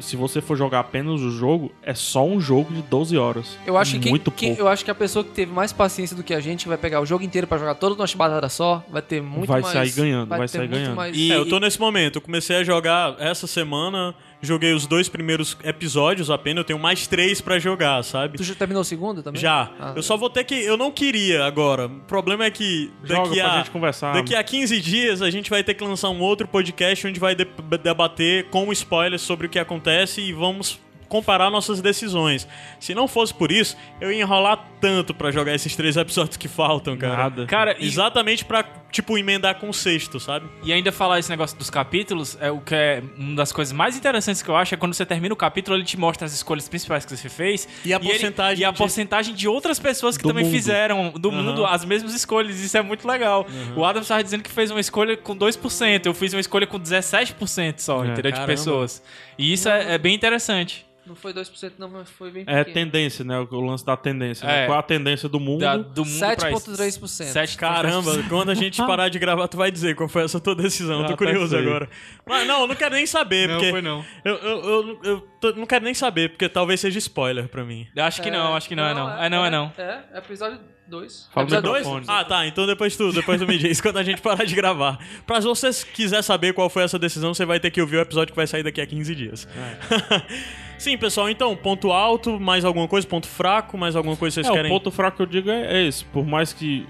Se 0.00 0.16
você 0.16 0.42
for 0.42 0.54
jogar 0.54 0.80
apenas 0.80 1.22
o 1.22 1.30
jogo, 1.30 1.72
é 1.82 1.94
só 1.94 2.22
um 2.22 2.38
jogo 2.38 2.74
de 2.74 2.82
12 2.82 3.16
horas. 3.16 3.56
Eu 3.66 3.78
acho, 3.78 3.98
que 3.98 4.10
muito 4.10 4.30
quem- 4.30 4.50
pouco. 4.50 4.62
eu 4.64 4.68
acho 4.68 4.84
que 4.84 4.90
a 4.90 4.94
pessoa 4.94 5.24
que 5.24 5.30
teve 5.30 5.50
mais 5.50 5.72
paciência 5.72 6.14
do 6.14 6.22
que 6.22 6.34
a 6.34 6.40
gente, 6.40 6.64
que 6.64 6.68
vai 6.68 6.76
pegar 6.76 7.00
o 7.00 7.06
jogo 7.06 7.24
inteiro 7.24 7.46
pra 7.46 7.56
jogar 7.56 7.74
toda 7.74 7.94
uma 7.94 8.06
chibatada 8.06 8.46
só, 8.50 8.84
vai 8.90 9.00
ter 9.00 9.22
muito 9.22 9.46
Vai 9.48 9.62
mais... 9.62 9.72
sair 9.72 9.90
ganhando, 9.92 10.28
vai 10.28 10.40
ter 10.40 10.48
sair 10.48 10.60
muito 10.68 10.72
ganhando. 10.72 10.94
mais- 10.94 11.16
E- 11.16 11.32
É, 11.32 11.36
eu 11.36 11.48
tô 11.48 11.58
nesse 11.58 11.80
momento. 11.80 12.16
Eu 12.16 12.20
comecei 12.20 12.56
a 12.56 12.62
jogar 12.64 13.16
essa 13.18 13.46
semana, 13.46 14.14
joguei 14.40 14.72
os 14.72 14.86
dois 14.86 15.08
primeiros 15.08 15.56
episódios 15.64 16.30
apenas. 16.30 16.58
Eu 16.62 16.64
tenho 16.64 16.78
mais 16.78 17.06
três 17.06 17.40
pra 17.40 17.58
jogar, 17.58 18.02
sabe? 18.04 18.36
Tu 18.38 18.44
já 18.44 18.54
terminou 18.54 18.82
o 18.82 18.84
segundo 18.84 19.22
também? 19.22 19.40
Já. 19.40 19.70
Ah, 19.80 19.92
eu 19.96 20.02
só 20.02 20.16
vou 20.16 20.30
ter 20.30 20.44
que. 20.44 20.54
Eu 20.54 20.76
não 20.76 20.90
queria 20.90 21.44
agora. 21.44 21.86
O 21.86 22.00
problema 22.00 22.44
é 22.44 22.50
que 22.50 22.90
Joga 23.04 23.22
daqui 23.28 23.40
pra 23.40 23.52
a. 23.52 23.56
gente 23.58 23.70
conversar. 23.70 24.12
Daqui 24.14 24.34
a 24.34 24.42
15 24.42 24.80
dias 24.80 25.22
a 25.22 25.30
gente 25.30 25.50
vai 25.50 25.62
ter 25.64 25.74
que 25.74 25.84
lançar 25.84 26.10
um 26.10 26.20
outro 26.20 26.46
podcast 26.48 27.06
onde 27.06 27.18
vai 27.20 27.34
de- 27.34 27.46
debater 27.82 28.44
com 28.50 28.72
spoilers 28.72 29.22
sobre 29.22 29.46
o 29.46 29.50
que 29.50 29.58
acontece 29.58 30.20
e 30.20 30.32
vamos 30.32 30.78
comparar 31.08 31.48
nossas 31.50 31.80
decisões. 31.80 32.46
Se 32.78 32.94
não 32.94 33.08
fosse 33.08 33.32
por 33.32 33.50
isso, 33.50 33.74
eu 33.98 34.12
ia 34.12 34.20
enrolar 34.20 34.62
tanto 34.78 35.14
pra 35.14 35.30
jogar 35.30 35.54
esses 35.54 35.74
três 35.74 35.96
episódios 35.96 36.36
que 36.36 36.48
faltam, 36.48 36.98
cara. 36.98 37.16
Nada. 37.16 37.46
Cara, 37.46 37.76
e, 37.80 37.86
Exatamente 37.86 38.44
pra, 38.44 38.62
tipo, 38.90 39.18
emendar 39.18 39.56
com 39.56 39.68
o 39.68 39.74
sexto, 39.74 40.18
sabe? 40.18 40.46
e 40.62 40.72
ainda 40.72 40.90
falar 40.90 41.18
esse 41.18 41.28
negócio 41.30 41.56
dos 41.58 41.68
capítulos, 41.70 42.36
é 42.40 42.50
o 42.50 42.60
que 42.60 42.74
é 42.74 43.02
uma 43.16 43.36
das 43.36 43.52
coisas 43.52 43.72
mais 43.72 43.96
interessantes 43.96 44.40
que 44.42 44.48
eu 44.48 44.56
acho 44.56 44.74
é 44.74 44.76
quando 44.76 44.94
você 44.94 45.04
termina 45.04 45.32
o 45.32 45.36
capítulo, 45.36 45.76
ele 45.76 45.84
te 45.84 45.98
mostra 45.98 46.24
as 46.26 46.32
escolhas 46.32 46.68
principais 46.68 47.04
que 47.04 47.16
você 47.16 47.28
fez. 47.28 47.68
E 47.84 47.92
a 47.92 47.96
ele- 47.96 48.08
porcentagem 48.08 48.62
e 48.62 48.64
a 48.64 48.70
de- 48.70 48.78
porcentagem 48.78 49.34
de 49.34 49.46
outras 49.48 49.78
pessoas 49.78 50.16
que 50.16 50.22
Do 50.22 50.30
também 50.30 50.44
mundo. 50.44 50.52
fizeram 50.54 51.10
do 51.12 51.30
mundo 51.30 51.64
as 51.66 51.84
mesmas 51.84 52.14
escolhas. 52.14 52.58
Isso 52.60 52.76
é 52.76 52.82
muito 52.82 53.06
legal. 53.06 53.46
O 53.76 53.84
Adam 53.84 54.02
estava 54.02 54.22
dizendo 54.24 54.42
que 54.42 54.50
fez 54.50 54.70
uma 54.70 54.80
escolha 54.80 55.16
com 55.16 55.36
2%, 55.36 56.06
eu 56.06 56.14
fiz 56.14 56.32
uma 56.32 56.40
escolha 56.40 56.66
com 56.66 56.78
17% 56.78 57.80
só, 57.80 58.02
É. 58.04 58.08
entendeu? 58.08 58.32
De 58.32 58.36
Caramba. 58.38 58.46
pessoas. 58.46 59.02
E 59.36 59.52
isso 59.52 59.68
é, 59.68 59.94
é 59.94 59.98
bem 59.98 60.14
interessante. 60.14 60.86
Não 61.06 61.14
foi 61.16 61.32
2% 61.32 61.72
não, 61.78 61.88
mas 61.88 62.06
foi 62.10 62.30
bem 62.30 62.42
É 62.46 62.58
pequeno. 62.62 62.74
tendência, 62.74 63.24
né? 63.24 63.38
O 63.38 63.60
lance 63.62 63.82
da 63.82 63.96
tendência. 63.96 64.46
né? 64.46 64.64
É. 64.64 64.66
Qual 64.66 64.78
a 64.78 64.82
tendência 64.82 65.26
do 65.26 65.40
mundo? 65.40 65.60
Da- 65.60 65.78
do 65.78 66.04
mundo 66.04 66.18
pra 66.18 66.50
isso. 66.52 66.70
7,3%. 66.70 67.32
7,3%. 67.32 67.56
Caramba, 67.56 68.22
quando 68.28 68.50
a 68.50 68.54
gente 68.54 68.77
parar 68.86 69.08
de 69.08 69.18
gravar, 69.18 69.48
tu 69.48 69.56
vai 69.56 69.70
dizer 69.70 69.94
qual 69.94 70.08
foi 70.08 70.24
essa 70.24 70.38
tua 70.40 70.54
decisão. 70.54 71.00
Eu 71.00 71.06
tô 71.06 71.12
até 71.14 71.24
curioso 71.24 71.56
agora. 71.56 71.88
Mas 72.26 72.46
não, 72.46 72.62
eu 72.62 72.66
não 72.66 72.74
quero 72.74 72.94
nem 72.94 73.06
saber, 73.06 73.48
Não, 73.48 73.54
porque. 73.56 73.70
foi 73.70 73.82
não. 73.82 74.04
Eu, 74.24 74.34
eu, 74.36 74.64
eu, 74.64 75.00
eu 75.04 75.20
tô- 75.40 75.52
não 75.52 75.66
quero 75.66 75.84
nem 75.84 75.94
saber, 75.94 76.30
porque 76.30 76.48
talvez 76.48 76.80
seja 76.80 76.98
spoiler 76.98 77.48
pra 77.48 77.64
mim. 77.64 77.86
Eu 77.94 78.04
Acho 78.04 78.22
que 78.22 78.30
não, 78.30 78.54
acho 78.56 78.68
que 78.68 78.74
não, 78.76 78.84
é 78.84 78.94
não. 78.94 79.22
É 79.24 79.28
não, 79.28 79.44
é 79.44 79.50
não. 79.50 79.72
É, 79.78 80.00
é 80.14 80.18
episódio 80.18 80.58
2. 80.88 81.28
Fala 81.34 81.44
episódio 81.46 81.70
microfone. 81.72 82.04
Ah, 82.08 82.24
tá. 82.24 82.46
Então 82.46 82.66
depois 82.66 82.96
tu, 82.96 83.12
depois 83.12 83.40
tu 83.40 83.46
me 83.46 83.58
diz 83.58 83.78
quando 83.82 83.98
a 83.98 84.02
gente 84.02 84.20
parar 84.22 84.44
de 84.44 84.54
gravar. 84.54 84.98
Pra 85.26 85.40
se 85.40 85.46
você 85.46 85.70
quiser 85.92 86.22
saber 86.22 86.54
qual 86.54 86.68
foi 86.70 86.82
essa 86.82 86.98
decisão, 86.98 87.34
você 87.34 87.44
vai 87.44 87.60
ter 87.60 87.70
que 87.70 87.80
ouvir 87.80 87.96
o 87.96 88.00
episódio 88.00 88.32
que 88.32 88.36
vai 88.36 88.46
sair 88.46 88.62
daqui 88.62 88.80
a 88.80 88.86
15 88.86 89.14
dias. 89.14 89.48
Sim, 90.78 90.96
pessoal, 90.96 91.28
então, 91.28 91.56
ponto 91.56 91.90
alto, 91.90 92.38
mais 92.38 92.64
alguma 92.64 92.86
coisa, 92.86 93.04
ponto 93.06 93.26
fraco, 93.26 93.76
mais 93.76 93.96
alguma 93.96 94.16
coisa 94.16 94.40
que 94.40 94.46
vocês 94.46 94.48
É, 94.48 94.56
querem. 94.56 94.70
o 94.70 94.74
ponto 94.74 94.90
fraco 94.92 95.16
que 95.16 95.22
eu 95.22 95.26
digo 95.26 95.50
é, 95.50 95.78
é 95.82 95.86
esse. 95.86 96.04
Por 96.04 96.24
mais 96.24 96.52
que 96.52 96.86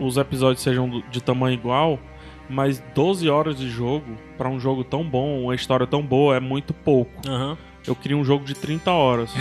os 0.00 0.16
episódios 0.16 0.62
sejam 0.62 1.02
de 1.10 1.22
tamanho 1.22 1.54
igual, 1.54 1.98
mas 2.48 2.82
12 2.94 3.28
horas 3.28 3.56
de 3.58 3.68
jogo, 3.68 4.04
pra 4.38 4.48
um 4.48 4.58
jogo 4.60 4.84
tão 4.84 5.02
bom, 5.04 5.42
uma 5.44 5.54
história 5.54 5.86
tão 5.86 6.02
boa, 6.02 6.36
é 6.36 6.40
muito 6.40 6.72
pouco. 6.74 7.10
Aham. 7.28 7.56
Eu 7.86 7.94
queria 7.94 8.16
um 8.16 8.24
jogo 8.24 8.44
de 8.44 8.52
30 8.54 8.90
horas. 8.90 9.32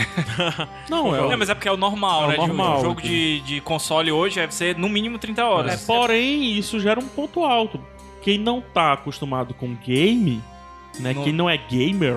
Não, 0.88 1.16
é, 1.16 1.20
Não, 1.22 1.36
mas 1.38 1.50
é 1.50 1.56
porque 1.56 1.68
é 1.68 1.72
o 1.72 1.78
normal, 1.78 2.26
É 2.26 2.26
o 2.26 2.30
né? 2.30 2.36
um 2.44 2.48
normal, 2.48 2.82
jogo 2.82 3.02
de, 3.02 3.40
de 3.42 3.60
console 3.62 4.12
hoje 4.12 4.40
é 4.40 4.48
ser 4.52 4.78
no 4.78 4.88
mínimo 4.88 5.18
30 5.18 5.44
horas. 5.44 5.84
É, 5.84 5.86
porém, 5.88 6.52
isso 6.56 6.80
gera 6.80 7.00
um 7.00 7.08
ponto 7.08 7.44
alto. 7.44 7.80
Quem 8.22 8.38
não 8.38 8.62
tá 8.62 8.94
acostumado 8.94 9.54
com 9.56 9.74
game, 9.76 10.44
né? 11.00 11.14
Não- 11.14 11.24
Quem 11.24 11.34
não 11.34 11.50
é 11.50 11.58
gamer, 11.58 12.14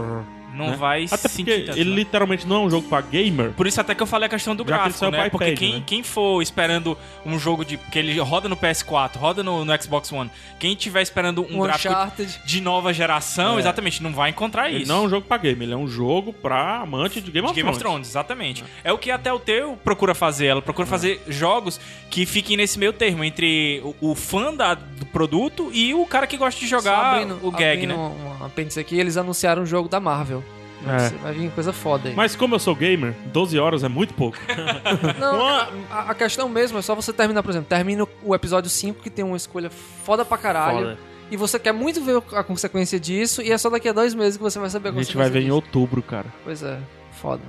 Não 0.54 0.70
né? 0.70 0.76
vai 0.76 1.04
Até 1.04 1.28
sentir 1.28 1.44
porque 1.44 1.62
tanto, 1.66 1.78
ele 1.78 1.90
né? 1.90 1.96
literalmente 1.96 2.46
não 2.46 2.56
é 2.56 2.58
um 2.60 2.70
jogo 2.70 2.88
pra 2.88 3.00
gamer. 3.00 3.50
Por 3.52 3.66
isso 3.66 3.80
até 3.80 3.94
que 3.94 4.02
eu 4.02 4.06
falei 4.06 4.26
a 4.26 4.28
questão 4.28 4.56
do 4.56 4.62
Já 4.64 4.64
que 4.64 4.70
gráfico, 4.72 4.98
saiu 4.98 5.10
né? 5.12 5.20
pro 5.22 5.30
Porque 5.32 5.44
iPad, 5.52 5.58
quem, 5.58 5.72
né? 5.74 5.82
quem 5.86 6.02
for 6.02 6.42
esperando 6.42 6.96
um 7.24 7.38
jogo 7.38 7.64
de 7.64 7.76
que 7.76 7.98
ele 7.98 8.18
roda 8.18 8.48
no 8.48 8.56
PS4, 8.56 9.16
roda 9.18 9.42
no, 9.44 9.64
no 9.64 9.82
Xbox 9.82 10.10
One, 10.10 10.30
quem 10.58 10.74
tiver 10.74 11.02
esperando 11.02 11.42
um 11.48 11.58
Um 11.60 11.62
gráfico 11.62 11.92
Uncharted. 11.92 12.40
de 12.44 12.60
nova 12.60 12.92
geração, 12.92 13.58
exatamente, 13.58 14.02
não 14.02 14.12
vai 14.12 14.30
encontrar 14.30 14.68
Ele 14.70 14.82
isso. 14.82 14.88
não 14.92 15.02
é 15.04 15.06
um 15.06 15.08
jogo 15.10 15.26
pra 15.28 15.36
game, 15.36 15.64
ele 15.64 15.74
é 15.74 15.76
um 15.76 15.86
jogo 15.86 16.32
pra 16.32 16.78
amante 16.80 17.20
de 17.20 17.30
Game, 17.30 17.46
De 17.46 17.50
of, 17.52 17.54
Game 17.54 17.68
of 17.70 17.78
Thrones. 17.78 18.08
Exatamente. 18.08 18.64
É 18.82 18.92
o 18.92 18.98
que 18.98 19.10
a 19.10 19.18
Telltale 19.18 19.76
procura 19.84 20.14
fazer. 20.14 20.46
Ela 20.46 20.62
procura 20.62 20.86
fazer 20.88 21.22
jogos 21.28 21.78
que 22.10 22.24
fiquem 22.26 22.56
nesse 22.56 22.78
meio 22.78 22.92
termo 22.92 23.22
entre 23.22 23.80
o, 24.00 24.10
o 24.10 24.14
fã 24.14 24.52
da- 24.52 24.74
do 24.74 25.06
produto 25.06 25.70
e 25.72 25.94
o 25.94 26.04
cara 26.06 26.26
que 26.26 26.36
gosta 26.36 26.58
de 26.58 26.66
jogar 26.66 27.14
abrindo- 27.14 27.38
o 27.42 27.50
gag, 27.52 27.72
abrindo 27.84 27.88
né? 27.88 27.94
Um, 27.96 28.42
um 28.42 28.46
apêndice 28.46 28.80
aqui, 28.80 28.98
eles 28.98 29.16
anunciaram 29.16 29.62
um 29.62 29.66
jogo 29.66 29.88
da 29.88 30.00
Marvel. 30.00 30.42
É. 30.86 31.08
Vai 31.22 31.32
vir 31.34 31.50
coisa 31.50 31.72
foda 31.72 32.08
aí. 32.08 32.14
Mas 32.14 32.36
como 32.36 32.54
eu 32.54 32.58
sou 32.58 32.74
gamer, 32.74 33.14
12 33.26 33.58
horas 33.58 33.82
é 33.84 33.88
muito 33.88 34.14
pouco. 34.14 34.38
Não, 35.18 35.46
a, 35.46 35.68
a 36.10 36.14
questão 36.14 36.48
mesmo 36.48 36.78
é 36.78 36.82
só 36.82 36.94
você 36.94 37.12
terminar, 37.12 37.42
por 37.42 37.50
exemplo, 37.50 37.68
termina 37.68 38.06
o 38.22 38.34
episódio 38.34 38.70
5 38.70 39.02
que 39.02 39.10
tem 39.10 39.24
uma 39.24 39.36
escolha 39.36 39.70
foda 39.70 40.24
pra 40.24 40.38
caralho. 40.38 40.78
Foda. 40.78 40.98
E 41.30 41.36
você 41.36 41.58
quer 41.58 41.72
muito 41.72 42.00
ver 42.02 42.22
a 42.32 42.42
consequência 42.42 42.98
disso, 42.98 43.42
e 43.42 43.52
é 43.52 43.58
só 43.58 43.68
daqui 43.68 43.88
a 43.88 43.92
dois 43.92 44.14
meses 44.14 44.36
que 44.38 44.42
você 44.42 44.58
vai 44.58 44.70
saber 44.70 44.88
a 44.88 44.92
A 44.92 44.94
gente 44.94 45.06
consequência 45.08 45.22
vai 45.24 45.30
ver 45.30 45.40
em 45.40 45.42
disso. 45.44 45.54
outubro, 45.56 46.00
cara. 46.02 46.26
Pois 46.42 46.62
é, 46.62 46.78
foda. 47.20 47.42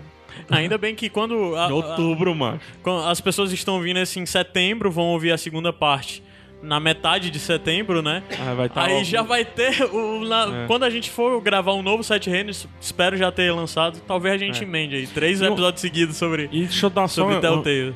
Ainda 0.49 0.77
bem 0.77 0.95
que 0.95 1.09
quando, 1.09 1.55
a- 1.55 1.69
Em 1.69 1.71
outubro, 1.71 2.33
mano. 2.35 2.59
as 3.07 3.21
pessoas 3.21 3.51
estão 3.53 3.75
ouvindo 3.75 3.99
esse 3.99 4.19
em 4.19 4.25
setembro, 4.25 4.91
vão 4.91 5.05
ouvir 5.05 5.31
a 5.31 5.37
segunda 5.37 5.71
parte 5.71 6.21
na 6.61 6.79
metade 6.79 7.29
de 7.29 7.39
setembro, 7.39 8.01
né? 8.01 8.21
Ah, 8.39 8.53
vai 8.53 8.67
tá 8.69 8.83
Aí 8.83 8.93
logo- 8.93 9.05
já 9.05 9.21
vai 9.21 9.45
ter 9.45 9.81
o. 9.93 10.25
na- 10.25 10.63
É. 10.63 10.67
Quando 10.67 10.83
a 10.83 10.89
gente 10.89 11.09
for 11.09 11.39
gravar 11.41 11.73
um 11.73 11.81
novo 11.81 12.03
Sete 12.03 12.29
Reinos, 12.29 12.67
espero 12.81 13.15
já 13.15 13.31
ter 13.31 13.51
lançado. 13.53 13.99
Talvez 14.05 14.35
a 14.35 14.37
gente 14.37 14.61
É. 14.61 14.63
emende 14.63 14.95
aí. 14.95 15.07
Três 15.07 15.39
E 15.41 15.45
um- 15.47 15.53
episódios 15.53 15.81
seguidos 15.81 16.17
sobre. 16.17 16.49
E 16.51 16.61
deixa 16.65 16.85
eu 16.85 16.89
dar 16.89 17.07
só 17.07 17.25
uma, 17.27 17.39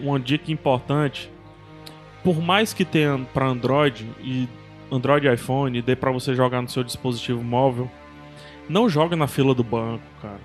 uma 0.01 0.19
dica 0.19 0.51
importante. 0.51 1.29
Por 2.23 2.41
mais 2.41 2.73
que 2.73 2.85
tenha 2.85 3.19
pra 3.33 3.47
Android 3.47 4.07
e 4.21 4.47
Android 4.91 5.27
e 5.27 5.33
iPhone, 5.33 5.81
dê 5.81 5.95
pra 5.95 6.09
você 6.11 6.33
jogar 6.33 6.61
no 6.61 6.69
seu 6.69 6.83
dispositivo 6.83 7.43
móvel, 7.43 7.91
não 8.69 8.87
joga 8.87 9.15
na 9.15 9.27
fila 9.27 9.53
do 9.53 9.63
banco, 9.63 10.03
cara. 10.21 10.39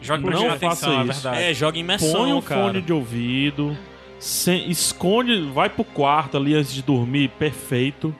Joga 0.00 0.30
Não 0.30 0.38
faça 0.42 0.54
atenção, 0.54 1.00
é 1.00 1.04
isso. 1.06 1.22
verdade. 1.22 1.42
É, 1.42 1.54
joga 1.54 1.78
imersão, 1.78 2.12
Põe 2.12 2.32
um 2.32 2.40
cara. 2.40 2.60
fone 2.62 2.80
de 2.82 2.92
ouvido, 2.92 3.76
se- 4.18 4.64
esconde, 4.70 5.40
vai 5.52 5.68
pro 5.68 5.84
quarto 5.84 6.36
ali 6.36 6.54
antes 6.54 6.72
de 6.72 6.82
dormir, 6.82 7.28
perfeito. 7.38 8.14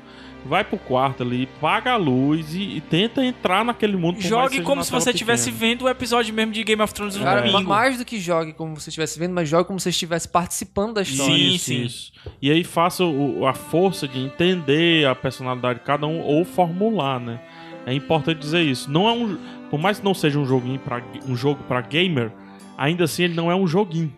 Vai 0.49 0.63
pro 0.63 0.79
quarto 0.79 1.25
ali, 1.25 1.49
paga 1.61 1.91
a 1.95 1.97
luz 1.97 2.55
e, 2.55 2.77
e 2.77 2.81
tenta 2.81 3.25
entrar 3.25 3.65
naquele 3.65 3.97
mundo. 3.97 4.21
Jogue 4.21 4.63
como 4.63 4.85
se 4.85 4.93
você 4.93 5.11
estivesse 5.11 5.51
vendo 5.51 5.83
o 5.87 5.89
episódio 5.89 6.33
mesmo 6.33 6.53
de 6.53 6.63
Game 6.63 6.81
of 6.81 6.95
Thrones 6.95 7.17
no 7.17 7.25
Cara, 7.25 7.41
domingo. 7.41 7.69
mais 7.69 7.99
do 7.99 8.05
que 8.05 8.21
jogue 8.21 8.53
como 8.53 8.79
você 8.79 8.89
estivesse 8.91 9.19
vendo, 9.19 9.35
mas 9.35 9.49
jogue 9.49 9.67
como 9.67 9.81
se 9.81 9.85
você 9.85 9.91
estivesse 9.91 10.29
participando 10.29 10.95
da 10.95 11.03
história. 11.03 11.35
Sim, 11.35 11.55
Isso, 11.55 11.65
sim. 11.65 11.83
isso. 11.83 12.13
E 12.41 12.49
aí 12.53 12.63
faça 12.63 13.03
o- 13.05 13.45
a 13.45 13.55
força 13.55 14.07
de 14.07 14.21
entender 14.21 15.05
a 15.09 15.17
personalidade 15.17 15.81
de 15.81 15.85
cada 15.85 16.07
um 16.07 16.21
ou 16.21 16.45
formular, 16.45 17.19
né? 17.19 17.41
É 17.85 17.93
importante 17.93 18.39
dizer 18.39 18.63
isso. 18.63 18.89
Não 18.89 19.09
é 19.09 19.13
um, 19.13 19.37
por 19.69 19.81
mais 19.81 19.99
que 19.99 20.05
não 20.05 20.15
seja 20.15 20.39
um 20.39 20.47
joguinho 20.47 20.79
para 20.79 21.03
um 21.29 21.35
jogo 21.35 21.65
para 21.65 21.81
gamer, 21.81 22.31
ainda 22.79 23.03
assim 23.03 23.25
ele 23.25 23.35
não 23.35 23.51
é 23.51 23.55
um 23.57 23.67
joguinho. 23.67 24.15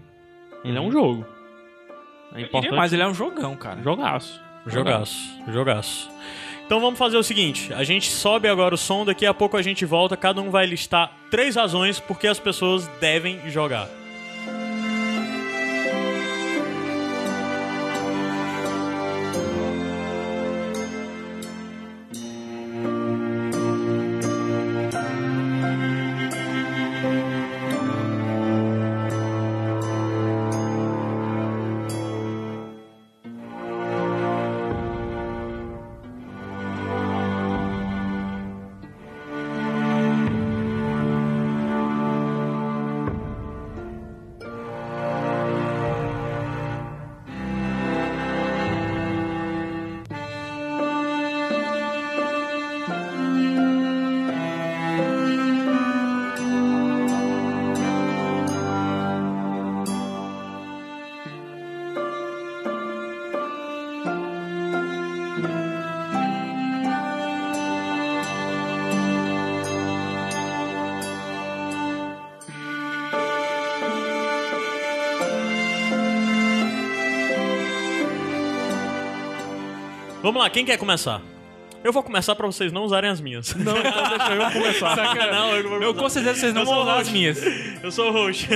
Ele 0.63 0.77
é 0.77 0.81
um 0.81 0.93
jogo. 0.93 1.25
É 2.35 2.43
importante. 2.43 2.75
Mas 2.75 2.93
ele 2.93 3.03
é 3.03 3.07
um 3.07 3.15
jogão, 3.15 3.57
cara. 3.57 3.83
jogaço. 3.83 4.41
Jogaço, 4.67 5.17
jogaço. 5.49 6.11
Então 6.67 6.81
vamos 6.81 6.99
fazer 6.99 7.17
o 7.17 7.23
seguinte: 7.23 7.73
a 7.73 7.83
gente 7.83 8.11
sobe 8.11 8.49
agora 8.49 8.75
o 8.75 8.79
som, 8.79 9.05
daqui 9.05 9.25
a 9.25 9.33
pouco 9.33 9.57
a 9.57 9.63
gente 9.63 9.85
volta, 9.87 10.17
cada 10.17 10.41
um 10.43 10.51
vai 10.51 10.67
listar 10.67 11.11
três 11.31 11.57
razões 11.57 11.99
porque 11.99 12.27
as 12.27 12.39
pessoas 12.39 12.87
devem 13.01 13.41
jogar. 13.51 13.89
Vamos 80.29 80.43
lá, 80.43 80.51
quem 80.51 80.63
quer 80.63 80.77
começar? 80.77 81.23
Eu 81.83 81.91
vou 81.91 82.03
começar 82.03 82.35
pra 82.35 82.47
vocês 82.47 82.71
não 82.71 82.83
usarem 82.85 83.09
as 83.09 83.19
minhas. 83.19 83.55
Não, 83.55 83.79
então 83.79 84.09
deixa 84.11 84.35
eu 84.35 84.51
começar. 84.53 84.95
não, 85.33 85.57
eu 85.57 85.69
vou 85.71 85.83
Eu 85.83 85.95
com 85.95 86.07
certeza 86.07 86.39
vocês 86.39 86.53
não 86.53 86.61
Eu 86.61 86.67
vão 86.67 86.83
usar 86.83 86.97
as 86.99 87.09
minhas. 87.09 87.43
Eu 87.83 87.91
sou 87.91 88.11
o 88.11 88.13
host. 88.13 88.47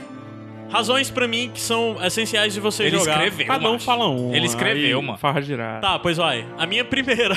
Razões 0.72 1.10
pra 1.10 1.28
mim 1.28 1.50
que 1.52 1.60
são 1.60 2.02
essenciais 2.02 2.54
de 2.54 2.60
você 2.60 2.84
Ele 2.84 2.96
jogar. 2.96 3.26
escreveu. 3.26 3.46
Cada 3.46 3.68
um 3.68 3.72
macho. 3.74 3.84
fala 3.84 4.08
um. 4.08 4.34
Ele 4.34 4.46
escreveu, 4.46 5.00
aí 5.00 5.04
mano. 5.04 5.18
Farra 5.18 5.42
girar. 5.42 5.82
Tá, 5.82 5.98
pois 5.98 6.16
vai. 6.16 6.46
A 6.56 6.64
minha 6.64 6.82
primeira. 6.82 7.34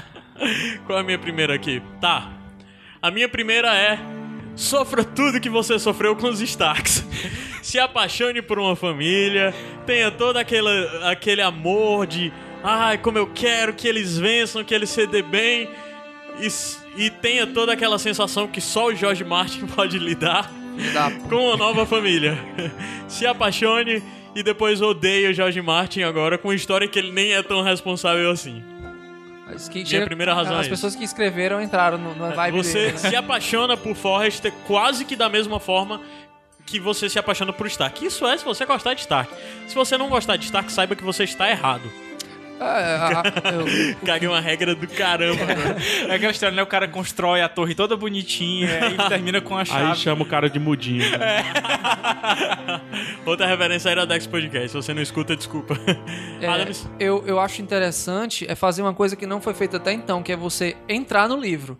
Qual 0.86 0.96
é 0.98 1.02
a 1.02 1.04
minha 1.04 1.18
primeira 1.18 1.54
aqui? 1.54 1.82
Tá. 2.00 2.32
A 3.02 3.10
minha 3.10 3.28
primeira 3.28 3.76
é 3.76 3.98
Sofra 4.56 5.04
tudo 5.04 5.38
que 5.38 5.50
você 5.50 5.78
sofreu 5.78 6.16
com 6.16 6.28
os 6.28 6.40
Starks. 6.40 7.04
Se 7.60 7.78
apaixone 7.78 8.40
por 8.40 8.58
uma 8.58 8.74
família. 8.74 9.54
Tenha 9.84 10.10
todo 10.10 10.38
aquele, 10.38 10.66
aquele 11.04 11.42
amor 11.42 12.06
de. 12.06 12.32
Ai, 12.68 12.98
como 12.98 13.16
eu 13.16 13.28
quero 13.28 13.72
que 13.74 13.86
eles 13.86 14.18
vençam, 14.18 14.64
que 14.64 14.74
eles 14.74 14.90
se 14.90 15.06
dê 15.06 15.22
bem. 15.22 15.70
E, 16.40 16.48
e 17.04 17.10
tenha 17.10 17.46
toda 17.46 17.72
aquela 17.72 17.96
sensação 17.96 18.48
que 18.48 18.60
só 18.60 18.86
o 18.86 18.94
George 18.94 19.22
Martin 19.22 19.66
pode 19.70 19.96
lhe 20.00 20.16
dar 20.16 20.50
Dá. 20.92 21.12
com 21.28 21.46
uma 21.46 21.56
nova 21.56 21.86
família. 21.86 22.36
Se 23.06 23.24
apaixone 23.24 24.02
e 24.34 24.42
depois 24.42 24.82
odeie 24.82 25.28
o 25.28 25.32
George 25.32 25.62
Martin 25.62 26.02
agora 26.02 26.36
com 26.36 26.48
uma 26.48 26.56
história 26.56 26.88
que 26.88 26.98
ele 26.98 27.12
nem 27.12 27.34
é 27.34 27.42
tão 27.42 27.62
responsável 27.62 28.28
assim. 28.32 28.64
Mas 29.46 29.68
que 29.68 29.84
Minha 29.84 30.04
primeira 30.04 30.34
razão 30.34 30.58
As 30.58 30.66
é 30.66 30.68
pessoas 30.68 30.96
que 30.96 31.04
escreveram 31.04 31.62
entraram 31.62 31.98
no, 31.98 32.16
na 32.16 32.30
vibe 32.30 32.56
Você 32.56 32.86
dele, 32.86 32.92
né? 32.94 32.98
se 32.98 33.14
apaixona 33.14 33.76
por 33.76 33.94
Forrester 33.94 34.52
quase 34.66 35.04
que 35.04 35.14
da 35.14 35.28
mesma 35.28 35.60
forma 35.60 36.00
que 36.66 36.80
você 36.80 37.08
se 37.08 37.16
apaixona 37.16 37.52
por 37.52 37.68
Stark. 37.68 38.04
Isso 38.04 38.26
é 38.26 38.36
se 38.36 38.44
você 38.44 38.66
gostar 38.66 38.94
de 38.94 39.02
Stark. 39.02 39.32
Se 39.68 39.74
você 39.76 39.96
não 39.96 40.08
gostar 40.08 40.36
de 40.36 40.46
Stark, 40.46 40.72
saiba 40.72 40.96
que 40.96 41.04
você 41.04 41.22
está 41.22 41.48
errado. 41.48 41.88
É, 42.58 42.64
a- 42.64 43.20
a- 43.22 43.52
eu- 43.52 43.96
Caguei 44.06 44.28
uma 44.28 44.40
regra 44.40 44.74
do 44.74 44.86
caramba. 44.88 45.42
agora. 45.42 45.76
É 46.08 46.14
aquela 46.14 46.32
história, 46.32 46.54
né? 46.56 46.62
O 46.62 46.66
cara 46.66 46.88
constrói 46.88 47.42
a 47.42 47.48
torre 47.48 47.74
toda 47.74 47.96
bonitinha 47.96 48.70
e 48.88 49.08
termina 49.08 49.40
com 49.40 49.56
a 49.56 49.60
Aí 49.60 49.66
chave. 49.66 49.96
chama 49.96 50.22
o 50.22 50.26
cara 50.26 50.48
de 50.48 50.58
mudinho. 50.58 51.04
É. 51.16 51.44
Outra 53.26 53.46
referência 53.46 53.90
era 53.90 54.06
Dex 54.06 54.26
Podcast. 54.26 54.68
Se 54.70 54.74
você 54.76 54.94
não 54.94 55.02
escuta, 55.02 55.36
desculpa. 55.36 55.76
É, 56.40 56.46
Adams, 56.46 56.88
eu, 56.98 57.22
eu 57.26 57.38
acho 57.40 57.60
interessante 57.62 58.46
é 58.48 58.54
fazer 58.54 58.82
uma 58.82 58.94
coisa 58.94 59.16
que 59.16 59.26
não 59.26 59.40
foi 59.40 59.54
feita 59.54 59.76
até 59.76 59.92
então, 59.92 60.22
que 60.22 60.32
é 60.32 60.36
você 60.36 60.76
entrar 60.88 61.28
no 61.28 61.36
livro. 61.36 61.78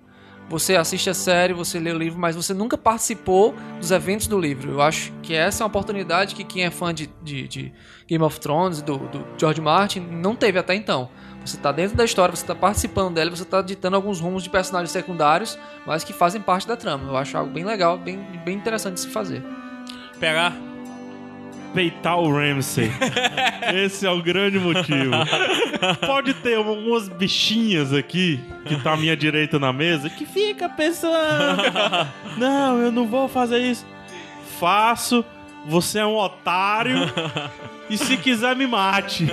Você 0.48 0.76
assiste 0.76 1.10
a 1.10 1.14
série, 1.14 1.52
você 1.52 1.80
lê 1.80 1.90
o 1.90 1.98
livro, 1.98 2.18
mas 2.20 2.36
você 2.36 2.54
nunca 2.54 2.78
participou 2.78 3.52
dos 3.80 3.90
eventos 3.90 4.28
do 4.28 4.38
livro. 4.38 4.70
Eu 4.70 4.80
acho 4.80 5.12
que 5.20 5.34
essa 5.34 5.62
é 5.62 5.64
uma 5.64 5.68
oportunidade 5.68 6.36
que 6.36 6.44
quem 6.44 6.64
é 6.64 6.70
fã 6.70 6.94
de, 6.94 7.10
de- 7.22 7.48
de 7.48 7.72
Game 8.06 8.22
of 8.22 8.38
Thrones, 8.38 8.80
do, 8.80 8.96
do 8.96 9.26
George 9.36 9.60
Martin, 9.60 9.98
não 10.00 10.36
teve 10.36 10.56
até 10.58 10.74
então. 10.76 11.08
Você 11.44 11.56
tá 11.56 11.72
dentro 11.72 11.96
da 11.96 12.04
história, 12.04 12.34
você 12.34 12.46
tá 12.46 12.54
participando 12.54 13.14
dela, 13.14 13.30
você 13.30 13.44
tá 13.44 13.60
ditando 13.60 13.96
alguns 13.96 14.20
rumos 14.20 14.42
de 14.44 14.50
personagens 14.50 14.90
secundários, 14.92 15.58
mas 15.84 16.04
que 16.04 16.12
fazem 16.12 16.40
parte 16.40 16.66
da 16.66 16.76
trama. 16.76 17.08
Eu 17.10 17.16
acho 17.16 17.36
algo 17.36 17.52
bem 17.52 17.64
legal, 17.64 17.98
bem, 17.98 18.18
bem 18.44 18.56
interessante 18.56 18.94
de 18.94 19.00
se 19.00 19.08
fazer. 19.08 19.42
pegar. 20.20 20.56
Peitar 21.76 22.18
o 22.18 22.32
Ramsey. 22.32 22.90
Esse 23.84 24.06
é 24.06 24.10
o 24.10 24.22
grande 24.22 24.58
motivo. 24.58 25.10
Pode 26.06 26.32
ter 26.32 26.58
umas 26.58 27.06
bichinhas 27.06 27.92
aqui, 27.92 28.40
que 28.64 28.82
tá 28.82 28.94
à 28.94 28.96
minha 28.96 29.14
direita 29.14 29.58
na 29.58 29.74
mesa, 29.74 30.08
que 30.08 30.24
fica 30.24 30.70
pensando. 30.70 31.12
Não, 32.38 32.78
eu 32.80 32.90
não 32.90 33.06
vou 33.06 33.28
fazer 33.28 33.58
isso. 33.58 33.84
Faço. 34.58 35.22
Você 35.66 35.98
é 35.98 36.06
um 36.06 36.16
otário. 36.16 36.96
E 37.88 37.96
se 37.96 38.16
quiser, 38.16 38.56
me 38.56 38.66
mate. 38.66 39.28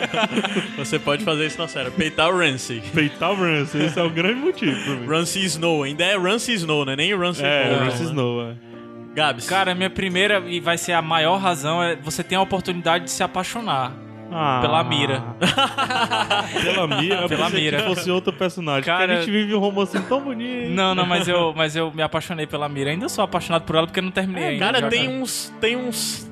Você 0.77 0.99
pode 0.99 1.23
fazer 1.23 1.47
isso 1.47 1.57
na 1.57 1.67
série. 1.67 1.89
Peitar 1.89 2.29
o 2.29 2.37
Ramsey. 2.37 2.83
Peitar 2.93 3.31
o 3.31 3.35
Ramsey. 3.35 3.83
Esse 3.83 3.99
é 3.99 4.03
o 4.03 4.11
grande 4.11 4.41
motivo 4.41 4.79
pra 4.83 4.93
mim. 4.93 5.07
Ramsey 5.07 5.43
Snow. 5.45 5.81
Ainda 5.81 6.03
é 6.03 6.15
Ramsey 6.15 6.53
Snow, 6.53 6.85
né? 6.85 6.95
Nem 6.95 7.17
Ramsey 7.17 7.43
É, 7.43 7.63
Bolton, 7.69 7.83
Ramsey 7.85 7.99
né? 8.01 8.05
Snow, 8.11 8.41
é. 8.43 8.72
Gabs. 9.13 9.47
Cara, 9.47 9.75
minha 9.75 9.89
primeira 9.89 10.39
e 10.47 10.59
vai 10.59 10.77
ser 10.77 10.93
a 10.93 11.01
maior 11.01 11.37
razão 11.37 11.81
é 11.83 11.95
você 11.95 12.23
tem 12.23 12.37
a 12.37 12.41
oportunidade 12.41 13.05
de 13.05 13.11
se 13.11 13.23
apaixonar. 13.23 13.91
Ah. 14.31 14.59
Pela 14.61 14.83
mira. 14.83 15.23
Pela 16.63 16.87
mira? 16.87 17.21
Eu 17.21 17.29
Pela 17.29 17.49
mira. 17.51 17.77
que 17.77 17.83
fosse 17.83 18.09
outro 18.09 18.33
personagem. 18.33 18.83
Cara- 18.83 18.99
Porque 18.99 19.11
a 19.13 19.19
gente 19.19 19.31
vive 19.31 19.53
um 19.53 19.59
romance 19.59 19.99
tão 20.03 20.21
bonito. 20.21 20.69
Não, 20.71 20.95
não, 20.95 21.05
mas 21.05 21.27
eu, 21.27 21.53
mas 21.55 21.75
eu 21.75 21.91
me 21.91 22.01
apaixonei 22.01 22.47
pela 22.47 22.67
mira. 22.67 22.89
Ainda 22.89 23.07
sou 23.09 23.23
apaixonado 23.23 23.63
por 23.63 23.75
ela 23.75 23.85
porque 23.85 23.99
eu 23.99 24.03
não 24.03 24.11
terminei 24.11 24.45
ainda. 24.49 24.65
Cara, 24.65 24.79
já, 24.81 24.89
tem 24.89 25.05
cara. 25.05 25.17
uns. 25.19 25.53
Tem 25.61 25.75
uns. 25.75 26.31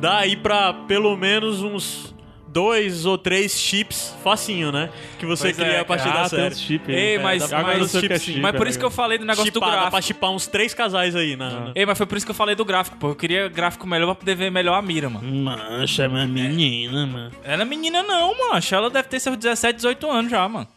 Dá 0.00 0.18
aí 0.18 0.36
pra 0.36 0.72
pelo 0.72 1.16
menos 1.16 1.62
uns 1.62 2.14
dois 2.52 3.06
ou 3.06 3.16
três 3.16 3.58
chips 3.58 4.14
facinho, 4.22 4.70
né? 4.70 4.90
Que 5.18 5.24
você 5.26 5.44
Pois 5.44 5.56
cria 5.56 5.72
é, 5.72 5.80
a 5.80 5.84
partir 5.84 6.08
Ah, 6.08 6.12
da 6.24 6.28
tem 6.28 6.38
série. 6.38 6.54
chip. 6.54 6.92
Ei, 6.92 7.18
mas, 7.18 7.50
eu 7.50 7.58
mas, 7.62 7.90
que 7.90 7.96
é 7.98 8.00
chip, 8.00 8.18
chip. 8.20 8.40
mas 8.40 8.54
por 8.56 8.66
isso 8.66 8.78
é 8.78 8.80
que 8.80 8.84
eu 8.84 8.90
falei 8.90 9.18
do 9.18 9.24
negócio 9.24 9.44
Chipar, 9.44 9.60
do 9.60 9.66
dá 9.66 9.72
gráfico. 9.72 9.90
pra 9.90 10.00
chipar 10.02 10.30
uns 10.30 10.46
três 10.46 10.74
casais 10.74 11.16
aí 11.16 11.34
na. 11.36 11.50
na- 11.50 11.72
Ei, 11.74 11.86
mas 11.86 11.96
foi 11.96 12.06
por 12.06 12.16
isso 12.16 12.26
que 12.26 12.30
eu 12.30 12.34
falei 12.36 12.54
do 12.54 12.64
gráfico, 12.64 12.96
pô. 12.98 13.08
Eu 13.10 13.14
queria 13.16 13.48
gráfico 13.48 13.86
melhor 13.86 14.06
pra 14.06 14.14
poder 14.16 14.34
ver 14.34 14.50
melhor 14.50 14.74
a 14.74 14.82
mira, 14.82 15.08
mano. 15.08 15.26
Mancha, 15.26 16.08
uma 16.08 16.26
menina, 16.26 17.06
mano. 17.06 17.30
Ela 17.42 17.62
é 17.62 17.64
menina 17.64 18.02
não, 18.02 18.36
mano. 18.36 18.60
Ela 18.70 18.90
deve 18.90 19.08
ter 19.08 19.18
seus 19.20 19.36
17, 19.36 19.76
18 19.76 20.10
anos 20.10 20.30
já, 20.30 20.46
mano. 20.48 20.68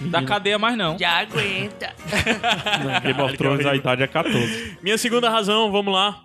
Da 0.00 0.22
cadeia 0.22 0.58
mais 0.58 0.76
não. 0.76 0.98
Já 0.98 1.20
aguenta. 1.20 1.94
Game 3.02 3.22
of 3.22 3.36
Thrones 3.36 3.64
a 3.64 3.74
idade 3.74 4.02
é 4.02 4.06
14. 4.06 4.76
Minha 4.82 4.98
segunda 4.98 5.30
razão, 5.30 5.70
vamos 5.72 5.92
lá. 5.92 6.20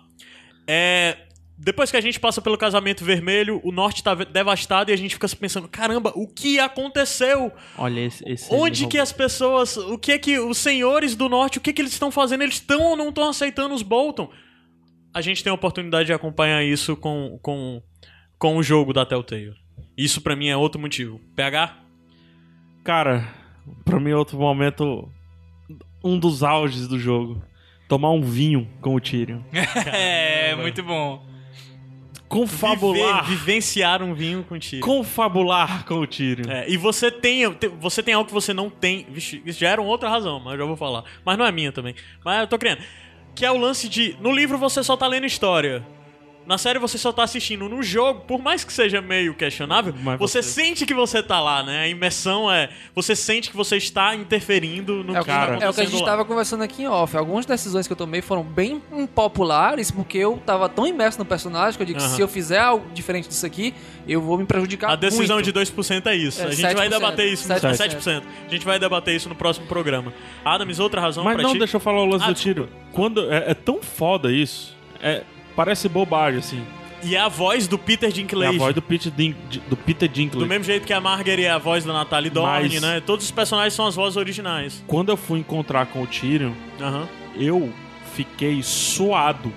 É. 0.66 1.16
Depois 1.64 1.92
que 1.92 1.96
a 1.96 2.00
gente 2.00 2.18
passa 2.18 2.42
pelo 2.42 2.58
casamento 2.58 3.04
vermelho, 3.04 3.60
o 3.62 3.70
norte 3.70 4.02
tá 4.02 4.16
devastado 4.16 4.90
e 4.90 4.94
a 4.94 4.96
gente 4.96 5.14
fica 5.14 5.28
se 5.28 5.36
pensando: 5.36 5.68
caramba, 5.68 6.12
o 6.16 6.26
que 6.26 6.58
aconteceu? 6.58 7.52
Olha 7.78 8.00
esse. 8.00 8.28
esse 8.28 8.52
Onde 8.52 8.88
que 8.88 8.98
as 8.98 9.12
pessoas. 9.12 9.76
O 9.76 9.96
que 9.96 10.10
é 10.10 10.18
que 10.18 10.40
os 10.40 10.58
senhores 10.58 11.14
do 11.14 11.28
norte, 11.28 11.58
o 11.58 11.60
que 11.60 11.70
é 11.70 11.72
que 11.72 11.80
eles 11.80 11.92
estão 11.92 12.10
fazendo? 12.10 12.42
Eles 12.42 12.56
estão 12.56 12.82
ou 12.82 12.96
não 12.96 13.10
estão 13.10 13.28
aceitando 13.28 13.76
os 13.76 13.82
Bolton? 13.82 14.28
A 15.14 15.20
gente 15.20 15.44
tem 15.44 15.52
a 15.52 15.54
oportunidade 15.54 16.06
de 16.06 16.12
acompanhar 16.12 16.64
isso 16.64 16.96
com, 16.96 17.38
com, 17.40 17.80
com 18.40 18.56
o 18.56 18.62
jogo 18.62 18.92
da 18.92 19.06
Telltale. 19.06 19.54
Isso 19.96 20.20
pra 20.20 20.34
mim 20.34 20.48
é 20.48 20.56
outro 20.56 20.80
motivo. 20.80 21.20
PH? 21.36 21.78
Cara, 22.82 23.32
pra 23.84 24.00
mim, 24.00 24.10
outro 24.10 24.36
momento. 24.36 25.08
Um 26.02 26.18
dos 26.18 26.42
auges 26.42 26.88
do 26.88 26.98
jogo. 26.98 27.40
Tomar 27.88 28.10
um 28.10 28.22
vinho 28.22 28.68
com 28.80 28.96
o 28.96 29.00
Tyrion. 29.00 29.42
É, 29.92 30.56
muito 30.56 30.82
bom. 30.82 31.30
Confabular. 32.32 33.24
Viver, 33.24 33.38
vivenciar 33.38 34.02
um 34.02 34.14
vinho 34.14 34.42
contigo. 34.42 34.84
Confabular 34.86 35.84
com 35.84 35.96
o 35.96 36.06
Tyrion. 36.06 36.50
É, 36.50 36.64
e 36.68 36.76
você 36.76 37.10
tem, 37.10 37.52
te- 37.52 37.68
você 37.68 38.02
tem 38.02 38.14
algo 38.14 38.26
que 38.26 38.32
você 38.32 38.52
não 38.54 38.70
tem. 38.70 39.06
Vixe, 39.10 39.42
isso 39.44 39.60
já 39.60 39.68
era 39.68 39.80
uma 39.80 39.90
outra 39.90 40.08
razão, 40.08 40.40
mas 40.40 40.54
eu 40.54 40.60
já 40.60 40.64
vou 40.64 40.76
falar. 40.76 41.04
Mas 41.24 41.36
não 41.36 41.44
é 41.44 41.52
minha 41.52 41.70
também. 41.72 41.94
Mas 42.24 42.40
eu 42.40 42.46
tô 42.46 42.58
criando. 42.58 42.80
Que 43.34 43.44
é 43.44 43.50
o 43.50 43.56
lance 43.58 43.88
de. 43.88 44.16
No 44.20 44.32
livro 44.32 44.56
você 44.58 44.82
só 44.82 44.96
tá 44.96 45.06
lendo 45.06 45.26
história. 45.26 45.84
Na 46.44 46.58
série 46.58 46.78
você 46.78 46.98
só 46.98 47.12
tá 47.12 47.22
assistindo. 47.22 47.68
No 47.68 47.82
jogo, 47.82 48.22
por 48.26 48.40
mais 48.42 48.64
que 48.64 48.72
seja 48.72 49.00
meio 49.00 49.32
questionável, 49.34 49.94
Mas 50.02 50.18
você, 50.18 50.42
você- 50.42 50.48
sente 50.50 50.84
que 50.84 50.92
você 50.92 51.22
tá 51.22 51.40
lá, 51.40 51.62
né? 51.62 51.82
A 51.82 51.88
imersão 51.88 52.50
é. 52.50 52.68
Você 52.94 53.14
sente 53.14 53.48
que 53.50 53.56
você 53.56 53.76
está 53.76 54.14
interferindo 54.16 55.04
no 55.04 55.12
É 55.16 55.18
que 55.20 55.24
que, 55.24 55.30
tá 55.30 55.46
Cara. 55.46 55.52
é 55.64 55.68
o 55.70 55.72
que 55.72 55.80
a 55.80 55.84
gente 55.84 56.00
lá. 56.00 56.06
tava 56.06 56.24
conversando 56.24 56.62
aqui 56.62 56.82
em 56.82 56.88
off. 56.88 57.16
Algumas 57.16 57.46
decisões 57.46 57.86
que 57.86 57.92
eu 57.92 57.96
tomei 57.96 58.20
foram 58.20 58.42
bem 58.42 58.82
impopulares, 58.92 59.90
porque 59.90 60.18
eu 60.18 60.42
tava 60.44 60.68
tão 60.68 60.86
imerso 60.86 61.18
no 61.18 61.24
personagem 61.24 61.76
que 61.76 61.82
eu 61.82 61.86
digo 61.86 61.98
que 62.00 62.04
Aham. 62.04 62.14
se 62.16 62.20
eu 62.20 62.28
fizer 62.28 62.58
algo 62.58 62.84
diferente 62.92 63.28
disso 63.28 63.46
aqui, 63.46 63.72
eu 64.08 64.20
vou 64.20 64.36
me 64.36 64.44
prejudicar 64.44 64.90
A 64.90 64.96
decisão 64.96 65.36
muito. 65.36 65.44
de 65.46 65.52
2% 65.52 66.06
é 66.06 66.14
isso. 66.16 66.42
É, 66.42 66.46
a 66.46 66.50
gente 66.50 66.62
vai 66.74 66.88
7%. 66.88 66.90
debater 66.90 67.32
isso 67.32 67.48
no 67.48 67.54
7%. 67.54 67.76
7%. 67.76 68.22
A 68.46 68.50
gente 68.50 68.64
vai 68.64 68.78
debater 68.78 69.14
isso 69.14 69.28
no 69.28 69.34
próximo 69.34 69.66
programa. 69.66 70.12
Adams, 70.44 70.80
outra 70.80 71.00
razão 71.00 71.22
Mas 71.24 71.34
pra 71.34 71.42
não, 71.44 71.52
ti? 71.52 71.58
deixa 71.58 71.76
eu 71.76 71.80
falar 71.80 72.02
o 72.02 72.06
lance 72.06 72.24
Ah, 72.24 72.28
do 72.28 72.34
Tyrion. 72.34 72.66
Quando, 72.92 73.32
é, 73.32 73.50
é 73.50 73.54
tão 73.54 73.80
foda 73.80 74.32
isso. 74.32 74.76
É, 75.00 75.22
parece 75.56 75.88
bobagem, 75.88 76.38
assim. 76.40 76.62
E 77.04 77.16
é 77.16 77.18
a 77.20 77.28
voz 77.28 77.66
do 77.66 77.76
Peter 77.76 78.08
É 78.08 78.12
Dinklage. 78.12 78.54
a 78.54 78.58
voz 78.58 78.74
do 78.74 78.80
Peter, 78.80 79.10
Din, 79.10 79.34
do 79.68 79.76
Peter 79.76 80.08
Dinklage. 80.08 80.44
Do 80.44 80.48
mesmo 80.48 80.62
jeito 80.64 80.86
que 80.86 80.92
a 80.92 81.00
Margaret 81.00 81.42
é 81.42 81.50
a 81.50 81.58
voz 81.58 81.84
da 81.84 81.92
Natalie 81.92 82.30
Dorn, 82.30 82.68
Mas- 82.68 82.80
né? 82.80 83.00
Todos 83.04 83.24
os 83.24 83.30
personagens 83.32 83.74
são 83.74 83.86
as 83.86 83.96
vozes 83.96 84.16
originais. 84.16 84.84
Quando 84.86 85.08
eu 85.08 85.16
fui 85.16 85.40
encontrar 85.40 85.86
com 85.86 86.00
o 86.02 86.06
Tyrion, 86.06 86.52
eu 87.36 87.72
fiquei 88.14 88.62
suado. 88.62 89.52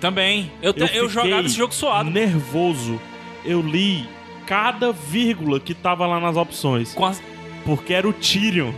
Também. 0.00 0.52
Eu, 0.62 0.72
te- 0.72 0.80
Eu, 0.82 0.86
eu, 0.86 1.08
fiquei 1.08 1.22
jogava 1.24 1.46
esse 1.46 1.56
jogo 1.56 1.74
suado. 1.74 2.10
nervoso. 2.10 3.00
Eu 3.44 3.60
li 3.60 4.06
cada 4.46 4.92
vírgula 4.92 5.58
que 5.58 5.74
tava 5.74 6.06
lá 6.06 6.20
nas 6.20 6.36
opções. 6.36 6.92
Com 6.94 7.06
as- 7.06 7.22
Porque 7.64 7.94
era 7.94 8.06
o 8.06 8.12
Tyrion. 8.12 8.72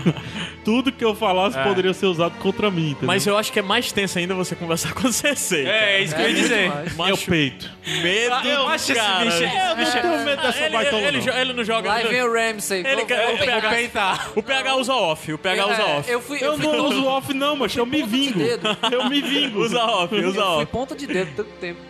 Tudo 0.64 0.90
que 0.92 1.04
eu 1.04 1.14
falasse 1.14 1.58
É. 1.58 1.62
poderia 1.64 1.92
ser 1.92 2.06
usado 2.06 2.34
contra 2.38 2.70
mim, 2.70 2.90
entendeu? 2.90 3.06
Mas 3.06 3.26
eu 3.26 3.36
acho 3.36 3.52
que 3.52 3.58
é 3.58 3.62
mais 3.62 3.90
tenso 3.92 4.18
ainda 4.18 4.34
você 4.34 4.54
conversar 4.54 4.94
com 4.94 5.08
o 5.08 5.12
CC. 5.12 5.64
É, 5.66 5.96
é 5.96 6.02
isso 6.02 6.14
que 6.14 6.22
eu 6.22 6.28
ia 6.28 6.34
dizer. 6.34 6.68
mais. 6.68 6.90
eu 6.92 6.96
Macho, 6.96 7.30
peito. 7.30 7.70
medo 8.02 8.34
Ah, 8.34 8.42
eu 8.46 8.56
do 8.62 8.66
acho 8.68 8.92
esse 8.92 8.92
bicho- 8.92 9.96
Eu 9.96 10.02
não 10.02 10.02
tenho 10.02 10.24
medo 10.24 10.42
dessa 10.42 10.60
ele, 10.64 10.74
baitola, 10.74 11.02
ele, 11.02 11.20
não. 11.20 11.36
ele 11.38 11.52
não 11.52 11.64
joga... 11.64 11.88
Lá 11.88 11.98
vem 11.98 12.22
o 12.22 12.32
Ramsey. 12.32 12.78
Ele 12.86 12.96
vou- 12.96 13.06
quer- 13.06 13.26
vou 13.26 13.34
o 13.34 13.38
PH, 13.38 14.20
o 14.36 14.42
PH 14.42 14.74
usa 14.76 14.94
off, 14.94 15.32
o 15.32 15.38
PH 15.38 15.66
usa 15.66 15.82
É, 15.82 15.84
off. 15.98 16.10
Eu 16.10 16.20
fui, 16.20 16.38
Eu 16.40 16.52
eu 16.52 16.58
fui 16.58 16.66
não 16.66 16.86
uso 16.86 17.06
off, 17.06 17.34
não, 17.34 17.56
mas 17.56 17.76
eu 17.76 17.84
me 17.86 18.02
vingo. 18.02 18.40
Eu 18.90 19.08
me 19.08 19.20
vingo. 19.20 19.60
Usa 19.60 19.82
off, 19.84 20.14
usa 20.14 20.24
eu 20.26 20.32
fui 20.32 20.42
off. 20.42 20.66
ponta 20.66 20.94
de 20.94 21.06
dedo 21.06 21.30
tanto 21.36 21.50
tempo. 21.60 21.80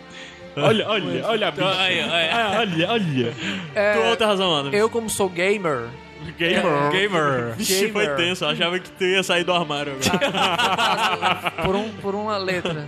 Olha, 0.55 0.87
olha, 0.87 1.25
olha 1.27 1.47
a 1.47 1.51
bicha. 1.51 1.79
Aí, 1.81 1.99
aí. 1.99 2.29
Ah, 2.31 2.57
Olha, 2.59 2.89
olha. 2.91 3.33
É, 3.73 3.93
Tu 3.93 3.99
outra 4.07 4.27
razão, 4.27 4.55
Adams. 4.55 4.75
eu, 4.77 4.87
como 4.87 5.09
sou 5.09 5.27
gamer, 5.27 5.87
Gamer. 6.31 6.91
Gamer. 6.91 7.55
Vixe, 7.55 7.91
foi 7.91 8.03
gamer. 8.03 8.17
tenso. 8.17 8.43
Eu 8.43 8.49
achava 8.49 8.79
que 8.79 8.89
tu 8.91 9.03
ia 9.03 9.23
sair 9.23 9.43
do 9.43 9.53
armário 9.53 9.93
agora. 9.93 11.51
por, 11.63 11.75
um, 11.75 11.89
por 12.01 12.15
uma 12.15 12.37
letra. 12.37 12.87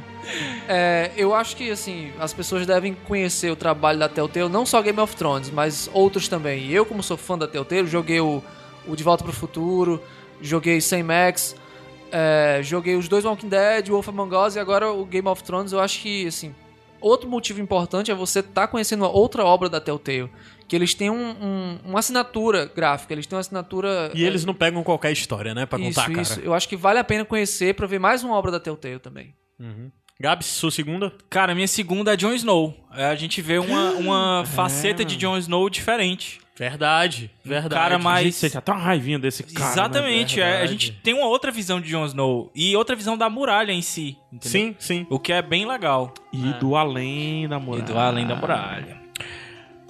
É, 0.68 1.12
eu 1.16 1.34
acho 1.36 1.56
que 1.56 1.70
assim 1.70 2.12
as 2.20 2.34
pessoas 2.34 2.66
devem 2.66 2.94
conhecer 2.94 3.52
o 3.52 3.56
trabalho 3.56 4.00
da 4.00 4.10
Telltale, 4.10 4.50
não 4.50 4.66
só 4.66 4.82
Game 4.82 5.00
of 5.00 5.16
Thrones, 5.16 5.50
mas 5.52 5.90
outros 5.94 6.28
também. 6.28 6.70
Eu, 6.70 6.86
como 6.86 7.04
sou 7.04 7.18
fã 7.18 7.38
da 7.38 7.48
Telltale, 7.48 7.88
joguei 7.88 8.20
o, 8.20 8.44
o 8.88 8.96
De 8.96 9.04
Volta 9.04 9.24
para 9.24 9.32
o 9.32 9.36
Futuro, 9.36 10.02
joguei 10.42 10.82
Sem 10.82 11.04
Max. 11.04 11.56
É, 12.12 12.62
joguei 12.64 12.96
os 12.96 13.08
dois 13.08 13.26
Walking 13.26 13.50
Dead, 13.50 13.90
Wolf 13.90 14.08
Among 14.08 14.36
Us 14.36 14.56
e 14.56 14.60
agora 14.60 14.92
o 14.92 15.06
Game 15.06 15.28
of 15.28 15.44
Thrones. 15.44 15.74
Eu 15.74 15.80
acho 15.80 16.02
que, 16.02 16.28
assim, 16.28 16.56
outro 17.02 17.30
motivo 17.30 17.62
importante 17.62 18.10
é 18.10 18.16
você 18.16 18.40
estar 18.40 18.68
conhecendo 18.68 19.04
uma 19.04 19.12
outra 19.12 19.44
obra 19.44 19.68
da 19.68 19.82
Telltale. 19.82 20.30
Que 20.68 20.76
eles 20.76 20.94
têm 20.94 21.10
um- 21.10 21.32
um- 21.32 21.80
uma 21.86 22.00
assinatura 22.00 22.66
gráfica, 22.76 23.14
eles 23.14 23.26
têm 23.28 23.36
uma 23.36 23.42
assinatura. 23.42 24.12
E 24.16 24.24
eles 24.24 24.44
não 24.46 24.54
pegam 24.54 24.84
qualquer 24.84 25.12
história, 25.12 25.54
né? 25.54 25.66
Pra 25.66 25.78
isso, 25.80 25.90
contar, 25.90 26.10
cara. 26.10 26.22
isso. 26.22 26.40
Eu 26.40 26.54
acho 26.54 26.68
que 26.68 26.76
vale 26.76 26.98
a 27.00 27.04
pena 27.04 27.24
conhecer 27.24 27.76
pra 27.76 27.86
ver 27.86 28.00
mais 28.00 28.24
uma 28.24 28.36
obra 28.36 28.52
da 28.52 28.60
Telltale 28.60 29.00
também. 29.00 29.34
Gabs, 30.20 30.46
sua 30.48 30.72
segunda? 30.72 31.12
Cara, 31.30 31.54
minha 31.54 31.68
segunda 31.68 32.14
é 32.14 32.18
Jon 32.18 32.34
Snow. 32.34 32.74
É, 32.96 33.06
a 33.06 33.16
gente 33.16 33.42
vê 33.42 33.58
uma, 33.60 33.92
uma 34.00 34.44
faceta 34.46 35.04
de 35.04 35.18
Jon 35.18 35.38
Snow 35.38 35.70
diferente. 35.70 36.40
Verdade, 36.58 37.30
verdade. 37.44 37.74
cara 37.76 38.00
mais- 38.00 38.24
Gente, 38.28 38.36
você 38.36 38.50
tem 38.50 38.58
até 38.60 38.72
uma 38.72 38.80
raivinha 38.82 39.20
desse 39.20 39.44
cara. 39.44 39.66
né? 39.66 39.72
Exatamente. 39.74 40.40
é, 40.40 40.62
a 40.62 40.66
gente 40.66 40.90
tem 40.94 41.14
uma 41.14 41.28
outra 41.28 41.52
visão 41.52 41.82
de 41.82 41.90
Jon 41.90 42.06
Snow 42.06 42.50
e 42.56 42.74
outra 42.78 42.96
visão 42.96 43.18
da 43.18 43.30
muralha 43.30 43.74
em 43.74 43.82
si. 43.82 44.18
Entendeu? 44.32 44.52
Sim, 44.70 44.76
sim. 44.80 45.08
O 45.10 45.20
que 45.20 45.34
é 45.34 45.42
bem 45.42 45.68
legal. 45.68 46.14
E 46.32 46.54
do 46.54 46.78
além 46.78 47.46
da 47.50 47.58
E 47.58 47.60
muralha. 47.60 47.84
do 47.86 48.00
além 48.00 48.26
da 48.26 48.36
muralha. 48.38 49.05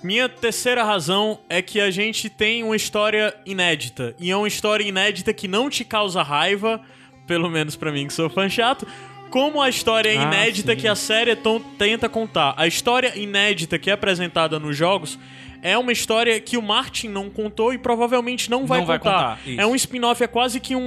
Minha 0.06 0.30
terceira 0.30 0.84
razão 0.84 1.40
é 1.50 1.64
que 1.64 1.82
a 1.82 1.90
gente 1.90 2.30
tem 2.30 2.62
uma 2.62 2.76
história 2.76 3.34
inédita. 3.44 4.16
E 4.20 4.30
é 4.30 4.38
uma 4.38 4.48
história 4.48 4.84
inédita 4.84 5.34
que 5.34 5.48
não 5.48 5.68
te 5.68 5.84
causa 5.84 6.22
raiva, 6.22 6.80
pelo 7.26 7.50
menos 7.50 7.76
pra 7.76 7.92
mim 7.92 8.06
que 8.06 8.14
sou 8.14 8.30
fã 8.30 8.48
chato, 8.48 8.86
como 9.32 9.60
a 9.60 9.68
história 9.68 10.12
Ah, 10.12 10.24
inédita 10.26 10.74
sim. 10.74 10.78
que 10.82 10.88
a 10.88 10.94
série 10.94 11.36
ton- 11.36 11.60
tenta 11.80 12.08
contar. 12.08 12.54
A 12.56 12.68
história 12.68 13.18
inédita 13.18 13.80
que 13.80 13.90
é 13.90 13.94
apresentada 13.94 14.60
nos 14.60 14.78
jogos 14.78 15.18
é 15.64 15.76
uma 15.76 15.92
história 15.92 16.40
que 16.40 16.56
o 16.56 16.62
Martin 16.62 17.08
não 17.08 17.28
contou 17.28 17.74
e 17.74 17.78
provavelmente 17.80 18.48
não 18.48 18.68
vai 18.68 18.82
Não 18.82 18.86
vai 18.86 19.00
contar. 19.00 19.38
contar, 19.38 19.50
isso. 19.50 19.60
é 19.60 19.66
um 19.66 19.74
spin-off, 19.74 20.24
é 20.24 20.28
quase 20.28 20.60
que 20.60 20.76
um, 20.76 20.80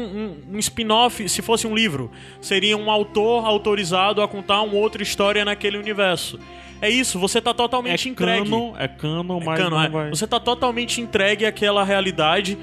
um- 0.49 0.55
um 0.55 0.59
spin-off, 0.61 1.29
se 1.29 1.43
fosse 1.43 1.67
um 1.67 1.75
livro. 1.75 2.09
Seria 2.41 2.77
um 2.77 2.89
autor 2.89 3.45
autorizado 3.45 4.23
a 4.23 4.29
contar 4.29 4.63
uma 4.63 4.75
outra 4.77 5.03
história 5.03 5.45
naquele 5.45 5.77
universo. 5.77 6.39
É 6.81 6.89
isso, 6.89 7.19
você 7.19 7.41
tá 7.41 7.51
É 7.51 7.55
totalmente 7.55 8.09
entregue. 8.09 8.45
canon, 8.45 8.75
é 8.79 8.89
canon, 8.89 9.41
mas 9.45 9.59
Cano, 9.59 9.71
não 9.71 9.83
é. 9.83 9.89
vai... 9.89 10.11
Você 10.11 10.27
tá 10.27 10.39
totalmente 10.39 11.01
entregue 11.01 11.45
àquela 11.45 11.85
realidade. 11.85 12.57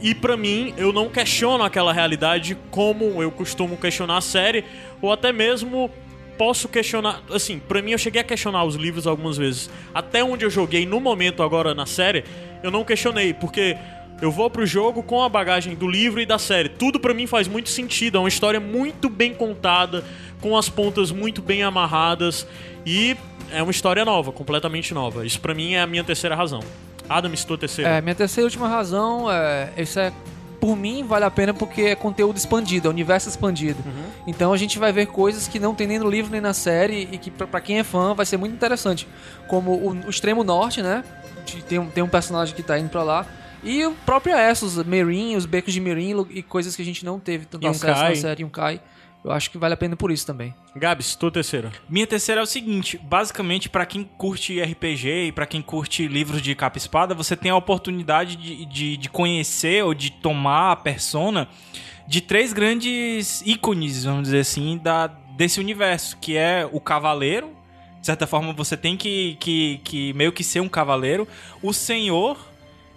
E 0.00 0.14
pra 0.14 0.36
mim, 0.36 0.72
eu 0.76 0.92
não 0.92 1.08
questiono 1.08 1.64
aquela 1.64 1.92
realidade 1.92 2.56
como 2.70 3.20
eu 3.22 3.30
costumo 3.30 3.76
questionar 3.76 4.18
a 4.18 4.20
série, 4.20 4.64
ou 5.02 5.12
até 5.12 5.32
mesmo 5.32 5.90
posso 6.38 6.68
questionar. 6.68 7.20
Assim, 7.32 7.58
pra 7.58 7.82
mim 7.82 7.90
eu 7.90 7.98
cheguei 7.98 8.20
a 8.20 8.24
questionar 8.24 8.64
os 8.64 8.76
livros 8.76 9.06
algumas 9.06 9.36
vezes. 9.36 9.68
Até 9.92 10.22
onde 10.22 10.44
eu 10.44 10.50
joguei 10.50 10.86
no 10.86 11.00
momento 11.00 11.42
agora 11.42 11.74
na 11.74 11.84
série, 11.84 12.24
eu 12.62 12.70
não 12.70 12.84
questionei, 12.84 13.34
porque 13.34 13.76
eu 14.22 14.30
vou 14.30 14.48
pro 14.48 14.64
jogo 14.64 15.02
com 15.02 15.22
a 15.22 15.28
bagagem 15.28 15.74
do 15.74 15.88
livro 15.88 16.20
e 16.20 16.26
da 16.26 16.38
série. 16.38 16.68
Tudo 16.68 17.00
pra 17.00 17.12
mim 17.12 17.26
faz 17.26 17.48
muito 17.48 17.68
sentido, 17.68 18.18
é 18.18 18.20
uma 18.20 18.28
história 18.28 18.60
muito 18.60 19.08
bem 19.08 19.34
contada, 19.34 20.04
com 20.40 20.56
as 20.56 20.68
pontas 20.68 21.10
muito 21.10 21.42
bem 21.42 21.64
amarradas 21.64 22.46
e 22.86 23.16
é 23.52 23.62
uma 23.62 23.70
história 23.70 24.04
nova, 24.04 24.32
completamente 24.32 24.92
nova. 24.94 25.24
Isso 25.26 25.40
pra 25.40 25.54
mim 25.54 25.74
é 25.74 25.80
a 25.82 25.86
minha 25.86 26.04
terceira 26.04 26.34
razão. 26.34 26.60
Adam, 27.08 27.32
estou 27.32 27.56
terceira. 27.56 27.90
É, 27.90 28.00
minha 28.00 28.14
terceira 28.14 28.42
e 28.42 28.48
última 28.48 28.68
razão 28.68 29.30
é. 29.30 29.72
Isso 29.76 29.98
é. 29.98 30.12
Por 30.60 30.76
mim, 30.76 31.04
vale 31.06 31.24
a 31.24 31.30
pena 31.30 31.54
porque 31.54 31.82
é 31.82 31.94
conteúdo 31.94 32.36
expandido, 32.36 32.88
é 32.88 32.90
universo 32.90 33.28
expandido. 33.28 33.78
Então 34.26 34.52
a 34.52 34.56
gente 34.56 34.76
vai 34.76 34.92
ver 34.92 35.06
coisas 35.06 35.46
que 35.46 35.60
não 35.60 35.72
tem 35.72 35.86
nem 35.86 36.00
no 36.00 36.10
livro 36.10 36.32
nem 36.32 36.40
na 36.40 36.52
série 36.52 37.08
e 37.12 37.16
que 37.18 37.30
pra, 37.30 37.46
pra 37.46 37.60
quem 37.60 37.78
é 37.78 37.84
fã 37.84 38.12
vai 38.12 38.26
ser 38.26 38.36
muito 38.36 38.54
interessante. 38.54 39.06
Como 39.46 39.70
o, 39.70 39.92
o 40.06 40.10
Extremo 40.10 40.42
Norte, 40.42 40.82
né? 40.82 41.04
Tem 41.68 41.78
um, 41.78 41.86
tem 41.88 42.02
um 42.02 42.08
personagem 42.08 42.54
que 42.56 42.62
tá 42.62 42.76
indo 42.76 42.88
pra 42.88 43.04
lá. 43.04 43.24
E 43.62 43.86
o 43.86 43.92
próprio 44.04 44.36
Essos, 44.36 44.82
Merin, 44.84 45.36
os 45.36 45.46
becos 45.46 45.72
de 45.72 45.80
Merin 45.80 46.26
e 46.30 46.42
coisas 46.42 46.74
que 46.74 46.82
a 46.82 46.84
gente 46.84 47.04
não 47.04 47.20
teve 47.20 47.46
tanto 47.46 47.66
acesso 47.66 48.02
na 48.02 48.14
série, 48.16 48.42
Yunkai. 48.42 48.80
Eu 49.28 49.34
acho 49.34 49.50
que 49.50 49.58
vale 49.58 49.74
a 49.74 49.76
pena 49.76 49.94
por 49.94 50.10
isso 50.10 50.24
também. 50.26 50.54
Gabs, 50.74 51.08
estou 51.08 51.30
terceira. 51.30 51.70
Minha 51.86 52.06
terceira 52.06 52.40
é 52.40 52.44
o 52.44 52.46
seguinte, 52.46 52.96
basicamente 52.96 53.68
pra 53.68 53.84
quem 53.84 54.02
curte 54.02 54.58
RPG 54.58 55.26
e 55.26 55.32
pra 55.32 55.44
quem 55.44 55.60
curte 55.60 56.08
livros 56.08 56.40
de 56.40 56.54
capa 56.54 56.78
espada, 56.78 57.14
você 57.14 57.36
tem 57.36 57.50
a 57.50 57.56
oportunidade 57.56 58.36
de, 58.36 58.64
de, 58.64 58.96
de 58.96 59.08
conhecer 59.10 59.84
ou 59.84 59.92
de 59.92 60.10
tomar 60.10 60.72
a 60.72 60.76
persona 60.76 61.46
de 62.06 62.22
três 62.22 62.54
grandes 62.54 63.42
ícones, 63.44 64.04
vamos 64.04 64.22
dizer 64.22 64.40
assim, 64.40 64.80
da, 64.82 65.08
desse 65.08 65.60
universo, 65.60 66.16
que 66.16 66.34
é 66.34 66.66
o 66.72 66.80
cavaleiro, 66.80 67.54
de 68.00 68.06
certa 68.06 68.26
forma 68.26 68.54
você 68.54 68.78
tem 68.78 68.96
que, 68.96 69.36
que, 69.38 69.78
que 69.84 70.12
meio 70.14 70.32
que 70.32 70.42
ser 70.42 70.60
um 70.60 70.70
cavaleiro, 70.70 71.28
o 71.62 71.74
senhor 71.74 72.38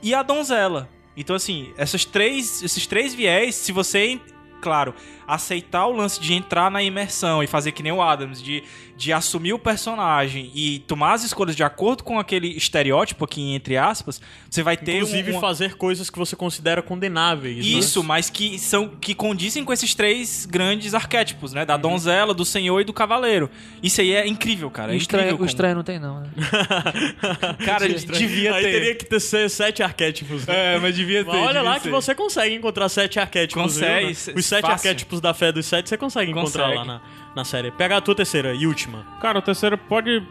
e 0.02 0.14
a 0.16 0.24
donzela. 0.24 0.88
Então 1.18 1.36
assim, 1.36 1.74
essas 1.78 2.06
três, 2.06 2.64
esses 2.64 2.88
três 2.88 3.14
viés, 3.14 3.56
se 3.56 3.74
você 3.74 4.18
claro, 4.62 4.94
aceitar 5.28 5.88
o 5.88 5.92
lance 5.92 6.22
de 6.22 6.34
entrar 6.34 6.70
na 6.72 6.82
imersão 6.82 7.44
e 7.44 7.48
fazer 7.48 7.72
que 7.72 7.84
nem 7.84 7.92
o 7.92 8.02
Adams, 8.02 8.42
de, 8.42 8.64
de 9.02 9.12
assumir 9.12 9.52
o 9.52 9.58
personagem 9.58 10.52
e 10.54 10.78
tomar 10.86 11.14
as 11.14 11.24
escolhas 11.24 11.56
de 11.56 11.64
acordo 11.64 12.04
com 12.04 12.20
aquele 12.20 12.50
estereótipo 12.50 13.26
aqui, 13.26 13.56
entre 13.56 13.76
aspas, 13.76 14.22
você 14.48 14.62
vai 14.62 14.78
ter 14.78 14.98
Inclusive 14.98 15.32
um, 15.32 15.34
uma- 15.36 15.42
fazer 15.42 15.74
coisas 15.76 16.08
que 16.12 16.20
você 16.20 16.36
considera 16.36 16.84
condenáveis. 16.84 17.58
né? 17.58 17.64
isso, 17.64 18.04
mas 18.04 18.30
que 18.30 18.60
são 18.60 18.90
que 19.02 19.16
condizem 19.16 19.66
com 19.66 19.74
esses 19.74 19.96
três 19.96 20.46
grandes 20.46 20.94
arquétipos, 20.94 21.52
né? 21.52 21.66
Da 21.66 21.78
donzela, 21.78 22.32
do 22.32 22.46
senhor 22.46 22.80
e 22.80 22.84
do 22.84 22.94
cavaleiro. 22.94 23.50
Isso 23.82 24.02
aí 24.02 24.12
é 24.14 24.28
incrível, 24.28 24.70
cara. 24.70 24.92
É 24.92 24.96
o, 24.96 24.98
estranho, 24.98 25.22
incrível 25.22 25.36
o 25.36 25.38
como- 25.40 25.50
estranho 25.50 25.76
não 25.76 25.84
tem, 25.84 25.98
não, 25.98 26.20
né? 26.22 26.30
Cara, 27.66 27.88
devia 27.90 28.54
Aí 28.54 28.64
ter. 28.64 28.72
teria 28.72 28.96
que 28.96 29.06
ter 29.06 29.20
se- 29.20 29.50
sete 29.50 29.82
arquétipos. 29.82 30.46
né? 30.46 30.76
É, 30.76 30.80
mas 30.80 30.96
devia 30.96 31.24
ter. 31.24 31.32
Mas 31.32 31.38
olha 31.40 31.48
devia 31.48 31.62
lá 31.64 31.78
que 31.78 31.84
ter. 31.86 31.90
você 31.90 32.14
consegue 32.14 32.54
encontrar 32.56 32.88
sete 32.90 33.20
arquétipos. 33.20 33.64
Consegue, 33.64 34.14
viu, 34.14 34.34
né? 34.34 34.40
Os 34.40 34.46
sete 34.46 34.62
fácil. 34.62 34.74
arquétipos 34.76 35.20
da 35.22 35.34
fé 35.34 35.52
dos 35.52 35.66
sete 35.66 35.90
você 35.90 35.98
consegue 35.98 36.32
encontrar 36.32 36.66
Consegue. 36.70 36.78
lá 36.78 36.86
na, 36.86 37.02
na 37.36 37.44
série. 37.44 37.72
Pega 37.72 37.98
a 37.98 38.02
tua 38.02 38.16
terceira 38.16 38.54
e 38.54 38.66
última. 38.68 39.06
Cara, 39.22 39.40
o 39.40 39.42
terceiro 39.42 39.78
pode 39.78 40.24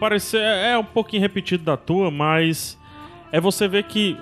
parecer. 0.00 0.40
É 0.40 0.76
um 0.76 0.84
pouquinho 0.84 1.22
repetido 1.22 1.64
da 1.64 1.76
tua, 1.76 2.10
mas. 2.10 2.78
É 3.30 3.40
você 3.40 3.68
ver 3.68 3.84
que 3.84 4.16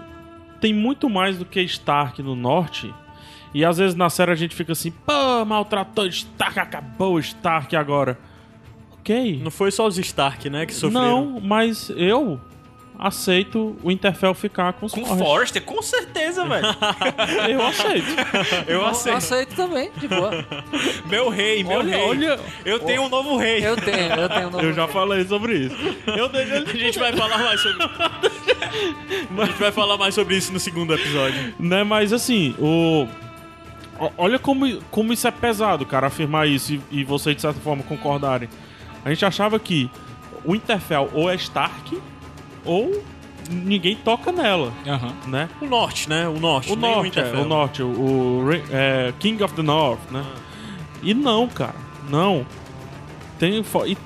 tem 0.61 0.75
muito 0.75 1.09
mais 1.09 1.39
do 1.39 1.45
que 1.45 1.61
Stark 1.63 2.23
no 2.23 2.35
norte. 2.35 2.93
E 3.55 3.65
às 3.65 3.79
vezes 3.79 3.95
na 3.95 4.11
série 4.11 4.33
a 4.33 4.35
gente 4.35 4.55
fica 4.55 4.73
assim, 4.73 4.91
pô, 4.91 5.45
maltratou 5.45 6.07
Stark, 6.07 6.59
acabou 6.59 7.19
Stark 7.21 7.75
agora. 7.77 8.19
Ok. 8.99 9.41
Não 9.43 9.51
foi 9.51 9.71
só 9.71 9.87
os 9.87 9.97
Stark, 9.97 10.51
né, 10.51 10.67
que 10.67 10.75
sofreram. 10.75 11.35
Não, 11.35 11.41
mas 11.41 11.91
eu 11.91 12.41
aceito 12.99 13.77
o 13.83 13.91
Interfell 13.91 14.33
ficar 14.35 14.73
com 14.75 14.87
os 14.87 14.93
Com 14.93 15.05
Forrest. 15.05 15.25
Forrester, 15.25 15.63
com 15.63 15.83
certeza, 15.83 16.45
velho. 16.45 16.67
Eu 17.51 17.67
aceito. 17.67 18.07
Eu 18.67 18.81
Eu 18.81 18.87
aceito. 18.87 19.17
aceito 19.17 19.55
também, 19.57 19.91
de 19.97 20.09
boa. 20.09 20.45
Meu 21.07 21.29
rei, 21.29 21.63
meu 21.63 21.79
olha, 21.79 21.97
rei. 21.97 22.05
olha, 22.09 22.41
Eu 22.65 22.81
tenho 22.81 23.03
um 23.03 23.09
novo 23.09 23.37
rei. 23.37 23.65
Eu 23.65 23.77
tenho, 23.77 24.13
eu 24.15 24.29
tenho 24.29 24.49
um 24.49 24.51
novo. 24.51 24.65
eu 24.65 24.73
já 24.73 24.89
falei 24.89 25.25
sobre 25.25 25.57
isso. 25.67 25.77
Eu 26.07 26.29
deixo 26.29 26.53
ele 26.55 26.71
A 26.71 26.77
gente 26.77 26.99
vai 26.99 27.13
falar 27.13 27.39
mais 27.39 27.61
sobre 27.61 27.85
A 29.41 29.45
gente 29.47 29.59
vai 29.59 29.73
falar 29.73 29.97
mais 29.97 30.15
sobre 30.15 30.37
isso 30.37 30.53
no 30.53 30.59
segundo 30.61 30.93
episódio. 30.95 31.55
Né, 31.59 31.85
mas 31.85 32.13
assim, 32.13 32.55
o. 32.59 33.07
o- 34.01 34.13
Olha 34.19 34.39
como, 34.39 34.81
como 34.91 35.13
isso 35.13 35.27
é 35.27 35.31
pesado, 35.31 35.87
cara, 35.87 36.09
afirmar 36.09 36.47
isso 36.49 36.75
e, 36.75 36.81
e 37.01 37.05
vocês, 37.05 37.35
de 37.37 37.43
certa 37.43 37.61
forma, 37.61 37.83
concordarem. 37.83 38.49
A 39.05 39.09
gente 39.11 39.25
achava 39.25 39.59
que 39.59 39.89
o 40.45 40.55
Interfell 40.55 41.09
ou 41.15 41.31
é 41.31 41.35
Stark 41.37 41.99
ou 42.67 43.03
ninguém 43.51 43.97
toca 43.97 44.33
nela, 44.33 44.73
Aham. 44.87 45.15
né? 45.29 45.49
O 45.61 45.67
norte, 45.67 46.09
né? 46.09 46.29
O 46.29 46.39
norte. 46.39 46.73
O 46.73 46.77
Norte, 46.77 47.19
é, 47.19 47.33
o 47.33 47.45
Norte, 47.45 47.83
o, 47.83 47.87
o 48.45 48.53
é, 48.71 49.13
King 49.19 49.43
of 49.43 49.55
the 49.55 49.63
North, 49.63 50.11
né? 50.11 50.25
E 51.03 51.15
não, 51.15 51.47
cara, 51.49 51.77
não. 52.11 52.47
Tem. 53.39 53.63
E 53.87 53.97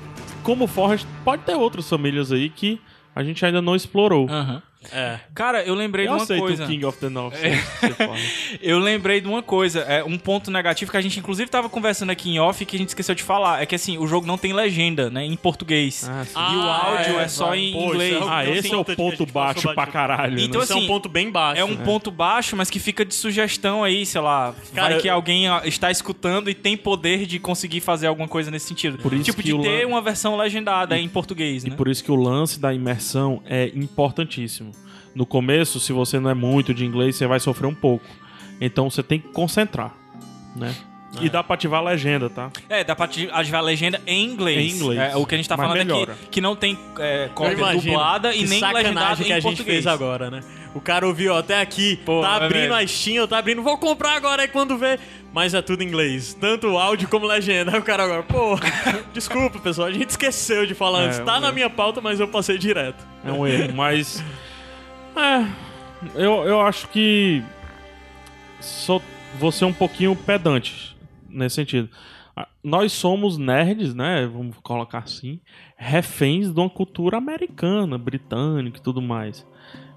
como 0.43 0.67
Forrest, 0.67 1.07
pode 1.25 1.43
ter 1.43 1.55
outras 1.55 1.89
famílias 1.89 2.33
aí 2.33 2.49
que 2.51 2.81
a 3.15 3.23
gente 3.23 3.45
ainda 3.45 3.63
não 3.63 3.75
explorou. 3.75 4.29
Aham. 4.29 4.63
É. 4.93 5.21
Cara, 5.35 5.63
eu 5.63 5.75
lembrei 5.75 6.07
Eu 6.07 6.13
de 6.13 6.17
uma 6.17 6.23
aceito 6.23 6.41
coisa. 6.41 6.65
o 6.65 6.67
King 6.67 6.85
of 6.87 6.99
the 6.99 7.09
North. 7.11 7.35
Forrest. 7.37 8.59
Eu 8.63 8.79
lembrei 8.79 9.21
de 9.21 9.29
uma 9.29 9.43
coisa, 9.43 9.81
é 9.81 10.03
um 10.03 10.17
ponto 10.19 10.51
negativo 10.51 10.91
que 10.91 10.97
a 10.97 11.01
gente 11.01 11.19
inclusive 11.19 11.51
tava 11.51 11.69
conversando 11.69 12.11
aqui 12.11 12.31
em 12.31 12.39
off 12.41 12.65
que 12.65 12.77
a 12.77 12.79
gente 12.79 12.89
esqueceu 12.89 13.15
de 13.15 13.23
falar, 13.23 13.63
é 13.63 13.67
que 13.67 13.75
assim, 13.75 13.99
o 13.99 14.07
jogo 14.07 14.27
não 14.27 14.39
tem 14.39 14.53
legenda, 14.55 15.11
né, 15.11 15.25
em 15.25 15.37
português. 15.37 16.09
Ah. 16.09 16.25
E 16.53 16.57
o 16.57 16.61
Ah, 16.63 16.85
áudio 16.87 17.19
é, 17.21 17.25
é, 17.25 17.29
só 17.29 17.49
vai. 17.49 17.59
em 17.59 17.73
Pô, 17.73 17.79
isso 17.79 17.89
inglês. 17.93 18.15
é 18.15 18.19
o- 18.19 18.29
Ah, 18.29 18.45
esse 18.47 18.73
é 18.73 18.77
o 18.77 18.85
ponto 18.85 19.27
baixo 19.27 19.75
pra 19.75 19.87
caralho. 19.87 20.37
né? 20.37 20.43
Então, 20.43 20.63
Esse 20.63 20.73
é 20.73 20.75
um 20.75 20.79
assim, 20.79 20.87
ponto 20.87 21.09
bem 21.09 21.31
baixo. 21.31 21.61
É 21.61 21.65
um 21.65 21.77
ponto 21.77 22.11
baixo, 22.11 22.57
mas 22.57 22.71
que 22.71 22.79
fica 22.79 23.05
de 23.05 23.15
sugestão 23.15 23.85
aí, 23.85 24.07
sei 24.07 24.21
lá. 24.21 24.55
Cara, 24.75 24.95
vai 24.95 25.01
que 25.03 25.09
alguém 25.09 25.49
ó, 25.51 25.61
está 25.65 25.91
escutando 25.91 26.49
e 26.49 26.55
tem 26.55 26.77
poder 26.77 27.27
de 27.27 27.39
conseguir 27.39 27.81
fazer 27.81 28.07
alguma 28.07 28.27
coisa 28.29 28.51
nesse 28.51 28.69
sentido. 28.69 28.99
Por 28.99 29.13
isso 29.13 29.25
tipo, 29.25 29.43
de 29.43 29.53
ter 29.59 29.85
lan- 29.85 29.89
uma 29.89 30.01
versão 30.03 30.37
legendada 30.37 30.99
em 30.99 31.09
português, 31.09 31.65
E 31.65 31.71
né? 31.71 31.77
por 31.77 31.87
isso 31.89 32.03
que 32.03 32.11
o 32.11 32.17
lance 32.17 32.59
da 32.59 32.73
imersão 32.73 33.43
é 33.47 33.71
importantíssimo. 33.75 34.71
No 35.15 35.27
começo, 35.27 35.81
se 35.81 35.93
você 35.93 36.19
não 36.21 36.31
é 36.31 36.35
muito 36.35 36.73
de 36.73 36.85
inglês, 36.85 37.17
você 37.17 37.27
vai 37.27 37.41
sofrer 37.41 37.67
um 37.67 37.75
pouco. 37.75 38.05
Então 38.61 38.89
você 38.91 39.03
tem 39.03 39.19
que 39.19 39.29
concentrar, 39.29 39.93
né? 40.55 40.75
E 41.21 41.29
dá 41.29 41.43
pra 41.43 41.55
ativar 41.55 41.81
a 41.81 41.83
legenda, 41.91 42.31
tá? 42.31 42.53
É, 42.69 42.85
dá 42.85 42.95
pra 42.95 43.07
ati- 43.07 43.29
ativar 43.33 43.61
a 43.61 43.65
legenda 43.65 44.01
em 44.07 44.25
inglês. 44.25 44.73
Em 44.73 44.77
inglês. 44.77 45.01
É, 45.13 45.17
o 45.17 45.27
que 45.27 45.35
a 45.35 45.39
gente 45.39 45.49
tá 45.49 45.57
Mas 45.57 45.67
falando 45.67 45.79
melhora. 45.85 46.13
aqui, 46.13 46.27
que 46.31 46.41
não 46.41 46.55
tem 46.55 46.79
é, 47.01 47.29
cópia 47.35 47.73
dublada 47.73 48.33
e 48.33 48.47
nem 48.47 48.61
sacanagem 48.61 48.83
legendada 48.85 49.17
que 49.25 49.29
em 49.29 49.33
a 49.33 49.41
gente 49.41 49.43
português. 49.43 49.75
fez 49.83 49.87
agora, 49.89 50.31
né? 50.31 50.41
O 50.73 50.81
cara 50.81 51.05
ouviu 51.05 51.35
até 51.37 51.61
aqui, 51.61 51.97
Pô, 52.07 52.21
tá 52.21 52.39
é 52.41 52.45
abrindo 52.45 52.73
a 52.75 52.87
Steam, 52.87 53.27
tá 53.27 53.39
abrindo, 53.39 53.61
vou 53.61 53.77
comprar 53.77 54.13
agora, 54.15 54.43
aí 54.43 54.49
quando 54.49 54.79
vê. 54.79 55.01
Mas 55.33 55.53
é 55.53 55.61
tudo 55.61 55.83
em 55.83 55.87
inglês, 55.89 56.33
tanto 56.41 56.79
áudio 56.79 57.09
como 57.09 57.27
legenda. 57.27 57.73
Aí 57.75 57.81
o 57.81 57.83
cara 57.83 58.05
agora, 58.05 58.23
pô, 58.23 58.57
desculpa 59.13 59.59
pessoal, 59.59 59.89
a 59.89 59.93
gente 59.93 60.11
esqueceu 60.11 60.65
de 60.65 60.75
falar 60.75 61.03
É, 61.03 61.07
antes. 61.07 61.19
Tá 61.21 61.39
um 61.39 61.41
na 61.41 61.47
erro. 61.47 61.55
minha 61.55 61.71
pauta, 61.71 62.01
mas 62.01 62.21
eu 62.21 62.29
passei 62.29 62.57
direto. 62.57 63.05
É 63.25 63.33
um 63.33 63.45
erro, 63.45 63.75
mas. 63.75 64.23
É. 65.21 65.47
Eu, 66.15 66.45
eu 66.45 66.61
acho 66.61 66.89
que. 66.89 67.43
Só 68.61 69.01
vou 69.39 69.53
ser 69.53 69.65
um 69.65 69.73
pouquinho 69.73 70.15
pedante 70.17 70.97
nesse 71.29 71.57
sentido. 71.57 71.89
Ah, 72.37 72.49
Nós 72.63 72.93
somos 72.93 73.39
nerds, 73.39 73.95
né? 73.95 74.27
Vamos 74.27 74.57
colocar 74.63 74.99
assim. 74.99 75.41
Reféns 75.77 76.53
de 76.53 76.61
uma 76.61 76.71
cultura 76.71 77.19
americana, 77.19 77.97
britânica 77.99 78.79
e 78.79 78.83
tudo 78.83 79.01
mais. 79.01 79.47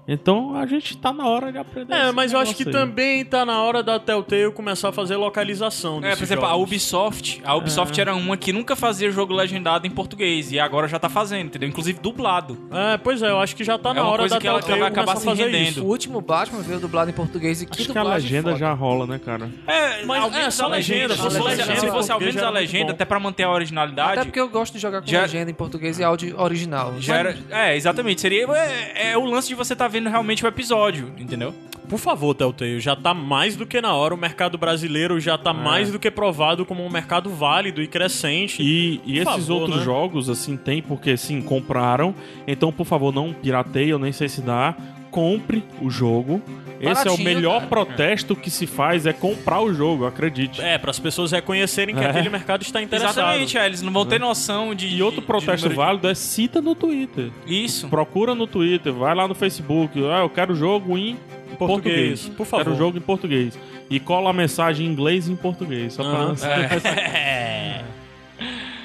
Então 0.06 0.54
a 0.56 0.66
gente 0.66 0.96
tá 0.98 1.12
na 1.12 1.26
hora 1.26 1.50
de 1.50 1.58
aprender. 1.58 1.92
É, 1.94 2.04
esse 2.04 2.12
mas 2.12 2.32
eu 2.32 2.38
acho 2.38 2.54
que 2.54 2.64
aí. 2.64 2.70
também 2.70 3.24
tá 3.24 3.44
na 3.46 3.62
hora 3.62 3.82
da 3.82 3.98
Telltale 3.98 4.52
começar 4.52 4.90
a 4.90 4.92
fazer 4.92 5.16
localização 5.16 6.00
É, 6.04 6.14
por 6.14 6.22
exemplo, 6.24 6.44
a 6.44 6.50
jogos. 6.50 6.62
Ubisoft. 6.66 7.40
A 7.44 7.54
Ubisoft 7.54 7.98
era 8.00 8.14
uma 8.14 8.36
que 8.36 8.52
nunca 8.52 8.76
fazia 8.76 9.10
jogo 9.10 9.32
legendado 9.32 9.86
em 9.86 9.90
português. 9.90 10.52
E 10.52 10.60
agora 10.60 10.86
já 10.88 10.98
tá 10.98 11.08
fazendo, 11.08 11.46
entendeu? 11.46 11.68
Inclusive 11.68 11.98
dublado. 12.00 12.58
É, 12.70 12.98
pois 12.98 13.22
é, 13.22 13.30
eu 13.30 13.38
acho 13.38 13.56
que 13.56 13.64
já 13.64 13.78
tá 13.78 13.90
É 13.90 13.94
na 13.94 14.02
uma 14.02 14.10
hora 14.10 14.18
coisa 14.20 14.34
da 14.34 14.40
que 14.40 14.46
ela 14.46 14.58
Telltale 14.58 14.80
vai 14.80 14.88
acabar 14.90 15.14
começar 15.14 15.30
a 15.30 15.34
se 15.34 15.42
fazer 15.42 15.50
rendendo. 15.50 15.70
isso. 15.70 15.84
O 15.84 15.88
último 15.88 16.20
Batman 16.20 16.60
veio 16.60 16.80
dublado 16.80 17.10
em 17.10 17.14
português 17.14 17.62
e 17.62 17.66
que 17.66 17.80
Acho 17.82 17.90
que 17.92 17.98
a 17.98 18.02
legenda 18.02 18.42
foda. 18.50 18.56
já 18.58 18.72
rola, 18.74 19.06
né, 19.06 19.18
cara? 19.18 19.48
É, 19.66 20.04
Mas 20.04 20.34
é, 20.36 20.50
só 20.50 20.66
a 20.66 20.68
legenda. 20.68 21.14
Se 21.14 21.20
fosse, 21.22 21.86
fosse 21.90 22.12
ao 22.12 22.20
menos 22.20 22.34
Já 22.34 22.46
a 22.46 22.50
legenda, 22.50 22.92
até 22.92 23.04
pra 23.04 23.18
manter 23.18 23.44
a 23.44 23.50
originalidade. 23.50 24.12
Até 24.12 24.24
porque 24.24 24.40
eu 24.40 24.48
gosto 24.48 24.74
de 24.74 24.78
jogar 24.80 25.00
com 25.00 25.06
Já- 25.06 25.22
legenda 25.22 25.50
em 25.50 25.54
português 25.54 25.98
e 25.98 26.04
áudio 26.04 26.38
original. 26.38 26.94
Já 27.00 27.16
era, 27.16 27.36
é, 27.50 27.74
exatamente. 27.76 28.20
Seria 28.20 28.44
é, 28.52 29.12
é 29.12 29.18
o 29.18 29.24
lance 29.24 29.48
de 29.48 29.54
você 29.54 29.74
tá 29.74 29.88
vendo 29.94 30.10
realmente 30.10 30.44
o 30.44 30.48
episódio, 30.48 31.12
entendeu? 31.16 31.54
Por 31.88 32.00
favor, 32.00 32.34
Telltale, 32.34 32.80
já 32.80 32.96
tá 32.96 33.14
mais 33.14 33.54
do 33.54 33.64
que 33.64 33.80
na 33.80 33.94
hora. 33.94 34.12
O 34.12 34.16
mercado 34.16 34.58
brasileiro 34.58 35.20
já 35.20 35.38
tá 35.38 35.52
mais 35.52 35.92
do 35.92 36.00
que 36.00 36.10
provado 36.10 36.66
como 36.66 36.84
um 36.84 36.90
mercado 36.90 37.30
válido 37.30 37.80
e 37.80 37.86
crescente. 37.86 38.60
E, 38.60 39.00
e 39.04 39.18
esses 39.18 39.46
favor, 39.46 39.60
outros 39.60 39.78
né? 39.78 39.84
jogos, 39.84 40.28
assim, 40.28 40.56
tem 40.56 40.82
porque, 40.82 41.16
sim, 41.16 41.40
compraram. 41.40 42.12
Então, 42.44 42.72
por 42.72 42.84
favor, 42.84 43.14
não 43.14 43.32
pirateie, 43.32 43.90
eu 43.90 43.98
nem 44.00 44.10
sei 44.10 44.28
se 44.28 44.40
dá. 44.40 44.74
Compre 45.14 45.62
o 45.80 45.88
jogo. 45.88 46.42
Esse 46.80 47.06
é 47.06 47.10
o 47.10 47.16
melhor 47.16 47.60
cara. 47.60 47.66
protesto 47.68 48.34
que 48.34 48.50
se 48.50 48.66
faz, 48.66 49.06
é 49.06 49.12
comprar 49.12 49.60
o 49.60 49.72
jogo, 49.72 50.04
acredite. 50.06 50.60
É, 50.60 50.76
para 50.76 50.90
as 50.90 50.98
pessoas 50.98 51.30
reconhecerem 51.30 51.94
que 51.94 52.02
É. 52.02 52.10
aquele 52.10 52.28
mercado 52.28 52.62
está 52.62 52.82
interessado. 52.82 53.12
Exatamente, 53.18 53.56
é, 53.56 53.64
eles 53.64 53.80
não 53.80 53.92
vão 53.92 54.04
ter 54.04 54.18
noção 54.18 54.74
de. 54.74 54.88
E 54.88 55.00
outro 55.00 55.20
de 55.20 55.26
protesto 55.26 55.68
de- 55.68 55.74
válido 55.74 56.08
é 56.08 56.14
cita 56.14 56.60
no 56.60 56.74
Twitter. 56.74 57.30
Isso. 57.46 57.88
Procura 57.88 58.34
no 58.34 58.46
Twitter, 58.46 58.92
vai 58.92 59.14
lá 59.14 59.26
no 59.28 59.34
Facebook. 59.36 59.98
Ah, 60.12 60.22
eu 60.22 60.28
quero 60.28 60.54
jogo 60.54 60.98
em 60.98 61.16
Português, 61.56 62.22
português. 62.22 62.28
por 62.36 62.44
favor. 62.44 62.64
Quero 62.64 62.76
jogo 62.76 62.98
em 62.98 63.00
português. 63.00 63.56
E 63.88 64.00
cola 64.00 64.30
a 64.30 64.32
mensagem 64.32 64.84
em 64.86 64.90
inglês 64.90 65.28
e 65.28 65.32
em 65.32 65.36
português. 65.36 65.92
Só 65.94 66.02
pra... 66.02 66.12
Aham. 66.12 66.34
É. 66.84 67.63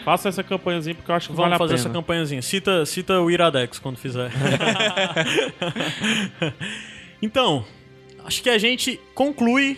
Faça 0.04 0.30
essa 0.30 0.43
campanhazinha 0.43 0.95
porque 0.95 1.12
eu 1.12 1.16
acho 1.16 1.28
que 1.30 1.36
Vamos 1.36 1.52
vale 1.52 1.56
a 1.56 1.58
fazer 1.58 1.76
pena. 1.76 1.86
essa 1.88 1.93
campanhazinha. 1.93 2.41
Cita, 2.41 2.86
cita 2.86 3.20
o 3.22 3.30
Iradex 3.30 3.80
quando 3.80 3.97
fizer. 3.97 4.32
então, 7.22 7.66
acho 8.24 8.41
que 8.41 8.50
a 8.50 8.58
gente 8.58 9.00
conclui 9.14 9.78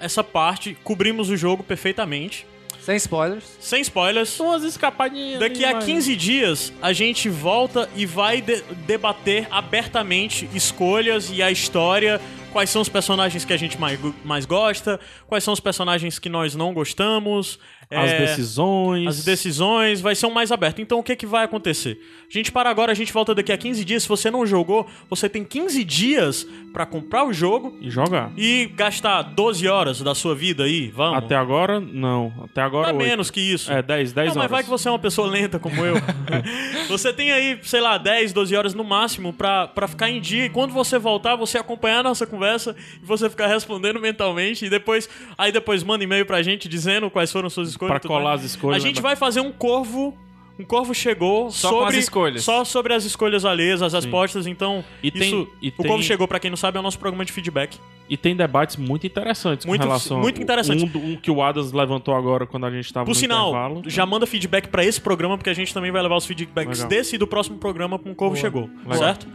essa 0.00 0.22
parte, 0.22 0.76
cobrimos 0.84 1.30
o 1.30 1.36
jogo 1.36 1.62
perfeitamente. 1.62 2.46
Sem 2.80 2.96
spoilers. 2.96 3.44
Sem 3.58 3.80
spoilers. 3.80 4.38
Umas 4.38 4.62
escapadinhas. 4.62 5.40
Daqui 5.40 5.64
a 5.64 5.72
mas- 5.74 5.84
15 5.84 6.14
dias 6.14 6.72
a 6.80 6.92
gente 6.92 7.28
volta 7.28 7.88
e 7.96 8.06
vai 8.06 8.40
de- 8.40 8.62
debater 8.86 9.48
abertamente 9.50 10.48
escolhas 10.54 11.30
e 11.32 11.42
a 11.42 11.50
história, 11.50 12.20
quais 12.52 12.70
são 12.70 12.80
os 12.80 12.88
personagens 12.88 13.44
que 13.44 13.52
a 13.52 13.56
gente 13.56 13.80
mais, 13.80 13.98
mais 14.24 14.46
gosta, 14.46 15.00
quais 15.26 15.42
são 15.42 15.52
os 15.52 15.58
personagens 15.58 16.20
que 16.20 16.28
nós 16.28 16.54
não 16.54 16.72
gostamos. 16.72 17.58
As 17.90 18.10
é, 18.10 18.18
decisões. 18.18 19.06
As 19.06 19.24
decisões 19.24 20.00
vai 20.00 20.14
ser 20.14 20.26
um 20.26 20.30
mais 20.32 20.50
aberto. 20.50 20.80
Então 20.82 20.98
o 20.98 21.02
que, 21.02 21.14
que 21.14 21.26
vai 21.26 21.44
acontecer? 21.44 22.00
A 22.28 22.32
gente 22.32 22.50
para 22.50 22.68
agora, 22.68 22.90
a 22.90 22.94
gente 22.94 23.12
volta 23.12 23.34
daqui 23.34 23.52
a 23.52 23.56
15 23.56 23.84
dias. 23.84 24.02
Se 24.02 24.08
você 24.08 24.30
não 24.30 24.44
jogou, 24.44 24.86
você 25.08 25.28
tem 25.28 25.44
15 25.44 25.84
dias 25.84 26.46
pra 26.72 26.84
comprar 26.84 27.24
o 27.24 27.32
jogo 27.32 27.76
E 27.80 27.88
jogar. 27.88 28.32
e 28.36 28.66
gastar 28.74 29.22
12 29.22 29.68
horas 29.68 30.00
da 30.00 30.14
sua 30.14 30.34
vida 30.34 30.64
aí. 30.64 30.88
Vamos. 30.88 31.18
Até 31.18 31.36
agora, 31.36 31.78
não. 31.78 32.32
Até 32.44 32.60
agora, 32.60 32.88
oito. 32.88 32.98
menos 32.98 33.30
que 33.30 33.40
isso. 33.40 33.70
É, 33.70 33.80
10, 33.80 34.12
10 34.12 34.14
Não, 34.14 34.32
horas. 34.32 34.36
mas 34.36 34.50
vai 34.50 34.64
que 34.64 34.68
você 34.70 34.88
é 34.88 34.90
uma 34.90 34.98
pessoa 34.98 35.28
lenta 35.28 35.58
como 35.58 35.84
eu. 35.84 35.94
você 36.88 37.12
tem 37.12 37.30
aí, 37.30 37.58
sei 37.62 37.80
lá, 37.80 37.96
10, 37.98 38.32
12 38.32 38.56
horas 38.56 38.74
no 38.74 38.82
máximo 38.84 39.32
pra, 39.32 39.68
pra 39.68 39.86
ficar 39.86 40.10
em 40.10 40.20
dia. 40.20 40.46
E 40.46 40.50
quando 40.50 40.72
você 40.72 40.98
voltar, 40.98 41.36
você 41.36 41.56
acompanhar 41.58 42.00
a 42.00 42.02
nossa 42.02 42.26
conversa 42.26 42.74
e 43.00 43.06
você 43.06 43.30
ficar 43.30 43.46
respondendo 43.46 44.00
mentalmente. 44.00 44.64
E 44.66 44.70
depois, 44.70 45.08
aí 45.38 45.52
depois 45.52 45.82
manda 45.82 46.02
e-mail 46.02 46.26
pra 46.26 46.42
gente 46.42 46.68
dizendo 46.68 47.08
quais 47.08 47.30
foram 47.30 47.48
suas 47.48 47.68
escolhas. 47.76 48.00
Pra 48.00 48.08
colar 48.08 48.24
mais. 48.30 48.40
as 48.40 48.46
escolhas, 48.50 48.82
A 48.82 48.86
gente 48.86 48.96
né? 48.96 49.02
vai 49.02 49.16
fazer 49.16 49.40
um 49.40 49.52
corvo. 49.52 50.16
Um 50.58 50.64
corvo 50.64 50.94
chegou 50.94 51.50
Só 51.50 51.68
sobre 51.68 51.96
as 51.98 52.04
escolhas. 52.04 52.42
Só 52.42 52.64
sobre 52.64 52.94
as 52.94 53.04
escolhas 53.04 53.44
alheias, 53.44 53.82
as 53.82 53.92
respostas. 53.92 54.46
Então, 54.46 54.82
E 55.02 55.10
tem- 55.10 55.22
isso. 55.28 55.48
e 55.60 55.68
o 55.68 55.72
tem- 55.72 55.86
corvo 55.86 56.02
chegou, 56.02 56.26
pra 56.26 56.40
quem 56.40 56.48
não 56.48 56.56
sabe, 56.56 56.78
é 56.78 56.80
o 56.80 56.82
nosso 56.82 56.98
programa 56.98 57.26
de 57.26 57.30
feedback. 57.32 57.78
E 58.08 58.16
tem 58.16 58.34
debates 58.34 58.76
muito 58.76 59.06
interessantes 59.06 59.66
Muito- 59.66 59.82
com 59.82 59.86
relação 59.86 60.18
muito 60.20 60.40
interessantes. 60.40 60.82
Um, 60.82 61.12
um 61.12 61.16
que 61.16 61.30
o 61.30 61.42
Adams 61.42 61.72
levantou 61.72 62.14
agora 62.14 62.46
quando 62.46 62.64
a 62.64 62.70
gente 62.70 62.90
tava 62.90 63.04
Por 63.04 63.10
no 63.10 63.14
sinal, 63.14 63.48
intervalo. 63.50 63.82
já 63.84 64.06
manda 64.06 64.26
feedback 64.26 64.68
pra 64.68 64.82
esse 64.82 64.98
programa, 64.98 65.36
porque 65.36 65.50
a 65.50 65.54
gente 65.54 65.74
também 65.74 65.90
vai 65.92 66.00
levar 66.00 66.16
os 66.16 66.24
feedbacks 66.24 66.78
Legal. 66.78 66.88
desse 66.88 67.16
e 67.16 67.18
do 67.18 67.26
próximo 67.26 67.58
programa 67.58 67.98
com 67.98 68.10
o 68.12 68.14
Corvo 68.14 68.34
Chegou, 68.36 68.70
Legal. 68.84 68.96
certo? 68.98 69.28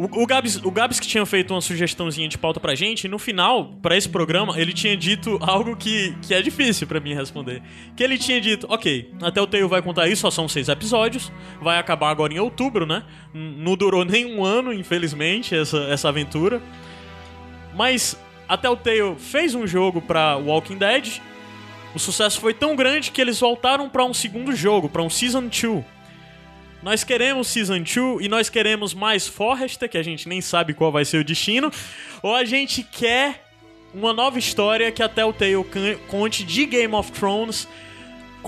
O, 0.00 0.22
o, 0.22 0.26
Gabs, 0.26 0.56
o 0.64 0.70
Gabs 0.70 0.98
que 0.98 1.06
tinha 1.06 1.26
feito 1.26 1.52
uma 1.52 1.60
sugestãozinha 1.60 2.26
de 2.26 2.38
pauta 2.38 2.58
pra 2.58 2.74
gente, 2.74 3.06
no 3.06 3.18
final, 3.18 3.66
pra 3.82 3.94
esse 3.94 4.08
programa, 4.08 4.58
ele 4.58 4.72
tinha 4.72 4.96
dito 4.96 5.38
algo 5.42 5.76
que, 5.76 6.16
que 6.22 6.32
é 6.32 6.40
difícil 6.40 6.86
pra 6.86 6.98
mim 6.98 7.12
responder. 7.12 7.60
Que 7.94 8.02
ele 8.02 8.16
tinha 8.16 8.40
dito, 8.40 8.66
ok, 8.70 9.12
até 9.20 9.42
o 9.42 9.46
Teio 9.46 9.68
vai 9.68 9.82
contar 9.82 10.08
isso, 10.08 10.22
só 10.22 10.30
são 10.30 10.48
seis 10.48 10.70
episódios, 10.70 11.30
vai 11.60 11.78
acabar 11.78 12.08
agora 12.08 12.32
em 12.32 12.38
outubro, 12.38 12.86
né? 12.86 13.04
Não 13.34 13.76
durou 13.76 14.02
nem 14.06 14.24
um 14.24 14.42
ano, 14.42 14.72
infelizmente, 14.72 15.54
essa, 15.54 15.76
essa 15.90 16.08
aventura. 16.08 16.62
Mas 17.76 18.18
a 18.48 18.56
Telltale 18.56 19.16
fez 19.18 19.54
um 19.54 19.66
jogo 19.66 20.00
pra 20.00 20.34
Walking 20.34 20.78
Dead. 20.78 21.20
O 21.94 21.98
sucesso 21.98 22.40
foi 22.40 22.54
tão 22.54 22.74
grande 22.74 23.10
que 23.10 23.20
eles 23.20 23.38
voltaram 23.38 23.86
pra 23.86 24.06
um 24.06 24.14
segundo 24.14 24.56
jogo, 24.56 24.88
pra 24.88 25.02
um 25.02 25.10
Season 25.10 25.42
2. 25.42 25.99
Nós 26.82 27.04
queremos 27.04 27.48
Season 27.48 27.78
2 27.82 28.24
e 28.24 28.28
nós 28.28 28.48
queremos 28.48 28.94
mais 28.94 29.28
Forrester, 29.28 29.88
que 29.88 29.98
a 29.98 30.02
gente 30.02 30.28
nem 30.28 30.40
sabe 30.40 30.72
qual 30.72 30.90
vai 30.90 31.04
ser 31.04 31.18
o 31.18 31.24
destino, 31.24 31.70
ou 32.22 32.34
a 32.34 32.44
gente 32.44 32.82
quer 32.82 33.44
uma 33.92 34.12
nova 34.14 34.38
história 34.38 34.90
que 34.90 35.02
a 35.02 35.08
Telltale 35.08 35.62
can- 35.64 35.98
conte 36.08 36.42
de 36.42 36.64
Game 36.64 36.94
of 36.94 37.12
Thrones, 37.12 37.68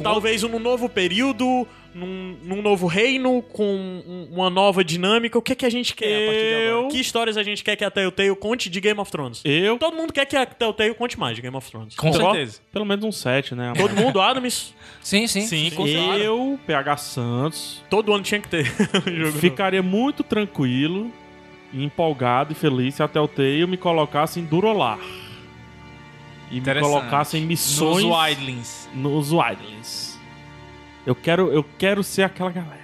talvez 0.03 0.43
num 0.45 0.59
novo 0.59 0.89
período, 0.89 1.66
num, 1.95 2.36
num 2.43 2.62
novo 2.62 2.86
reino, 2.86 3.43
com 3.43 3.64
um- 3.64 4.28
uma 4.32 4.49
nova 4.49 4.82
dinâmica. 4.84 5.38
O 5.38 5.43
que, 5.43 5.53
é 5.53 5.55
que 5.55 5.66
a 5.66 5.70
gente 5.70 5.95
quer 5.95 6.22
a 6.24 6.26
partir 6.26 6.40
de 6.49 6.55
agora? 6.55 6.64
Eu- 6.84 6.88
Que 6.88 6.99
histórias 7.01 7.36
a 7.36 7.43
gente 7.43 7.62
quer 7.62 7.76
que 7.76 7.84
a 7.84 7.90
Telltale 7.90 8.34
conte 8.36 8.70
de 8.70 8.80
Game 8.80 8.99
of 8.99 9.11
Thrones? 9.11 9.40
Eu, 9.45 9.78
Todo 9.78 9.95
mundo 9.97 10.12
quer 10.12 10.24
que 10.26 10.36
a 10.36 10.47
Telltale 10.47 10.95
conte 10.95 11.18
mais 11.18 11.36
de 11.36 11.43
Game 11.43 11.57
of 11.57 11.70
Thrones. 11.70 11.95
Com 11.95 12.12
Só- 12.12 12.32
certeza. 12.32 12.61
pelo 12.72 12.84
menos 12.86 13.05
um 13.05 13.12
7, 13.12 13.55
né? 13.55 13.72
Todo 13.76 13.95
mundo, 13.95 14.20
Adams, 14.20 14.74
Sim, 15.03 15.26
sim. 15.26 15.43
Sim, 15.43 15.70
certeza. 15.70 15.99
Eu, 16.18 16.59
PH 16.66 16.97
Santos, 16.97 17.82
todo 17.90 18.12
ano 18.12 18.22
tinha 18.22 18.40
que 18.40 18.49
ter 18.49 18.64
jogo. 19.07 19.38
ficaria 19.38 19.82
muito 19.82 20.22
tranquilo, 20.22 21.11
empolgado 21.74 22.53
e 22.53 22.55
feliz 22.55 22.95
se 22.95 23.03
a 23.03 23.09
Telltale 23.09 23.66
me 23.66 23.76
colocasse 23.76 24.38
em 24.40 24.45
Durolar. 24.45 24.99
E 26.51 26.55
me 26.57 26.61
Interessante. 26.61 26.90
colocasse 26.93 27.38
em 27.38 27.47
missões 27.47 28.05
Nos 28.05 28.14
Wildlings. 28.14 28.88
nos 28.95 29.32
Wildlands. 29.32 30.12
Eu 31.07 31.14
quero, 31.14 31.53
eu 31.53 31.64
quero 31.78 32.03
ser 32.03 32.22
aquela 32.22 32.50
galera. 32.50 32.82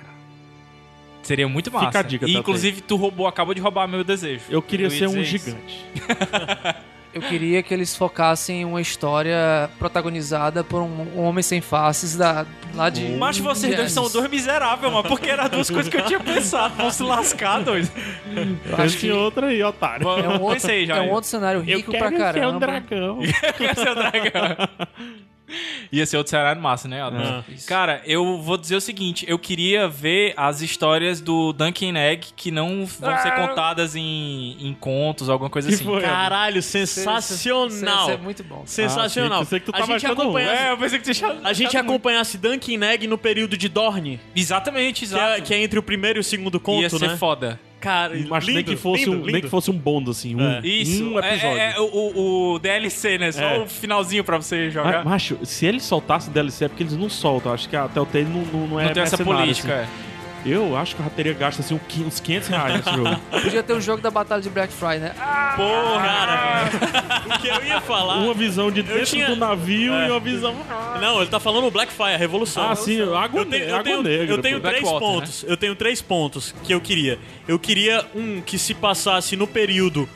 Seria 1.23 1.49
muito 1.49 1.71
Fica 1.71 1.83
massa. 1.85 1.99
a 1.99 2.03
dica, 2.03 2.27
E, 2.27 2.37
inclusive, 2.37 2.81
tu 2.81 2.97
roubou, 2.97 3.27
acabou 3.27 3.55
de 3.55 3.61
roubar 3.61 3.87
meu 3.87 4.03
desejo. 4.03 4.45
Eu 4.49 4.63
queria 4.63 4.87
ia 4.87 4.91
ser 4.91 5.09
um 5.09 5.23
gigante. 5.23 5.85
Eu 7.13 7.23
queria 7.23 7.63
que 7.63 7.73
eles 7.73 7.97
focassem 7.97 8.61
em 8.61 8.65
uma 8.67 8.81
história 8.83 9.69
protagonizada 9.79 10.63
por 10.63 10.83
um, 10.83 11.07
um 11.17 11.23
homem 11.23 11.43
sem 11.43 11.61
faces 11.61 12.15
da, 12.17 12.47
lá 12.75 12.91
de. 12.91 13.09
Mas 13.17 13.39
vocês 13.39 13.75
dois 13.75 13.91
são 13.93 14.11
dois 14.11 14.31
miseráveis, 14.31 14.93
mano. 14.93 15.09
Porque 15.09 15.29
eram 15.29 15.49
duas 15.49 15.71
coisas 15.71 15.89
que 15.91 15.97
eu 15.97 16.05
tinha 16.05 16.21
pensado. 16.21 16.75
Vão 16.77 16.91
se 16.91 17.03
lascar, 17.03 17.61
dois. 17.65 17.91
Eu 18.67 18.77
acho 18.85 18.99
que 18.99 19.11
outra 19.11 19.47
aí, 19.47 19.63
otário. 19.63 20.07
é 20.07 20.29
um 20.29 20.33
outro, 20.43 20.49
Pensei 20.61 20.87
já. 20.87 20.99
é 20.99 21.01
um 21.01 21.11
outro 21.11 21.29
cenário 21.31 21.61
rico 21.61 21.91
pra 21.91 22.13
caramba. 22.13 22.33
ser 22.39 22.47
um 22.47 22.59
dragão. 22.59 23.23
Ia 23.23 23.75
ser 23.75 23.89
o 23.91 23.95
dragão. 23.95 24.69
Ia 25.91 26.05
ser 26.07 26.17
outro 26.19 26.31
cenário 26.31 26.61
massa, 26.61 26.87
né, 26.89 27.03
Adam? 27.03 27.21
Ah. 27.23 27.45
Cara, 27.67 28.03
eu 28.05 28.41
vou 28.43 28.57
dizer 28.57 28.77
o 28.77 28.81
seguinte: 28.81 29.25
eu 29.29 29.39
queria 29.39 29.89
ver 29.89 30.35
as 30.37 30.61
histórias 30.61 31.21
do 31.21 31.53
Dunkin' 31.53 31.97
Egg 31.97 32.29
que 32.37 32.51
não 32.51 32.85
vão 32.85 33.17
ser 33.19 33.33
contadas 33.35 33.97
em, 33.97 34.57
em 34.61 34.75
contos, 34.79 35.29
alguma 35.29 35.49
coisa 35.51 35.69
Que 35.69 35.75
assim. 35.75 35.85
foi? 35.85 36.03
Caralho, 36.03 36.63
sensacional. 36.63 38.03
Isso 38.03 38.11
é 38.11 38.17
muito 38.17 38.45
bom. 38.45 38.63
Sensacional. 38.67 39.39
Ah, 39.41 39.45
pensei 39.45 39.61
que 39.61 39.67
tu 39.67 39.71
a 39.75 39.79
tava 39.79 39.93
gente 39.93 40.07
achando 40.07 40.19
ruim. 40.23 40.43
acompanhasse, 40.43 40.63
É, 40.63 40.71
eu 40.73 40.79
pensei 40.79 40.99
que 40.99 41.07
você 41.07 41.15
tinha. 41.15 41.37
a 41.45 41.53
gente 41.53 41.77
acompanhasse 41.77 42.39
Dunkin' 42.39 42.83
Egg 42.85 43.07
no 43.07 43.19
período 43.19 43.57
de 43.57 43.69
Dorne, 43.69 44.21
Exatamente, 44.35 45.01
que 45.01 45.05
exato. 45.07 45.39
é, 45.39 45.41
que 45.41 45.55
é 45.55 45.63
entre 45.63 45.79
o 45.79 45.83
primeiro 45.83 46.19
e 46.19 46.21
o 46.21 46.25
segundo 46.25 46.61
conto, 46.61 46.83
Ia 46.83 46.91
ser 46.91 47.09
né? 47.09 47.17
foda. 47.17 47.59
Cara, 47.81 48.13
Mas 48.29 48.45
nem 48.47 48.57
lindo, 48.57 48.71
que 48.73 48.77
fosse 48.77 49.05
lindo, 49.05 49.13
um, 49.13 49.21
nem 49.25 49.27
lindo. 49.37 49.41
que 49.43 49.49
fosse 49.49 49.71
um 49.71 49.79
bônus 49.79 50.19
assim, 50.19 50.35
um, 50.35 50.41
É. 50.41 50.61
Isso, 50.65 51.05
um 51.11 51.21
é- 51.21 51.29
episódio. 51.29 51.59
É, 51.59 51.73
é 51.77 51.81
o, 51.81 52.53
o 52.55 52.59
DLC, 52.59 53.19
né? 53.19 53.31
Só 53.31 53.41
É. 53.41 53.59
o 53.61 53.67
finalzinho 53.69 54.25
pra 54.25 54.37
você 54.37 54.69
jogar. 54.71 54.97
Mas, 54.97 55.05
macho, 55.05 55.39
se 55.45 55.65
eles 55.65 55.85
soltassem 55.85 56.33
DLC 56.33 56.65
é 56.65 56.69
porque 56.69 56.83
eles 56.83 56.97
não 56.97 57.09
soltam. 57.09 57.53
Acho 57.53 57.69
que 57.69 57.77
a 57.77 57.87
Telltale 57.87 58.25
não, 58.25 58.43
não, 58.47 58.67
não 58.67 58.81
é 58.81 58.87
não 58.87 58.93
tem 58.93 59.03
essa 59.05 59.23
política. 59.23 59.73
é. 59.73 59.89
Eu 60.51 60.77
acho 60.77 60.97
que 60.97 61.03
eu 61.03 61.11
teria 61.11 61.33
gasto 61.35 61.61
assim, 61.61 61.79
uns 62.05 62.21
500 62.21 62.49
reais 62.49 62.75
nesse 62.77 62.97
jogo. 62.97 63.17
Podia 63.43 63.63
ter 63.63 63.73
um 63.75 63.81
jogo 63.81 64.01
da 64.03 64.11
Batalha 64.11 64.41
de 64.43 64.49
Black 64.51 64.73
Friday, 64.73 64.99
né? 65.01 65.15
Ah, 65.19 65.55
Porra, 65.57 66.03
cara. 66.07 66.71
o 67.37 67.39
que 67.41 67.49
eu 67.49 67.65
ia 67.65 67.81
falar. 67.81 68.17
Uma 68.19 68.35
visão 68.35 68.71
de 68.71 68.83
dentro 68.83 69.05
tinha- 69.07 69.29
do 69.29 69.37
navio 69.37 69.93
É. 69.95 70.07
e 70.09 70.11
uma 70.11 70.21
visão... 70.21 70.55
Não, 71.01 71.21
ele 71.21 71.31
tá 71.31 71.39
falando 71.41 71.67
o 71.67 71.71
Blackfire, 71.71 72.15
a 72.15 72.17
Revolução. 72.17 72.69
Ah, 72.71 72.75
sim, 72.75 73.01
água, 73.15 73.41
eu 73.41 73.47
tenho, 73.47 73.65
eu 73.65 73.83
tenho, 73.83 74.03
negra. 74.03 74.35
eu 74.35 74.39
tenho 74.43 74.61
três 74.61 74.83
pontos. 74.83 75.45
Eu 75.47 75.57
tenho 75.57 75.75
três 75.77 76.03
pontos 76.03 76.55
que 76.65 76.73
eu 76.75 76.81
queria. 76.81 77.19
Eu 77.47 77.59
queria 77.59 78.05
um 78.15 78.41
que 78.41 78.59
se 78.59 78.75
passasse 78.75 79.37
no 79.37 79.47
período 79.47 80.09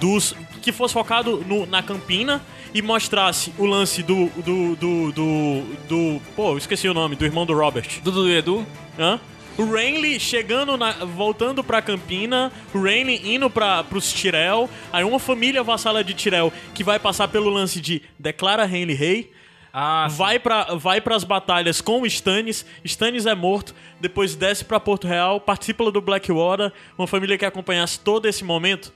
dos. 0.00 0.34
que 0.62 0.72
fosse 0.72 0.92
focado 0.94 1.44
no- 1.46 1.66
na 1.66 1.82
Campina 1.82 2.42
e 2.74 2.82
mostrasse 2.82 3.52
o 3.58 3.64
lance 3.66 4.02
do. 4.02 4.26
do. 4.36 4.74
do. 4.76 5.12
do. 5.12 5.62
do- 5.88 6.22
pô, 6.34 6.50
eu 6.52 6.58
esqueci 6.58 6.88
o 6.88 6.94
nome, 6.94 7.14
do 7.16 7.24
irmão 7.24 7.46
do 7.46 7.54
Robert. 7.54 7.88
Dudu 8.02 8.28
e 8.28 8.36
Edu? 8.36 8.66
Hã? 8.98 9.20
O 9.58 9.64
Rainley 9.64 10.20
chegando 10.20 10.76
na, 10.76 10.92
voltando 11.04 11.64
pra 11.64 11.80
Campina, 11.80 12.52
o 12.74 12.82
Rainley 12.82 13.34
indo 13.34 13.48
pra, 13.48 13.82
pros 13.82 14.12
Tirel, 14.12 14.68
aí 14.92 15.02
uma 15.02 15.18
família 15.18 15.62
vassala 15.62 16.04
de 16.04 16.12
Tirel 16.12 16.52
que 16.74 16.84
vai 16.84 16.98
passar 16.98 17.28
pelo 17.28 17.48
lance 17.48 17.80
de 17.80 18.02
declara 18.18 18.66
Rainley 18.66 18.94
rei, 18.94 19.32
Ah, 19.72 20.08
vai 20.10 20.38
para 20.38 20.74
vai 20.74 21.00
pras 21.00 21.24
batalhas 21.24 21.80
com 21.80 22.02
o 22.02 22.06
Stannis, 22.06 22.66
Stannis 22.84 23.24
é 23.24 23.34
morto, 23.34 23.74
depois 23.98 24.34
desce 24.34 24.62
pra 24.62 24.78
Porto 24.78 25.06
Real, 25.06 25.40
participa 25.40 25.90
do 25.90 26.02
Blackwater, 26.02 26.70
uma 26.98 27.06
família 27.06 27.38
que 27.38 27.44
acompanhasse 27.46 27.98
todo 28.00 28.26
esse 28.26 28.44
momento, 28.44 28.92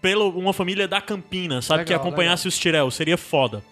pelo 0.00 0.28
uma 0.38 0.52
família 0.52 0.86
da 0.86 1.00
Campina, 1.00 1.60
sabe, 1.60 1.80
Legal, 1.80 1.86
que 2.00 2.06
acompanhasse 2.06 2.46
os 2.46 2.56
Tirel, 2.56 2.90
seria 2.92 3.16
foda. 3.18 3.64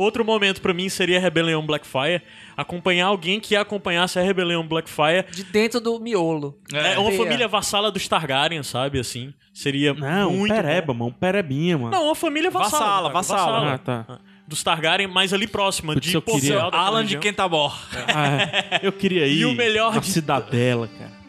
Outro 0.00 0.24
momento 0.24 0.60
pra 0.60 0.72
mim 0.72 0.88
seria 0.88 1.18
a 1.18 1.20
Rebelião 1.20 1.64
Blackfire, 1.64 2.22
acompanhar 2.56 3.06
alguém 3.06 3.38
que 3.40 3.54
acompanhasse 3.54 4.18
a 4.18 4.22
Rebelião 4.22 4.66
Blackfire. 4.66 5.24
de 5.30 5.44
dentro 5.44 5.80
do 5.80 5.98
miolo. 6.00 6.58
É, 6.72 6.98
uma 6.98 7.10
Teia. 7.10 7.22
família 7.22 7.48
vassala 7.48 7.90
dos 7.90 8.06
Targaryen, 8.08 8.62
sabe, 8.62 8.98
assim. 8.98 9.34
Seria 9.52 9.92
Não, 9.92 10.30
um 10.30 10.36
muito 10.38 10.54
pereba, 10.54 10.86
bom. 10.92 10.94
mano. 11.00 11.10
Um 11.10 11.12
perebinha, 11.12 11.76
mano. 11.76 11.90
Não, 11.90 12.04
uma 12.06 12.14
família 12.14 12.50
vassala. 12.50 13.10
Vassala, 13.10 13.60
cara, 13.60 13.76
vassala. 13.76 14.04
Ah, 14.06 14.06
tá. 14.06 14.18
Dos 14.48 14.62
Targaryen, 14.62 15.06
mais 15.06 15.32
ali 15.34 15.46
próxima, 15.46 15.92
Putz, 15.94 16.08
de 16.08 16.14
eu 16.16 16.22
queria- 16.22 16.60
Alan 16.62 17.04
de. 17.04 17.18
Kentabor. 17.18 17.78
Ah, 18.08 18.78
eu 18.82 18.90
queria 18.92 19.26
ir 19.26 19.40
E 19.42 19.44
o 19.44 19.52
melhor 19.54 19.94
na 19.94 20.00
de- 20.00 20.06
Cidadela, 20.06 20.88
cara. 20.88 21.20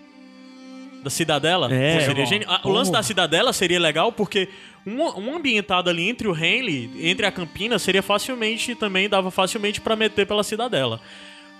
Da 1.03 1.09
Cidadela? 1.09 1.67
É, 1.73 1.97
Pô, 1.97 2.05
seria 2.05 2.25
genial. 2.27 2.51
Ah, 2.51 2.61
O 2.63 2.69
lance 2.71 2.91
da 2.91 3.01
Cidadela 3.01 3.51
seria 3.53 3.79
legal 3.79 4.11
porque 4.11 4.47
um, 4.85 5.01
um 5.19 5.35
ambientado 5.35 5.89
ali 5.89 6.09
entre 6.09 6.27
o 6.27 6.35
Henley, 6.35 6.91
entre 7.01 7.25
a 7.25 7.31
Campina, 7.31 7.77
seria 7.77 8.01
facilmente, 8.01 8.75
também 8.75 9.07
dava 9.07 9.29
facilmente 9.29 9.79
pra 9.79 9.95
meter 9.95 10.25
pela 10.25 10.43
Cidadela. 10.43 10.99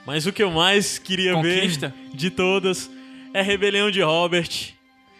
Mas 0.05 0.25
o 0.25 0.33
que 0.33 0.41
eu 0.41 0.51
mais 0.51 0.97
queria 0.97 1.33
Conquista? 1.33 1.93
ver 1.95 2.15
de 2.15 2.29
todas 2.29 2.89
é 3.33 3.39
a 3.39 3.43
Rebelião 3.43 3.91
de 3.91 4.01
Robert. 4.01 4.49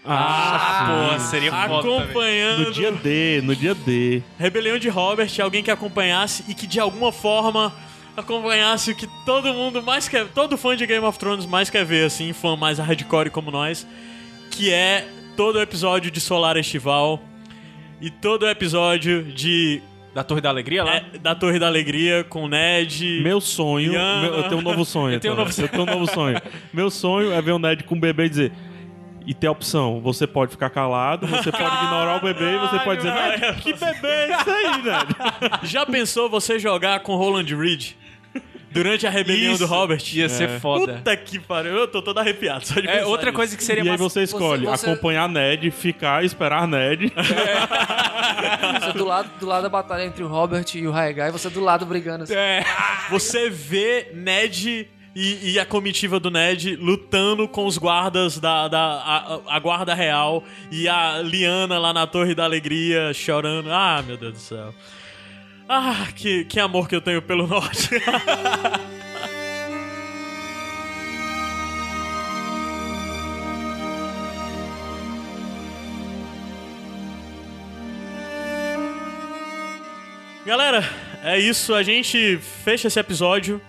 Ah, 0.03 1.13
pô, 1.13 1.19
seria 1.19 1.51
foda 1.51 1.77
acompanhando 1.77 2.65
No 2.65 2.71
dia 2.71 2.91
D, 2.91 3.41
no 3.43 3.55
dia 3.55 3.75
D. 3.75 4.23
Rebelião 4.39 4.79
de 4.79 4.89
Robert, 4.89 5.29
alguém 5.39 5.61
que 5.61 5.69
acompanhasse 5.69 6.43
e 6.47 6.55
que 6.55 6.65
de 6.65 6.79
alguma 6.79 7.11
forma 7.11 7.71
acompanhasse 8.17 8.91
o 8.91 8.95
que 8.95 9.07
todo 9.25 9.53
mundo 9.53 9.81
mais 9.83 10.09
quer, 10.09 10.27
todo 10.29 10.57
fã 10.57 10.75
de 10.75 10.85
Game 10.87 11.05
of 11.05 11.19
Thrones 11.19 11.45
mais 11.45 11.69
quer 11.69 11.85
ver, 11.85 12.05
assim, 12.05 12.33
fã 12.33 12.55
mais 12.55 12.79
hardcore 12.79 13.29
como 13.29 13.51
nós, 13.51 13.85
que 14.49 14.73
é 14.73 15.07
todo 15.37 15.57
o 15.57 15.61
episódio 15.61 16.09
de 16.09 16.19
Solar 16.19 16.57
Estival 16.57 17.21
e 18.01 18.09
todo 18.09 18.43
o 18.43 18.49
episódio 18.49 19.23
de 19.23 19.81
Da 20.13 20.23
Torre 20.23 20.41
da 20.41 20.49
Alegria 20.49 20.83
lá? 20.83 20.95
é, 20.95 21.03
da 21.19 21.35
Torre 21.35 21.59
da 21.59 21.67
Alegria 21.67 22.23
com 22.27 22.47
Ned. 22.47 23.21
Meu 23.23 23.39
sonho. 23.39 23.91
Meu- 23.93 24.33
eu 24.33 24.43
tenho 24.43 24.57
um 24.57 24.61
novo 24.63 24.83
sonho. 24.83 25.13
Eu 25.15 25.19
tenho 25.19 25.33
um 25.33 25.37
novo 25.37 25.51
sonho. 25.51 25.65
Eu 25.65 25.69
tenho 25.69 25.83
um 25.83 25.85
novo 25.85 26.07
sonho. 26.11 26.41
Meu 26.73 26.89
sonho 26.89 27.31
é 27.31 27.41
ver 27.41 27.51
um 27.53 27.59
Ned 27.59 27.83
com 27.83 27.95
um 27.95 27.99
bebê 27.99 28.25
e 28.25 28.29
dizer. 28.29 28.51
E 29.25 29.35
tem 29.35 29.47
a 29.47 29.51
opção, 29.51 30.01
você 30.01 30.25
pode 30.25 30.49
ficar 30.51 30.71
calado, 30.71 31.27
você 31.27 31.51
pode 31.51 31.63
ignorar 31.63 32.17
o 32.17 32.21
bebê 32.21 32.55
e 32.55 32.57
você 32.57 32.79
pode 32.79 33.03
dizer, 33.03 33.13
Ned, 33.13 33.61
que 33.61 33.71
bebê 33.73 34.07
é 34.07 34.31
isso 34.31 34.49
aí, 34.49 34.81
Ned? 34.81 35.59
Já 35.71 35.85
pensou 35.85 36.27
você 36.27 36.57
jogar 36.57 37.01
com 37.01 37.15
Roland 37.15 37.45
Reed 37.55 37.91
durante 38.71 39.05
a 39.05 39.09
rebelião 39.09 39.51
Isso. 39.53 39.59
do 39.65 39.67
Robert? 39.67 40.01
Ia 40.13 40.29
ser 40.29 40.59
foda. 40.59 40.93
Puta 40.93 41.15
que 41.17 41.37
pariu, 41.39 41.73
eu 41.73 41.87
tô 41.87 42.01
todo 42.01 42.17
arrepiado 42.19 42.65
só 42.65 42.79
de 42.79 42.87
É, 42.87 42.93
pensar 42.97 43.07
outra 43.07 43.25
nisso. 43.27 43.35
coisa 43.35 43.57
que 43.57 43.63
seria 43.63 43.83
E 43.83 43.87
aí 43.87 43.91
massa- 43.91 44.03
você 44.03 44.23
escolhe 44.23 44.65
você- 44.65 44.89
acompanhar 44.89 45.27
Ned, 45.29 45.69
ficar, 45.71 46.23
esperar 46.23 46.67
Ned. 46.67 47.11
Você 48.79 48.93
do 48.97 49.05
lado, 49.05 49.29
do 49.39 49.45
lado 49.45 49.63
da 49.63 49.69
batalha 49.69 50.03
entre 50.05 50.23
o 50.23 50.27
Robert 50.27 50.65
e 50.75 50.87
o 50.87 50.91
Raegai, 50.91 51.31
você 51.31 51.49
do 51.49 51.59
lado 51.61 51.85
brigando 51.85 52.23
assim. 52.23 52.33
É. 52.35 52.63
Você 53.09 53.49
vê 53.49 54.09
Ned 54.13 54.87
e, 55.15 55.51
e 55.53 55.59
a 55.59 55.65
comitiva 55.65 56.19
do 56.19 56.31
Ned 56.31 56.75
lutando 56.77 57.47
com 57.47 57.65
os 57.65 57.77
guardas 57.77 58.39
da, 58.39 58.67
da 58.67 58.79
a, 58.79 59.39
a 59.55 59.59
guarda 59.59 59.93
real 59.93 60.43
e 60.71 60.87
a 60.87 61.21
Liana 61.21 61.77
lá 61.77 61.93
na 61.93 62.07
Torre 62.07 62.33
da 62.33 62.43
Alegria 62.45 63.13
chorando. 63.13 63.71
Ah, 63.71 64.01
meu 64.05 64.17
Deus 64.17 64.33
do 64.33 64.39
céu. 64.39 64.73
Ah, 65.73 66.05
que, 66.13 66.43
que 66.43 66.59
amor 66.59 66.89
que 66.89 66.93
eu 66.93 66.99
tenho 66.99 67.21
pelo 67.21 67.47
norte. 67.47 67.91
Galera, 80.45 80.83
é 81.23 81.39
isso. 81.39 81.73
A 81.73 81.81
gente 81.83 82.37
fecha 82.65 82.89
esse 82.89 82.99
episódio. 82.99 83.61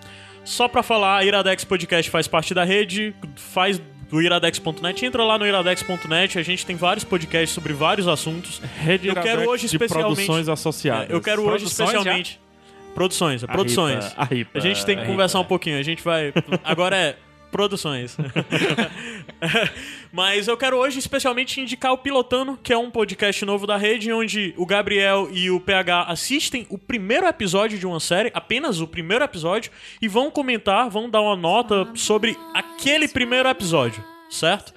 Só 0.43 0.67
pra 0.67 0.83
falar, 0.83 1.19
a 1.19 1.23
Iradex 1.23 1.63
Podcast 1.63 2.11
faz 2.11 2.27
parte 2.27 2.53
da 2.53 2.65
rede, 2.65 3.15
faz 3.37 3.81
do 4.13 4.21
iradex.net. 4.21 5.03
Entra 5.03 5.23
lá 5.23 5.39
no 5.39 5.47
iradex.net, 5.47 6.37
a 6.37 6.43
gente 6.43 6.63
tem 6.67 6.75
vários 6.75 7.03
podcasts 7.03 7.49
sobre 7.49 7.73
vários 7.73 8.07
assuntos. 8.07 8.61
Rede 8.79 9.07
Eu 9.07 9.15
quero 9.15 9.49
hoje 9.49 9.65
especialmente- 9.65 10.13
produções 10.13 10.47
associadas. 10.47 11.09
É, 11.09 11.13
eu 11.15 11.19
quero 11.19 11.41
hoje 11.41 11.63
Produções 11.65 11.89
especialmente. 11.89 12.39
Produções, 12.93 13.41
é 13.41 13.45
A 13.45 13.49
produções. 13.49 14.13
a 14.15 14.23
ripa, 14.23 14.59
a 14.59 14.61
gente 14.61 14.85
tem 14.85 14.95
que 14.95 15.01
a 15.01 15.05
conversar 15.07 15.39
um 15.39 15.43
pouquinho. 15.45 15.79
A 15.79 15.81
gente 15.81 16.03
vai. 16.03 16.31
Agora 16.63 16.95
é 16.95 17.15
produções. 17.53 18.17
Mas 20.11 20.47
eu 20.47 20.57
quero 20.57 20.75
hoje 20.75 20.97
especialmente 20.97 21.61
indicar 21.61 21.93
o 21.93 21.97
Pilotando, 21.99 22.57
que 22.61 22.73
é 22.73 22.77
um 22.77 22.89
podcast 22.89 23.45
novo 23.45 23.67
da 23.67 23.77
rede, 23.77 24.11
onde 24.11 24.55
o 24.57 24.65
Gabriel 24.65 25.29
e 25.31 25.51
o 25.51 25.59
PH 25.59 26.05
assistem 26.05 26.65
o 26.69 26.79
primeiro 26.79 27.27
episódio 27.27 27.77
de 27.77 27.85
uma 27.85 27.99
série, 27.99 28.31
apenas 28.33 28.81
o 28.81 28.87
primeiro 28.87 29.23
episódio, 29.23 29.71
e 30.01 30.07
vão 30.07 30.31
comentar, 30.31 30.89
vão 30.89 31.07
dar 31.07 31.21
uma 31.21 31.35
nota 31.35 31.87
sobre 31.93 32.35
aquele 32.55 33.07
primeiro 33.07 33.47
episódio, 33.47 34.03
certo? 34.31 34.73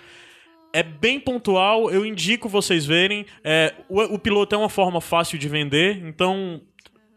É 0.71 0.83
bem 0.83 1.19
pontual, 1.19 1.91
eu 1.91 2.05
indico 2.05 2.47
vocês 2.47 2.85
verem. 2.85 3.25
É, 3.43 3.73
o, 3.89 4.03
o 4.03 4.19
piloto 4.19 4.55
é 4.55 4.59
uma 4.59 4.69
forma 4.69 5.01
fácil 5.01 5.39
de 5.39 5.49
vender, 5.49 6.05
então 6.05 6.61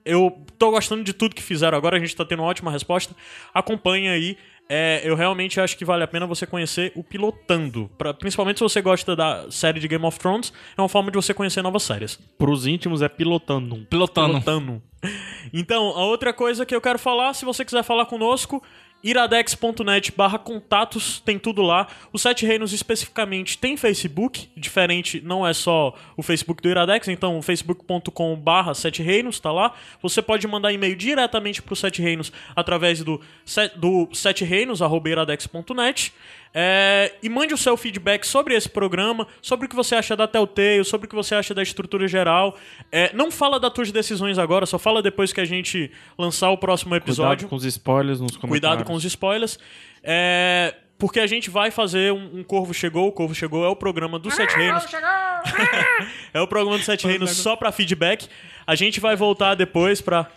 eu 0.05 0.45
tô 0.57 0.71
gostando 0.71 1.03
de 1.03 1.13
tudo 1.13 1.35
que 1.35 1.43
fizeram 1.43 1.77
agora, 1.77 1.97
a 1.97 1.99
gente 1.99 2.15
tá 2.15 2.23
tendo 2.23 2.41
uma 2.41 2.47
ótima 2.47 2.71
resposta. 2.71 3.13
Acompanha 3.53 4.13
aí. 4.13 4.37
É, 4.71 5.01
eu 5.03 5.15
realmente 5.15 5.59
acho 5.59 5.75
que 5.75 5.83
vale 5.83 6.03
a 6.03 6.07
pena 6.07 6.27
você 6.27 6.45
conhecer 6.45 6.91
o 6.95 7.03
Pilotando. 7.03 7.89
Pra- 7.97 8.13
principalmente 8.13 8.57
se 8.57 8.63
você 8.63 8.81
gosta 8.81 9.15
da 9.15 9.49
série 9.49 9.79
de 9.79 9.87
Game 9.87 10.05
of 10.05 10.19
Thrones, 10.19 10.53
é 10.77 10.81
uma 10.81 10.87
forma 10.87 11.09
de 11.09 11.15
você 11.17 11.33
conhecer 11.33 11.63
novas 11.63 11.81
séries. 11.81 12.19
Pros 12.37 12.67
íntimos 12.67 13.01
é 13.01 13.09
pilotando. 13.09 13.87
Pilotando. 13.89 14.29
Pilotando. 14.41 14.81
Então, 15.51 15.87
a 15.97 16.03
outra 16.05 16.31
coisa 16.33 16.65
que 16.65 16.75
eu 16.75 16.81
quero 16.81 16.99
falar, 16.99 17.33
se 17.33 17.45
você 17.45 17.65
quiser 17.65 17.83
falar 17.83 18.05
conosco, 18.05 18.61
iradex.net 19.03 20.11
barra 20.11 20.37
contatos, 20.37 21.19
tem 21.19 21.39
tudo 21.39 21.61
lá. 21.61 21.87
O 22.11 22.19
Sete 22.19 22.45
Reinos 22.45 22.73
especificamente 22.73 23.57
tem 23.57 23.77
Facebook, 23.77 24.49
diferente, 24.55 25.21
não 25.21 25.45
é 25.45 25.53
só 25.53 25.95
o 26.17 26.21
Facebook 26.21 26.61
do 26.61 26.69
Iradex, 26.69 27.07
então 27.07 27.41
facebook.com 27.41 28.35
barra 28.35 28.73
Sete 28.73 29.01
Reinos, 29.01 29.39
tá 29.39 29.51
lá. 29.51 29.73
Você 30.01 30.21
pode 30.21 30.47
mandar 30.47 30.73
e-mail 30.73 30.95
diretamente 30.95 31.61
pro 31.61 31.75
Sete 31.75 32.01
Reinos 32.01 32.31
através 32.55 33.03
do, 33.03 33.21
do 33.75 34.09
sete 34.13 34.43
reinos, 34.43 34.81
arroba 34.81 35.09
iradex.net. 35.09 36.13
É, 36.53 37.13
e 37.21 37.29
mande 37.29 37.53
o 37.53 37.57
seu 37.57 37.77
feedback 37.77 38.25
sobre 38.25 38.55
esse 38.55 38.67
programa, 38.67 39.27
sobre 39.41 39.67
o 39.67 39.69
que 39.69 39.75
você 39.75 39.95
acha 39.95 40.15
da 40.15 40.27
Telltale, 40.27 40.83
sobre 40.83 41.05
o 41.05 41.09
que 41.09 41.15
você 41.15 41.35
acha 41.35 41.53
da 41.53 41.61
estrutura 41.61 42.07
geral. 42.07 42.57
É, 42.91 43.11
não 43.13 43.29
fala 43.29 43.59
das 43.59 43.71
tuas 43.71 43.91
decisões 43.91 44.39
agora, 44.39 44.65
só 44.65 44.79
fala 44.79 45.01
depois 45.01 45.31
que 45.31 45.39
a 45.39 45.45
gente 45.45 45.91
lançar 46.17 46.49
o 46.49 46.57
próximo 46.57 46.95
episódio. 46.95 47.47
Cuidado 47.47 47.49
com 47.49 47.55
os 47.55 47.65
spoilers 47.65 48.19
nos 48.19 48.35
comentários. 48.35 48.49
Cuidado 48.49 48.87
com 48.87 48.93
os 48.93 49.05
spoilers. 49.05 49.59
É, 50.03 50.73
porque 50.99 51.19
a 51.19 51.27
gente 51.27 51.49
vai 51.49 51.71
fazer 51.71 52.11
um, 52.11 52.39
um 52.39 52.43
Corvo 52.43 52.73
Chegou. 52.73 53.07
O 53.07 53.11
Corvo 53.11 53.33
Chegou 53.33 53.63
é 53.63 53.69
o 53.69 53.75
programa 53.75 54.19
do 54.19 54.29
Sete 54.29 54.55
Reinos. 54.55 54.83
é 56.33 56.41
o 56.41 56.47
programa 56.47 56.77
do 56.77 56.83
Sete 56.83 57.07
Reinos 57.07 57.31
só 57.31 57.55
pra 57.55 57.71
feedback. 57.71 58.27
A 58.67 58.75
gente 58.75 58.99
vai 58.99 59.15
voltar 59.15 59.55
depois 59.55 60.01
pra. 60.01 60.29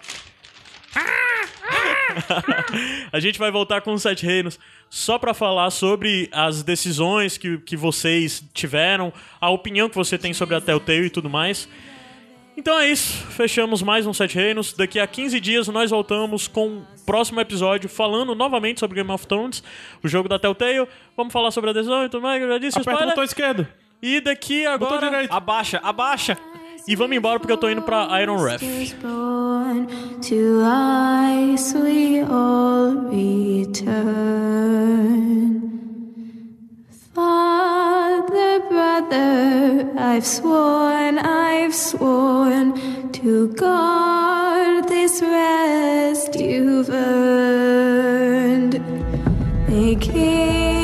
a 3.13 3.21
gente 3.21 3.39
vai 3.39 3.51
voltar 3.51 3.81
com 3.81 3.93
os 3.93 4.03
Sete 4.03 4.27
Reinos 4.27 4.59
só 4.89 5.19
pra 5.19 5.35
falar 5.35 5.71
sobre 5.71 6.29
as 6.33 6.63
decisões 6.63 7.39
que, 7.39 7.59
que 7.59 7.77
vocês 7.77 8.45
tiveram, 8.53 9.13
a 9.41 9.51
opinião 9.51 9.89
que 9.89 9.97
você 9.97 10.19
tem 10.19 10.33
sobre 10.33 10.55
a 10.55 10.61
Telltale 10.61 11.07
e 11.07 11.11
tudo 11.11 11.31
mais. 11.31 11.69
Então 12.57 12.79
é 12.79 12.89
isso, 12.89 13.27
fechamos 13.29 13.83
mais 13.83 14.07
um 14.07 14.13
Sete 14.13 14.37
Reinos. 14.37 14.75
Daqui 14.75 15.01
a 15.01 15.07
15 15.07 15.41
dias 15.41 15.69
nós 15.69 15.91
voltamos 15.91 16.47
com 16.47 16.79
o 16.79 16.87
próximo 17.07 17.41
episódio 17.41 17.89
falando 17.89 18.35
novamente 18.35 18.81
sobre 18.81 18.97
Game 18.97 19.11
of 19.11 19.27
Thrones, 19.27 19.63
o 20.03 20.09
jogo 20.09 20.29
da 20.29 20.39
Telltale. 20.39 20.87
Vamos 21.17 21.33
falar 21.33 21.51
sobre 21.51 21.71
a 21.71 21.73
decisão 21.73 22.05
e 22.05 22.09
tudo 22.09 22.23
mais, 22.23 22.43
eu 22.43 22.49
já 22.49 22.59
disse, 22.59 22.79
Aperta 22.79 23.05
o 23.05 23.09
botão 23.09 23.25
esquerdo. 23.25 23.67
E 24.03 24.21
daqui 24.21 24.65
Botão 24.65 24.89
agora... 24.89 25.11
direito. 25.11 25.33
Abaixa, 25.33 25.81
abaixa. 25.83 26.37
E 26.87 26.97
vamos 26.97 27.17
embora 27.17 27.39
porque 27.39 27.53
eu 27.53 27.57
tô 27.57 27.71
indo 27.71 27.83
pra 27.83 28.09
Iron 28.21 28.43
Ref. 28.43 28.63
Father, 37.15 38.63
brother, 38.71 39.87
I've 39.99 40.27
sworn, 40.27 41.19
I've 41.19 41.75
sworn 41.75 42.73
to 43.13 43.49
guard 43.49 44.89
this 44.89 45.21
rest 45.21 46.35
you've 46.41 46.89
earned. 46.91 48.81
May 49.69 49.95
kings 49.97 50.82